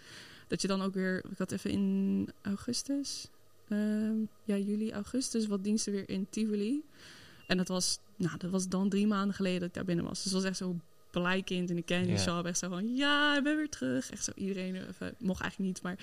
Dat 0.48 0.62
je 0.62 0.68
dan 0.68 0.82
ook 0.82 0.94
weer, 0.94 1.24
ik 1.32 1.38
had 1.38 1.52
even 1.52 1.70
in 1.70 2.30
augustus, 2.42 3.30
ehm, 3.68 4.16
ja, 4.44 4.58
juli, 4.58 4.92
augustus, 4.92 5.48
wat 5.48 5.64
diensten 5.64 5.94
weer 5.94 6.10
in 6.10 6.28
Tivoli. 6.30 6.84
En 7.48 7.58
dat 7.58 7.68
was, 7.68 8.00
nou, 8.16 8.38
dat 8.38 8.52
was 8.52 8.68
dan 8.68 8.90
drie 8.90 9.08
maanden 9.08 9.36
geleden 9.36 9.60
dat 9.60 9.68
ik 9.68 9.74
daar 9.74 9.86
binnen 9.86 10.06
was. 10.06 10.24
Dus 10.24 10.32
het 10.32 10.42
was 10.42 10.44
echt 10.44 10.58
zo 10.58 10.76
blij 11.20 11.42
kind 11.42 11.70
in 11.70 11.84
de 11.86 12.06
Ja. 12.08 12.18
shop. 12.18 12.46
Echt 12.46 12.58
zo 12.58 12.70
van, 12.70 12.96
ja, 12.96 13.38
ik 13.38 13.44
ben 13.44 13.56
weer 13.58 13.70
terug. 13.70 14.12
Echt 14.12 14.24
zo, 14.24 14.32
iedereen, 14.36 14.76
even, 14.76 15.16
mocht 15.20 15.42
eigenlijk 15.42 15.72
niet, 15.74 15.82
maar. 15.82 15.98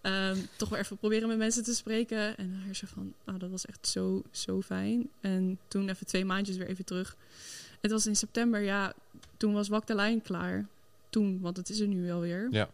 Ehm, 0.00 0.36
toch 0.56 0.68
wel 0.68 0.78
even 0.78 0.96
proberen 0.96 1.28
met 1.28 1.38
mensen 1.38 1.64
te 1.64 1.74
spreken. 1.74 2.36
En 2.36 2.50
dan 2.50 2.64
weer 2.64 2.74
zo 2.74 2.86
van, 2.86 3.14
oh, 3.26 3.38
dat 3.38 3.50
was 3.50 3.66
echt 3.66 3.86
zo, 3.88 4.22
zo 4.30 4.60
fijn. 4.60 5.08
En 5.20 5.58
toen 5.68 5.88
even 5.88 6.06
twee 6.06 6.24
maandjes 6.24 6.56
weer 6.56 6.66
even 6.68 6.84
terug. 6.84 7.16
Het 7.80 7.90
was 7.90 8.06
in 8.06 8.16
september, 8.16 8.60
ja, 8.60 8.94
toen 9.36 9.52
was 9.52 9.68
Wak 9.68 9.86
de 9.86 9.94
Lijn 9.94 10.22
klaar. 10.22 10.66
Toen, 11.10 11.40
want 11.40 11.56
het 11.56 11.68
is 11.68 11.80
er 11.80 11.86
nu 11.86 12.06
wel 12.06 12.20
weer. 12.20 12.48
Ja. 12.50 12.70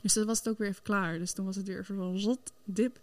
Dus 0.00 0.12
dat 0.12 0.26
was 0.26 0.38
het 0.38 0.48
ook 0.48 0.58
weer 0.58 0.68
even 0.68 0.82
klaar. 0.82 1.18
Dus 1.18 1.32
toen 1.32 1.44
was 1.46 1.56
het 1.56 1.66
weer 1.66 1.78
even 1.78 1.96
van 1.96 2.18
zot, 2.18 2.52
dip. 2.64 2.98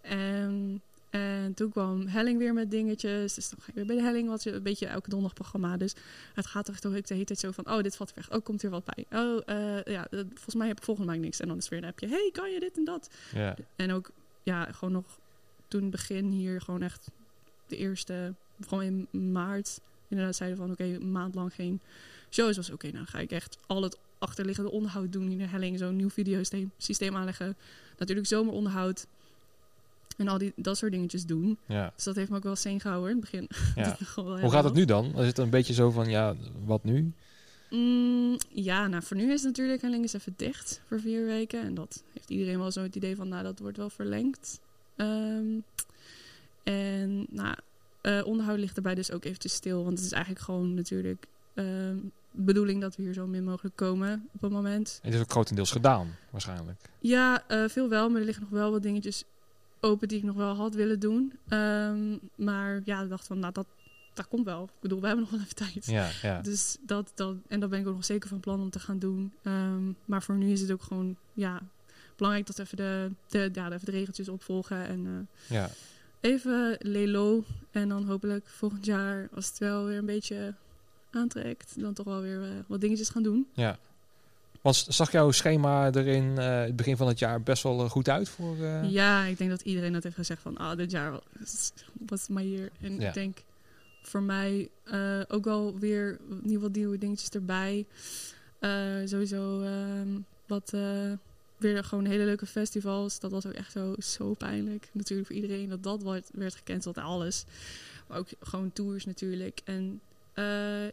En, 0.00 0.82
en 1.14 1.54
toen 1.54 1.70
kwam 1.70 2.06
Helling 2.06 2.38
weer 2.38 2.52
met 2.52 2.70
dingetjes. 2.70 3.34
Dus 3.34 3.48
dan 3.48 3.58
ga 3.60 3.68
ik 3.68 3.74
weer 3.74 3.86
bij 3.86 3.96
de 3.96 4.02
Helling, 4.02 4.28
wat 4.28 4.42
je 4.42 4.52
een 4.52 4.62
beetje 4.62 4.86
elke 4.86 5.08
donderdag 5.08 5.38
programma. 5.38 5.76
Dus 5.76 5.94
het 6.34 6.46
gaat 6.46 6.64
toch 6.64 6.80
de 6.80 6.88
hele 6.88 7.24
tijd 7.24 7.38
zo 7.38 7.50
van, 7.50 7.70
oh, 7.70 7.82
dit 7.82 7.96
valt 7.96 8.14
weg. 8.14 8.32
Oh, 8.32 8.44
komt 8.44 8.62
hier 8.62 8.70
wat 8.70 8.84
bij. 8.84 9.06
Oh, 9.20 9.40
eh, 9.46 9.84
ja, 9.84 10.06
volgens 10.10 10.54
mij 10.54 10.66
heb 10.66 10.76
ik 10.76 10.84
volgende 10.84 11.10
maand 11.10 11.22
niks. 11.22 11.40
En 11.40 11.48
dan 11.48 11.56
is 11.56 11.68
weer 11.68 11.82
een 11.82 11.88
appje, 11.88 12.08
hey, 12.08 12.30
kan 12.32 12.50
je 12.50 12.60
dit 12.60 12.76
en 12.76 12.84
dat? 12.84 13.10
ja. 13.32 13.56
En 13.76 13.92
ook, 13.92 14.10
ja, 14.42 14.64
gewoon 14.72 14.94
nog 14.94 15.18
toen 15.68 15.90
begin 15.90 16.30
hier 16.30 16.60
gewoon 16.60 16.82
echt 16.82 17.10
de 17.66 17.76
eerste, 17.76 18.34
gewoon 18.68 19.08
in 19.10 19.32
maart, 19.32 19.80
inderdaad 20.08 20.36
zeiden 20.36 20.58
van 20.58 20.70
oké, 20.70 20.84
een 20.84 21.12
maand 21.12 21.34
lang 21.34 21.54
geen 21.54 21.80
shows 22.30 22.56
was. 22.56 22.70
Oké, 22.70 22.86
nou 22.86 22.96
dan 22.96 23.06
ga 23.06 23.18
ik 23.18 23.30
echt 23.30 23.58
al 23.66 23.82
het 23.82 23.98
achterliggende 24.18 24.70
onderhoud 24.70 25.12
doen 25.12 25.30
in 25.30 25.38
de 25.38 25.46
helling, 25.46 25.78
zo'n 25.78 25.96
nieuw 25.96 26.10
videosysteem 26.10 26.72
systeem 26.78 27.16
aanleggen. 27.16 27.56
Natuurlijk 27.98 28.26
zomeronderhoud 28.26 29.06
en 30.16 30.28
al 30.28 30.38
die, 30.38 30.52
dat 30.56 30.76
soort 30.76 30.92
dingetjes 30.92 31.26
doen. 31.26 31.58
ja. 31.66 31.92
Dus 31.94 32.04
dat 32.04 32.16
heeft 32.16 32.30
me 32.30 32.36
ook 32.36 32.42
wel 32.42 32.56
zin 32.56 32.80
gehouden 32.80 33.10
in 33.10 33.16
het 33.16 33.30
begin. 33.30 33.48
ja. 33.84 33.96
Hoe 34.40 34.50
gaat 34.50 34.64
het 34.64 34.74
nu 34.74 34.84
dan? 34.84 35.18
Is 35.18 35.26
het 35.26 35.38
een 35.38 35.50
beetje 35.50 35.74
zo 35.74 35.90
van, 35.90 36.10
ja, 36.10 36.34
wat 36.64 36.84
nu? 36.84 37.12
Mm, 37.70 38.38
ja, 38.48 38.86
nou 38.86 39.02
voor 39.02 39.16
nu 39.16 39.32
is 39.32 39.42
natuurlijk 39.42 39.82
Helling 39.82 40.04
is 40.04 40.12
even 40.12 40.34
dicht 40.36 40.80
voor 40.88 41.00
vier 41.00 41.26
weken. 41.26 41.62
En 41.62 41.74
dat 41.74 42.02
heeft 42.12 42.30
iedereen 42.30 42.58
wel 42.58 42.70
zo 42.70 42.82
het 42.82 42.96
idee 42.96 43.16
van, 43.16 43.28
nou 43.28 43.42
dat 43.42 43.58
wordt 43.58 43.76
wel 43.76 43.90
verlengd. 43.90 44.60
Ehm, 44.96 45.58
en 46.62 47.26
nou, 47.30 47.56
eh, 48.00 48.20
onderhoud 48.24 48.58
ligt 48.58 48.76
erbij 48.76 48.94
dus 48.94 49.12
ook 49.12 49.24
eventjes 49.24 49.52
stil. 49.52 49.84
Want 49.84 49.96
het 49.96 50.06
is 50.06 50.12
eigenlijk 50.12 50.44
gewoon 50.44 50.74
natuurlijk 50.74 51.26
ehm, 51.54 51.96
bedoeling 52.30 52.80
dat 52.80 52.96
we 52.96 53.02
hier 53.02 53.12
zo 53.12 53.26
min 53.26 53.44
mogelijk 53.44 53.76
komen 53.76 54.28
op 54.32 54.40
het 54.40 54.50
moment. 54.50 54.98
Het 55.02 55.14
is 55.14 55.20
ook 55.20 55.30
grotendeels 55.30 55.70
gedaan, 55.70 56.16
waarschijnlijk. 56.30 56.80
Ja, 56.98 57.48
eh, 57.48 57.64
veel 57.68 57.88
wel, 57.88 58.08
maar 58.08 58.20
er 58.20 58.26
liggen 58.26 58.42
nog 58.50 58.60
wel 58.60 58.70
wat 58.70 58.82
dingetjes 58.82 59.24
open 59.84 60.08
die 60.08 60.18
ik 60.18 60.24
nog 60.24 60.36
wel 60.36 60.54
had 60.54 60.74
willen 60.74 61.00
doen. 61.00 61.32
Ehm, 61.48 62.16
maar 62.34 62.80
ja, 62.84 63.02
ik 63.02 63.08
dacht 63.08 63.26
van, 63.26 63.38
nou 63.38 63.52
dat, 63.52 63.66
dat 64.14 64.28
komt 64.28 64.44
wel. 64.44 64.64
Ik 64.64 64.80
bedoel, 64.80 65.00
we 65.00 65.06
hebben 65.06 65.24
nog 65.24 65.32
wel 65.34 65.40
even 65.40 65.54
tijd. 65.54 65.86
Ja, 65.86 66.10
ja. 66.22 66.40
Dus 66.40 66.76
dat, 66.80 67.12
dat, 67.14 67.36
en 67.48 67.60
dat 67.60 67.70
ben 67.70 67.80
ik 67.80 67.86
ook 67.86 67.94
nog 67.94 68.04
zeker 68.04 68.28
van 68.28 68.40
plan 68.40 68.60
om 68.60 68.70
te 68.70 68.78
gaan 68.78 68.98
doen. 68.98 69.32
Ehm, 69.42 69.92
maar 70.04 70.22
voor 70.22 70.34
nu 70.34 70.50
is 70.50 70.60
het 70.60 70.72
ook 70.72 70.82
gewoon, 70.82 71.16
ja, 71.32 71.60
belangrijk 72.16 72.46
dat 72.46 72.58
even 72.58 72.76
de, 72.76 73.10
de, 73.28 73.50
ja, 73.52 73.72
even 73.72 73.84
de 73.84 73.90
regeltjes 73.90 74.28
opvolgen. 74.28 74.86
En 74.86 75.06
eh, 75.06 75.56
ja. 75.56 75.68
even 76.20 76.76
lelo. 76.80 77.44
En 77.70 77.88
dan 77.88 78.04
hopelijk 78.04 78.48
volgend 78.48 78.84
jaar, 78.84 79.28
als 79.34 79.46
het 79.46 79.58
wel 79.58 79.84
weer 79.84 79.98
een 79.98 80.06
beetje 80.06 80.54
aantrekt, 81.10 81.80
dan 81.80 81.94
toch 81.94 82.06
wel 82.06 82.20
weer 82.20 82.42
eh, 82.42 82.48
wat 82.66 82.80
dingetjes 82.80 83.08
gaan 83.08 83.22
doen. 83.22 83.48
ja. 83.52 83.78
Want 84.64 84.86
zag 84.88 85.12
jouw 85.12 85.30
schema 85.30 85.92
er 85.92 86.06
in 86.06 86.38
eh, 86.38 86.60
het 86.60 86.76
begin 86.76 86.96
van 86.96 87.08
het 87.08 87.18
jaar 87.18 87.42
best 87.42 87.62
wel 87.62 87.84
eh, 87.84 87.90
goed 87.90 88.08
uit 88.08 88.28
voor... 88.28 88.56
eh, 88.64 88.90
Ja, 88.90 89.24
ik 89.24 89.38
denk 89.38 89.50
dat 89.50 89.60
iedereen 89.60 89.92
dat 89.92 90.02
heeft 90.02 90.14
gezegd 90.14 90.42
van, 90.42 90.56
ah, 90.56 90.76
dit 90.76 90.90
jaar 90.90 91.12
was- 91.38 91.72
was 92.06 92.28
my 92.28 92.42
year. 92.42 92.70
En 92.80 93.00
Ja. 93.00 93.08
ik 93.08 93.14
denk 93.14 93.38
voor 94.02 94.22
mij 94.22 94.68
ook 95.28 95.44
wel 95.44 95.78
weer 95.78 96.18
nieuw 96.42 96.60
wat 96.60 96.72
nieuwe 96.72 96.98
dingetjes 96.98 97.28
erbij. 97.28 97.86
Sowieso 99.04 99.62
ehm, 99.62 100.08
wat 100.46 100.70
weer 101.56 101.84
gewoon 101.84 102.04
hele 102.04 102.24
leuke 102.24 102.46
festivals. 102.46 103.18
Dat 103.20 103.30
was 103.30 103.46
ook 103.46 103.52
echt 103.52 103.72
zo, 103.72 103.94
zo 103.98 104.34
pijnlijk. 104.34 104.88
Natuurlijk 104.92 105.26
voor 105.28 105.36
iedereen 105.36 105.68
dat 105.68 105.82
dat 105.82 106.02
werd, 106.02 106.28
werd 106.32 106.54
gecanceld 106.54 106.96
en 106.96 107.02
alles. 107.02 107.44
Maar 108.06 108.18
ook 108.18 108.28
gewoon 108.40 108.72
tours 108.72 109.04
natuurlijk. 109.04 109.60
En 109.64 110.00
in 110.34 110.92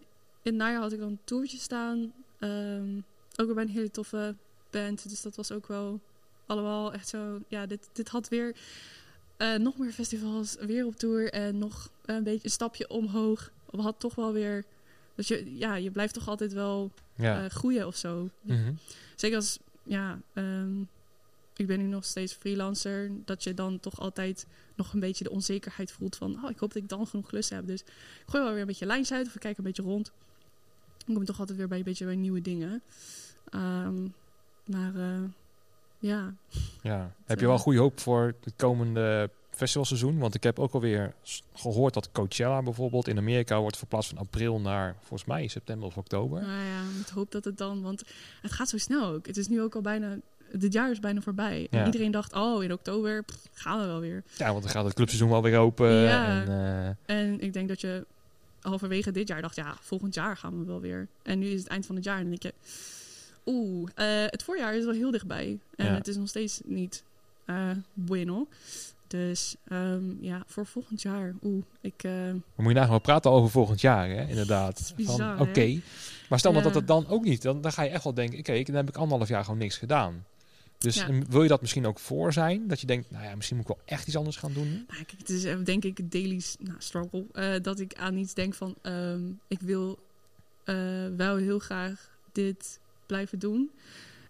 het 0.51 0.55
najaar 0.55 0.81
had 0.81 0.91
ik 0.91 0.99
dan 0.99 1.07
een 1.07 1.19
toertje 1.23 1.57
staan. 1.57 2.11
Ehm, 2.39 2.99
ook 3.35 3.45
weer 3.45 3.55
bij 3.55 3.63
een 3.63 3.69
hele 3.69 3.91
toffe 3.91 4.35
band. 4.69 5.09
Dus 5.09 5.21
dat 5.21 5.35
was 5.35 5.51
ook 5.51 5.67
wel 5.67 5.99
allemaal 6.45 6.93
echt 6.93 7.07
zo... 7.07 7.39
Ja, 7.47 7.65
dit, 7.65 7.89
dit 7.93 8.09
had 8.09 8.29
weer 8.29 8.55
eh, 9.37 9.55
nog 9.55 9.77
meer 9.77 9.91
festivals, 9.91 10.55
weer 10.59 10.85
op 10.85 10.95
tour. 10.95 11.31
En 11.31 11.57
nog 11.57 11.89
een 12.05 12.23
beetje 12.23 12.45
een 12.45 12.51
stapje 12.51 12.89
omhoog. 12.89 13.51
We 13.69 13.81
hadden 13.81 13.99
toch 13.99 14.15
wel 14.15 14.33
weer... 14.33 14.65
Dus 15.15 15.27
je, 15.27 15.57
ja, 15.57 15.75
je 15.75 15.91
blijft 15.91 16.13
toch 16.13 16.27
altijd 16.27 16.53
wel 16.53 16.91
ja. 17.15 17.43
eh, 17.43 17.49
groeien 17.49 17.87
of 17.87 17.95
zo. 17.95 18.29
Mhm. 18.41 18.73
Zeker 19.15 19.37
als, 19.37 19.59
ja, 19.83 20.19
ehm, 20.33 20.81
ik 21.55 21.67
ben 21.67 21.79
nu 21.79 21.85
nog 21.85 22.05
steeds 22.05 22.33
freelancer, 22.33 23.11
dat 23.25 23.43
je 23.43 23.53
dan 23.53 23.79
toch 23.79 23.99
altijd 23.99 24.45
nog 24.75 24.93
een 24.93 24.99
beetje 24.99 25.23
de 25.23 25.31
onzekerheid 25.31 25.91
voelt 25.91 26.15
van, 26.15 26.43
oh, 26.43 26.49
ik 26.49 26.57
hoop 26.57 26.73
dat 26.73 26.83
ik 26.83 26.89
dan 26.89 27.07
genoeg 27.07 27.27
klussen 27.27 27.55
heb. 27.55 27.67
Dus 27.67 27.81
ik 27.81 28.23
gooi 28.25 28.43
wel 28.43 28.51
weer 28.51 28.61
een 28.61 28.67
beetje 28.67 28.85
lijns 28.85 29.11
uit 29.11 29.27
of 29.27 29.35
ik 29.35 29.41
kijk 29.41 29.57
een 29.57 29.63
beetje 29.63 29.83
rond. 29.83 30.11
Dan 31.05 31.13
kom 31.13 31.21
ik 31.23 31.29
toch 31.29 31.39
altijd 31.39 31.57
weer 31.57 31.67
bij 31.67 31.77
een 31.77 31.83
beetje 31.83 32.05
bij 32.05 32.15
nieuwe 32.15 32.41
dingen. 32.41 32.81
Ehm, 33.49 34.07
maar 34.65 34.95
eh, 34.95 35.21
ja, 35.99 36.33
Ja. 36.81 37.11
Heb 37.25 37.39
je 37.39 37.47
wel 37.47 37.57
goede 37.57 37.79
hoop 37.79 37.99
voor 37.99 38.33
het 38.43 38.53
komende 38.55 39.29
festivalseizoen? 39.49 40.17
Want 40.17 40.35
ik 40.35 40.43
heb 40.43 40.59
ook 40.59 40.73
alweer 40.73 41.13
gehoord 41.53 41.93
dat 41.93 42.11
Coachella 42.11 42.61
bijvoorbeeld 42.61 43.07
in 43.07 43.17
Amerika 43.17 43.59
wordt 43.59 43.77
verplaatst 43.77 44.09
van 44.09 44.17
april 44.17 44.59
naar 44.59 44.95
volgens 44.99 45.25
mij 45.25 45.47
september 45.47 45.87
of 45.87 45.97
oktober. 45.97 46.41
nou 46.41 46.63
ja, 46.63 46.81
ik 47.01 47.07
hoop 47.07 47.31
dat 47.31 47.43
het 47.45 47.57
dan, 47.57 47.81
want 47.81 48.03
het 48.41 48.51
gaat 48.51 48.69
zo 48.69 48.77
snel 48.77 49.05
ook. 49.05 49.27
Het 49.27 49.37
is 49.37 49.47
nu 49.47 49.61
ook 49.61 49.75
al 49.75 49.81
bijna, 49.81 50.17
dit 50.51 50.73
jaar 50.73 50.91
is 50.91 50.99
bijna 50.99 51.21
voorbij. 51.21 51.67
En 51.69 51.85
iedereen 51.85 52.11
dacht, 52.11 52.33
oh, 52.33 52.63
in 52.63 52.73
oktober 52.73 53.23
pff, 53.23 53.47
gaan 53.53 53.79
we 53.79 53.85
wel 53.85 53.99
weer. 53.99 54.23
Ja, 54.37 54.51
want 54.51 54.63
dan 54.63 54.71
gaat 54.71 54.85
het 54.85 54.93
clubseizoen 54.93 55.29
wel 55.29 55.41
weer 55.41 55.57
open. 55.57 55.91
Ja. 55.91 56.41
En, 56.41 56.47
eh, 57.07 57.15
En 57.17 57.39
ik 57.39 57.53
denk 57.53 57.67
dat 57.67 57.81
je 57.81 58.05
halverwege 58.61 59.11
dit 59.11 59.27
jaar 59.27 59.41
dacht, 59.41 59.55
ja, 59.55 59.75
volgend 59.81 60.13
jaar 60.13 60.37
gaan 60.37 60.59
we 60.59 60.65
wel 60.65 60.81
weer. 60.81 61.07
En 61.23 61.39
nu 61.39 61.45
is 61.47 61.59
het 61.59 61.67
eind 61.67 61.85
van 61.85 61.95
het 61.95 62.03
jaar 62.03 62.17
en 62.19 62.29
dan 62.29 62.37
denk 62.39 62.43
je, 62.43 62.53
oeh, 63.45 63.89
eh, 63.95 64.29
het 64.31 64.43
voorjaar 64.43 64.75
is 64.75 64.83
wel 64.85 64.93
heel 64.93 65.11
dichtbij. 65.11 65.59
En 65.75 65.85
Ja. 65.85 65.93
het 65.93 66.07
is 66.07 66.15
nog 66.15 66.27
steeds 66.27 66.61
niet 66.65 67.03
eh 67.45 67.69
bueno. 67.93 68.47
Dus 69.07 69.55
ehm, 69.67 70.03
ja, 70.23 70.43
voor 70.47 70.65
volgend 70.65 71.01
jaar, 71.01 71.33
oeh, 71.43 71.63
ik... 71.81 72.03
eh, 72.03 72.11
Maar 72.11 72.33
moet 72.55 72.67
je 72.67 72.73
nagaan, 72.79 72.93
we 72.95 72.99
praten 73.01 73.31
over 73.31 73.49
volgend 73.49 73.81
jaar, 73.81 74.09
hè? 74.09 74.27
inderdaad. 74.27 74.93
Oké, 75.39 75.79
maar 76.29 76.39
stel 76.39 76.53
Ja. 76.53 76.61
dat 76.61 76.75
het 76.75 76.87
dan 76.87 77.07
ook 77.07 77.23
niet, 77.23 77.41
dan, 77.41 77.61
dan 77.61 77.71
ga 77.71 77.81
je 77.83 77.89
echt 77.89 78.03
wel 78.03 78.13
denken, 78.13 78.39
oké, 78.39 78.63
dan 78.63 78.75
heb 78.75 78.89
ik 78.89 78.95
anderhalf 78.95 79.29
jaar 79.29 79.43
gewoon 79.43 79.59
niks 79.59 79.77
gedaan. 79.77 80.25
Dus 80.81 80.95
Ja. 80.95 81.07
wil 81.29 81.41
je 81.43 81.49
dat 81.49 81.61
misschien 81.61 81.85
ook 81.85 81.99
voor 81.99 82.33
zijn? 82.33 82.67
Dat 82.67 82.81
je 82.81 82.87
denkt, 82.87 83.11
nou 83.11 83.23
ja, 83.23 83.35
misschien 83.35 83.57
moet 83.57 83.69
ik 83.69 83.75
wel 83.75 83.85
echt 83.85 84.07
iets 84.07 84.15
anders 84.17 84.37
gaan 84.37 84.53
doen. 84.53 84.69
Nou, 84.69 84.85
kijk, 85.03 85.13
het 85.17 85.29
is 85.29 85.43
eh, 85.43 85.57
denk 85.63 85.83
ik 85.83 85.99
een 85.99 86.09
daily 86.09 86.41
nou, 86.59 86.75
struggle. 86.79 87.25
eh, 87.31 87.53
dat 87.61 87.79
ik 87.79 87.93
aan 87.95 88.17
iets 88.17 88.33
denk 88.33 88.53
van, 88.53 88.75
ehm, 88.81 89.21
ik 89.47 89.59
wil 89.61 89.99
eh, 90.63 90.75
wel 91.17 91.35
heel 91.35 91.59
graag 91.59 92.09
dit 92.31 92.79
blijven 93.05 93.39
doen. 93.39 93.71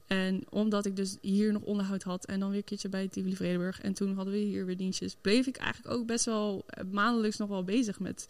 En 0.07 0.43
omdat 0.49 0.85
ik 0.85 0.95
dus 0.95 1.17
hier 1.21 1.51
nog 1.51 1.61
onderhoud 1.61 2.03
had 2.03 2.25
en 2.25 2.39
dan 2.39 2.49
weer 2.49 2.57
een 2.57 2.63
keertje 2.63 2.89
bij 2.89 3.07
Tivoli 3.07 3.35
Vredenburg. 3.35 3.81
En 3.81 3.93
toen 3.93 4.15
hadden 4.15 4.33
we 4.33 4.39
hier 4.39 4.65
weer 4.65 4.77
dienstjes. 4.77 5.15
Bleef 5.21 5.47
ik 5.47 5.57
eigenlijk 5.57 5.95
ook 5.95 6.05
best 6.05 6.25
wel 6.25 6.65
maandelijks 6.91 7.37
nog 7.37 7.49
wel 7.49 7.63
bezig 7.63 7.99
met 7.99 8.27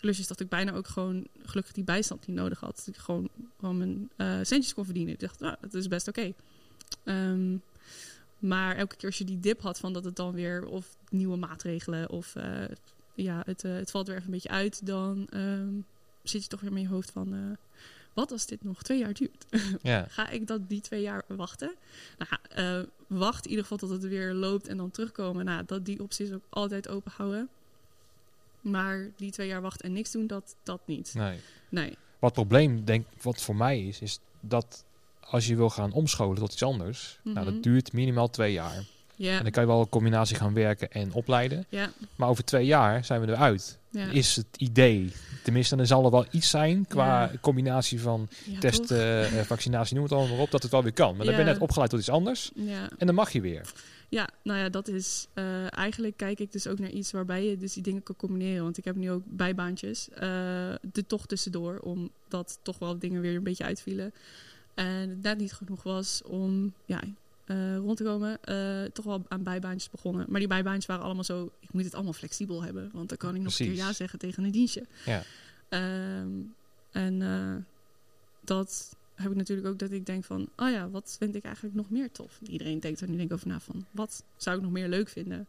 klusjes. 0.00 0.26
Dat 0.26 0.40
ik 0.40 0.48
bijna 0.48 0.72
ook 0.72 0.86
gewoon 0.86 1.26
gelukkig 1.44 1.72
die 1.74 1.84
bijstand 1.84 2.26
niet 2.26 2.36
nodig 2.36 2.60
had. 2.60 2.76
Dat 2.76 2.86
ik 2.86 2.96
gewoon, 2.96 3.28
gewoon 3.60 3.78
mijn 3.78 4.46
centjes 4.46 4.74
kon 4.74 4.84
verdienen. 4.84 5.12
Ik 5.14 5.20
dacht, 5.20 5.40
nou, 5.40 5.56
dat 5.60 5.74
is 5.74 5.88
best 5.88 6.08
oké. 6.08 6.32
Ehm, 7.04 7.56
maar 8.38 8.76
elke 8.76 8.96
keer 8.96 9.08
als 9.08 9.18
je 9.18 9.24
die 9.24 9.40
dip 9.40 9.60
had 9.60 9.78
van 9.78 9.92
dat 9.92 10.04
het 10.04 10.16
dan 10.16 10.32
weer 10.32 10.66
of 10.66 10.96
nieuwe 11.10 11.36
maatregelen 11.36 12.10
of 12.10 12.36
eh, 12.36 12.64
ja, 13.14 13.42
het, 13.44 13.64
eh, 13.64 13.72
het 13.72 13.90
valt 13.90 14.06
weer 14.06 14.16
even 14.16 14.28
een 14.28 14.34
beetje 14.34 14.48
uit, 14.48 14.86
dan 14.86 15.26
ehm, 15.30 15.72
zit 16.22 16.42
je 16.42 16.48
toch 16.48 16.60
weer 16.60 16.72
met 16.72 16.82
je 16.82 16.88
hoofd 16.88 17.10
van 17.10 17.34
eh, 17.34 17.40
wat 18.12 18.32
als 18.32 18.46
dit 18.46 18.64
nog 18.64 18.82
twee 18.82 18.98
jaar 18.98 19.12
duurt? 19.12 19.46
Ja. 19.82 20.06
Ga 20.08 20.28
ik 20.28 20.46
dat 20.46 20.68
die 20.68 20.80
twee 20.80 21.02
jaar 21.02 21.24
wachten? 21.26 21.74
Nou, 22.18 22.86
wacht 23.06 23.44
in 23.44 23.50
ieder 23.50 23.64
geval 23.64 23.78
tot 23.88 23.90
het 23.90 24.02
weer 24.02 24.34
loopt 24.34 24.68
en 24.68 24.76
dan 24.76 24.90
terugkomen. 24.90 25.44
Nou, 25.44 25.62
dat 25.66 25.84
die 25.84 26.02
optie 26.02 26.26
is 26.26 26.32
ook 26.32 26.44
altijd 26.48 26.88
open 26.88 27.12
houden. 27.16 27.48
Maar 28.60 29.10
die 29.16 29.30
twee 29.30 29.48
jaar 29.48 29.60
wachten 29.60 29.84
en 29.86 29.92
niks 29.92 30.10
doen, 30.10 30.26
dat, 30.26 30.56
dat 30.62 30.80
niet. 30.84 31.14
Nee. 31.14 31.38
Nee. 31.68 31.96
Wat 32.18 32.36
het 32.36 32.46
probleem, 32.46 32.84
denk 32.84 33.06
wat 33.22 33.42
voor 33.42 33.56
mij 33.56 33.86
is, 33.86 34.00
is 34.00 34.18
dat 34.40 34.84
als 35.30 35.46
je 35.46 35.56
wil 35.56 35.70
gaan 35.70 35.92
omscholen 35.92 36.38
tot 36.38 36.52
iets 36.52 36.62
anders, 36.62 37.18
nou, 37.22 37.36
Mhm. 37.44 37.44
dat 37.54 37.62
duurt 37.62 37.92
minimaal 37.92 38.30
twee 38.30 38.52
jaar. 38.52 38.84
Ja. 39.16 39.36
En 39.36 39.42
dan 39.42 39.50
kan 39.52 39.62
je 39.62 39.68
wel 39.68 39.80
een 39.80 39.88
combinatie 39.88 40.36
gaan 40.36 40.54
werken 40.54 40.90
en 40.92 41.12
opleiden. 41.12 41.66
Maar 42.16 42.28
over 42.28 42.44
twee 42.44 42.66
jaar 42.66 43.04
zijn 43.04 43.20
we 43.20 43.26
eruit. 43.26 43.78
Is 44.12 44.36
het 44.36 44.46
idee, 44.56 45.12
tenminste, 45.44 45.76
dan 45.76 45.86
zal 45.86 46.04
er 46.04 46.10
wel 46.10 46.26
iets 46.30 46.50
zijn 46.50 46.86
qua 46.86 47.30
combinatie 47.40 48.00
van 48.00 48.28
Ja, 48.44 48.58
testen, 48.58 48.86
toch? 49.30 49.32
eh, 49.38 49.44
vaccinatie, 49.44 49.94
noem 49.94 50.04
het 50.04 50.12
allemaal 50.12 50.32
maar 50.34 50.44
op, 50.44 50.50
dat 50.50 50.62
het 50.62 50.72
wel 50.72 50.82
weer 50.82 50.92
kan. 50.92 51.16
Maar 51.16 51.26
dan 51.26 51.34
ben 51.36 51.44
je 51.46 51.50
net 51.52 51.60
opgeleid 51.60 51.90
tot 51.90 51.98
iets 51.98 52.08
anders 52.10 52.50
en 52.98 53.06
dan 53.06 53.14
mag 53.14 53.30
je 53.32 53.40
weer. 53.40 53.70
Ja, 54.10 54.28
nou 54.42 54.58
ja, 54.58 54.68
dat 54.68 54.88
is 54.88 55.26
eh, 55.34 55.76
eigenlijk 55.78 56.16
kijk 56.16 56.40
ik 56.40 56.52
dus 56.52 56.66
ook 56.66 56.78
naar 56.78 56.90
iets 56.90 57.10
waarbij 57.10 57.44
je 57.44 57.56
dus 57.56 57.72
die 57.72 57.82
dingen 57.82 58.02
kan 58.02 58.16
combineren. 58.16 58.62
Want 58.62 58.78
ik 58.78 58.84
heb 58.84 58.96
nu 58.96 59.10
ook 59.10 59.22
bijbaantjes, 59.26 60.08
eh 60.10 60.20
de 60.92 61.06
toch 61.06 61.26
tussendoor, 61.26 61.78
omdat 61.78 62.58
toch 62.62 62.78
wel 62.78 62.98
dingen 62.98 63.20
weer 63.20 63.34
een 63.36 63.42
beetje 63.42 63.64
uitvielen. 63.64 64.12
En 64.78 65.08
het 65.08 65.22
net 65.22 65.38
niet 65.38 65.52
genoeg 65.52 65.82
was 65.82 66.22
om 66.22 66.72
ja, 66.84 67.02
eh, 67.44 67.76
rond 67.76 67.96
te 67.96 68.04
komen, 68.04 68.42
eh, 68.42 68.84
toch 68.84 69.04
wel 69.04 69.24
aan 69.28 69.42
bijbaantjes 69.42 69.90
begonnen. 69.90 70.26
Maar 70.28 70.38
die 70.38 70.48
bijbaantjes 70.48 70.86
waren 70.86 71.04
allemaal 71.04 71.24
zo, 71.24 71.52
ik 71.60 71.72
moet 71.72 71.84
het 71.84 71.94
allemaal 71.94 72.12
flexibel 72.12 72.62
hebben. 72.62 72.90
Want 72.92 73.08
dan 73.08 73.18
kan 73.18 73.34
ik 73.34 73.40
nog 73.40 73.58
een 73.58 73.66
keer 73.66 73.74
ja 73.74 73.92
zeggen 73.92 74.18
tegen 74.18 74.44
een 74.44 74.50
dienstje. 74.50 74.86
Ja. 75.04 75.22
Ehm, 75.68 76.28
en 76.90 77.22
eh, 77.22 77.54
dat 78.40 78.96
heb 79.14 79.30
ik 79.30 79.36
natuurlijk 79.36 79.68
ook 79.68 79.78
dat 79.78 79.90
ik 79.90 80.06
denk 80.06 80.24
van, 80.24 80.48
oh 80.56 80.70
ja, 80.70 80.90
wat 80.90 81.16
vind 81.18 81.34
ik 81.34 81.44
eigenlijk 81.44 81.74
nog 81.74 81.90
meer 81.90 82.10
tof? 82.10 82.38
Iedereen 82.42 82.80
denkt 82.80 83.00
er 83.00 83.08
nu 83.08 83.16
denk 83.16 83.32
over 83.32 83.48
na 83.48 83.60
van, 83.60 83.86
wat 83.90 84.22
zou 84.36 84.56
ik 84.56 84.62
nog 84.62 84.72
meer 84.72 84.88
leuk 84.88 85.08
vinden 85.08 85.46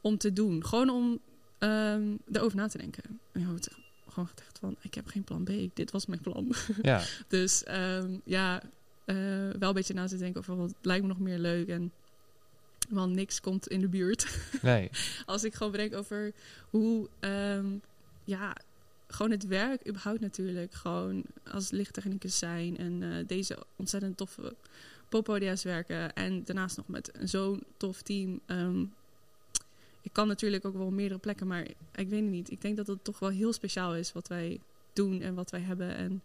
om 0.00 0.18
te 0.18 0.32
doen? 0.32 0.64
Gewoon 0.64 0.90
om 0.90 1.18
ehm 1.58 2.16
erover 2.32 2.56
na 2.56 2.68
te 2.68 2.78
denken. 2.78 3.20
En 3.32 3.40
je 3.40 3.46
wordt 3.46 3.70
gewoon 4.12 4.28
gedacht 4.28 4.58
van, 4.58 4.76
ik 4.80 4.94
heb 4.94 5.06
geen 5.06 5.24
plan 5.24 5.44
B, 5.44 5.50
dit 5.74 5.90
was 5.90 6.06
mijn 6.06 6.20
plan. 6.20 6.54
Ja, 6.82 7.02
dus 7.28 7.64
ehm, 7.64 8.18
ja, 8.24 8.62
eh, 9.04 9.16
wel 9.58 9.68
een 9.68 9.74
beetje 9.74 9.94
na 9.94 10.06
te 10.06 10.16
denken 10.16 10.40
over 10.40 10.56
wat 10.56 10.74
lijkt 10.82 11.02
me 11.02 11.08
nog 11.08 11.18
meer 11.18 11.38
leuk 11.38 11.68
en 11.68 11.92
want 12.88 13.14
niks 13.14 13.40
komt 13.40 13.68
in 13.68 13.80
de 13.80 13.88
buurt 13.88 14.38
nee. 14.62 14.90
als 15.24 15.44
ik 15.44 15.54
gewoon 15.54 15.72
bedenk 15.72 15.94
over 15.94 16.32
hoe, 16.70 17.08
ehm, 17.20 17.66
ja, 18.24 18.56
gewoon 19.06 19.30
het 19.30 19.46
werk 19.46 19.88
überhaupt 19.88 20.20
natuurlijk. 20.20 20.74
Gewoon 20.74 21.24
als 21.50 21.70
lichttechnicus 21.70 22.38
zijn 22.38 22.78
en 22.78 23.02
eh, 23.02 23.26
deze 23.26 23.58
ontzettend 23.76 24.16
toffe 24.16 24.54
poppodia's 25.08 25.62
werken. 25.62 26.12
En 26.12 26.44
daarnaast 26.44 26.76
nog 26.76 26.88
met 26.88 27.10
zo'n 27.22 27.62
tof 27.76 28.02
team. 28.02 28.40
Ehm, 28.46 28.84
kan 30.12 30.28
natuurlijk 30.28 30.64
ook 30.64 30.76
wel 30.76 30.90
meerdere 30.90 31.20
plekken, 31.20 31.46
maar 31.46 31.66
ik 31.94 32.08
weet 32.08 32.22
het 32.22 32.30
niet. 32.30 32.50
Ik 32.50 32.60
denk 32.60 32.76
dat 32.76 32.86
het 32.86 33.04
toch 33.04 33.18
wel 33.18 33.30
heel 33.30 33.52
speciaal 33.52 33.94
is 33.94 34.12
wat 34.12 34.28
wij 34.28 34.60
doen 34.92 35.20
en 35.20 35.34
wat 35.34 35.50
wij 35.50 35.60
hebben. 35.60 35.96
En 35.96 36.22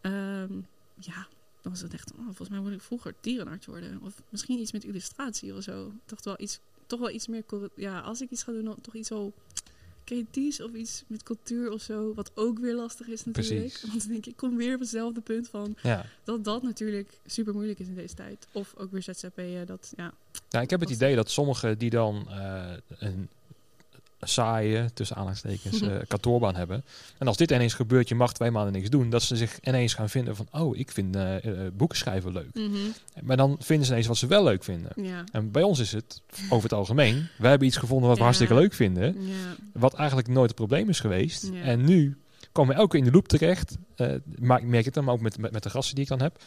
ehm, 0.00 0.52
ja, 0.94 1.26
dan 1.62 1.72
was 1.72 1.80
het 1.80 1.92
echt, 1.92 2.12
oh, 2.12 2.24
volgens 2.24 2.48
mij 2.48 2.60
moet 2.60 2.72
ik 2.72 2.80
vroeger 2.80 3.14
dierenarts 3.20 3.66
worden. 3.66 4.02
Of 4.02 4.22
misschien 4.28 4.58
iets 4.58 4.72
met 4.72 4.84
illustratie 4.84 5.54
of 5.54 5.62
zo. 5.62 5.92
Dacht 6.06 6.24
wel 6.24 6.40
iets, 6.40 6.60
toch 6.86 7.00
wel 7.00 7.10
iets 7.10 7.26
meer, 7.26 7.44
ja, 7.74 8.00
als 8.00 8.20
ik 8.20 8.30
iets 8.30 8.42
ga 8.42 8.52
doen, 8.52 8.74
toch 8.80 8.94
iets 8.94 9.08
wel 9.08 9.32
creatiefs 10.08 10.60
of 10.60 10.72
iets 10.72 11.04
met 11.06 11.22
cultuur 11.22 11.70
of 11.72 11.82
zo. 11.82 12.14
Wat 12.14 12.30
ook 12.34 12.58
weer 12.58 12.74
lastig 12.74 13.06
is 13.08 13.24
natuurlijk. 13.24 13.60
Precies. 13.60 13.82
Want 13.82 13.98
dan 14.00 14.08
denk 14.08 14.26
ik, 14.26 14.26
ik 14.26 14.36
kom 14.36 14.56
weer 14.56 14.74
op 14.74 14.80
hetzelfde 14.80 15.20
punt 15.20 15.48
van 15.48 15.76
Ja. 15.82 16.06
dat 16.24 16.44
dat 16.44 16.62
natuurlijk 16.62 17.18
super 17.26 17.54
moeilijk 17.54 17.78
is 17.78 17.86
in 17.86 17.94
deze 17.94 18.14
tijd. 18.14 18.46
Of 18.52 18.74
ook 18.76 18.90
weer 18.90 19.02
ZZP'en, 19.02 19.66
dat 19.66 19.92
ja. 19.96 20.12
Nou, 20.50 20.64
ik 20.64 20.70
heb 20.70 20.80
het 20.80 20.90
idee 20.90 21.14
dat 21.14 21.30
sommigen 21.30 21.78
die 21.78 21.90
dan 21.90 22.26
eh, 22.28 22.72
een 22.98 23.28
saaie, 24.20 24.90
tussen 24.94 25.16
aanhalingstekens, 25.16 25.80
eh 25.80 25.96
kantoorbaan 26.08 26.54
hebben. 26.56 26.84
En 27.18 27.26
als 27.26 27.36
dit 27.36 27.50
ineens 27.50 27.74
gebeurt, 27.74 28.08
je 28.08 28.14
mag 28.14 28.32
twee 28.32 28.50
maanden 28.50 28.72
niks 28.72 28.88
doen, 28.90 29.10
dat 29.10 29.22
ze 29.22 29.36
zich 29.36 29.58
ineens 29.62 29.94
gaan 29.94 30.08
vinden 30.08 30.36
van, 30.36 30.46
oh, 30.52 30.76
ik 30.76 30.90
vind 30.90 31.16
eh, 31.16 31.34
boeken 31.72 31.98
schrijven 31.98 32.32
leuk. 32.32 32.70
Maar 33.22 33.36
dan 33.36 33.56
vinden 33.60 33.86
ze 33.86 33.92
ineens 33.92 34.06
wat 34.06 34.16
ze 34.16 34.26
wel 34.26 34.44
leuk 34.44 34.64
vinden. 34.64 34.92
Ja. 34.96 35.24
En 35.32 35.50
bij 35.50 35.62
ons 35.62 35.78
is 35.78 35.92
het 35.92 36.22
over 36.50 36.62
het 36.62 36.78
algemeen, 36.78 37.28
wij 37.38 37.50
hebben 37.50 37.68
iets 37.68 37.76
gevonden 37.76 38.06
wat 38.08 38.12
we 38.16 38.18
Ja. 38.18 38.24
hartstikke 38.28 38.54
leuk 38.54 38.72
vinden, 38.74 39.22
Ja. 39.26 39.34
wat 39.72 39.94
eigenlijk 39.94 40.28
nooit 40.28 40.46
het 40.48 40.56
probleem 40.58 40.88
is 40.88 41.00
geweest. 41.00 41.50
En 41.62 41.84
nu 41.84 42.16
komen 42.52 42.74
we 42.74 42.80
elke 42.80 42.96
in 42.98 43.04
de 43.04 43.10
loop 43.10 43.28
terecht. 43.28 43.76
Eh 43.96 44.12
maar 44.38 44.58
ik 44.58 44.66
merk 44.66 44.84
het 44.84 44.94
dan 44.94 45.04
maar 45.04 45.14
ook 45.14 45.20
met, 45.20 45.38
met, 45.38 45.52
met 45.52 45.62
de 45.62 45.70
gasten 45.70 45.94
die 45.94 46.04
ik 46.04 46.10
dan 46.10 46.20
heb. 46.22 46.38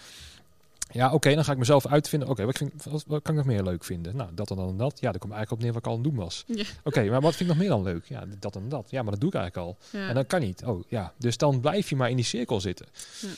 Ja, 0.94 1.14
oké, 1.14 1.36
dan 1.36 1.44
ga 1.44 1.52
ik 1.52 1.58
mezelf 1.58 1.88
uitvinden. 1.88 2.30
Oké, 2.30 2.46
wat, 2.46 2.60
wat, 2.84 3.04
wat 3.08 3.22
kan 3.22 3.34
ik 3.34 3.46
nog 3.46 3.46
meer 3.46 3.64
leuk 3.64 3.84
vinden? 3.84 4.16
Nou, 4.16 4.30
dat 4.34 4.50
en 4.50 4.56
dan 4.56 4.70
en 4.70 4.78
dat. 4.78 5.00
Ja, 5.00 5.12
daar 5.12 5.20
komt 5.20 5.34
eigenlijk 5.34 5.52
op 5.52 5.60
neer 5.60 5.74
wat 5.74 5.82
ik 5.82 5.88
al 5.88 5.98
aan 5.98 6.04
het 6.04 6.10
doen 6.10 6.24
was. 6.24 6.44
Ja. 6.48 6.64
Oké, 6.84 7.10
maar 7.10 7.22
wat 7.22 7.36
vind 7.36 7.50
ik 7.50 7.56
nog 7.56 7.58
meer 7.58 7.70
dan 7.70 7.84
leuk? 7.84 8.06
Ja, 8.06 8.24
dat 8.40 8.56
en 8.56 8.70
dat. 8.70 8.88
Ja, 8.90 9.02
maar 9.02 9.12
dat 9.12 9.20
doe 9.20 9.30
ik 9.30 9.36
eigenlijk 9.36 9.68
al. 9.68 10.00
Ja. 10.00 10.08
En 10.08 10.16
dat 10.16 10.28
kan 10.28 10.40
niet. 10.40 10.64
Oh, 10.66 10.84
ja. 10.88 11.14
Dus 11.18 11.38
dan 11.38 11.60
blijf 11.60 11.90
je 11.90 11.96
maar 11.96 12.10
in 12.10 12.16
die 12.16 12.26
cirkel 12.26 12.62
zitten. 12.62 12.86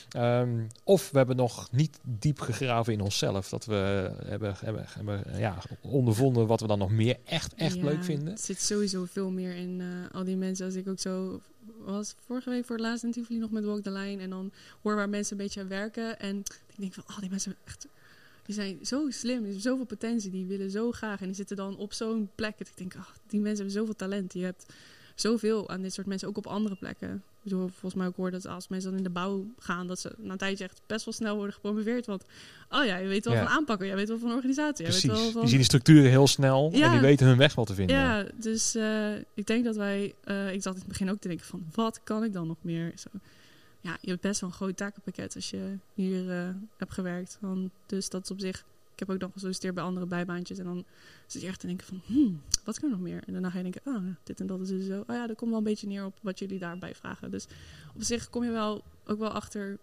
Ehm, 0.09 0.61
of 0.83 1.11
we 1.11 1.17
hebben 1.17 1.35
nog 1.35 1.67
niet 1.71 1.99
diep 2.01 2.39
gegraven 2.39 2.93
in 2.93 3.01
onszelf. 3.01 3.49
Dat 3.49 3.65
we 3.65 4.11
hebben, 4.25 4.55
hebben, 4.59 4.85
hebben 4.87 5.23
ja, 5.37 5.57
ondervonden 5.81 6.47
wat 6.47 6.61
we 6.61 6.67
dan 6.67 6.79
nog 6.79 6.91
meer 6.91 7.17
echt, 7.25 7.53
echt 7.53 7.81
leuk 7.81 8.03
vinden. 8.03 8.27
Het 8.27 8.41
zit 8.41 8.61
sowieso 8.61 9.05
veel 9.05 9.31
meer 9.31 9.55
in 9.55 9.81
eh, 9.81 10.15
al 10.15 10.23
die 10.23 10.37
mensen. 10.37 10.65
Als 10.65 10.75
ik 10.75 10.87
ook 10.87 10.99
zo 10.99 11.41
was 11.85 12.15
vorige 12.25 12.49
week 12.49 12.65
voor 12.65 12.75
het 12.75 12.85
laatst 12.85 13.03
in 13.03 13.11
Tivoli 13.11 13.39
nog 13.39 13.51
met 13.51 13.63
Walk 13.63 13.81
the 13.81 13.91
Line. 13.91 14.21
En 14.21 14.29
dan 14.29 14.51
hoor 14.81 14.95
waar 14.95 15.09
mensen 15.09 15.37
een 15.37 15.43
beetje 15.43 15.61
aan 15.61 15.67
werken. 15.67 16.19
En 16.19 16.43
ik 16.73 16.79
denk 16.79 16.93
van, 16.93 17.03
oh, 17.09 17.19
die 17.19 17.29
mensen 17.29 17.55
echt... 17.65 17.87
Die 18.45 18.55
zijn 18.55 18.79
zo 18.81 19.09
slim, 19.09 19.35
die 19.35 19.43
hebben 19.45 19.61
zoveel 19.61 19.85
potentie, 19.85 20.31
die 20.31 20.45
willen 20.45 20.71
zo 20.71 20.91
graag. 20.91 21.19
En 21.19 21.25
die 21.25 21.35
zitten 21.35 21.55
dan 21.55 21.77
op 21.77 21.93
zo'n 21.93 22.29
plek. 22.35 22.57
Dat 22.57 22.67
ik 22.67 22.77
denk, 22.77 22.95
ach, 22.95 23.13
die 23.27 23.39
mensen 23.39 23.57
hebben 23.65 23.73
zoveel 23.81 23.95
talent. 23.95 24.33
Je 24.33 24.43
hebt 24.43 24.65
zoveel 25.15 25.69
aan 25.69 25.81
dit 25.81 25.93
soort 25.93 26.07
mensen, 26.07 26.27
ook 26.27 26.37
op 26.37 26.47
andere 26.47 26.75
plekken. 26.75 27.23
Bedoel, 27.43 27.67
volgens 27.67 27.93
mij 27.93 28.07
ook 28.07 28.15
hoor 28.15 28.31
dat 28.31 28.47
als 28.47 28.67
mensen 28.67 28.89
dan 28.89 28.97
in 28.97 29.03
de 29.03 29.09
bouw 29.09 29.45
gaan, 29.59 29.87
dat 29.87 29.99
ze 29.99 30.11
na 30.17 30.31
een 30.31 30.37
tijdje 30.37 30.63
echt 30.63 30.81
best 30.87 31.05
wel 31.05 31.13
snel 31.13 31.35
worden 31.35 31.53
gepromoveerd. 31.53 32.05
Want, 32.05 32.23
oh 32.69 32.85
ja, 32.85 32.97
je 32.97 33.07
weet 33.07 33.25
wel 33.25 33.33
Ja. 33.33 33.43
van 33.43 33.51
aanpakken, 33.51 33.87
jij 33.87 33.95
weet 33.95 34.07
wel 34.07 34.17
van 34.19 34.31
organisatie. 34.31 34.85
jij 34.85 34.93
weet 34.93 35.01
Precies. 35.01 35.21
wel 35.23 35.31
van... 35.31 35.41
Die 35.41 35.49
zien 35.49 35.59
de 35.59 35.65
structuren 35.65 36.09
heel 36.09 36.27
snel 36.27 36.71
en 36.73 36.91
die 36.91 36.99
weten 36.99 37.27
hun 37.27 37.37
weg 37.37 37.55
wel 37.55 37.65
te 37.65 37.73
vinden. 37.73 37.95
Ja, 37.95 38.25
dus 38.35 38.75
eh, 38.75 39.15
ik 39.33 39.45
denk 39.45 39.63
dat 39.65 39.75
wij... 39.75 40.13
eh, 40.23 40.53
ik 40.53 40.61
zat 40.61 40.73
in 40.73 40.79
het 40.79 40.87
begin 40.89 41.09
ook 41.09 41.19
te 41.19 41.27
denken 41.27 41.45
van... 41.45 41.65
wat 41.71 41.99
kan 42.03 42.23
ik 42.23 42.33
dan 42.33 42.47
nog 42.47 42.57
meer? 42.61 42.91
Zo, 42.95 43.07
ja, 43.83 43.97
je 44.01 44.09
hebt 44.09 44.21
best 44.21 44.41
wel 44.41 44.49
een 44.49 44.55
groot 44.55 44.77
takenpakket 44.77 45.35
als 45.35 45.49
je 45.49 45.77
hier 45.93 46.31
eh, 46.31 46.49
hebt 46.77 46.93
gewerkt. 46.93 47.37
Want, 47.41 47.71
dus 47.85 48.09
dat 48.09 48.23
is 48.23 48.31
op 48.31 48.39
zich... 48.39 48.65
Ik 48.93 48.99
heb 48.99 49.09
ook 49.09 49.19
nog 49.19 49.31
gesolliciteerd 49.31 49.73
bij 49.73 49.83
andere 49.83 50.05
bijbaantjes. 50.05 50.57
En 50.57 50.65
dan 50.65 50.85
zit 51.27 51.41
je 51.41 51.47
echt 51.47 51.59
te 51.59 51.67
denken 51.67 51.87
van... 51.87 52.01
Hmm, 52.05 52.41
wat 52.63 52.79
kan 52.79 52.89
ik 52.89 52.95
nog 52.95 53.03
meer? 53.03 53.23
En 53.25 53.33
daarna 53.33 53.49
ga 53.49 53.57
je 53.57 53.63
denken... 53.63 53.81
Oh, 53.85 54.05
dit 54.23 54.39
en 54.39 54.47
dat 54.47 54.61
is 54.61 54.67
dus 54.67 54.85
zo. 54.85 55.03
Oh 55.07 55.15
ja, 55.15 55.27
dat 55.27 55.35
komt 55.35 55.49
wel 55.49 55.59
een 55.59 55.65
beetje 55.65 55.87
neer 55.87 56.05
op 56.05 56.17
wat 56.21 56.39
jullie 56.39 56.59
daarbij 56.59 56.95
vragen. 56.95 57.31
Dus 57.31 57.45
op 57.95 58.03
zich 58.03 58.29
kom 58.29 58.43
je 58.43 58.51
wel 58.51 58.83
ook 59.05 59.19
wel 59.19 59.29
achter... 59.29 59.77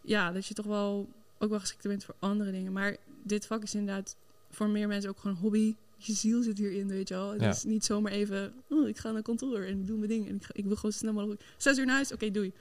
Ja, 0.00 0.32
dat 0.32 0.46
je 0.46 0.54
toch 0.54 0.66
wel 0.66 1.08
ook 1.38 1.50
wel 1.50 1.60
geschikt 1.60 1.82
bent 1.82 2.04
voor 2.04 2.14
andere 2.18 2.50
dingen. 2.50 2.72
Maar 2.72 2.96
dit 3.22 3.46
vak 3.46 3.62
is 3.62 3.74
inderdaad 3.74 4.16
voor 4.50 4.68
meer 4.68 4.88
mensen 4.88 5.10
ook 5.10 5.18
gewoon 5.18 5.36
hobby. 5.36 5.74
Je 6.06 6.12
ziel 6.12 6.42
zit 6.42 6.58
hierin, 6.58 6.88
weet 6.88 7.08
je 7.08 7.14
wel. 7.14 7.32
Het 7.32 7.40
Ja. 7.40 7.50
is 7.50 7.64
niet 7.64 7.84
zomaar 7.84 8.12
even, 8.12 8.52
oh, 8.68 8.88
ik 8.88 8.98
ga 8.98 9.10
naar 9.10 9.22
kantoor 9.22 9.60
en 9.60 9.78
ik 9.80 9.86
doe 9.86 9.96
mijn 9.96 10.08
ding. 10.10 10.28
En 10.28 10.34
ik, 10.36 10.44
ga, 10.44 10.50
ik 10.52 10.64
wil 10.64 10.76
gewoon 10.76 10.92
snel 10.92 11.12
mogelijk... 11.12 11.42
Zes 11.56 11.78
uur 11.78 11.86
naar 11.86 11.94
huis, 11.94 12.12
oké, 12.12 12.30
doei. 12.30 12.52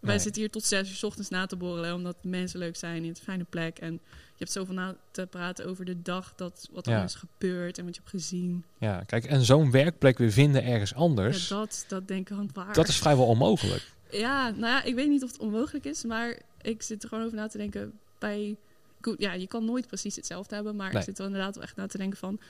Wij 0.00 0.10
Nee. 0.10 0.18
zitten 0.18 0.40
hier 0.42 0.50
tot 0.50 0.64
zes 0.64 0.88
uur 0.90 0.94
's 0.96 1.02
ochtends 1.02 1.28
na 1.28 1.46
te 1.46 1.56
borrelen, 1.56 1.94
omdat 1.94 2.16
mensen 2.24 2.58
leuk 2.58 2.76
zijn 2.76 3.02
in 3.02 3.08
een 3.08 3.16
fijne 3.16 3.44
plek. 3.44 3.78
En 3.78 3.92
je 3.92 4.38
hebt 4.38 4.52
zoveel 4.52 4.74
na 4.74 4.96
te 5.10 5.26
praten 5.26 5.66
over 5.66 5.84
de 5.84 6.02
dag, 6.02 6.32
dat, 6.36 6.68
wat 6.72 6.86
er 6.86 6.92
Ja. 6.92 7.04
is 7.04 7.14
gebeurd 7.14 7.78
en 7.78 7.84
wat 7.84 7.94
je 7.94 8.00
hebt 8.00 8.12
gezien. 8.14 8.64
Ja, 8.78 9.02
kijk, 9.06 9.24
en 9.24 9.44
zo'n 9.44 9.70
werkplek 9.70 10.18
weer 10.18 10.30
vinden 10.32 10.64
ergens 10.64 10.90
Ja, 10.90 10.96
anders, 10.96 11.48
dat, 11.48 11.84
dat 11.88 12.08
denk 12.08 12.30
ik 12.30 12.36
aan 12.36 12.50
waar. 12.52 12.74
dat 12.74 12.88
is 12.88 12.96
vrijwel 12.98 13.26
onmogelijk. 13.26 13.92
Ja, 14.10 14.50
nou 14.50 14.60
ja, 14.60 14.82
ik 14.82 14.94
weet 14.94 15.08
niet 15.08 15.22
of 15.22 15.30
het 15.32 15.40
onmogelijk 15.40 15.84
is, 15.84 16.04
maar 16.04 16.38
ik 16.62 16.82
zit 16.82 17.02
er 17.02 17.08
gewoon 17.08 17.24
over 17.24 17.36
na 17.36 17.46
te 17.46 17.58
denken 17.58 17.92
bij... 18.18 18.56
Goed, 19.00 19.14
ja, 19.18 19.32
je 19.32 19.46
kan 19.46 19.64
nooit 19.64 19.86
precies 19.86 20.16
hetzelfde 20.16 20.54
hebben, 20.54 20.76
maar 20.76 20.88
Nee. 20.92 20.98
ik 20.98 21.04
zit 21.04 21.18
er 21.18 21.24
inderdaad 21.24 21.54
wel 21.54 21.64
echt 21.64 21.76
na 21.76 21.86
te 21.86 21.98
denken 21.98 22.18
van... 22.18 22.40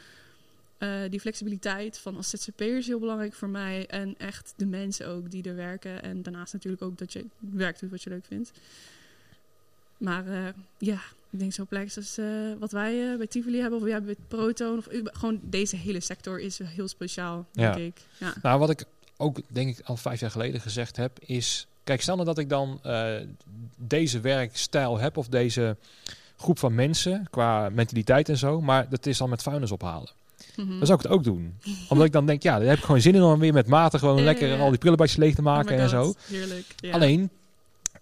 eh, 0.81 1.01
die 1.11 1.21
flexibiliteit 1.21 1.99
van 1.99 2.17
als 2.17 2.31
ZZP'er 2.31 2.77
is 2.77 2.87
heel 2.87 2.99
belangrijk 2.99 3.35
voor 3.35 3.49
mij. 3.49 3.87
En 3.87 4.15
echt 4.19 4.53
de 4.57 4.67
mensen 4.67 5.09
ook 5.09 5.31
die 5.31 5.43
er 5.43 5.57
werken. 5.57 6.03
En 6.03 6.23
daarnaast 6.23 6.53
natuurlijk 6.53 6.83
ook 6.83 6.99
dat 6.99 7.13
je 7.13 7.27
werk 7.39 7.79
doet 7.79 7.91
wat 7.91 8.03
je 8.03 8.11
leuk 8.11 8.25
vindt. 8.25 8.51
Maar 9.99 10.27
eh, 10.27 10.49
ja, 10.79 11.01
ik 11.31 11.39
denk 11.39 11.53
zo'n 11.53 11.67
plek 11.67 11.97
als 11.97 12.19
eh, 12.19 12.27
wat 12.59 12.73
wij 12.73 13.17
bij 13.17 13.27
Tivoli 13.27 13.61
hebben, 13.61 13.81
of 13.81 13.89
hebben 13.89 14.15
bij 14.17 14.25
Proton, 14.39 14.79
of 14.79 14.89
gewoon 15.05 15.41
deze 15.43 15.77
hele 15.77 16.01
sector 16.01 16.41
is 16.41 16.59
heel 16.59 16.89
speciaal, 16.89 17.47
denk 17.53 17.75
Ja. 17.75 17.81
ik. 17.81 18.01
Ja. 18.19 18.35
Nou, 18.43 18.59
wat 18.59 18.71
ik 18.71 18.85
ook 19.17 19.41
denk 19.49 19.79
ik 19.79 19.87
al 19.87 19.97
vijf 19.97 20.21
jaar 20.21 20.31
geleden 20.31 20.61
gezegd 20.61 20.97
heb, 20.97 21.19
is... 21.19 21.67
Kijk, 21.85 22.03
stel 22.03 22.15
nou 22.15 22.27
dat 22.27 22.39
ik 22.39 22.49
dan 22.49 22.81
deze 23.77 24.21
werkstijl 24.21 24.99
heb 24.99 25.17
of 25.17 25.29
deze 25.29 25.77
groep 26.37 26.59
van 26.59 26.75
mensen 26.75 27.27
qua 27.31 27.69
mentaliteit 27.69 28.29
en 28.29 28.37
zo. 28.37 28.61
Maar 28.61 28.89
dat 28.89 29.07
is 29.07 29.19
dan 29.19 29.29
met 29.31 29.43
vuilnis 29.43 29.71
ophalen. 29.71 30.19
Mhm. 30.57 30.79
Dan 30.79 30.87
zou 30.87 30.99
ik 30.99 31.05
het 31.05 31.13
ook 31.13 31.25
doen. 31.25 31.59
Omdat 31.89 32.07
ik 32.07 32.13
dan 32.13 32.27
denk, 32.27 32.43
ja, 32.43 32.59
daar 32.59 32.69
heb 32.69 32.79
ik 32.79 32.85
gewoon 32.85 33.01
zin 33.01 33.15
in 33.15 33.23
om 33.23 33.39
weer 33.41 33.53
met 33.53 33.67
mate 33.67 33.99
gewoon 33.99 34.23
lekker 34.23 34.59
al 34.59 34.69
die 34.69 34.79
prullenbadjes 34.79 35.19
leeg 35.19 35.35
te 35.35 35.43
maken 35.43 35.79
en 35.79 35.89
zo. 35.89 36.15
Heerlijk. 36.27 36.75
Ja. 36.77 36.93
Alleen, 36.93 37.31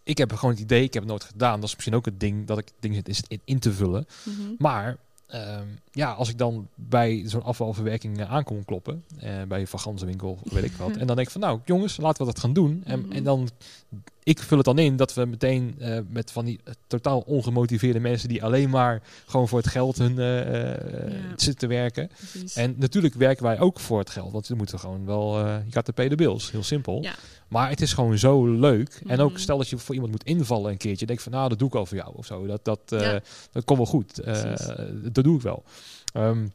ik 0.02 0.18
heb 0.18 0.32
gewoon 0.32 0.50
het 0.50 0.60
idee, 0.62 0.82
ik 0.82 0.92
heb 0.92 1.02
het 1.02 1.10
nooit 1.10 1.24
gedaan. 1.24 1.60
Dat 1.60 1.68
is 1.68 1.74
misschien 1.74 1.94
ook 1.94 2.04
het 2.04 2.20
ding 2.20 2.46
dat 2.46 2.58
ik 2.58 2.64
het 2.64 2.76
ding 2.80 2.94
zit 2.94 3.08
is 3.08 3.22
in, 3.28 3.40
in 3.44 3.58
te 3.58 3.72
vullen. 3.72 4.06
Mhm. 4.22 4.38
Maar 4.58 4.96
ehm, 5.26 5.66
ja, 5.98 6.12
als 6.12 6.28
ik 6.28 6.38
dan 6.38 6.68
bij 6.74 7.22
zo'n 7.26 7.42
afvalverwerking 7.42 8.18
eh, 8.20 8.32
aankom 8.32 8.64
kloppen, 8.64 9.04
eh, 9.18 9.32
bij 9.48 9.60
een 9.60 9.66
vaganzenwinkel, 9.66 10.38
weet 10.42 10.64
ik 10.64 10.72
wat. 10.72 10.96
en 11.00 11.06
dan 11.06 11.16
denk 11.16 11.26
ik 11.26 11.30
van, 11.30 11.40
nou 11.40 11.60
jongens, 11.64 11.96
laten 11.96 12.26
we 12.26 12.32
dat 12.32 12.40
gaan 12.40 12.52
doen. 12.52 12.82
En, 12.84 13.00
Mhm. 13.00 13.12
en 13.12 13.24
dan, 13.24 13.48
ik 14.22 14.38
vul 14.38 14.56
het 14.56 14.66
dan 14.66 14.78
in 14.78 14.96
dat 14.96 15.14
we 15.14 15.24
meteen 15.24 15.74
eh, 15.78 15.98
met 16.08 16.30
van 16.30 16.44
die 16.44 16.60
eh, 16.64 16.72
totaal 16.86 17.20
ongemotiveerde 17.20 18.00
mensen 18.00 18.28
die 18.28 18.44
alleen 18.44 18.70
maar 18.70 19.02
gewoon 19.26 19.48
voor 19.48 19.58
het 19.58 19.68
geld 19.68 19.98
hun 19.98 20.14
Ja. 20.14 20.78
zitten 21.28 21.56
te 21.56 21.66
werken. 21.66 22.10
Precies. 22.16 22.54
En 22.56 22.74
natuurlijk 22.78 23.14
werken 23.14 23.44
wij 23.44 23.58
ook 23.60 23.80
voor 23.80 23.98
het 23.98 24.10
geld, 24.10 24.32
want 24.32 24.46
we 24.48 24.54
moeten 24.54 24.78
gewoon 24.78 25.04
wel, 25.06 25.38
je 25.46 25.62
gaat 25.70 25.86
de 25.86 25.92
pay 25.92 26.08
the 26.08 26.14
bills, 26.14 26.50
heel 26.50 26.62
simpel. 26.62 27.02
Ja. 27.02 27.14
Maar 27.48 27.68
het 27.68 27.80
is 27.80 27.92
gewoon 27.92 28.18
zo 28.18 28.46
leuk. 28.46 29.00
En 29.06 29.20
ook 29.20 29.30
Mhm. 29.30 29.38
stel 29.40 29.56
dat 29.58 29.68
je 29.68 29.78
voor 29.78 29.94
iemand 29.94 30.12
moet 30.12 30.24
invallen 30.24 30.70
een 30.70 30.76
keertje, 30.76 31.06
denk 31.06 31.20
van, 31.20 31.32
nou, 31.32 31.48
dat 31.48 31.58
doe 31.58 31.68
ik 31.68 31.74
al 31.74 31.86
voor 31.86 31.96
jou 31.96 32.12
of 32.16 32.26
zo. 32.26 32.46
Dat, 32.46 32.64
dat, 32.64 32.80
Ja. 32.86 33.20
dat 33.52 33.64
komt 33.64 33.78
wel 33.78 33.86
goed. 33.86 34.24
Dat 35.12 35.24
doe 35.24 35.36
ik 35.36 35.42
wel. 35.42 35.62
Ehm, 36.12 36.46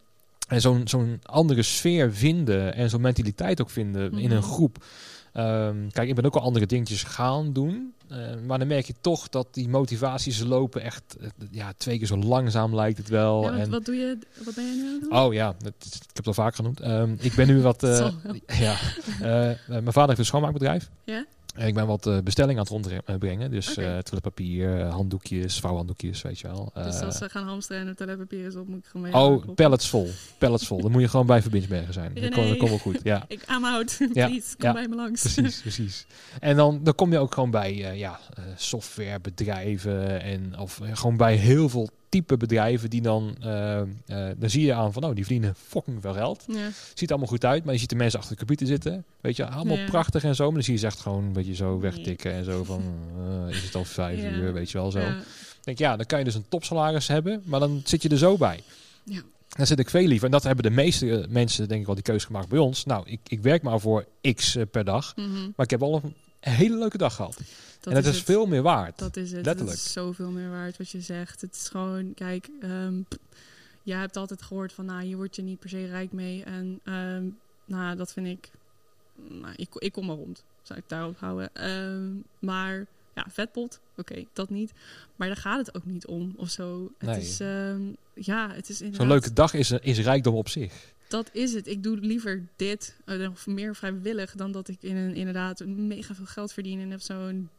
en 0.48 0.62
zo'n 0.62 0.82
zo'n 0.88 1.20
andere 1.24 1.64
sfeer 1.64 2.14
vinden 2.14 2.74
en 2.76 2.90
zo'n 2.90 3.02
mentaliteit 3.02 3.62
ook 3.62 3.70
vinden 3.70 4.14
in 4.18 4.32
een 4.32 4.38
Mhm. 4.38 4.48
groep. 4.48 4.86
Ehm, 5.34 5.90
kijk, 5.90 6.10
ik 6.10 6.16
ben 6.16 6.26
ook 6.26 6.36
al 6.36 6.42
andere 6.42 6.66
dingetjes 6.66 7.04
gaan 7.04 7.54
doen. 7.54 7.94
eh, 8.10 8.18
maar 8.48 8.60
dan 8.60 8.68
merk 8.68 8.86
je 8.86 8.94
toch 9.02 9.30
dat 9.30 9.48
die 9.52 9.70
motivaties 9.70 10.40
lopen 10.40 10.82
echt 10.82 11.04
eh, 11.22 11.28
ja, 11.52 11.74
twee 11.78 11.98
keer 11.98 12.08
zo 12.08 12.18
langzaam 12.18 12.76
lijkt 12.76 12.98
het 12.98 13.08
wel. 13.10 13.44
Ja, 13.44 13.52
wat, 13.52 13.60
en, 13.60 13.70
wat 13.70 13.86
doe 13.86 13.96
je? 13.96 14.18
Wat 14.44 14.56
ben 14.56 14.66
jij 14.66 14.76
nu 14.76 14.86
aan 14.88 14.92
het 14.94 15.02
doen? 15.02 15.14
Oh 15.20 15.34
ja, 15.34 15.50
ik 15.50 15.56
heb 15.64 16.16
het 16.16 16.28
al 16.28 16.34
vaak 16.34 16.56
genoemd. 16.56 16.80
Ehm, 16.80 17.16
ik 17.20 17.34
ben 17.36 17.48
nu 17.48 17.62
wat. 17.62 17.84
eh, 17.84 18.08
ja, 18.66 18.76
eh, 19.20 19.52
mijn 19.68 19.84
vader 19.92 20.08
heeft 20.08 20.20
een 20.20 20.26
schoonmaakbedrijf. 20.26 20.90
Ja? 21.04 21.26
Ik 21.58 21.74
ben 21.74 21.88
wat 21.88 22.08
eh, 22.08 22.18
bestellingen 22.24 22.68
aan 22.70 22.78
het 22.80 22.88
rondbrengen. 23.06 23.51
Dus 23.51 23.70
Oké. 23.70 23.82
eh 23.82 23.97
toiletpapier, 23.97 24.80
eh, 24.80 24.93
handdoekjes, 24.93 25.60
vouwhanddoekjes, 25.60 26.22
weet 26.22 26.39
je 26.39 26.47
wel. 26.47 26.72
Dus 26.74 26.95
Eh, 26.95 27.01
als 27.01 27.18
ze 27.18 27.30
gaan 27.30 27.47
hamsteren 27.47 27.82
en 27.82 27.88
het 27.88 27.97
toiletpapier 27.97 28.45
is 28.45 28.56
op, 28.56 28.68
moet 28.68 28.78
ik 28.80 28.86
gewoon 28.86 29.01
mee 29.01 29.14
oh, 29.14 29.22
aankloppen. 29.22 29.54
pallets 29.54 29.89
vol. 29.89 30.10
Pallets 30.38 30.68
vol. 30.68 30.82
Dan 30.82 30.91
moet 30.91 31.01
je 31.01 31.08
gewoon 31.08 31.26
bij 31.26 31.41
Verbinsbergen 31.41 31.93
zijn. 31.93 32.14
Dat 32.14 32.30
komt 32.34 32.47
dat 32.47 32.58
komt 32.58 32.70
wel 32.70 32.80
goed. 32.80 32.99
Ja, 33.04 33.26
Ik 33.28 33.45
I'm 33.49 33.66
out. 33.66 33.97
Ja, 34.14 34.28
Please, 34.28 34.56
kom 34.58 34.68
ja, 34.68 34.74
bij 34.74 34.88
me 34.88 34.95
langs. 34.95 35.22
precies, 35.22 35.62
precies. 35.68 36.06
En 36.39 36.56
dan, 36.56 36.80
dan 36.84 36.95
kom 36.95 37.12
je 37.12 37.18
ook 37.18 37.34
gewoon 37.34 37.51
bij 37.51 37.72
eh, 37.91 37.97
ja, 37.99 38.20
eh, 38.34 38.43
softwarebedrijven 38.56 40.22
en 40.22 40.60
of 40.60 40.80
eh, 40.82 40.89
gewoon 40.93 41.18
bij 41.18 41.36
heel 41.36 41.70
veel 41.70 41.89
type 42.14 42.38
bedrijven 42.38 42.89
die 42.89 43.01
dan, 43.01 43.36
eh, 43.41 43.80
eh, 43.82 43.86
dan 44.38 44.49
zie 44.49 44.66
je 44.66 44.74
aan 44.74 44.93
van, 44.93 45.03
oh, 45.03 45.16
die 45.16 45.24
verdienen 45.26 45.55
fucking 45.68 46.01
veel 46.01 46.14
geld. 46.14 46.43
Ja. 46.47 46.70
Ziet 46.93 47.09
allemaal 47.09 47.28
goed 47.28 47.45
uit, 47.45 47.64
maar 47.64 47.74
je 47.74 47.80
ziet 47.80 47.89
de 47.89 47.95
mensen 47.95 48.20
achter 48.20 48.34
de 48.34 48.45
computer 48.45 48.68
zitten. 48.68 49.03
Weet 49.22 49.36
je, 49.36 49.47
allemaal 49.47 49.78
Ja. 49.78 49.86
prachtig 49.86 50.24
en 50.24 50.36
zo. 50.36 50.43
Maar 50.45 50.53
dan 50.53 50.64
zie 50.64 50.74
je 50.74 50.80
ze 50.80 50.86
echt 50.86 50.99
gewoon 50.99 51.24
een 51.24 51.34
beetje 51.34 51.55
zo 51.55 51.80
wegtikken 51.80 52.34
en 52.34 52.43
zo 52.43 52.64
van, 52.64 52.82
eh, 53.47 53.55
is 53.55 53.64
het 53.64 53.76
al 53.76 53.86
vijf 53.86 54.22
Ja. 54.22 54.30
uur, 54.30 54.53
weet 54.53 54.72
je 54.72 54.78
wel 54.78 54.91
zo. 54.91 55.01
Denk 55.64 55.78
ja, 55.78 55.95
dan 55.97 56.05
kan 56.05 56.20
je 56.20 56.26
dus 56.26 56.36
een 56.36 56.45
topsalaris 56.49 57.07
hebben, 57.07 57.41
maar 57.45 57.59
dan 57.59 57.82
zit 57.86 58.01
je 58.01 58.09
er 58.09 58.18
zo 58.18 58.38
bij. 58.38 58.59
Ja. 59.03 59.22
Dan 59.49 59.68
zit 59.68 59.80
ik 59.80 59.89
veel 59.89 60.07
liever. 60.07 60.26
En 60.26 60.32
dat 60.32 60.43
hebben 60.43 60.64
de 60.64 60.70
meeste 60.70 61.26
mensen, 61.30 61.68
denk 61.68 61.80
ik 61.80 61.86
wel, 61.86 61.95
die 61.95 62.03
keuze 62.03 62.26
gemaakt 62.26 62.47
bij 62.49 62.59
ons. 62.59 62.86
Nou, 62.86 63.03
ik, 63.09 63.20
ik 63.28 63.41
werk 63.41 63.61
maar 63.61 63.80
voor 63.80 64.05
x 64.36 64.57
per 64.72 64.84
dag, 64.84 65.16
Mhm. 65.16 65.32
maar 65.55 65.66
ik 65.66 65.70
heb 65.70 65.82
al 65.84 66.01
een 66.03 66.14
hele 66.50 66.78
leuke 66.78 66.98
dag 66.98 67.16
gehad. 67.16 67.36
Dat 67.80 67.94
en 67.94 68.02
dat 68.02 68.12
is, 68.12 68.16
het. 68.16 68.26
veel 68.26 68.46
meer 68.46 68.62
waard. 68.62 69.00
Dat 69.00 69.18
is 69.18 69.32
het. 69.32 69.46
Letterlijk. 69.46 69.78
Is 69.78 69.91
zoveel 69.94 70.30
meer 70.32 70.50
waard 70.50 70.78
wat 70.78 70.89
je 70.89 71.02
zegt. 71.02 71.41
Het 71.41 71.56
is 71.56 71.70
gewoon, 71.70 72.14
kijk, 72.14 72.50
ehm 72.62 73.02
je 73.84 73.94
hebt 73.94 74.18
altijd 74.18 74.41
gehoord 74.41 74.74
van, 74.74 74.86
nou, 74.86 75.04
je 75.04 75.16
wordt 75.16 75.36
je 75.36 75.41
niet 75.41 75.60
per 75.60 75.70
se 75.70 75.86
rijk 75.86 76.12
mee. 76.12 76.44
En 76.44 76.80
ehm, 76.84 77.26
nou, 77.66 77.96
dat 77.96 78.14
vind 78.14 78.28
ik, 78.28 78.50
nou, 79.16 79.54
ik, 79.56 79.70
ik 79.76 79.91
kom 79.91 80.06
maar 80.06 80.16
rond. 80.16 80.44
Zou 80.62 80.80
ik 80.80 80.86
daarop 80.88 81.18
houden. 81.20 81.50
Ehm, 81.54 82.12
maar 82.39 82.86
ja, 83.16 83.26
vetpot, 83.30 83.80
oké, 83.98 84.24
dat 84.34 84.50
niet. 84.50 84.72
Maar 85.16 85.28
daar 85.28 85.38
gaat 85.38 85.66
het 85.66 85.76
ook 85.76 85.86
niet 85.86 86.06
om 86.08 86.34
of 86.38 86.50
zo. 86.50 86.91
Het 86.98 87.10
Nee. 87.10 87.20
is, 87.22 87.38
ja, 88.26 88.50
het 88.52 88.70
is 88.70 88.82
inderdaad. 88.82 88.96
Zo'n 89.02 89.08
leuke 89.08 89.34
dag 89.34 89.54
is, 89.54 89.72
is 89.72 90.00
rijkdom 90.00 90.36
op 90.36 90.50
zich. 90.50 90.94
Dat 91.14 91.30
is 91.32 91.53
het. 91.53 91.68
Ik 91.68 91.84
doe 91.84 91.97
liever 91.97 92.47
dit, 92.55 92.95
eh, 93.05 93.18
nog 93.18 93.45
meer 93.45 93.76
vrijwillig, 93.76 94.36
dan 94.36 94.51
dat 94.51 94.68
ik 94.68 94.78
in 94.82 94.95
een, 94.95 95.16
inderdaad 95.16 95.66
mega 95.66 96.16
veel 96.16 96.26
geld 96.26 96.53
verdien 96.53 96.80
en 96.80 96.89
heb 96.89 97.01
zo'n 97.01 97.49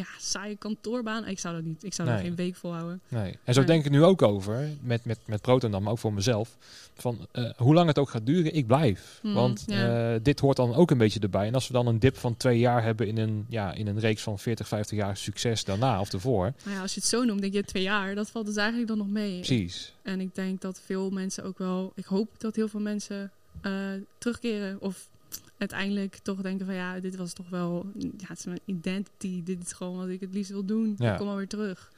ja, 0.00 0.06
saaie 0.18 0.56
kantoorbaan. 0.56 1.26
Ik 1.26 1.38
zou 1.38 1.54
dat 1.54 1.64
niet. 1.64 1.84
Ik 1.84 1.94
zou 1.94 2.08
Nee. 2.08 2.20
geen 2.22 2.34
week 2.34 2.56
volhouden. 2.56 3.00
Nee. 3.08 3.38
En 3.44 3.54
zo 3.54 3.60
Nee. 3.60 3.68
denk 3.68 3.84
ik 3.84 3.90
nu 3.90 4.04
ook 4.04 4.22
over, 4.22 4.68
met, 4.82 5.04
met, 5.04 5.18
met 5.26 5.40
Proton 5.40 5.70
dan, 5.70 5.82
maar 5.82 5.92
ook 5.92 5.98
voor 5.98 6.12
mezelf. 6.12 6.56
Van 6.94 7.26
eh, 7.32 7.50
hoe 7.56 7.74
lang 7.74 7.88
het 7.88 7.98
ook 7.98 8.08
gaat 8.10 8.26
duren, 8.26 8.54
ik 8.54 8.66
blijf. 8.66 9.18
Hmm, 9.22 9.34
Want 9.34 9.64
ja. 9.66 10.12
eh, 10.14 10.20
dit 10.22 10.40
hoort 10.40 10.56
dan 10.56 10.74
ook 10.74 10.90
een 10.90 10.98
beetje 10.98 11.20
erbij. 11.20 11.46
En 11.46 11.54
als 11.54 11.66
we 11.66 11.72
dan 11.72 11.86
een 11.86 11.98
dip 11.98 12.16
van 12.16 12.36
twee 12.36 12.58
jaar 12.58 12.82
hebben 12.82 13.06
in 13.06 13.16
een, 13.18 13.46
ja, 13.48 13.72
in 13.72 13.86
een 13.86 13.98
reeks 13.98 14.22
van 14.22 14.38
40, 14.38 14.68
50 14.68 14.98
jaar 14.98 15.16
succes 15.16 15.64
daarna 15.64 16.00
of 16.00 16.12
ervoor. 16.12 16.52
Maar 16.64 16.74
ja, 16.74 16.80
als 16.80 16.94
je 16.94 17.00
het 17.00 17.08
zo 17.08 17.24
noemt, 17.24 17.40
denk 17.40 17.52
je 17.52 17.64
twee 17.64 17.82
jaar. 17.82 18.14
Dat 18.14 18.30
valt 18.30 18.46
dus 18.46 18.56
eigenlijk 18.56 18.88
dan 18.88 18.98
nog 18.98 19.08
mee. 19.08 19.34
Precies. 19.36 19.92
En 20.02 20.20
ik 20.20 20.34
denk 20.34 20.60
dat 20.60 20.80
veel 20.84 21.10
mensen 21.10 21.44
ook 21.44 21.58
wel... 21.58 21.92
Ik 21.94 22.04
hoop 22.04 22.28
dat 22.38 22.56
heel 22.56 22.68
veel 22.68 22.80
mensen 22.80 23.30
eh, 23.60 23.72
terugkeren. 24.18 24.76
Of 24.80 25.08
uiteindelijk 25.60 26.16
toch 26.22 26.40
denken 26.42 26.66
van... 26.66 26.74
Ja, 26.74 27.00
dit 27.00 27.16
was 27.16 27.32
toch 27.32 27.48
wel... 27.48 27.86
Ja, 27.98 28.26
het 28.26 28.38
is 28.38 28.44
mijn 28.44 28.60
identity. 28.64 29.42
Dit 29.42 29.62
is 29.62 29.72
gewoon 29.72 29.96
wat 29.96 30.08
ik 30.08 30.20
het 30.20 30.34
liefst 30.34 30.50
wil 30.50 30.64
doen. 30.64 30.94
Ja. 30.98 31.12
Ik 31.12 31.18
kom 31.18 31.28
alweer 31.28 31.48
terug. 31.48 31.92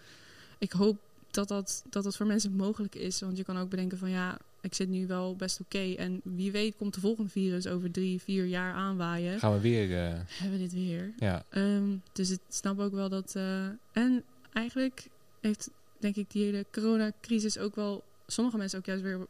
Ik 0.59 0.73
hoop 0.73 0.99
dat 1.31 1.49
dat, 1.49 1.85
dat 1.91 2.05
dat 2.05 2.17
voor 2.17 2.27
mensen 2.27 2.53
mogelijk 2.53 2.95
is. 2.95 3.21
Want 3.21 3.37
je 3.37 3.45
kan 3.45 3.59
ook 3.59 3.69
bedenken 3.71 3.99
van... 3.99 4.11
Ja, 4.11 4.39
ik 4.61 4.75
zit 4.75 4.89
nu 4.89 5.07
wel 5.07 5.37
best 5.37 5.61
oké. 5.61 5.93
En 5.95 6.21
wie 6.25 6.53
weet 6.53 6.77
komt 6.77 6.95
de 6.95 7.01
volgende 7.01 7.31
virus 7.31 7.67
over 7.67 7.91
drie, 7.91 8.21
vier 8.21 8.45
jaar 8.45 8.75
aanwaaien. 8.75 9.39
Gaan 9.39 9.53
we 9.53 9.61
weer, 9.61 9.99
eh, 10.07 10.13
Hebben 10.27 10.59
we 10.59 10.65
dit 10.65 10.73
weer. 10.73 11.13
ja. 11.19 11.45
Ehm, 11.49 11.97
dus 12.13 12.31
ik 12.31 12.41
snap 12.49 12.79
ook 12.79 12.93
wel 12.93 13.09
dat. 13.09 13.35
eh, 13.37 13.67
en 13.93 14.23
eigenlijk 14.53 15.09
heeft, 15.41 15.71
denk 15.99 16.17
ik, 16.17 16.31
die 16.31 16.45
hele 16.45 16.67
coronacrisis 16.73 17.59
ook 17.59 17.75
wel 17.75 18.03
sommige 18.27 18.57
mensen 18.57 18.79
ook 18.79 18.87
juist 18.87 19.03
weer 19.03 19.27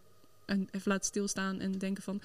een, 0.47 0.69
even 0.71 0.91
laten 0.91 1.07
stilstaan 1.07 1.61
en 1.61 1.73
denken 1.73 2.03
van. 2.03 2.21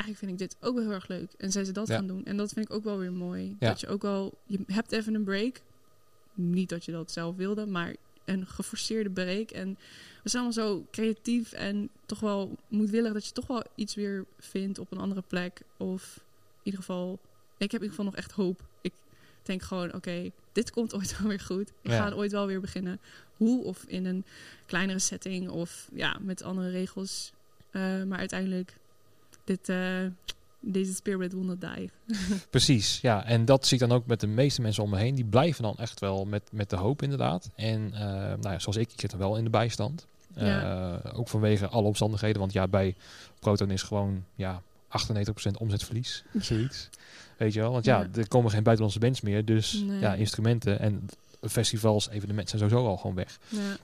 Eigenlijk 0.00 0.18
vind 0.18 0.40
ik 0.40 0.48
dit 0.48 0.56
ook 0.66 0.74
wel 0.74 0.84
heel 0.84 0.92
erg 0.92 1.08
leuk. 1.08 1.32
En 1.38 1.52
zijn 1.52 1.64
ze 1.66 1.72
dat 1.72 1.88
Ja. 1.88 1.94
gaan 1.94 2.06
doen. 2.06 2.24
En 2.24 2.36
dat 2.36 2.52
vind 2.52 2.66
ik 2.68 2.74
ook 2.74 2.84
wel 2.84 2.98
weer 2.98 3.12
mooi. 3.12 3.56
Ja. 3.60 3.68
Dat 3.68 3.80
je 3.80 3.88
ook 3.88 4.02
wel. 4.02 4.34
Je 4.46 4.58
hebt 4.66 4.92
even 4.92 5.14
een 5.14 5.24
break. 5.24 5.60
Niet 6.34 6.68
dat 6.68 6.84
je 6.84 6.92
dat 6.92 7.10
zelf 7.12 7.36
wilde, 7.36 7.66
maar 7.66 7.96
een 8.24 8.46
geforceerde 8.46 9.10
break. 9.10 9.50
En 9.50 9.78
we 10.22 10.28
zijn 10.28 10.42
allemaal 10.44 10.66
zo 10.66 10.86
creatief 10.90 11.52
en 11.52 11.88
toch 12.06 12.20
wel 12.20 12.56
moedwillig 12.68 13.12
dat 13.12 13.26
je 13.26 13.32
toch 13.32 13.46
wel 13.46 13.64
iets 13.74 13.94
weer 13.94 14.24
vindt 14.38 14.78
op 14.78 14.92
een 14.92 14.98
andere 14.98 15.22
plek. 15.26 15.60
Of 15.76 16.16
in 16.16 16.60
ieder 16.62 16.80
geval, 16.80 17.12
ik 17.58 17.70
heb 17.72 17.80
in 17.82 17.86
ieder 17.86 17.88
geval 17.88 18.04
nog 18.04 18.16
echt 18.16 18.32
hoop. 18.32 18.60
Ik 18.80 18.92
denk 19.42 19.62
gewoon, 19.62 19.94
oké, 19.94 20.30
dit 20.52 20.70
komt 20.70 20.94
ooit 20.94 21.14
wel 21.18 21.28
weer 21.28 21.40
goed. 21.40 21.68
Ik 21.82 21.90
Ja. 21.90 22.06
ga 22.08 22.14
ooit 22.14 22.32
wel 22.32 22.46
weer 22.46 22.60
beginnen. 22.60 23.00
Hoe? 23.36 23.64
Of 23.64 23.84
in 23.84 24.04
een 24.04 24.24
kleinere 24.66 24.98
setting 24.98 25.48
of 25.48 25.88
ja, 25.92 26.18
met 26.20 26.42
andere 26.42 26.70
regels. 26.70 27.32
Eh, 27.70 28.02
maar 28.02 28.18
uiteindelijk, 28.18 28.76
dit, 29.56 29.68
eh, 29.68 30.06
deze 30.60 30.94
spirit 30.94 31.32
will 31.32 31.44
not 31.44 31.60
die. 31.60 31.90
Precies, 32.50 33.00
ja. 33.00 33.24
En 33.24 33.44
dat 33.44 33.66
zie 33.66 33.78
ik 33.80 33.88
dan 33.88 33.96
ook 33.96 34.06
met 34.06 34.20
de 34.20 34.26
meeste 34.26 34.60
mensen 34.60 34.82
om 34.82 34.90
me 34.90 34.98
heen. 34.98 35.14
Die 35.14 35.24
blijven 35.24 35.62
dan 35.62 35.76
echt 35.76 36.00
wel 36.00 36.24
met, 36.24 36.42
met 36.52 36.70
de 36.70 36.76
hoop 36.76 37.02
inderdaad. 37.02 37.50
En 37.54 37.90
eh, 37.94 38.00
nou 38.00 38.50
ja, 38.50 38.58
zoals 38.58 38.76
ik, 38.76 38.92
ik 38.92 39.00
zit 39.00 39.12
er 39.12 39.18
wel 39.18 39.36
in 39.36 39.44
de 39.44 39.50
bijstand. 39.50 40.06
Eh, 40.34 40.94
ook 41.12 41.28
vanwege 41.28 41.68
alle 41.68 41.86
omstandigheden. 41.86 42.40
Want 42.40 42.52
ja, 42.52 42.68
bij 42.68 42.94
Proton 43.38 43.70
is 43.70 43.82
gewoon 43.82 44.24
ja, 44.34 44.62
98% 44.88 45.50
omzetverlies. 45.58 46.24
Zoiets. 46.38 46.88
Weet 47.38 47.52
je 47.52 47.60
wel? 47.60 47.72
Want 47.72 47.84
ja, 47.84 47.98
Ja. 48.00 48.08
er 48.14 48.28
komen 48.28 48.50
geen 48.50 48.62
buitenlandse 48.62 49.00
bands 49.00 49.20
meer. 49.20 49.44
Dus 49.44 49.72
Nee. 49.86 50.00
ja, 50.00 50.14
instrumenten 50.14 50.78
en 50.80 51.08
festivals, 51.40 52.08
evenementen 52.08 52.58
zijn 52.58 52.70
sowieso 52.70 52.90
al 52.90 52.96
gewoon 52.96 53.16
weg. 53.16 53.38
Ja, 53.48 53.76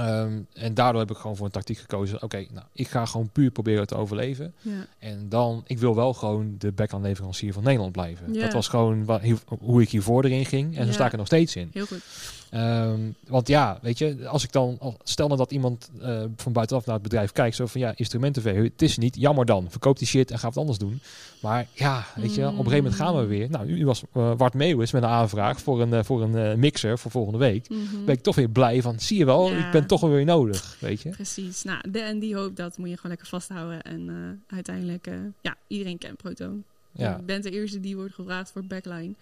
Ehm, 0.00 0.40
en 0.52 0.74
daardoor 0.74 1.00
heb 1.00 1.10
ik 1.10 1.16
gewoon 1.16 1.36
voor 1.36 1.46
een 1.46 1.52
tactiek 1.52 1.78
gekozen. 1.78 2.22
Oké, 2.22 2.46
nou, 2.52 2.66
ik 2.72 2.88
ga 2.88 3.06
gewoon 3.06 3.30
puur 3.30 3.50
proberen 3.50 3.86
te 3.86 3.94
overleven. 3.94 4.54
ja. 4.60 4.86
En 4.98 5.28
dan, 5.28 5.62
ik 5.66 5.78
wil 5.78 5.94
wel 5.94 6.14
gewoon 6.14 6.54
de 6.58 6.72
backleverancier 6.72 7.52
van 7.52 7.62
Nederland 7.62 7.92
blijven. 7.92 8.32
Ja. 8.34 8.40
Dat 8.40 8.52
was 8.52 8.68
gewoon 8.68 9.20
hoe 9.60 9.82
ik 9.82 9.88
hiervoor 9.88 10.24
erin 10.24 10.46
ging. 10.46 10.76
En 10.76 10.86
zo 10.86 10.92
sta 10.92 11.06
ik 11.06 11.12
er 11.12 11.18
nog 11.18 11.26
steeds 11.26 11.56
in. 11.56 11.70
heel 11.72 11.86
goed. 11.86 12.02
Ehm, 12.50 13.00
want 13.26 13.48
ja, 13.48 13.78
weet 13.82 13.98
je, 13.98 14.28
als 14.28 14.44
ik 14.44 14.52
dan, 14.52 14.96
stel 15.02 15.26
nou 15.26 15.38
dat 15.38 15.50
iemand 15.52 15.90
eh, 16.00 16.22
van 16.36 16.52
buitenaf 16.52 16.84
naar 16.86 16.94
het 16.94 17.02
bedrijf 17.02 17.32
kijkt, 17.32 17.56
zo 17.56 17.66
van 17.66 17.80
ja, 17.80 17.92
instrumentenverhuur, 17.96 18.64
het 18.64 18.82
is 18.82 18.98
niet, 18.98 19.16
jammer 19.16 19.46
dan, 19.46 19.70
verkoop 19.70 19.98
die 19.98 20.06
shit 20.06 20.30
en 20.30 20.38
ga 20.38 20.46
wat 20.46 20.56
anders 20.56 20.78
doen. 20.78 21.00
Maar 21.42 21.66
ja, 21.72 22.06
weet 22.14 22.34
je, 22.34 22.42
op 22.46 22.50
een 22.50 22.56
gegeven 22.56 22.76
moment 22.76 22.94
gaan 22.94 23.16
we 23.16 23.24
weer. 23.26 23.50
Nou, 23.50 23.66
nu 23.66 23.86
was 23.86 24.02
uh, 24.16 24.32
Wart 24.36 24.54
Meeuwis 24.54 24.92
met 24.92 25.02
een 25.02 25.08
aanvraag 25.08 25.60
voor 25.60 25.80
een, 25.80 25.92
eh, 25.92 26.04
voor 26.04 26.22
een 26.22 26.58
mixer 26.58 26.98
voor 26.98 27.10
volgende 27.10 27.38
week. 27.38 27.68
Mhm. 27.68 28.04
Ben 28.04 28.14
ik 28.14 28.22
toch 28.22 28.34
weer 28.36 28.48
blij 28.48 28.82
van, 28.82 29.00
zie 29.00 29.18
je 29.18 29.24
wel, 29.24 29.50
Ja. 29.50 29.66
ik 29.66 29.72
ben 29.72 29.86
toch 29.86 30.00
weer 30.00 30.24
nodig, 30.24 30.76
weet 30.80 31.00
je. 31.02 31.08
Precies. 31.08 31.62
Nou, 31.62 31.90
de, 31.90 32.00
en 32.00 32.18
die 32.18 32.36
hoop, 32.36 32.56
dat 32.56 32.78
moet 32.78 32.88
je 32.88 32.94
gewoon 32.94 33.10
lekker 33.10 33.28
vasthouden. 33.28 33.82
En 33.82 34.42
uiteindelijk, 34.46 35.08
ja, 35.40 35.56
iedereen 35.66 35.98
kent 35.98 36.16
Proton. 36.16 36.64
Ja, 36.92 37.16
Je 37.16 37.22
bent 37.22 37.42
de 37.42 37.50
eerste 37.50 37.80
die 37.80 37.96
wordt 37.96 38.14
gevraagd 38.14 38.50
voor 38.50 38.64
backline. 38.64 39.14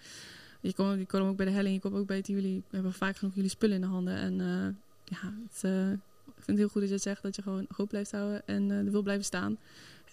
Je 0.61 0.73
komt 0.73 0.99
je 0.99 1.05
komt 1.05 1.23
ook 1.23 1.35
bij 1.35 1.45
de 1.45 1.51
helling, 1.51 1.75
je 1.75 1.81
komt 1.81 1.95
ook 1.95 2.07
bij 2.07 2.17
het 2.17 2.27
jullie. 2.27 2.63
We 2.69 2.75
hebben 2.75 2.93
vaak 2.93 3.17
genoeg 3.17 3.35
jullie 3.35 3.49
spullen 3.49 3.75
in 3.75 3.81
de 3.81 3.87
handen. 3.87 4.15
En 4.15 4.41
eh, 4.41 5.17
ja, 5.17 5.33
het, 5.49 5.63
eh, 5.63 5.91
ik 5.91 6.43
vind 6.45 6.47
het 6.47 6.57
heel 6.57 6.67
goed 6.67 6.81
dat 6.81 6.89
je 6.89 6.95
het 6.95 7.03
zegt 7.03 7.21
dat 7.21 7.35
je 7.35 7.41
gewoon 7.41 7.65
hoop 7.75 7.89
blijft 7.89 8.11
houden 8.11 8.41
en 8.45 8.71
eh, 8.71 8.77
er 8.77 8.91
wil 8.91 9.01
blijven 9.01 9.25
staan. 9.25 9.57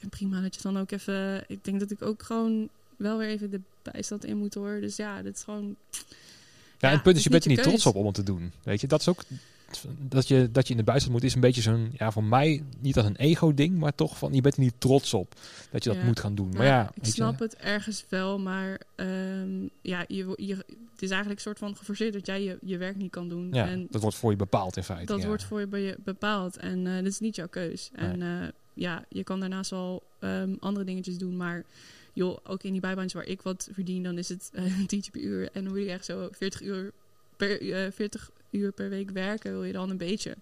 En 0.01 0.09
prima 0.09 0.41
dat 0.41 0.55
je 0.55 0.63
dan 0.63 0.79
ook 0.79 0.91
even. 0.91 1.45
Ik 1.49 1.65
denk 1.65 1.81
dat 1.81 1.91
ik 1.91 2.03
ook 2.03 2.23
gewoon 2.23 2.69
wel 2.97 3.19
weer 3.19 3.29
even 3.29 3.51
de 3.51 3.61
bijstand 3.83 4.25
in 4.25 4.37
moet 4.37 4.55
hoor. 4.55 4.81
Dus 4.81 4.97
ja, 4.97 5.23
dit 5.23 5.37
is 5.37 5.43
gewoon. 5.43 5.77
Ja, 6.79 6.89
en 6.89 6.95
het 6.95 7.03
punt 7.03 7.17
is, 7.17 7.23
je 7.23 7.31
bent 7.31 7.45
er 7.45 7.51
niet 7.51 7.63
trots 7.63 7.87
op 7.87 7.95
om 7.95 8.07
het 8.07 8.15
te 8.15 8.23
doen. 8.23 8.53
Weet 8.63 8.81
je, 8.81 8.87
dat 8.87 9.01
is 9.01 9.09
ook 9.09 9.23
dat 9.99 10.29
je, 10.29 10.51
dat 10.51 10.65
je 10.67 10.71
in 10.73 10.79
de 10.79 10.85
buitenland 10.85 11.21
moet, 11.21 11.29
is 11.31 11.35
een 11.35 11.41
beetje 11.41 11.61
zo'n, 11.63 11.91
ja, 11.93 12.11
voor 12.11 12.25
mij 12.25 12.63
niet 12.81 12.97
als 12.97 13.07
een 13.07 13.17
ego-ding, 13.17 13.79
maar 13.79 13.95
toch 13.95 14.19
van, 14.19 14.33
je 14.35 14.41
bent 14.41 14.55
er 14.57 14.61
niet 14.61 14.75
trots 14.79 15.15
op 15.15 15.35
dat 15.71 15.85
je 15.85 15.91
dat 15.91 15.99
Ja. 15.99 16.05
moet 16.05 16.21
gaan 16.21 16.35
doen. 16.35 16.49
Maar 16.49 16.67
Ja, 16.67 16.73
ja, 16.81 16.91
ik 16.95 17.05
snap 17.05 17.39
je, 17.39 17.45
het 17.45 17.57
ergens 17.57 18.05
wel, 18.09 18.39
maar 18.39 18.81
ehm, 18.95 19.63
ja, 19.83 20.05
je, 20.09 20.33
je, 20.37 20.55
het 20.93 21.03
is 21.03 21.11
eigenlijk 21.11 21.31
een 21.41 21.47
soort 21.47 21.59
van 21.59 21.77
geforceerd 21.77 22.13
dat 22.13 22.27
jij 22.27 22.43
je, 22.43 22.59
je 22.63 22.77
werk 22.79 22.97
niet 22.97 23.11
kan 23.11 23.29
doen. 23.29 23.49
ja, 23.53 23.67
en 23.69 23.87
dat 23.91 24.01
wordt 24.03 24.17
voor 24.17 24.31
je 24.31 24.37
bepaald 24.37 24.77
in 24.77 24.83
feite. 24.85 25.13
dat 25.13 25.21
ja. 25.21 25.27
wordt 25.27 25.45
voor 25.45 25.61
je 25.61 25.67
be- 25.67 25.97
bepaald 26.05 26.57
en 26.57 26.87
eh 26.87 26.95
dat 26.97 27.07
is 27.07 27.21
niet 27.21 27.37
jouw 27.37 27.49
keus. 27.49 27.91
En 27.95 28.23
eh, 28.23 28.49
ja, 28.75 29.05
je 29.09 29.25
kan 29.25 29.41
daarnaast 29.41 29.71
wel 29.71 30.03
ehm, 30.21 30.55
andere 30.61 30.85
dingetjes 30.85 31.19
doen, 31.19 31.37
maar 31.37 31.65
joh, 32.13 32.39
ook 32.45 32.63
in 32.63 32.73
die 32.73 32.81
bijbaantjes 32.81 33.21
waar 33.23 33.31
ik 33.31 33.43
wat 33.43 33.69
verdien, 33.73 34.03
dan 34.03 34.19
is 34.19 34.29
het 34.29 34.51
eh, 34.53 34.79
een 34.79 34.87
tientje 34.87 35.11
per 35.11 35.21
uur 35.21 35.49
en 35.53 35.65
dan 35.65 35.73
wil 35.73 35.83
je 35.83 35.91
echt 35.91 36.05
zo 36.05 36.29
40 36.33 36.63
uur 36.63 36.93
per, 37.37 37.73
eh 37.85 37.93
40 37.93 38.31
uur 38.57 38.73
per 38.73 38.89
week 38.89 39.11
werken, 39.11 39.51
wil 39.53 39.65
je 39.65 39.73
dan 39.73 39.91
een 39.91 39.97
beetje 39.97 40.37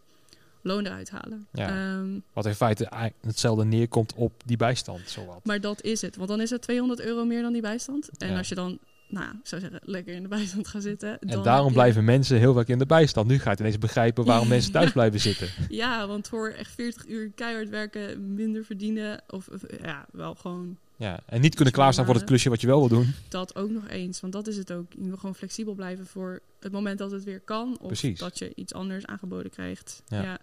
loon 0.63 0.87
eruit 0.87 1.11
halen. 1.11 1.47
Ja. 1.53 1.69
Ehm, 1.69 2.19
Wat 2.33 2.47
in 2.47 2.55
feite 2.55 2.89
hetzelfde 3.21 3.65
neerkomt 3.65 4.13
op 4.15 4.33
die 4.45 4.57
bijstand, 4.57 5.01
zowat. 5.07 5.45
Maar 5.45 5.61
dat 5.61 5.83
is 5.83 6.01
het. 6.03 6.17
Want 6.17 6.29
dan 6.29 6.41
is 6.41 6.51
het 6.51 6.63
200 6.63 7.01
euro 7.01 7.25
meer 7.25 7.43
dan 7.43 7.53
die 7.53 7.63
bijstand. 7.63 8.11
En 8.19 8.29
Ja. 8.31 8.37
als 8.39 8.49
je 8.49 8.55
dan, 8.55 8.79
nou, 9.09 9.27
ik 9.31 9.47
zou 9.47 9.61
zeggen, 9.61 9.81
lekker 9.85 10.15
in 10.15 10.23
de 10.23 10.29
bijstand 10.29 10.69
gaat 10.69 10.83
zitten. 10.83 11.19
En 11.19 11.43
daarom 11.43 11.67
je- 11.67 11.73
blijven 11.73 12.05
mensen 12.05 12.39
heel 12.39 12.55
vaak 12.55 12.69
in 12.69 12.79
de 12.79 12.87
bijstand. 12.87 13.27
Nu 13.29 13.39
ga 13.39 13.51
je 13.51 13.57
ineens 13.59 13.79
begrijpen 13.79 14.25
waarom 14.25 14.49
mensen 14.49 14.73
thuis 14.73 14.93
blijven 14.99 15.21
zitten. 15.21 15.49
Ja, 15.69 16.07
want 16.07 16.29
voor 16.29 16.49
echt 16.49 16.71
40 16.75 17.07
uur 17.07 17.31
keihard 17.35 17.69
werken, 17.69 18.35
minder 18.35 18.65
verdienen. 18.65 19.23
Of, 19.29 19.49
ja, 19.83 20.07
wel 20.13 20.35
gewoon 20.35 20.77
Ja, 20.97 21.21
en 21.27 21.41
niet 21.41 21.55
kunnen 21.55 21.75
klaarstaan 21.75 22.05
voor 22.05 22.15
het 22.15 22.25
klusje 22.25 22.49
wat 22.49 22.61
je 22.61 22.67
wel 22.67 22.79
wil 22.79 22.89
doen. 22.89 23.15
dat 23.29 23.57
ook 23.57 23.71
nog 23.71 23.89
eens. 23.89 24.21
Want 24.21 24.33
dat 24.33 24.47
is 24.47 24.57
het 24.57 24.73
ook. 24.73 24.93
Je 24.93 25.09
wil 25.09 25.17
gewoon 25.17 25.35
flexibel 25.35 25.75
blijven 25.75 26.07
voor 26.07 26.41
het 26.61 26.73
moment 26.73 26.99
dat 26.99 27.11
het 27.11 27.25
weer 27.25 27.41
kan. 27.41 27.77
Of 27.81 27.87
Precies. 27.87 28.19
dat 28.19 28.39
je 28.39 28.53
iets 28.55 28.75
anders 28.75 29.07
aangeboden 29.07 29.51
krijgt. 29.51 30.03
Ja. 30.09 30.23
Ja. 30.23 30.39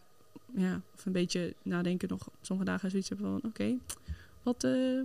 Ja, 0.56 0.82
of 0.95 1.06
een 1.06 1.12
beetje 1.12 1.56
nadenken 1.62 2.10
nog. 2.10 2.30
Sommige 2.41 2.70
dagen 2.70 2.89
zoiets 2.89 3.10
hebben 3.10 3.28
van, 3.28 3.49
oké, 3.49 3.78
wat, 4.43 4.64
eh, 4.64 5.02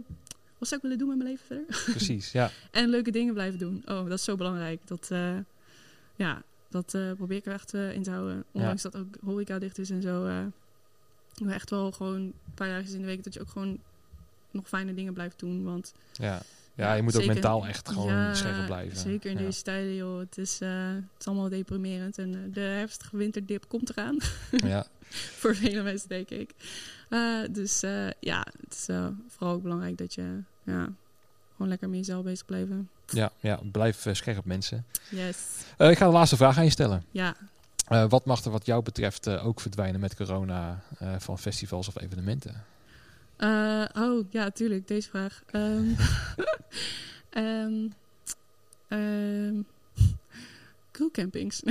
wat 0.58 0.68
zou 0.68 0.74
ik 0.74 0.82
willen 0.82 0.98
doen 0.98 1.08
met 1.08 1.16
mijn 1.16 1.28
leven 1.28 1.46
verder? 1.46 1.82
Precies, 1.96 2.32
ja. 2.32 2.50
En 2.70 2.88
leuke 2.88 3.10
dingen 3.10 3.34
blijven 3.34 3.58
doen. 3.58 3.82
Oh, 3.84 4.08
dat 4.08 4.18
is 4.18 4.24
zo 4.24 4.36
belangrijk. 4.36 4.86
Dat, 4.86 5.08
eh, 5.10 5.36
ja, 6.16 6.42
dat 6.68 6.94
eh, 6.94 7.12
probeer 7.12 7.36
ik 7.36 7.46
er 7.46 7.52
echt 7.52 7.74
in 7.74 8.02
te 8.02 8.10
houden. 8.10 8.44
Ondanks 8.52 8.82
dat 8.82 8.96
ook 8.96 9.16
horeca 9.24 9.58
dicht 9.58 9.78
is 9.78 9.90
en 9.90 10.02
zo. 10.02 10.22
maar 11.42 11.54
echt 11.54 11.70
wel 11.70 11.92
gewoon 11.92 12.20
een 12.20 12.34
paar 12.54 12.68
dagen 12.68 12.94
in 12.94 13.00
de 13.00 13.06
week 13.06 13.24
dat 13.24 13.34
je 13.34 13.40
ook 13.40 13.48
gewoon 13.48 13.78
nog 14.56 14.68
fijne 14.68 14.94
dingen 14.94 15.12
blijft 15.12 15.38
doen. 15.38 15.64
Want 15.64 15.92
Ja, 16.12 16.42
ja 16.74 16.94
je 16.94 17.02
moet 17.02 17.16
ook 17.16 17.26
mentaal 17.26 17.66
echt 17.66 17.88
gewoon 17.88 18.12
ja, 18.12 18.34
scherp 18.34 18.66
blijven. 18.66 18.96
Zeker 18.96 19.30
in 19.30 19.38
ja. 19.38 19.44
deze 19.44 19.62
tijden, 19.62 19.94
joh. 19.94 20.18
Het 20.18 20.38
is, 20.38 20.60
eh, 20.60 20.88
het 20.88 21.20
is 21.20 21.26
allemaal 21.26 21.48
deprimerend. 21.48 22.18
En 22.18 22.34
eh, 22.34 22.40
de 22.52 22.60
herfstige 22.60 23.16
winterdip 23.16 23.68
komt 23.68 23.90
eraan. 23.90 24.18
Ja, 24.50 24.86
Voor 25.40 25.56
vele 25.56 25.82
mensen, 25.82 26.08
denk 26.08 26.30
ik. 26.30 26.50
Eh, 27.08 27.40
dus 27.50 27.80
ja, 28.20 28.46
het 28.60 28.74
is 28.74 28.86
vooral 29.28 29.54
ook 29.54 29.62
belangrijk 29.62 29.98
dat 29.98 30.14
je 30.14 30.42
ja, 30.62 30.92
gewoon 31.52 31.68
lekker 31.68 31.88
met 31.88 31.98
jezelf 31.98 32.24
bezig 32.24 32.46
blijven. 32.46 32.90
ja, 33.06 33.32
ja, 33.40 33.60
blijf 33.72 34.06
scherp 34.12 34.44
mensen. 34.44 34.86
Yes. 35.10 35.36
Ik 35.78 35.98
ga 35.98 36.06
de 36.06 36.12
laatste 36.12 36.36
vraag 36.36 36.58
aan 36.58 36.64
je 36.64 36.70
stellen. 36.70 37.04
Ja, 37.10 37.36
wat 38.08 38.24
mag 38.24 38.44
er 38.44 38.50
wat 38.50 38.66
jou 38.66 38.82
betreft 38.82 39.28
ook 39.28 39.60
verdwijnen 39.60 40.00
met 40.00 40.16
corona 40.16 40.82
van 41.18 41.38
festivals 41.38 41.88
of 41.88 42.00
evenementen? 42.00 42.64
Eh, 43.36 43.84
oh, 43.96 44.24
ja, 44.30 44.50
tuurlijk. 44.50 44.88
Deze 44.88 45.08
vraag. 45.08 45.42
Ehm 45.50 45.84
ehm 47.30 47.86
ehm, 48.88 49.54
crewcampings. 50.92 51.62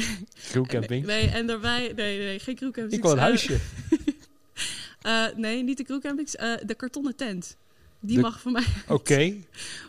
Crewcamping? 0.50 1.06
Nee, 1.06 1.28
en 1.28 1.48
daarbij... 1.48 1.92
Nee, 1.96 2.18
nee, 2.20 2.40
geen 2.40 2.56
crewcampings. 2.56 2.96
Ik 2.96 3.02
wil 3.02 3.12
een 3.12 3.18
Eh, 3.18 3.24
huisje. 3.24 3.58
eh, 5.02 5.26
nee, 5.36 5.64
niet 5.64 5.78
de 5.78 5.84
crewcampings. 5.84 6.36
eh 6.36 6.54
de 6.66 6.76
kartonnen 6.76 7.16
tent. 7.16 7.58
Die 8.00 8.16
De- 8.16 8.22
mag 8.22 8.40
voor 8.42 8.52
mij. 8.52 8.66
Oké, 8.88 9.34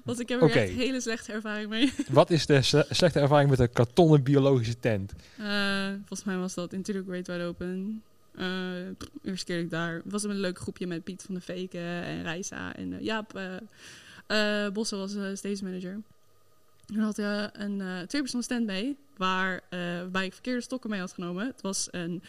Want 0.05 0.21
ik 0.21 0.29
heb 0.29 0.41
er 0.41 0.47
Oké. 0.47 0.59
echt 0.59 0.73
hele 0.73 1.01
slechte 1.01 1.33
ervaring 1.33 1.69
mee. 1.69 1.93
wat 2.09 2.31
is 2.31 2.47
de 2.47 2.63
sle- 2.63 2.87
slechte 2.91 3.21
ervaring 3.21 3.51
met 3.51 3.59
een 3.59 3.73
kartonnen 3.73 4.23
biologische 4.23 4.79
tent? 4.81 5.13
Volgens 5.97 6.25
mij 6.25 6.37
was 6.37 6.55
dat 6.55 6.73
natuurlijk 6.73 7.07
Great 7.09 7.27
Wide 7.27 7.43
Open. 7.45 8.03
Eh 8.37 8.47
pff, 8.99 9.09
eerste 9.23 9.45
keer 9.47 9.57
dat 9.57 9.65
ik 9.65 9.71
daar 9.71 10.01
was 10.05 10.23
een 10.23 10.41
leuk 10.41 10.59
groepje 10.59 10.87
met 10.87 11.05
Piet 11.05 11.23
van 11.23 11.35
de 11.35 11.41
Veken 11.41 11.81
en 11.81 12.23
Reisa 12.23 12.75
en 12.75 12.93
eh, 12.93 13.01
Jaap. 13.01 13.37
eh, 14.27 14.69
Bosse 14.69 14.97
was 14.97 15.15
uh, 15.15 15.35
stage 15.35 15.65
manager. 15.65 16.01
En 16.87 16.99
had 16.99 17.19
eh, 17.19 17.45
een 17.53 17.81
eh 17.81 18.01
tweepersoon 18.01 18.43
stand 18.43 18.67
mee, 18.67 18.97
waar, 19.17 19.61
waarbij 19.71 20.27
ik 20.27 20.33
verkeerde 20.33 20.61
stokken 20.61 20.91
mee 20.91 21.01
had 21.01 21.13
genomen. 21.13 21.47
Het 21.47 21.61
was 21.61 21.89
een 21.91 22.23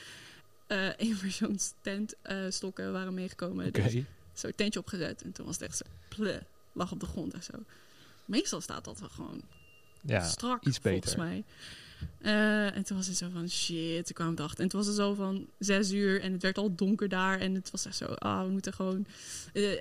eenpersoons 0.97 1.74
tent 1.82 2.14
stokken 2.49 2.91
waren 2.91 3.14
meegekomen. 3.14 3.68
Oké, 3.68 3.82
Dus 3.82 4.03
zo 4.34 4.49
tentje 4.55 4.80
opgezet 4.80 5.22
en 5.22 5.32
toen 5.32 5.45
was 5.45 5.55
het 5.60 5.64
echt 5.64 5.78
zo, 5.78 5.86
ple, 6.10 6.41
lag 6.74 6.91
op 6.91 6.99
de 6.99 7.05
grond 7.05 7.34
en 7.34 7.43
zo. 7.43 7.64
Meestal 8.26 8.62
staat 8.62 8.86
dat 8.86 8.99
wel 8.99 9.10
gewoon 9.10 9.41
ja, 10.01 10.24
strak, 10.28 10.66
iets 10.66 10.78
volgens 10.78 11.03
beter. 11.05 11.18
mij. 11.20 11.43
Eh, 12.22 12.76
en 12.76 12.84
toen 12.84 12.98
was 12.98 13.08
het 13.08 13.18
zo 13.18 13.30
van 13.34 13.50
shit, 13.50 14.06
toen 14.06 14.36
kwam 14.36 14.48
het. 14.48 14.60
En 14.60 14.68
toen 14.68 14.80
was 14.80 14.88
het 14.88 14.95
zo 14.95 15.14
van 15.14 15.48
zes 15.60 15.91
uur 15.91 16.22
en 16.22 16.32
het 16.32 16.41
werd 16.41 16.58
al 16.58 16.76
donker 16.76 17.10
daar. 17.10 17.39
En 17.39 17.56
het 17.56 17.72
was 17.72 17.86
echt 17.86 17.95
zo, 17.95 18.06
ah, 18.06 18.45
we 18.45 18.52
moeten 18.52 18.74
gewoon... 18.74 19.06
eh, 19.54 19.72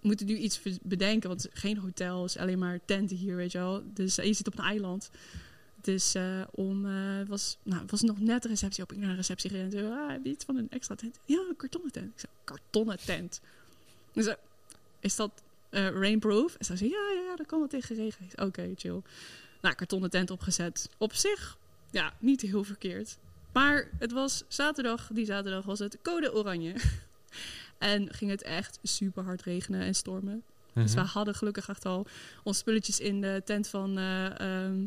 moeten 0.00 0.26
nu 0.26 0.36
iets 0.36 0.60
bedenken, 0.82 1.28
want 1.28 1.48
geen 1.52 1.78
hotels, 1.78 2.36
alleen 2.36 2.58
maar 2.58 2.80
tenten 2.84 3.16
hier, 3.16 3.36
weet 3.36 3.52
je 3.52 3.58
wel. 3.58 3.82
Dus 3.94 4.18
eh, 4.18 4.26
je 4.26 4.32
zit 4.32 4.46
op 4.46 4.58
een 4.58 4.64
eiland. 4.64 5.10
Dus 5.80 6.14
eh, 6.14 6.40
om, 6.50 6.84
het 6.84 7.28
was, 7.28 7.58
nou, 7.62 7.82
was 7.86 8.00
nog 8.00 8.20
net 8.20 8.42
de 8.42 8.48
receptie 8.48 8.82
op. 8.82 8.92
Ik 8.92 8.98
naar 8.98 9.10
de 9.10 9.16
receptie 9.16 9.50
gerend. 9.50 9.74
Ah, 9.74 10.10
heb 10.10 10.24
je 10.24 10.30
iets 10.30 10.44
van 10.44 10.56
een 10.56 10.70
extra 10.70 10.94
tent? 10.94 11.18
Ja, 11.24 11.38
een 11.48 11.56
kartonnen 11.56 11.92
tent. 11.92 12.12
Ik 12.12 12.20
zei, 12.20 12.32
kartonnen 12.44 12.98
tent? 13.04 13.40
Dus, 14.12 14.34
is 15.00 15.16
dat 15.16 15.30
rainproof? 15.70 16.54
En 16.54 16.64
ze 16.64 16.76
zei, 16.76 16.90
ja, 16.90 17.10
ja, 17.14 17.20
ja, 17.30 17.36
dat 17.36 17.46
kan 17.46 17.58
wel 17.58 17.68
tegen 17.68 17.96
regen. 17.96 18.24
Ik 18.24 18.40
Oké, 18.40 18.72
chill. 18.76 19.02
Nou, 19.62 19.74
kartonnen 19.74 20.10
tent 20.10 20.30
opgezet. 20.30 20.88
Op 20.98 21.14
zich, 21.14 21.58
ja, 21.90 22.12
niet 22.18 22.40
heel 22.40 22.64
verkeerd. 22.64 23.16
Maar 23.52 23.88
het 23.98 24.12
was 24.12 24.42
zaterdag, 24.48 25.08
die 25.12 25.24
zaterdag 25.24 25.64
was 25.64 25.78
het 25.78 25.98
code 26.02 26.34
oranje. 26.34 26.74
en 27.78 28.14
ging 28.14 28.30
het 28.30 28.42
echt 28.42 28.78
super 28.82 29.24
hard 29.24 29.42
regenen 29.42 29.80
en 29.80 29.94
stormen. 29.94 30.42
Dus 30.74 30.94
we 30.94 31.00
Mhm. 31.00 31.08
hadden 31.08 31.34
gelukkig 31.34 31.68
echt 31.68 31.84
al 31.84 32.06
onze 32.44 32.58
spulletjes 32.60 33.00
in 33.00 33.20
de 33.20 33.42
tent 33.44 33.68
van 33.68 33.98
eh, 33.98 34.40
ehm, 34.40 34.86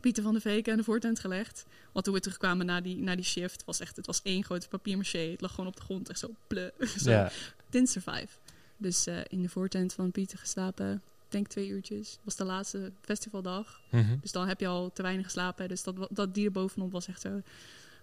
Pieter 0.00 0.22
van 0.22 0.34
de 0.34 0.40
Veken 0.40 0.72
en 0.72 0.78
de 0.78 0.84
voortent 0.84 1.18
gelegd. 1.20 1.64
Want 1.92 2.04
toen 2.04 2.14
we 2.14 2.20
terugkwamen 2.20 2.66
na 2.66 2.80
die, 2.80 2.96
na 2.96 3.14
die 3.14 3.24
shift, 3.24 3.64
was 3.64 3.80
echt, 3.80 3.96
het 3.96 4.06
was 4.06 4.20
één 4.22 4.44
grote 4.44 4.68
papier-maché. 4.68 5.18
Het 5.18 5.40
lag 5.40 5.50
gewoon 5.50 5.66
op 5.66 5.76
de 5.76 5.82
grond, 5.82 6.08
echt 6.08 6.18
zo 6.18 6.30
ple. 6.46 6.72
zo. 7.04 7.26
Didn't 7.70 7.88
survive. 7.90 8.28
Dus 8.76 9.06
eh, 9.06 9.18
in 9.28 9.42
de 9.42 9.48
voortent 9.48 9.92
van 9.92 10.10
Pieter 10.10 10.38
geslapen, 10.38 11.02
denk 11.28 11.46
twee 11.46 11.68
uurtjes. 11.68 12.18
was 12.24 12.36
de 12.36 12.44
laatste 12.44 12.92
festivaldag. 13.00 13.80
mhm. 13.90 14.16
Dus 14.20 14.32
dan 14.32 14.48
heb 14.48 14.60
je 14.60 14.66
al 14.66 14.92
te 14.92 15.02
weinig 15.02 15.24
geslapen. 15.24 15.68
Dus 15.68 15.82
dat, 15.82 16.08
dat 16.10 16.34
die 16.34 16.44
er 16.44 16.52
bovenop 16.52 16.92
was 16.92 17.06
echt 17.08 17.20
zo... 17.20 17.40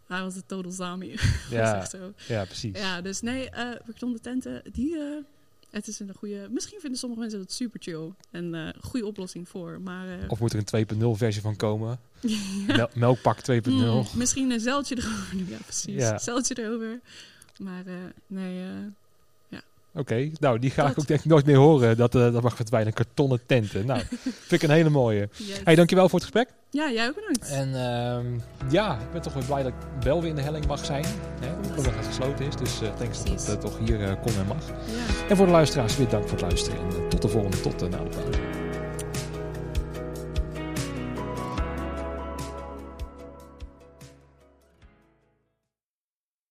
Hij 0.07 0.21
was 0.21 0.33
de 0.33 0.43
total 0.45 0.71
zami. 0.71 1.11
was 1.15 1.29
ja, 1.49 1.77
echt 1.77 1.89
zo. 1.89 2.13
ja, 2.27 2.45
precies. 2.45 2.77
Ja, 2.79 3.01
dus 3.01 3.21
nee, 3.21 3.49
eh 3.49 3.69
de 3.99 4.19
tenten, 4.21 4.61
die... 4.71 4.97
eh, 4.97 5.23
het 5.69 5.87
is 5.87 5.99
een 5.99 6.13
goede... 6.15 6.47
Misschien 6.51 6.79
vinden 6.79 6.99
sommige 6.99 7.21
mensen 7.21 7.39
dat 7.39 7.51
super 7.51 7.79
chill. 7.83 8.11
En 8.31 8.53
een 8.53 8.73
goede 8.81 9.05
oplossing 9.05 9.49
voor. 9.49 9.81
Maar... 9.81 10.19
eh, 10.19 10.25
Of 10.27 10.39
moet 10.39 10.53
er 10.53 10.63
een 10.73 10.85
2.0 11.13 11.17
versie 11.17 11.41
van 11.41 11.55
komen? 11.55 11.99
ja. 12.67 12.75
Mel- 12.75 12.89
melkpak 12.93 13.37
2.0. 13.51 13.63
Hmm, 13.63 14.05
misschien 14.15 14.51
een 14.51 14.59
zeiltje 14.59 14.97
erover. 14.97 15.37
Ja, 15.53 15.57
precies. 15.57 15.95
Ja. 16.01 16.13
Een 16.13 16.19
zeiltje 16.19 16.63
erover. 16.63 16.99
Maar 17.57 17.83
nee... 18.27 18.65
eh, 19.93 19.99
Oké, 20.01 20.29
nou 20.39 20.59
die 20.59 20.69
ga 20.69 20.89
ik 20.89 20.99
ook 20.99 21.07
denk 21.07 21.19
ik 21.19 21.25
nooit 21.25 21.45
meer 21.45 21.55
horen. 21.57 21.97
Dat, 21.97 22.15
eh, 22.15 22.33
dat 22.33 22.41
mag 22.41 22.55
verdwijnen. 22.55 22.93
Kartonnen 22.93 23.39
tenten. 23.45 23.85
Nou, 23.85 24.01
vind 24.47 24.51
ik 24.51 24.69
een 24.69 24.75
hele 24.75 24.89
mooie. 24.89 25.29
yes. 25.33 25.59
Hey, 25.63 25.75
dankjewel 25.75 26.09
voor 26.09 26.19
het 26.19 26.29
gesprek. 26.29 26.53
Ja, 26.69 26.91
jij 26.91 27.07
ook 27.07 27.15
bedankt. 27.15 27.49
En 27.49 27.75
ehm, 27.75 28.25
ja, 28.71 28.93
ik 28.99 29.11
ben 29.11 29.21
toch 29.21 29.33
weer 29.33 29.45
blij 29.45 29.63
dat 29.63 29.71
ik 29.71 30.03
wel 30.03 30.21
weer 30.21 30.29
in 30.29 30.35
de 30.35 30.41
helling 30.41 30.67
mag 30.67 30.85
zijn. 30.85 31.05
Hè, 31.39 31.69
omdat 31.77 31.95
het 31.95 32.05
gesloten 32.05 32.45
is. 32.45 32.55
Dus 32.55 32.81
uh, 32.81 32.93
thanks 32.93 33.17
dat 33.17 33.27
het 33.27 33.47
eh, 33.49 33.55
toch 33.55 33.79
hier 33.79 34.03
eh, 34.03 34.21
kon 34.21 34.33
en 34.35 34.47
mag. 34.47 34.67
ja. 34.67 35.29
En 35.29 35.35
voor 35.37 35.45
de 35.45 35.51
luisteraars 35.51 35.97
weer 35.97 36.09
dank 36.09 36.23
voor 36.23 36.37
het 36.37 36.41
luisteren. 36.41 36.79
En 36.79 36.87
eh, 36.89 37.07
tot 37.07 37.21
de 37.21 37.27
volgende, 37.27 37.59
tot 37.61 37.83
uh, 37.83 37.89
na 37.89 37.97
de 37.97 38.09
pauze. 38.09 38.52